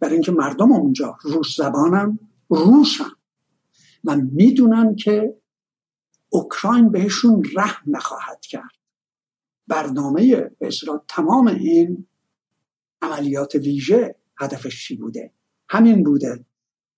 برای 0.00 0.14
اینکه 0.14 0.32
مردم 0.32 0.72
اونجا 0.72 1.16
روس 1.22 1.56
زبانن 1.56 2.18
روسن. 2.48 3.04
و 4.04 4.16
می‌دونن 4.16 4.96
که 4.96 5.34
اوکراین 6.28 6.90
بهشون 6.90 7.42
رحم 7.56 7.82
نخواهد 7.86 8.40
کرد. 8.40 8.70
برنامه 9.66 10.50
به 10.58 10.70
تمام 11.08 11.46
این 11.46 12.06
عملیات 13.02 13.54
ویژه 13.54 14.17
هدفش 14.38 14.86
چی 14.86 14.96
بوده؟ 14.96 15.32
همین 15.68 16.04
بوده 16.04 16.44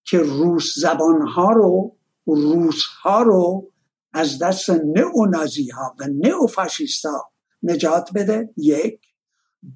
که 0.04 0.18
روس 0.18 0.74
زبانها 0.76 1.52
رو 1.52 1.96
روس 2.26 2.84
ها 3.02 3.22
رو 3.22 3.72
از 4.12 4.38
دست 4.38 4.70
نئونازی 4.70 5.70
ها 5.70 5.96
و 6.00 6.04
نئوفاشیست 6.06 7.06
ها 7.06 7.32
نجات 7.62 8.10
بده. 8.14 8.50
یک. 8.56 9.00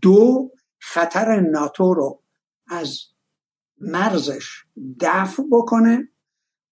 دو 0.02 0.50
خطر 0.78 1.40
ناتو 1.40 1.94
رو 1.94 2.22
از 2.66 2.98
مرزش 3.80 4.64
دفع 5.00 5.42
بکنه 5.52 6.08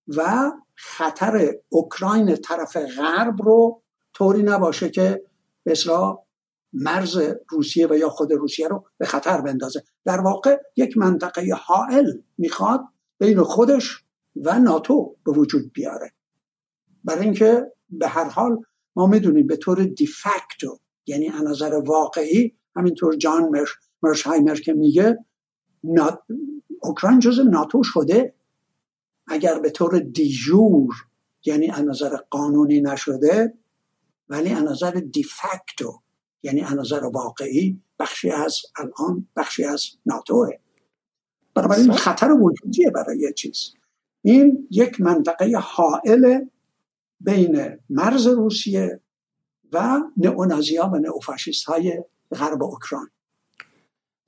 و 0.08 0.52
خطر 0.74 1.52
اوکراین 1.68 2.36
طرف 2.36 2.76
غرب 2.76 3.42
رو 3.42 3.82
طوری 4.14 4.42
نباشه 4.42 4.90
که 4.90 5.22
بسرا 5.66 6.21
مرز 6.72 7.18
روسیه 7.50 7.86
و 7.86 7.94
یا 7.94 8.08
خود 8.08 8.32
روسیه 8.32 8.68
رو 8.68 8.86
به 8.98 9.06
خطر 9.06 9.40
بندازه. 9.40 9.82
در 10.04 10.20
واقع 10.20 10.62
یک 10.76 10.96
منطقه 10.96 11.54
حائل 11.64 12.12
می‌خواد 12.38 12.80
بین 13.18 13.42
خودش 13.42 14.04
و 14.36 14.58
ناتو 14.58 15.16
به 15.24 15.32
وجود 15.32 15.72
بیاره. 15.72 16.12
برای 17.04 17.24
اینکه 17.24 17.72
به 17.90 18.08
هر 18.08 18.28
حال 18.28 18.58
ما 18.96 19.06
می‌دونیم 19.06 19.46
به 19.46 19.56
طور 19.56 19.84
دیفکتو 19.84 20.78
یعنی 21.06 21.28
از 21.28 21.42
نظر 21.42 21.74
واقعی 21.74 22.56
همینطور 22.76 23.16
جان 23.16 23.48
مرش 23.48 23.68
مرشهایمر 24.02 24.54
که 24.54 24.72
میگه 24.72 25.18
اوکراین 26.82 27.18
جز 27.18 27.40
ناتو 27.40 27.82
شده. 27.82 28.34
اگر 29.26 29.58
به 29.58 29.70
طور 29.70 29.98
دیجور 29.98 30.94
یعنی 31.44 31.70
از 31.70 31.84
نظر 31.84 32.16
قانونی 32.30 32.80
نشده 32.80 33.58
ولی 34.28 34.52
از 34.52 34.62
نظر 34.62 34.90
دیفکتو 34.90 36.01
یعنی 36.42 36.60
نظر 36.60 37.04
واقعی 37.04 37.82
بخشی 37.98 38.30
از 38.30 38.56
الان 38.76 39.28
بخشی 39.36 39.64
از 39.64 39.86
ناتوه. 40.06 40.48
بنابراین 41.54 41.92
خطر 41.92 42.32
وجودیه 42.32 42.90
برای 42.90 43.18
یه 43.18 43.32
چیز. 43.32 43.74
این 44.22 44.68
یک 44.70 45.00
منطقه 45.00 45.52
حائل 45.62 46.38
بین 47.20 47.78
مرز 47.90 48.26
روسیه 48.26 49.00
و 49.72 50.00
نئونازیا 50.16 50.90
و 50.92 50.96
نئوفاشیست 50.96 51.64
های 51.64 52.04
غرب 52.32 52.62
اوکراین. 52.62 53.08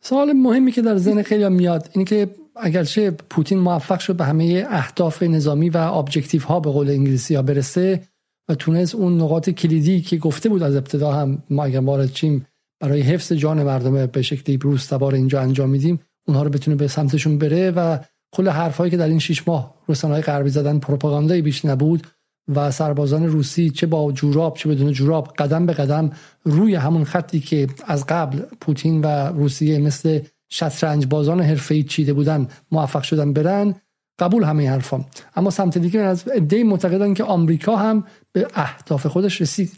سوال 0.00 0.32
مهمی 0.32 0.72
که 0.72 0.82
در 0.82 0.96
ذهن 0.96 1.22
خیلی 1.22 1.48
میاد 1.48 1.88
اینه 1.92 2.04
که 2.04 2.34
اگرچه 2.56 3.10
پوتین 3.10 3.58
موفق 3.58 3.98
شد 3.98 4.16
به 4.16 4.24
همه 4.24 4.66
اهداف 4.68 5.22
نظامی 5.22 5.70
و 5.70 5.76
objective 5.76 6.42
ها 6.42 6.60
به 6.60 6.70
قول 6.70 6.90
انگلیسی 6.90 7.34
ها 7.34 7.42
برسه 7.42 8.08
و 8.48 8.54
تونست 8.54 8.94
اون 8.94 9.20
نقاط 9.20 9.50
کلیدی 9.50 10.00
که 10.00 10.16
گفته 10.16 10.48
بود 10.48 10.62
از 10.62 10.76
ابتدا 10.76 11.12
هم 11.12 11.42
ما 11.50 11.64
اگر 11.64 11.80
وارد 11.80 12.12
شیم 12.12 12.46
برای 12.80 13.00
حفظ 13.00 13.32
جان 13.32 13.62
مردم 13.62 14.06
به 14.06 14.22
شکلی 14.22 14.56
رأفت‌بار 14.56 15.14
اینجا 15.14 15.40
انجام 15.40 15.70
میدیم 15.70 16.00
اونها 16.26 16.42
رو 16.42 16.50
بتونه 16.50 16.76
به 16.76 16.88
سمتشون 16.88 17.38
بره 17.38 17.70
و 17.70 17.98
کل 18.32 18.48
حرفایی 18.48 18.90
که 18.90 18.96
در 18.96 19.08
این 19.08 19.18
شش 19.18 19.48
ماه 19.48 19.74
های 20.02 20.22
غربی 20.22 20.50
زدن 20.50 20.78
پروپاگاندایی 20.78 21.42
بیش 21.42 21.64
نبود 21.64 22.06
و 22.48 22.70
سربازان 22.70 23.26
روسی 23.26 23.70
چه 23.70 23.86
با 23.86 24.12
جوراب 24.12 24.56
چه 24.56 24.68
بدون 24.68 24.92
جوراب 24.92 25.34
قدم 25.38 25.66
به 25.66 25.72
قدم 25.72 26.10
روی 26.44 26.74
همون 26.74 27.04
خطی 27.04 27.40
که 27.40 27.66
از 27.86 28.06
قبل 28.06 28.38
پوتین 28.60 29.00
و 29.00 29.06
روسیه 29.06 29.78
مثل 29.78 30.20
شطرنج 30.48 31.06
بازان 31.06 31.40
حرفه‌ای 31.40 31.82
چیده 31.82 32.12
بودن 32.12 32.48
موفق 32.72 33.02
شدن 33.02 33.32
برن 33.32 33.74
قبول 34.18 34.44
همه 34.44 34.70
حرفام. 34.70 35.04
اما 35.36 35.50
سمت 35.50 35.78
دیگه 35.78 36.00
از 36.00 36.28
عده 36.28 36.64
معتقدن 36.64 37.14
که 37.14 37.24
آمریکا 37.24 37.76
هم 37.76 38.04
به 38.32 38.46
اهداف 38.54 39.06
خودش 39.06 39.40
رسید 39.40 39.72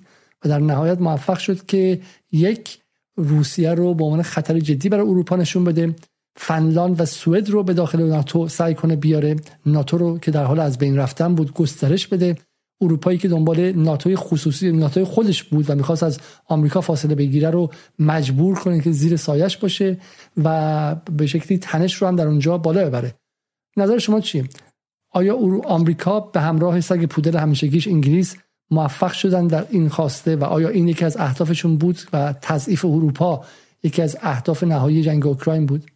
و 0.44 0.48
در 0.48 0.58
نهایت 0.58 1.00
موفق 1.00 1.38
شد 1.38 1.66
که 1.66 2.00
یک 2.32 2.78
روسیه 3.16 3.74
رو 3.74 3.94
به 3.94 4.04
عنوان 4.04 4.22
خطر 4.22 4.58
جدی 4.58 4.88
برای 4.88 5.06
اروپا 5.08 5.36
نشون 5.36 5.64
بده 5.64 5.94
فنلاند 6.36 7.00
و 7.00 7.04
سوئد 7.04 7.50
رو 7.50 7.62
به 7.62 7.74
داخل 7.74 8.02
ناتو 8.02 8.48
سعی 8.48 8.74
کنه 8.74 8.96
بیاره. 8.96 9.36
ناتو 9.66 9.98
رو 9.98 10.18
که 10.18 10.30
در 10.30 10.44
حال 10.44 10.60
از 10.60 10.78
بین 10.78 10.96
رفتن 10.96 11.34
بود 11.34 11.54
گسترش 11.54 12.06
بده. 12.06 12.36
اروپایی 12.80 13.18
که 13.18 13.28
دنبال 13.28 13.72
ناتوی 13.72 14.16
خصوصی 14.16 14.72
ناتوی 14.72 15.04
خودش 15.04 15.42
بود 15.42 15.70
و 15.70 15.74
می‌خواست 15.74 16.02
از 16.02 16.18
آمریکا 16.46 16.80
فاصله 16.80 17.14
بگیره 17.14 17.50
رو 17.50 17.70
مجبور 17.98 18.58
کنه 18.58 18.80
که 18.80 18.92
زیر 18.92 19.16
سایش 19.16 19.56
باشه 19.56 19.98
و 20.44 20.94
به 20.94 21.26
شکلی 21.26 21.58
تنش 21.58 21.94
رو 21.94 22.08
هم 22.08 22.16
در 22.16 22.26
اونجا 22.26 22.58
بالا 22.58 22.84
ببره. 22.84 23.14
نظر 23.76 23.98
شما 23.98 24.20
چیه؟ 24.20 24.48
آیا 25.10 25.36
آمریکا 25.64 26.20
به 26.20 26.40
همراه 26.40 26.80
سگ 26.80 27.06
پودر 27.06 27.36
همیشگیش 27.36 27.88
انگلیس 27.88 28.36
موفق 28.70 29.12
شدن 29.12 29.46
در 29.46 29.66
این 29.70 29.88
خواسته 29.88 30.36
و 30.36 30.44
آیا 30.44 30.68
این 30.68 30.88
یکی 30.88 31.04
از 31.04 31.16
اهدافشون 31.16 31.78
بود 31.78 31.98
و 32.12 32.34
تضعیف 32.42 32.84
اروپا 32.84 33.44
یکی 33.82 34.02
از 34.02 34.16
اهداف 34.20 34.64
نهایی 34.64 35.02
جنگ 35.02 35.26
اوکراین 35.26 35.66
بود؟ 35.66 35.90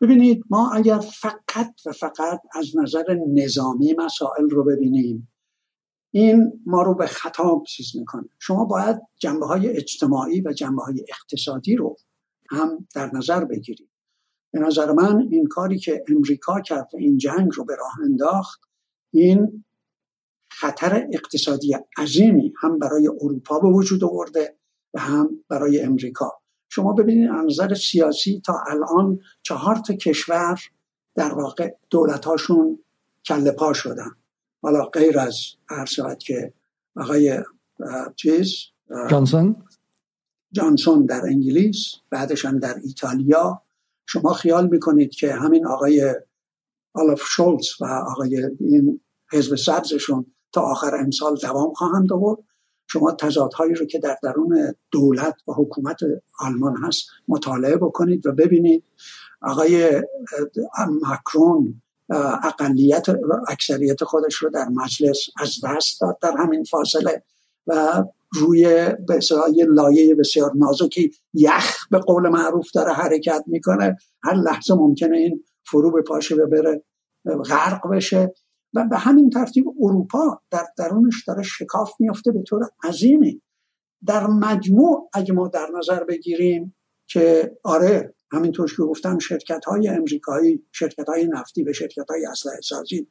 ببینید 0.00 0.44
ما 0.50 0.72
اگر 0.72 0.98
فقط 0.98 1.74
و 1.86 1.92
فقط 1.92 2.40
از 2.54 2.76
نظر 2.82 3.04
نظامی 3.34 3.94
مسائل 3.98 4.50
رو 4.50 4.64
ببینیم 4.64 5.28
این 6.10 6.62
ما 6.66 6.82
رو 6.82 6.94
به 6.94 7.06
خطا 7.06 7.62
چیز 7.66 7.96
می‌کنه. 7.96 8.28
شما 8.38 8.64
باید 8.64 8.96
جنبه 9.18 9.46
های 9.46 9.68
اجتماعی 9.68 10.40
و 10.40 10.52
جنبه 10.52 10.82
های 10.82 11.04
اقتصادی 11.08 11.76
رو 11.76 11.96
هم 12.50 12.86
در 12.94 13.10
نظر 13.14 13.44
بگیرید. 13.44 13.93
به 14.54 14.60
نظر 14.60 14.92
من 14.92 15.28
این 15.30 15.46
کاری 15.46 15.78
که 15.78 16.04
امریکا 16.08 16.60
کرد 16.60 16.88
و 16.94 16.96
این 16.96 17.18
جنگ 17.18 17.50
رو 17.54 17.64
به 17.64 17.76
راه 17.76 17.92
انداخت 18.04 18.60
این 19.10 19.64
خطر 20.50 21.06
اقتصادی 21.12 21.76
عظیمی 21.98 22.54
هم 22.62 22.78
برای 22.78 23.08
اروپا 23.08 23.58
به 23.58 23.68
وجود 23.68 24.04
آورده 24.04 24.56
و 24.94 25.00
هم 25.00 25.30
برای 25.48 25.80
امریکا. 25.80 26.32
شما 26.68 26.92
ببینید 26.92 27.30
از 27.30 27.44
نظر 27.44 27.74
سیاسی 27.74 28.42
تا 28.46 28.62
الان 28.66 29.20
چهار 29.42 29.76
تا 29.76 29.94
کشور 29.94 30.60
در 31.14 31.34
واقع 31.34 31.74
دولتاشون 31.90 32.78
کله 33.26 33.50
پا 33.50 33.72
شدن. 33.72 34.10
حالا 34.62 34.84
غیر 34.84 35.18
از 35.18 35.36
هر 35.68 35.84
شود 35.84 36.18
که 36.18 36.52
آقای 36.96 37.38
چیز 38.16 38.54
جانسون؟ 39.10 39.56
جانسون 40.52 41.06
در 41.06 41.22
انگلیس 41.26 41.94
بعدش 42.10 42.44
هم 42.44 42.58
در 42.58 42.80
ایتالیا 42.84 43.63
شما 44.06 44.32
خیال 44.32 44.68
می‌کنید 44.68 45.10
که 45.10 45.32
همین 45.32 45.66
آقای 45.66 46.14
آلف 46.94 47.22
شولز 47.22 47.66
و 47.80 47.84
آقای 47.84 48.50
این 48.60 49.00
حزب 49.32 49.56
سبزشون 49.56 50.26
تا 50.52 50.60
آخر 50.60 50.94
امسال 50.94 51.36
دوام 51.36 51.72
خواهند 51.72 52.12
آورد؟ 52.12 52.38
شما 52.86 53.12
تضادهایی 53.12 53.74
رو 53.74 53.86
که 53.86 53.98
در 53.98 54.18
درون 54.22 54.74
دولت 54.90 55.36
و 55.48 55.52
حکومت 55.52 55.96
آلمان 56.40 56.76
هست 56.76 57.06
مطالعه 57.28 57.76
بکنید 57.76 58.26
و 58.26 58.32
ببینید. 58.32 58.84
آقای 59.42 60.02
مکرون 61.02 61.82
اقلیت 62.44 63.06
اکثریت 63.48 64.04
خودش 64.04 64.34
رو 64.34 64.50
در 64.50 64.68
مجلس 64.68 65.18
از 65.40 65.54
دست 65.64 66.00
داد 66.00 66.18
در 66.22 66.36
همین 66.38 66.64
فاصله 66.64 67.22
و 67.66 68.04
روی 68.34 68.64
به 69.08 69.20
یه 69.54 69.64
لایه 69.64 70.14
بسیار 70.14 70.52
نازکی 70.54 71.10
یخ 71.34 71.88
به 71.90 71.98
قول 71.98 72.28
معروف 72.28 72.70
داره 72.74 72.92
حرکت 72.92 73.44
می‌کنه. 73.46 73.96
هر 74.22 74.34
لحظه 74.34 74.74
ممکنه 74.74 75.16
این 75.16 75.44
فرو 75.66 75.90
به 75.90 76.02
پاشه 76.02 76.34
و 76.34 76.46
بره 76.46 76.84
غرق 77.44 77.90
بشه. 77.90 78.34
و 78.74 78.84
به 78.90 78.98
همین 78.98 79.30
ترتیب 79.30 79.64
اروپا 79.80 80.40
در 80.50 80.66
درونش 80.76 81.24
داره 81.26 81.42
شکاف 81.42 81.92
میفته 82.00 82.32
به 82.32 82.42
طور 82.42 82.68
عظیمی. 82.84 83.42
در 84.06 84.26
مجموع 84.26 85.10
اگه 85.12 85.32
ما 85.32 85.48
در 85.48 85.68
نظر 85.78 86.04
بگیریم 86.04 86.76
که 87.06 87.56
آره 87.64 88.14
همینطور 88.32 88.74
که 88.76 88.82
گفتم 88.82 89.18
شرکت 89.18 89.64
های 89.64 89.88
امریکایی 89.88 90.66
شرکت 90.72 91.08
های 91.08 91.26
نفتی 91.26 91.62
به 91.62 91.72
شرکت 91.72 92.10
های 92.10 92.26
اسلحه 92.26 92.60
سازی 92.60 93.08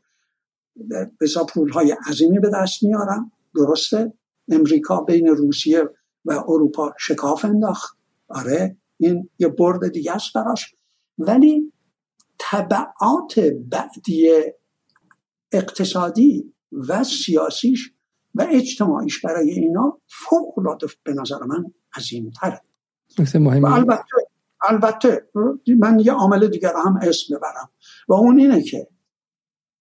بسا 1.22 1.46
پول 1.46 1.70
های 1.70 1.96
عظیمی 2.10 2.40
به 2.40 2.50
دست 2.54 2.84
میارن. 2.84 3.32
درسته؟ 3.56 4.14
امریکا 4.50 5.02
بین 5.02 5.28
روسیه 5.28 5.84
و 6.26 6.44
اروپا 6.48 6.94
شکاف 7.00 7.46
انداخت. 7.46 7.98
آره 8.28 8.78
این 8.98 9.30
یه 9.40 9.48
برد 9.48 9.92
دیگه 9.92 10.12
است 10.12 10.34
براش. 10.34 10.76
ولی 11.18 11.74
طبعات 12.38 13.40
بعدی 13.70 14.32
اقتصادی 15.52 16.54
و 16.72 17.04
سیاسیش 17.04 17.94
و 18.36 18.48
اجتماعیش 18.52 19.22
برای 19.22 19.52
اینا 19.52 20.00
فوق 20.08 20.60
العاده 20.60 20.88
به 21.04 21.14
نظر 21.14 21.44
من 21.44 21.66
عظیم 21.98 22.32
تره 22.42 22.62
البته 23.74 24.04
البته 24.70 25.28
من 25.80 26.00
یه 26.00 26.14
عامل 26.14 26.48
دیگر 26.48 26.74
هم 26.86 27.00
اسم 27.02 27.36
ببرم 27.36 27.70
و 28.08 28.14
اون 28.14 28.40
اینه 28.40 28.64
که 28.64 28.88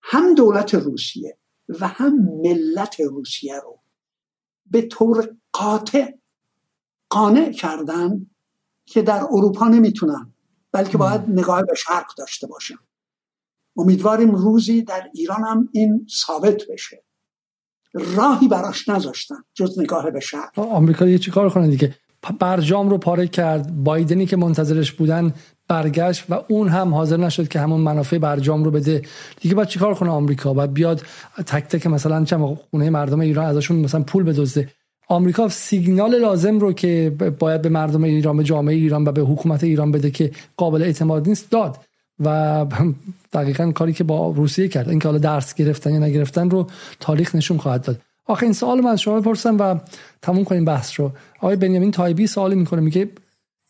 هم 0.02 0.34
دولت 0.34 0.74
روسیه 0.74 1.38
و 1.68 1.88
هم 1.88 2.14
ملت 2.42 3.00
روسیه 3.00 3.60
رو 3.60 3.81
به 4.72 4.82
طور 4.82 5.36
قاطع 5.52 6.12
قانع 7.10 7.52
کردن 7.52 8.26
که 8.86 9.02
در 9.02 9.24
اروپا 9.30 9.68
نمی‌تونن 9.68 10.32
بلکه 10.72 10.98
باید 10.98 11.20
نگاه 11.20 11.62
به 11.62 11.74
شرق 11.74 12.06
داشته 12.18 12.46
باشن. 12.46 12.78
امیدواریم 13.76 14.34
روزی 14.34 14.82
در 14.82 15.10
ایران 15.14 15.44
هم 15.44 15.68
این 15.72 16.06
ثابت 16.10 16.62
بشه. 16.70 17.04
راهی 17.94 18.48
براش 18.48 18.88
نذاشتن 18.88 19.44
جز 19.54 19.78
نگاه 19.78 20.10
به 20.10 20.20
شرق. 20.20 20.58
آمریکا 20.58 21.08
یه 21.08 21.18
چیکار 21.18 21.50
کنه 21.50 21.68
دیگه؟ 21.68 21.94
برجام 22.40 22.90
رو 22.90 22.98
پاره 22.98 23.28
کرد. 23.28 23.84
بایدنی 23.84 24.26
که 24.26 24.36
منتظرش 24.36 24.92
بودن 24.92 25.34
برگشت 25.68 26.24
و 26.28 26.44
اون 26.48 26.68
هم 26.68 26.94
حاضر 26.94 27.16
نشد 27.16 27.48
که 27.48 27.60
همون 27.60 27.80
منافع 27.80 28.18
برجام 28.18 28.64
رو 28.64 28.70
بده. 28.70 29.02
دیگه 29.40 29.54
باید 29.54 29.68
چیکار 29.68 29.94
کنه 29.94 30.10
آمریکا؟ 30.10 30.54
باید 30.54 30.74
بیاد 30.74 31.02
تک 31.46 31.64
تک 31.64 31.86
مثلا 31.86 32.24
چند 32.24 32.58
خونه 32.70 32.90
مردم 32.90 33.20
ایران 33.20 33.46
ازشون 33.46 33.76
مثلا 33.76 34.02
پول 34.02 34.22
بدزده. 34.22 34.68
آمریکا 35.08 35.48
سیگنال 35.48 36.18
لازم 36.18 36.58
رو 36.58 36.72
که 36.72 37.16
باید 37.38 37.62
به 37.62 37.68
مردم 37.68 38.04
ایران 38.04 38.36
به 38.36 38.44
جامعه 38.44 38.74
ایران 38.74 39.04
و 39.04 39.12
به 39.12 39.22
حکومت 39.22 39.64
ایران 39.64 39.92
بده 39.92 40.10
که 40.10 40.30
قابل 40.56 40.82
اعتماد 40.82 41.28
نیست 41.28 41.50
داد. 41.50 41.78
و 42.24 42.66
دقیقا 43.32 43.72
کاری 43.72 43.92
که 43.92 44.04
با 44.04 44.30
روسیه 44.30 44.68
کرد. 44.68 44.88
اینکه 44.88 45.08
حالا 45.08 45.18
درس 45.18 45.54
گرفتن 45.54 45.92
یا 45.92 45.98
نگرفتن 45.98 46.50
رو 46.50 46.66
تاریخ 47.00 47.34
نشون 47.34 47.58
خواهد 47.58 47.82
داد. 47.82 48.00
آخه 48.26 48.42
این 48.42 48.52
سوال 48.52 48.80
من 48.80 48.90
از 48.90 49.00
شما 49.00 49.20
بپرسم 49.20 49.56
و 49.58 49.78
تموم 50.22 50.44
کنیم 50.44 50.64
بحث 50.64 51.00
رو. 51.00 51.12
آقای 51.38 51.56
بنیامین 51.56 51.90
تایبی 51.90 52.26
سوالی 52.26 52.54
می‌کنه 52.54 52.80
میگه 52.80 53.08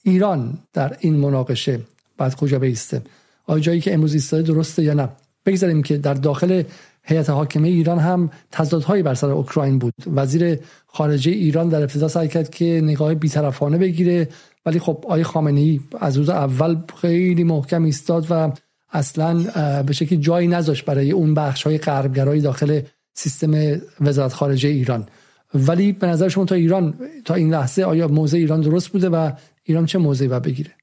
ایران 0.02 0.58
در 0.72 0.96
این 1.00 1.14
مناقشه 1.14 1.80
بعد 2.18 2.34
کجا 2.34 2.58
بیسته؟ 2.58 3.02
آیا 3.46 3.60
جایی 3.60 3.80
که 3.80 3.94
امروز 3.94 4.14
ایستاده 4.14 4.42
درسته 4.42 4.82
یا 4.82 4.94
نه؟ 4.94 5.08
بگذاریم 5.46 5.82
که 5.82 5.96
در 5.96 6.14
داخل 6.14 6.62
هیئت 7.02 7.30
حاکمه 7.30 7.68
ایران 7.68 7.98
هم 7.98 8.30
تضادهایی 8.50 9.02
بر 9.02 9.14
سر 9.14 9.30
اوکراین 9.30 9.78
بود. 9.78 9.94
وزیر 10.06 10.58
خارجه 10.86 11.30
ایران 11.30 11.68
در 11.68 11.82
ابتدا 11.82 12.08
سعی 12.08 12.28
کرد 12.28 12.50
که 12.50 12.80
نگاه 12.84 13.14
بیطرفانه 13.14 13.78
بگیره 13.78 14.28
ولی 14.66 14.78
خب 14.78 14.98
آقای 15.04 15.22
خامنه 15.22 15.60
ای 15.60 15.80
از 16.00 16.16
روز 16.16 16.28
اول 16.28 16.76
خیلی 17.00 17.44
محکم 17.44 17.84
ایستاد 17.84 18.26
و 18.30 18.52
اصلا 18.92 19.34
به 19.82 19.92
شکلی 19.92 20.18
جایی 20.18 20.48
نذاشت 20.48 20.84
برای 20.84 21.10
اون 21.10 21.34
بخش 21.34 21.62
های 21.62 21.78
غربگرایی 21.78 22.40
داخل 22.40 22.80
سیستم 23.14 23.80
وزارت 24.00 24.32
خارجه 24.32 24.68
ایران. 24.68 25.06
ولی 25.54 25.92
به 25.92 26.06
نظر 26.06 26.28
شما 26.28 26.44
تا 26.44 26.54
ایران 26.54 26.94
تا 27.24 27.34
این 27.34 27.54
لحظه 27.54 27.82
آیا 27.82 28.08
موضع 28.08 28.38
ایران 28.38 28.60
درست 28.60 28.88
بوده 28.88 29.08
و 29.08 29.30
ایران 29.62 29.86
چه 29.86 29.98
موضعی 29.98 30.28
باید 30.28 30.42
بگیره؟ 30.42 30.76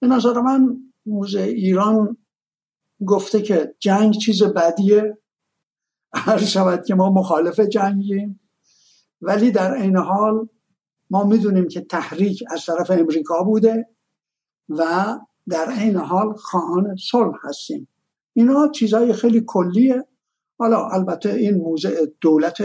به 0.00 0.06
نظر 0.06 0.40
من 0.40 0.76
موضع 1.06 1.40
ایران 1.40 2.16
گفته 3.06 3.42
که 3.42 3.74
جنگ 3.78 4.14
چیز 4.14 4.42
بدیه. 4.42 5.18
هر 6.14 6.38
شود 6.38 6.84
که 6.84 6.94
ما 6.94 7.10
مخالف 7.10 7.60
جنگیم. 7.60 8.40
ولی 9.20 9.50
در 9.50 9.72
این 9.72 9.96
حال 9.96 10.48
ما 11.10 11.24
می‌دونیم 11.24 11.68
که 11.68 11.80
تحریک 11.80 12.44
از 12.50 12.66
طرف 12.66 12.90
امریکا 12.90 13.42
بوده 13.42 13.88
و 14.68 14.84
در 15.48 15.68
این 15.68 15.96
حال 15.96 16.32
خواهان 16.32 16.96
صلح 16.96 17.34
هستیم. 17.42 17.88
اینا 18.32 18.68
چیزهای 18.68 19.12
خیلی 19.12 19.44
کلیه. 19.46 20.04
حالا 20.58 20.88
البته 20.88 21.30
این 21.30 21.54
موضع 21.54 22.06
دولت 22.20 22.62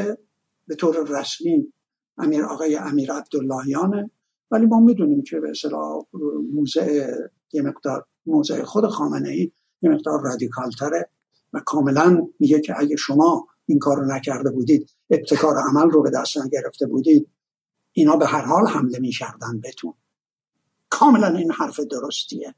به 0.68 0.76
طور 0.76 1.20
رسمی 1.20 1.74
امیر 2.18 2.44
آقای 2.44 2.76
امیر 2.76 3.12
عبداللهیانه. 3.12 4.12
ولی 4.52 4.66
ما 4.66 4.80
می‌دونیم 4.80 5.24
که 5.24 5.40
به 5.40 5.50
اصطلاح 5.50 6.06
موضع 6.54 7.08
یه 7.54 7.62
مقدار 7.62 8.06
موضع 8.26 8.64
خود 8.64 8.88
خامنه 8.88 9.30
ای 9.30 9.52
یه 9.82 9.90
مقدار 9.90 10.22
رادیکال 10.24 10.72
تره 10.72 11.10
و 11.54 11.60
کاملا 11.60 12.28
میگه 12.40 12.62
که 12.62 12.80
اگه 12.80 12.96
شما 12.96 13.48
این 13.66 13.80
کار 13.80 13.98
رو 13.98 14.06
نکرده 14.06 14.52
بودید 14.52 14.90
ابتکار 15.10 15.56
عمل 15.58 15.90
رو 15.90 16.02
به 16.02 16.10
دست 16.10 16.38
نگرفته 16.38 16.88
بودید 16.88 17.30
اینا 17.92 18.16
به 18.16 18.26
هر 18.26 18.42
حال 18.42 18.68
حمله 18.68 19.00
می‌کردن 19.00 19.60
بهتون. 19.62 19.94
کاملا 20.90 21.28
این 21.28 21.52
حرف 21.52 21.80
درستیه. 21.80 22.56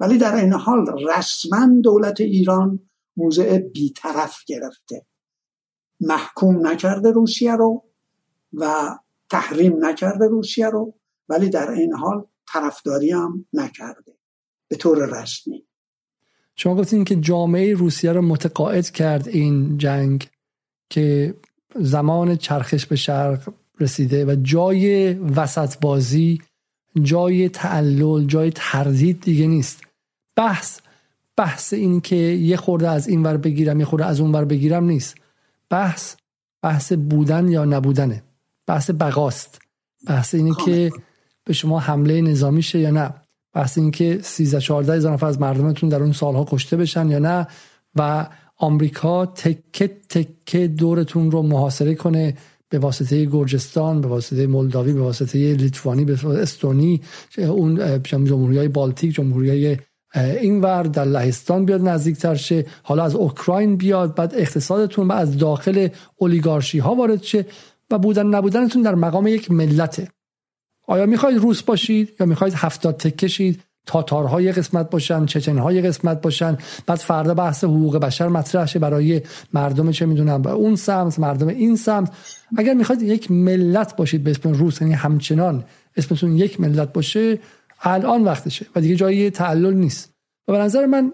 ولی 0.00 0.18
در 0.18 0.34
این 0.34 0.52
حال 0.52 0.86
رسما 1.08 1.80
دولت 1.82 2.20
ایران 2.20 2.80
موضع 3.16 3.58
بیطرف 3.58 4.44
گرفته. 4.46 5.06
محکوم 6.00 6.66
نکرده 6.66 7.10
روسیه 7.10 7.56
رو 7.56 7.84
و 8.52 8.98
تحریم 9.30 9.84
نکرده 9.84 10.26
روسیه 10.26 10.68
رو 10.68 10.94
ولی 11.28 11.50
در 11.50 11.70
این 11.70 11.94
حال 11.94 12.24
طرفداری 12.52 13.10
هم 13.10 13.46
نکرده. 13.52 14.12
به 14.68 14.76
طور 14.76 15.22
رسمی. 15.22 15.66
شما 16.56 16.74
گفتین 16.74 17.04
که 17.04 17.16
جامعه 17.16 17.74
روسیه 17.74 18.12
رو 18.12 18.22
متقاعد 18.22 18.90
کرد 18.90 19.28
این 19.28 19.78
جنگ 19.78 20.28
که 20.90 21.34
زمان 21.74 22.36
چرخش 22.36 22.86
به 22.86 22.96
شرق 22.96 23.52
رسیده 23.80 24.24
و 24.24 24.36
جای 24.42 25.12
وسط 25.12 25.78
بازی 25.80 26.40
جای 27.02 27.48
تعلل 27.48 28.26
جای 28.26 28.52
تردید 28.54 29.20
دیگه 29.20 29.46
نیست. 29.46 29.82
بحث 30.36 30.80
بحث 31.36 31.72
این 31.72 32.00
که 32.00 32.16
یه 32.16 32.56
خورده 32.56 32.88
از 32.88 33.08
این 33.08 33.22
ور 33.22 33.36
بگیرم 33.36 33.80
یه 33.80 33.86
خورده 33.86 34.06
از 34.06 34.20
اون 34.20 34.32
ور 34.32 34.44
بگیرم 34.44 34.84
نیست. 34.84 35.14
بحث 35.70 36.16
بحث 36.62 36.92
بودن 36.92 37.48
یا 37.48 37.64
نبودنه. 37.64 38.22
بحث 38.70 38.90
بقاست. 38.90 39.60
بحث 40.06 40.34
اینه 40.34 40.54
که 40.64 40.90
به 41.44 41.52
شما 41.52 41.78
حمله 41.78 42.20
نظامی 42.20 42.62
شه 42.62 42.78
یا 42.78 42.90
نه. 42.90 43.14
بحث 43.54 43.78
این 43.78 43.90
که 43.90 44.18
13 44.22 44.60
14 44.60 44.94
هزار 44.94 45.12
نفر 45.12 45.26
از 45.26 45.40
مردمتون 45.40 45.88
در 45.88 46.02
اون 46.02 46.12
سالها 46.12 46.46
کشته 46.50 46.76
بشن 46.76 47.10
یا 47.10 47.18
نه 47.18 47.46
و 47.96 48.26
آمریکا 48.56 49.26
تکه 49.26 49.88
تکه 50.08 50.66
دورتون 50.66 51.30
رو 51.30 51.42
محاصره 51.42 51.94
کنه 51.94 52.34
به 52.68 52.78
واسطه 52.78 53.24
گرجستان 53.24 54.00
به 54.00 54.08
واسطه 54.08 54.46
مولداوی 54.46 54.92
به 54.92 55.00
واسطه 55.00 55.54
لیتوانی 55.54 56.04
به 56.04 56.12
واسطه 56.14 56.42
استونی 56.42 57.00
اون 57.38 58.02
جمهوری 58.02 58.58
های 58.58 58.68
بالتیک 58.68 59.14
جمهوری 59.14 59.50
های 59.50 59.76
این 60.14 60.60
ور 60.60 60.82
در 60.82 61.04
لهستان 61.04 61.64
بیاد 61.64 61.88
نزدیکتر 61.88 62.34
شه. 62.34 62.66
حالا 62.82 63.04
از 63.04 63.14
اوکراین 63.14 63.76
بیاد 63.76 64.14
بعد 64.14 64.34
اقتصادتون 64.34 65.08
و 65.08 65.12
از 65.12 65.38
داخل 65.38 65.88
اولیگارشی 66.16 66.78
ها 66.78 66.94
وارد 66.94 67.22
شه. 67.22 67.46
و 67.90 67.98
بودن 67.98 68.26
نبودنتون 68.26 68.82
در 68.82 68.94
مقام 68.94 69.26
یک 69.26 69.50
ملته. 69.50 70.08
آیا 70.86 71.06
می‌خواید 71.06 71.38
روس 71.38 71.62
باشید 71.62 72.16
یا 72.20 72.26
می‌خواید 72.26 72.54
هفتاد 72.56 72.96
تکه 72.96 73.28
شید 73.28 73.62
تاتارهای 73.86 74.52
قسمت 74.52 74.90
باشن 74.90 75.26
چچنهای 75.26 75.82
قسمت 75.82 76.20
باشن. 76.20 76.58
بعد 76.86 76.98
فردا 76.98 77.34
بحث 77.34 77.64
حقوق 77.64 77.96
بشر 77.96 78.28
مطرح 78.28 78.66
شه 78.66 78.78
برای 78.78 79.22
مردم 79.52 79.90
چه 79.90 80.06
می‌دونم 80.06 80.46
اون 80.46 80.76
سمت 80.76 81.18
مردم 81.18 81.48
این 81.48 81.76
سمت. 81.76 82.12
اگر 82.56 82.74
می‌خواید 82.74 83.02
یک 83.02 83.30
ملت 83.30 83.96
باشید 83.96 84.24
به 84.24 84.30
اسم 84.30 84.52
روس 84.52 84.80
یعنی 84.80 84.94
همچنان 84.94 85.64
اسمتون 85.96 86.36
یک 86.36 86.60
ملت 86.60 86.92
باشه 86.92 87.38
الان 87.82 88.24
وقتشه 88.24 88.66
و 88.76 88.80
دیگه 88.80 88.96
جایی 88.96 89.30
تعلل 89.30 89.74
نیست. 89.74 90.10
و 90.48 90.52
به 90.52 90.58
نظر 90.58 90.86
من 90.86 91.12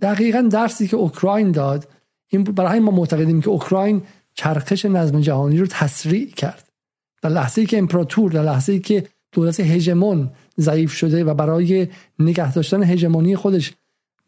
دقیقا 0.00 0.40
درسی 0.40 0.88
که 0.88 0.96
اوکراین 0.96 1.52
داد 1.52 1.88
این 2.28 2.44
برای 2.44 2.80
ما 2.80 2.90
معتقدیم 2.90 3.40
که 3.40 3.48
اوکراین 3.48 4.02
چرخش 4.34 4.84
نظم 4.84 5.20
جهانی 5.20 5.58
رو 5.58 5.66
تسریع 5.66 6.30
کرد. 6.30 6.68
در 7.22 7.30
لحظه 7.30 7.60
ای 7.60 7.66
که 7.66 7.78
امپراتور 7.78 8.32
در 8.32 8.42
لحظه 8.42 8.72
ای 8.72 8.80
که 8.80 9.04
دولت 9.32 9.60
هژمون 9.60 10.30
ضعیف 10.60 10.92
شده 10.92 11.24
و 11.24 11.34
برای 11.34 11.88
نگه 12.18 12.52
داشتن 12.52 12.82
هژمونی 12.82 13.36
خودش 13.36 13.72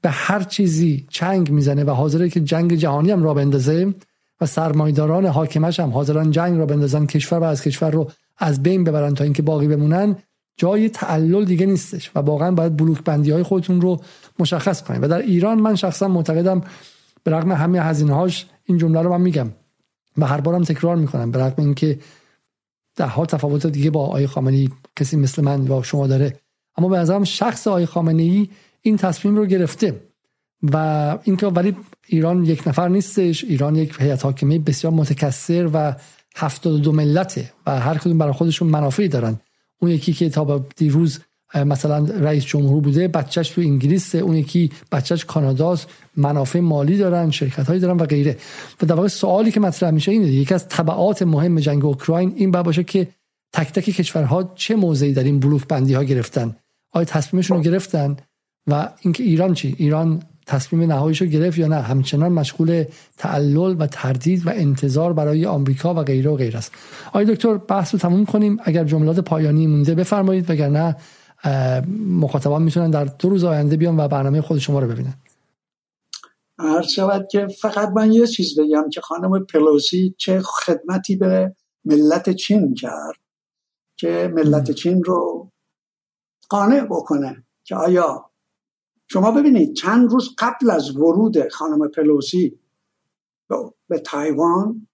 به 0.01 0.10
هر 0.10 0.43
چیزی 0.43 1.06
چنگ 1.10 1.51
می‌زنه 1.51 1.85
و 1.85 1.90
حاضره 1.90 2.28
که 2.28 2.40
جنگ 2.40 2.74
جهانی 2.74 3.10
هم 3.10 3.22
را 3.22 3.35
بندازه 3.35 3.94
و 4.40 4.47
سرمایداران 4.47 5.26
حاکمش 5.26 5.81
هم 5.81 5.90
حاضرن 5.90 6.31
جنگ 6.31 6.59
را 6.59 6.66
بندازن 6.66 7.06
کشور 7.06 7.39
و 7.39 7.44
از 7.44 7.62
کشور 7.62 7.90
رو 7.90 8.10
از 8.39 8.62
بین 8.62 8.85
ببرن 8.85 9.14
تا 9.14 9.24
اینکه 9.24 9.43
باقی 9.43 9.68
بمونن 9.68 10.16
جای 10.56 10.89
تعلل 10.89 11.44
دیگه 11.44 11.66
نیستش 11.66 12.10
و 12.14 12.18
واقعا 12.18 12.51
باید 12.51 12.76
بلوک 12.76 13.05
بندی 13.05 13.31
های 13.31 13.43
خودتون 13.43 13.81
رو 13.81 14.01
مشخص 14.39 14.82
کنید. 14.82 15.02
و 15.02 15.09
در 15.09 15.18
ایران 15.18 15.60
من 15.60 15.74
شخصا 15.74 16.09
معتقدم 16.09 16.60
به 17.24 17.31
رغم 17.31 17.52
همه 17.52 17.81
هزینه 17.81 18.14
هاش 18.14 18.47
این 18.64 18.78
جمله 18.78 19.02
رو 19.02 19.10
من 19.10 19.20
میگم. 19.20 19.51
و 20.19 20.27
هر 20.27 20.41
بارم 20.41 20.65
تکرار 20.65 20.97
می‌کنم. 20.97 21.31
به 21.31 21.39
رغم 21.39 21.62
اینکه 21.62 21.99
ده 22.97 23.07
ها 23.07 23.27
تفاوت 23.27 23.66
دیگه 23.66 23.91
با 23.91 24.01
آقای 24.07 24.27
خامنه‌ای 24.27 24.69
کسی 24.97 25.16
مثل 25.16 25.43
من 25.43 25.69
و 25.69 25.82
شما 25.82 26.07
داره. 26.07 26.41
اما 26.77 26.89
به 26.89 26.99
نظرم 26.99 27.24
شخص 27.24 27.66
آقای 27.66 27.86
خامنه‌ای 27.86 28.49
این 28.81 28.97
تصمیم 28.97 29.36
رو 29.36 29.47
گرفته. 29.47 30.01
و 30.73 31.19
اینکه 31.24 31.47
ولی 31.47 31.77
ایران 32.07 32.45
یک 32.45 32.69
نفر 32.69 32.89
نیستش. 32.89 33.45
ایران 33.45 33.77
یک 33.77 33.97
هیئت 34.01 34.24
حاکمه 34.24 34.59
بسیار 34.59 34.93
متکثر 34.93 35.70
و 35.73 35.95
72 36.36 36.93
ملته 36.93 37.53
و 37.66 37.81
هر 37.81 37.99
کدوم 37.99 38.19
برای 38.19 38.32
خودشون 38.32 38.69
منافعی 38.69 39.09
دارن. 39.09 39.41
اون 39.78 39.91
یکی 39.91 40.12
که 40.12 40.31
تا 40.31 40.66
دیروز 40.77 41.20
مثلا 41.55 41.98
رئیس 42.05 42.44
جمهور 42.44 42.81
بوده 42.81 43.09
بچهش 43.09 43.48
تو 43.48 43.60
انگلیس 43.60 44.14
اون 44.14 44.36
یکی 44.36 44.70
بچهش 44.93 45.24
کاناداست 45.24 45.89
منافع 46.16 46.60
مالی 46.60 46.97
دارن 46.97 47.31
شرکت 47.31 47.66
هایی 47.66 47.81
دارن 47.81 47.97
و 47.97 48.05
غیره. 48.06 48.36
و 48.82 48.86
در 48.86 48.94
واقع 48.94 49.09
سوالی 49.09 49.51
که 49.51 49.60
مطرح 49.60 49.90
میشه 49.90 50.12
اینه 50.12 50.26
یکی 50.26 50.55
از 50.55 50.68
تبعات 50.68 51.22
مهم 51.22 51.60
جنگ 51.60 51.85
اوکراین 51.85 52.32
این 52.36 52.51
باشه 52.51 52.85
که 52.85 53.09
تک 53.52 53.72
تک 53.72 53.85
کشورها 53.85 54.52
چه 54.55 54.76
موضعی 54.76 55.12
در 55.12 55.24
این 55.24 55.40
بلوک 55.40 55.68
بندی 55.68 55.94
ها 55.94 56.05
گرفتن. 56.05 56.56
آیا 56.93 57.05
تصمیمشون 57.05 57.56
رو 57.56 57.62
گرفتن؟ 57.62 58.16
و 58.70 58.89
اینکه 59.01 59.22
ایران 59.22 59.55
چی؟ 59.55 59.74
ایران 59.78 60.22
تصمیم 60.47 60.93
نهاییش 60.93 61.20
رو 61.20 61.26
گرفت 61.26 61.59
یا 61.59 61.66
نه؟ 61.66 61.81
همچنان 61.81 62.32
مشغول 62.32 62.85
تعلل 63.18 63.76
و 63.78 63.86
تردید 63.86 64.47
و 64.47 64.51
انتظار 64.51 65.12
برای 65.12 65.47
آمریکا 65.47 65.94
و 65.94 66.02
غیره 66.02 66.31
و 66.31 66.36
غیر 66.36 66.56
است. 66.56 66.72
آقای 67.06 67.24
دکتر 67.24 67.56
بحث 67.56 67.94
رو 67.94 68.01
تموم 68.01 68.24
کنیم. 68.24 68.59
اگر 68.64 68.85
جملات 68.85 69.20
پایانی 69.20 69.66
مونده 69.66 69.94
بفرمایید 69.94 70.51
وگرنه 70.51 70.97
مخاطبان 72.09 72.62
می‌تونن 72.62 72.91
در 72.91 73.05
دو 73.05 73.29
روز 73.29 73.45
آینده 73.45 73.77
بیان 73.77 74.01
و 74.01 74.09
برنامه 74.09 74.41
خود 74.41 74.59
شما 74.59 74.79
رو 74.79 74.89
ببینن. 74.89 75.15
عرض 76.59 76.87
شود 76.87 77.29
که 77.31 77.47
فقط 77.47 77.89
من 77.89 78.12
یه 78.12 78.27
چیز 78.27 78.59
بگم 78.59 78.89
که 78.93 79.01
خانم 79.01 79.45
پلوسی 79.45 80.15
چه 80.19 80.41
خدمتی 80.45 81.16
به 81.16 81.57
ملت 81.85 82.31
چین 82.31 82.75
کرد 82.75 83.19
که 83.97 84.33
ملت 84.35 84.71
چین 84.71 85.05
رو 85.05 85.51
قانع 86.49 86.85
بکنه 86.85 87.47
که 87.65 87.77
آیا 87.77 88.31
شما 89.09 89.31
ببینید 89.31 89.75
چند 89.75 90.11
روز 90.11 90.35
قبل 90.39 90.71
از 90.71 90.97
ورود 90.97 91.49
خانم 91.49 91.89
پلوسی 91.89 92.61
به 93.89 93.99
تایوان 93.99 94.89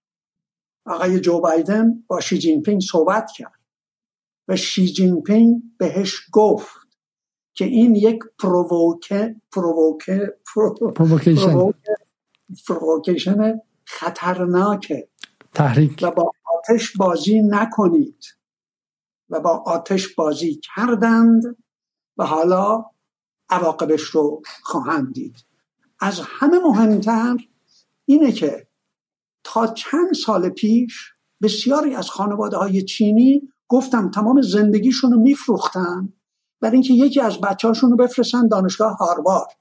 آقای 0.85 1.19
جو 1.19 1.41
بایدن 1.41 2.03
با 2.07 2.19
شی 2.19 2.37
جین 2.37 2.61
پینگ 2.61 2.81
صحبت 2.81 3.31
کرد. 3.37 3.60
و 4.51 4.55
شی 4.55 4.87
جین 4.87 5.21
پینگ 5.21 5.61
بهش 5.77 6.21
گفت 6.31 6.75
که 7.53 7.65
این 7.65 7.95
یک 7.95 8.19
پرووکه 8.39 9.35
پرووکه 9.51 10.37
پرووکیشن 12.67 13.61
خطرناکه 13.85 15.09
تحریک. 15.53 15.99
و 16.01 16.11
با 16.11 16.31
آتش 16.57 16.97
بازی 16.97 17.41
نکنید. 17.41 18.23
و 19.29 19.39
با 19.39 19.63
آتش 19.65 20.15
بازی 20.15 20.61
کردند 20.75 21.43
و 22.17 22.25
حالا 22.25 22.85
عواقبش 23.49 24.01
رو 24.01 24.41
خواهند 24.63 25.13
دید. 25.13 25.35
از 25.99 26.21
همه 26.23 26.59
مهمتر 26.59 27.37
اینه 28.05 28.31
که 28.31 28.67
تا 29.43 29.67
چند 29.67 30.13
سال 30.13 30.49
پیش 30.49 31.13
بسیاری 31.41 31.95
از 31.95 32.09
خانواده 32.09 32.57
های 32.57 32.81
چینی 32.81 33.41
گفتم 33.71 34.11
تمام 34.11 34.41
زندگیشون 34.41 35.11
رو 35.11 35.19
میفروختن 35.19 36.13
برای 36.61 36.73
اینکه 36.73 36.93
یکی 36.93 37.21
از 37.21 37.41
بچه 37.41 37.71
رو 37.81 37.95
بفرستن 37.95 38.47
دانشگاه 38.47 38.97
هاروارد. 38.97 39.57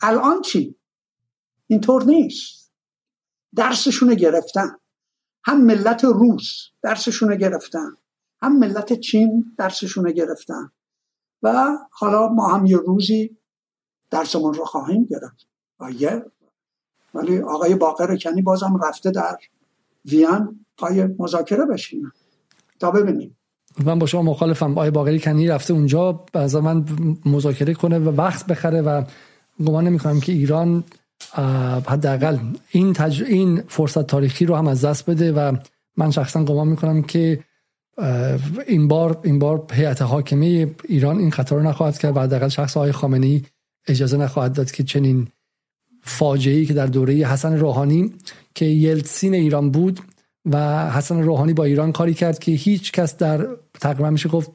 الان 0.00 0.42
چی؟ 0.42 0.76
اینطور 1.66 2.04
نیست. 2.04 2.72
درسشون 3.56 4.14
گرفتن. 4.14 4.76
هم 5.44 5.60
ملت 5.60 6.04
روس 6.04 6.44
درسشون 6.82 7.36
گرفتن. 7.36 7.96
هم 8.42 8.58
ملت 8.58 8.92
چین 8.92 9.54
درسشون 9.58 10.12
گرفتن. 10.12 10.72
و 11.42 11.78
حالا 11.90 12.28
ما 12.28 12.48
هم 12.48 12.66
یه 12.66 12.76
روزی 12.76 13.36
درسمون 14.10 14.54
رو 14.54 14.64
خواهیم 14.64 15.04
گرفت. 15.04 15.46
و 15.80 15.90
یه 15.90 16.24
ولی 17.14 17.38
آقای 17.38 17.74
باقر 17.74 18.16
کنی 18.16 18.42
بازم 18.42 18.80
رفته 18.84 19.10
در 19.10 19.38
ویان 20.04 20.66
پای 20.76 21.04
مذاکره 21.18 21.64
بشینه. 21.64 22.12
تا 22.80 22.90
ببینیم. 22.90 23.36
من 23.84 23.98
با 23.98 24.06
شما 24.06 24.22
مخالفم. 24.22 24.70
آقای 24.70 24.90
باقری 24.90 25.20
کنی 25.20 25.48
رفته 25.48 25.74
اونجا. 25.74 26.24
از 26.34 26.56
من 26.56 26.84
مذاکره 27.26 27.74
کنه 27.74 27.98
و 27.98 28.08
وقت 28.08 28.46
بخره 28.46 28.80
و 28.80 29.02
گمان 29.66 29.86
نمی 29.86 30.20
که 30.20 30.32
ایران 30.32 30.84
حداقل 31.86 32.38
این 32.70 32.92
تج... 32.92 33.22
این 33.22 33.62
فرصت 33.68 34.06
تاریخی 34.06 34.46
رو 34.46 34.54
هم 34.54 34.68
از 34.68 34.84
دست 34.84 35.10
بده 35.10 35.32
و 35.32 35.56
من 35.96 36.10
شخصا 36.10 36.44
گمان 36.44 36.68
می‌کنم 36.68 37.02
که 37.02 37.44
این 38.66 38.88
بار 38.88 39.20
این 39.24 39.38
بار 39.38 39.66
هیئت 39.72 40.02
حاکمه 40.02 40.70
ایران 40.88 41.18
این 41.18 41.30
خطر 41.30 41.56
رو 41.56 41.62
نخواهد 41.62 41.98
کرد 41.98 42.16
و 42.16 42.20
حداقل 42.20 42.48
شخص 42.48 42.76
های 42.76 42.92
خامنه 42.92 43.26
ای 43.26 43.42
اجازه 43.88 44.16
نخواهد 44.16 44.52
داد 44.52 44.70
که 44.70 44.82
چنین 44.82 45.28
فاجعه 46.02 46.64
که 46.64 46.74
در 46.74 46.86
دوره 46.86 47.14
حسن 47.14 47.56
روحانی 47.56 48.12
که 48.54 48.64
یلتسین 48.64 49.34
ایران 49.34 49.70
بود 49.70 50.00
و 50.46 50.90
حسن 50.90 51.22
روحانی 51.22 51.52
با 51.52 51.64
ایران 51.64 51.92
کاری 51.92 52.14
کرد 52.14 52.38
که 52.38 52.52
هیچ 52.52 52.92
کس 52.92 53.16
در 53.16 53.46
تقریبا 53.80 54.10
میشه 54.10 54.28
گفت 54.28 54.50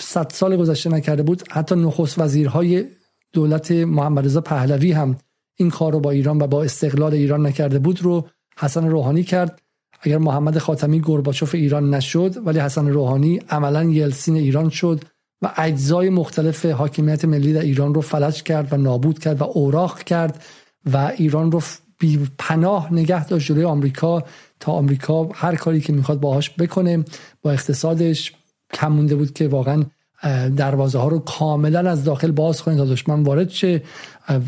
صد 0.00 0.30
سال 0.32 0.56
گذشته 0.56 0.90
نکرده 0.90 1.22
بود. 1.22 1.42
حتی 1.50 1.74
نخست 1.74 2.18
وزیرهای 2.18 2.84
دولت 3.32 3.70
محمد 3.70 4.24
رضا 4.24 4.40
پهلوی 4.40 4.92
هم 4.92 5.16
این 5.56 5.70
کار 5.70 5.92
رو 5.92 6.00
با 6.00 6.10
ایران 6.10 6.42
و 6.42 6.46
با 6.46 6.62
استقلال 6.62 7.14
ایران 7.14 7.46
نکرده 7.46 7.78
بود 7.78 8.02
رو 8.02 8.28
حسن 8.58 8.88
روحانی 8.88 9.22
کرد. 9.22 9.62
اگر 10.00 10.18
محمد 10.18 10.58
خاتمی 10.58 11.00
گرباچوف 11.00 11.54
ایران 11.54 11.94
نشد 11.94 12.46
ولی 12.46 12.58
حسن 12.58 12.88
روحانی 12.88 13.40
عملا 13.50 13.84
یلسین 13.84 14.36
ایران 14.36 14.68
شد 14.68 15.04
و 15.42 15.52
اجزای 15.56 16.08
مختلف 16.10 16.66
حاکمیت 16.66 17.24
ملی 17.24 17.52
در 17.52 17.60
ایران 17.60 17.94
رو 17.94 18.00
فلج 18.00 18.42
کرد 18.42 18.72
و 18.72 18.76
نابود 18.76 19.18
کرد 19.18 19.40
و 19.40 19.44
اوراق 19.44 20.02
کرد 20.02 20.44
و 20.92 21.12
ایران 21.16 21.52
رو 21.52 21.62
بی 21.98 22.28
پناه 22.38 22.92
نگه 22.92 23.26
داشت 23.26 23.48
جلوی 23.48 23.64
آمریکا 23.64 24.24
تا 24.60 24.72
آمریکا 24.72 25.28
هر 25.34 25.54
کاری 25.54 25.80
که 25.80 25.92
می‌خواد 25.92 26.20
باهاش 26.20 26.50
بکنه 26.50 27.04
با 27.42 27.52
اقتصادش 27.52 28.32
کم 28.74 28.92
مونده 28.92 29.16
بود 29.16 29.32
که 29.32 29.48
واقعا 29.48 29.84
دروازه 30.56 30.98
ها 30.98 31.08
رو 31.08 31.18
کاملا 31.18 31.90
از 31.90 32.04
داخل 32.04 32.30
باز 32.30 32.62
کنه 32.62 32.76
تا 32.76 32.84
دشمن 32.84 33.22
وارد 33.22 33.50
شه 33.50 33.82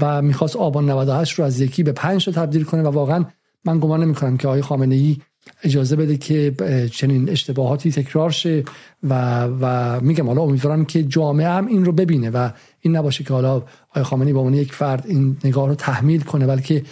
و 0.00 0.22
می‌خواست 0.22 0.56
آبان 0.56 0.90
98 0.90 1.38
رو 1.38 1.44
از 1.44 1.60
یکی 1.60 1.82
به 1.82 1.92
پنج 1.92 2.26
رو 2.26 2.32
تبدیل 2.32 2.64
کنه 2.64 2.82
و 2.82 2.86
واقعا 2.86 3.24
من 3.64 3.78
گمان 3.78 4.02
نمی 4.02 4.14
کنم 4.14 4.36
که 4.36 4.48
آقای 4.48 4.62
خامنه 4.62 4.94
ای 4.94 5.16
اجازه 5.62 5.96
بده 5.96 6.16
که 6.16 6.54
چنین 6.92 7.30
اشتباهاتی 7.30 7.92
تکرار 7.92 8.30
شه 8.30 8.64
و 9.02 9.44
و 9.44 10.00
میگم 10.00 10.26
حالا 10.26 10.42
امیدوارم 10.42 10.84
که 10.84 11.02
جامعه 11.02 11.48
هم 11.48 11.66
این 11.66 11.84
رو 11.84 11.92
ببینه 11.92 12.30
و 12.30 12.50
این 12.80 12.96
نباشه 12.96 13.24
که 13.24 13.34
حالا 13.34 13.62
آقای 13.90 14.02
خامنه‌ای 14.02 14.32
با 14.32 14.40
عنوان 14.40 14.54
یک 14.54 14.72
فرد 14.72 15.04
این 15.06 15.36
نگاه 15.44 15.68
رو 15.68 15.74
تحمیل 15.74 16.20
کنه 16.20 16.46
بلکه 16.46 16.82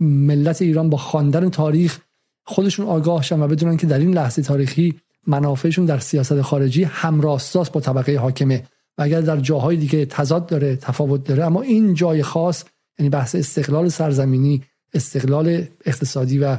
ملت 0.00 0.62
ایران 0.62 0.90
با 0.90 0.96
خواندن 0.96 1.50
تاریخ 1.50 1.98
خودشون 2.44 2.86
آگاه 2.86 3.22
شن 3.22 3.42
و 3.42 3.48
بدونن 3.48 3.76
که 3.76 3.86
در 3.86 3.98
این 3.98 4.14
لحظه 4.14 4.42
تاریخی 4.42 4.94
منافعشون 5.26 5.84
در 5.84 5.98
سیاست 5.98 6.42
خارجی 6.42 6.84
همراستاست 6.84 7.72
با 7.72 7.80
طبقه 7.80 8.18
حاکمه. 8.18 8.64
و 8.98 9.02
اگر 9.02 9.20
در 9.20 9.36
جاهای 9.36 9.76
دیگه 9.76 10.06
تضاد 10.06 10.46
داره 10.46 10.76
تفاوت 10.76 11.24
داره 11.24 11.44
اما 11.44 11.62
این 11.62 11.94
جای 11.94 12.22
خاص 12.22 12.64
یعنی 12.98 13.10
بحث 13.10 13.34
استقلال 13.34 13.88
سرزمینی 13.88 14.62
استقلال 14.94 15.64
اقتصادی 15.84 16.38
و 16.38 16.58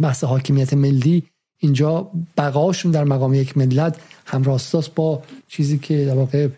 بحث 0.00 0.24
حاکمیت 0.24 0.74
ملی 0.74 1.22
اینجا 1.58 2.10
بقاشون 2.36 2.90
در 2.92 3.04
مقام 3.04 3.34
یک 3.34 3.58
ملت 3.58 4.00
همراستاست 4.26 4.94
با 4.94 5.22
چیزی 5.48 5.78
که 5.78 6.04
در 6.04 6.14
واقع 6.14 6.48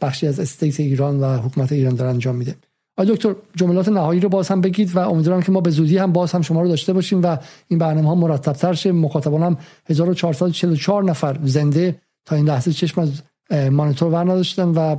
بخشی 0.00 0.26
از 0.26 0.40
استیت 0.40 0.80
ایران 0.80 1.20
و 1.20 1.36
حکومت 1.36 1.72
ایران 1.72 1.94
داره 1.94 2.10
انجام 2.10 2.36
میده. 2.36 2.54
آقای 2.98 3.14
دکتر 3.14 3.34
جملات 3.56 3.88
نهایی 3.88 4.20
رو 4.20 4.28
باز 4.28 4.48
هم 4.48 4.60
بگید 4.60 4.96
و 4.96 4.98
امیدوارم 5.10 5.42
که 5.42 5.52
ما 5.52 5.60
به 5.60 5.70
زودی 5.70 5.98
هم 5.98 6.12
باز 6.12 6.32
هم 6.32 6.42
شما 6.42 6.62
رو 6.62 6.68
داشته 6.68 6.92
باشیم 6.92 7.22
و 7.22 7.36
این 7.68 7.78
برنامه 7.78 8.08
ها 8.08 8.14
مرتب 8.14 8.52
تر 8.52 8.74
شه 8.74 8.92
مخاطبان 8.92 9.42
هم 9.42 9.56
1444 9.86 11.04
نفر 11.04 11.38
زنده 11.44 12.00
تا 12.24 12.36
این 12.36 12.48
لحظه 12.48 12.72
چشم 12.72 13.00
از 13.00 13.22
مانیتور 13.70 14.12
ور 14.12 14.24
نداشتن 14.24 14.68
و 14.68 14.96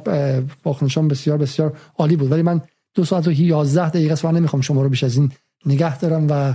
واکنشان 0.65 1.07
بسیار 1.07 1.37
بسیار 1.37 1.73
عالی 1.97 2.15
بود. 2.15 2.31
ولی 2.31 2.41
من 2.41 2.61
دو 2.93 3.05
ساعت 3.05 3.27
و 3.27 3.31
11 3.31 3.89
دقیقه 3.89 4.27
و 4.27 4.31
نمی‌خوام 4.31 4.61
شما 4.61 4.81
رو 4.81 4.89
بیش 4.89 5.03
از 5.03 5.17
این 5.17 5.31
نگه 5.65 5.97
دارم 5.97 6.27
و 6.29 6.53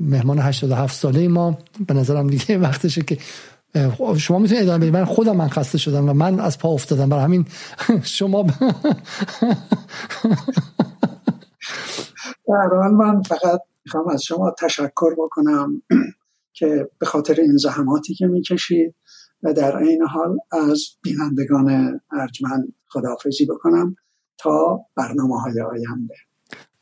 مهمان 0.00 0.38
87 0.38 0.96
ساله 0.96 1.28
ما 1.28 1.58
به 1.86 1.94
نظرم 1.94 2.26
دیگه 2.26 2.58
وقتشه 2.68 3.02
که 3.02 3.18
شما 4.18 4.38
می‌تونید 4.38 4.62
ادامه 4.62 4.78
بدید. 4.78 4.92
من 4.92 5.04
خودم 5.04 5.36
من 5.36 5.48
خسته 5.48 5.78
شدم 5.78 6.08
و 6.08 6.12
من 6.12 6.40
از 6.40 6.58
پا 6.58 6.68
افتادم. 6.68 7.08
برای 7.08 7.24
همین 7.24 7.46
شما 8.02 8.46
در 12.48 12.88
من 12.92 13.22
فقط 13.22 13.60
می‌خوام 13.84 14.08
از 14.08 14.22
شما 14.22 14.54
تشکر 14.58 15.14
بکنم 15.18 15.82
که 16.52 16.88
به 16.98 17.06
خاطر 17.06 17.40
این 17.40 17.56
زحماتی 17.56 18.14
که 18.14 18.26
می‌کشید 18.26 18.94
و 19.42 19.52
در 19.52 19.76
این 19.76 20.02
حال 20.02 20.38
از 20.52 20.82
بینندگان 21.02 22.00
ارجمند 22.12 22.74
خداحافظی 22.88 23.46
بکنم 23.46 23.96
تا 24.38 24.80
برنامه 24.96 25.40
های 25.40 25.60
آینده. 25.60 26.14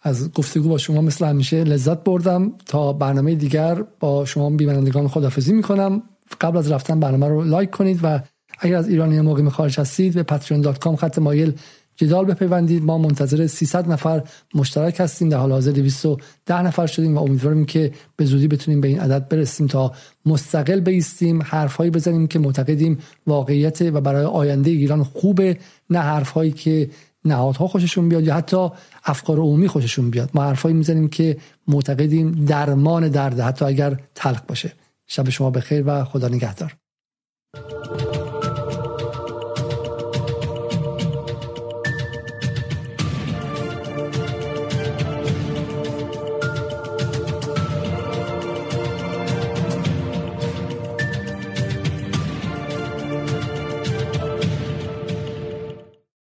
از 0.02 0.32
گفتگو 0.32 0.68
با 0.68 0.78
شما 0.78 1.00
مثل 1.00 1.24
همیشه 1.24 1.64
لذت 1.64 2.04
بردم. 2.04 2.52
تا 2.66 2.92
برنامه 2.92 3.34
دیگر 3.34 3.82
با 4.00 4.24
شما 4.24 4.50
بینندگان 4.50 5.08
خداحافظی 5.08 5.52
می‌کنم. 5.52 6.02
قبل 6.40 6.58
از 6.58 6.70
رفتن 6.70 7.00
برنامه 7.00 7.28
رو 7.28 7.44
لایک 7.44 7.70
کنید 7.70 8.00
و 8.02 8.20
اگر 8.58 8.76
از 8.76 8.88
ایرانی 8.88 9.20
موقع 9.20 9.48
خارج 9.48 9.80
هستید 9.80 10.14
به 10.14 10.38
patreon.com 10.38 10.96
خط 10.96 11.18
مایل 11.18 11.52
جدال 11.96 12.24
بپیوندید. 12.24 12.84
ما 12.84 12.98
منتظر 12.98 13.46
300 13.46 13.92
نفر 13.92 14.22
مشترک 14.54 15.00
هستیم. 15.00 15.28
در 15.28 15.36
حال 15.36 15.52
حاضر 15.52 15.70
210 15.70 16.62
نفر 16.62 16.86
شدیم 16.86 17.16
و 17.16 17.22
امیدواریم 17.22 17.64
که 17.64 17.92
به 18.16 18.24
زودی 18.24 18.48
بتونیم 18.48 18.80
به 18.80 18.88
این 18.88 19.00
عدد 19.00 19.28
برسیم 19.28 19.66
تا 19.66 19.92
مستقل 20.26 20.80
بیستیم. 20.80 21.42
حرفهایی 21.42 21.90
بزنیم 21.90 22.26
که 22.26 22.38
معتقدیم 22.38 22.98
واقعیت 23.26 23.82
و 23.82 24.00
برای 24.00 24.24
آینده 24.24 24.70
ایران 24.70 25.04
خوبه 25.04 25.58
نه 25.90 25.98
حرفهایی 25.98 26.50
که 26.50 26.90
نهادها 27.24 27.66
خوششون 27.66 28.08
بیاد 28.08 28.24
یا 28.24 28.34
حتی 28.34 28.68
افکار 29.04 29.36
عمومی 29.36 29.68
خوششون 29.68 30.10
بیاد. 30.10 30.30
ما 30.34 30.42
حرفایی 30.42 30.74
می‌زنیم 30.74 31.08
که 31.08 31.36
معتقدیم 31.68 32.44
درمان 32.44 33.08
درده 33.08 33.42
حتی 33.42 33.64
اگر 33.64 34.00
تلخ 34.14 34.40
باشه. 34.48 34.72
شب 35.06 35.28
شما 35.28 35.50
بخیر 35.50 35.84
و 35.86 36.04
خدا 36.04 36.28
نگهدار. 36.28 36.76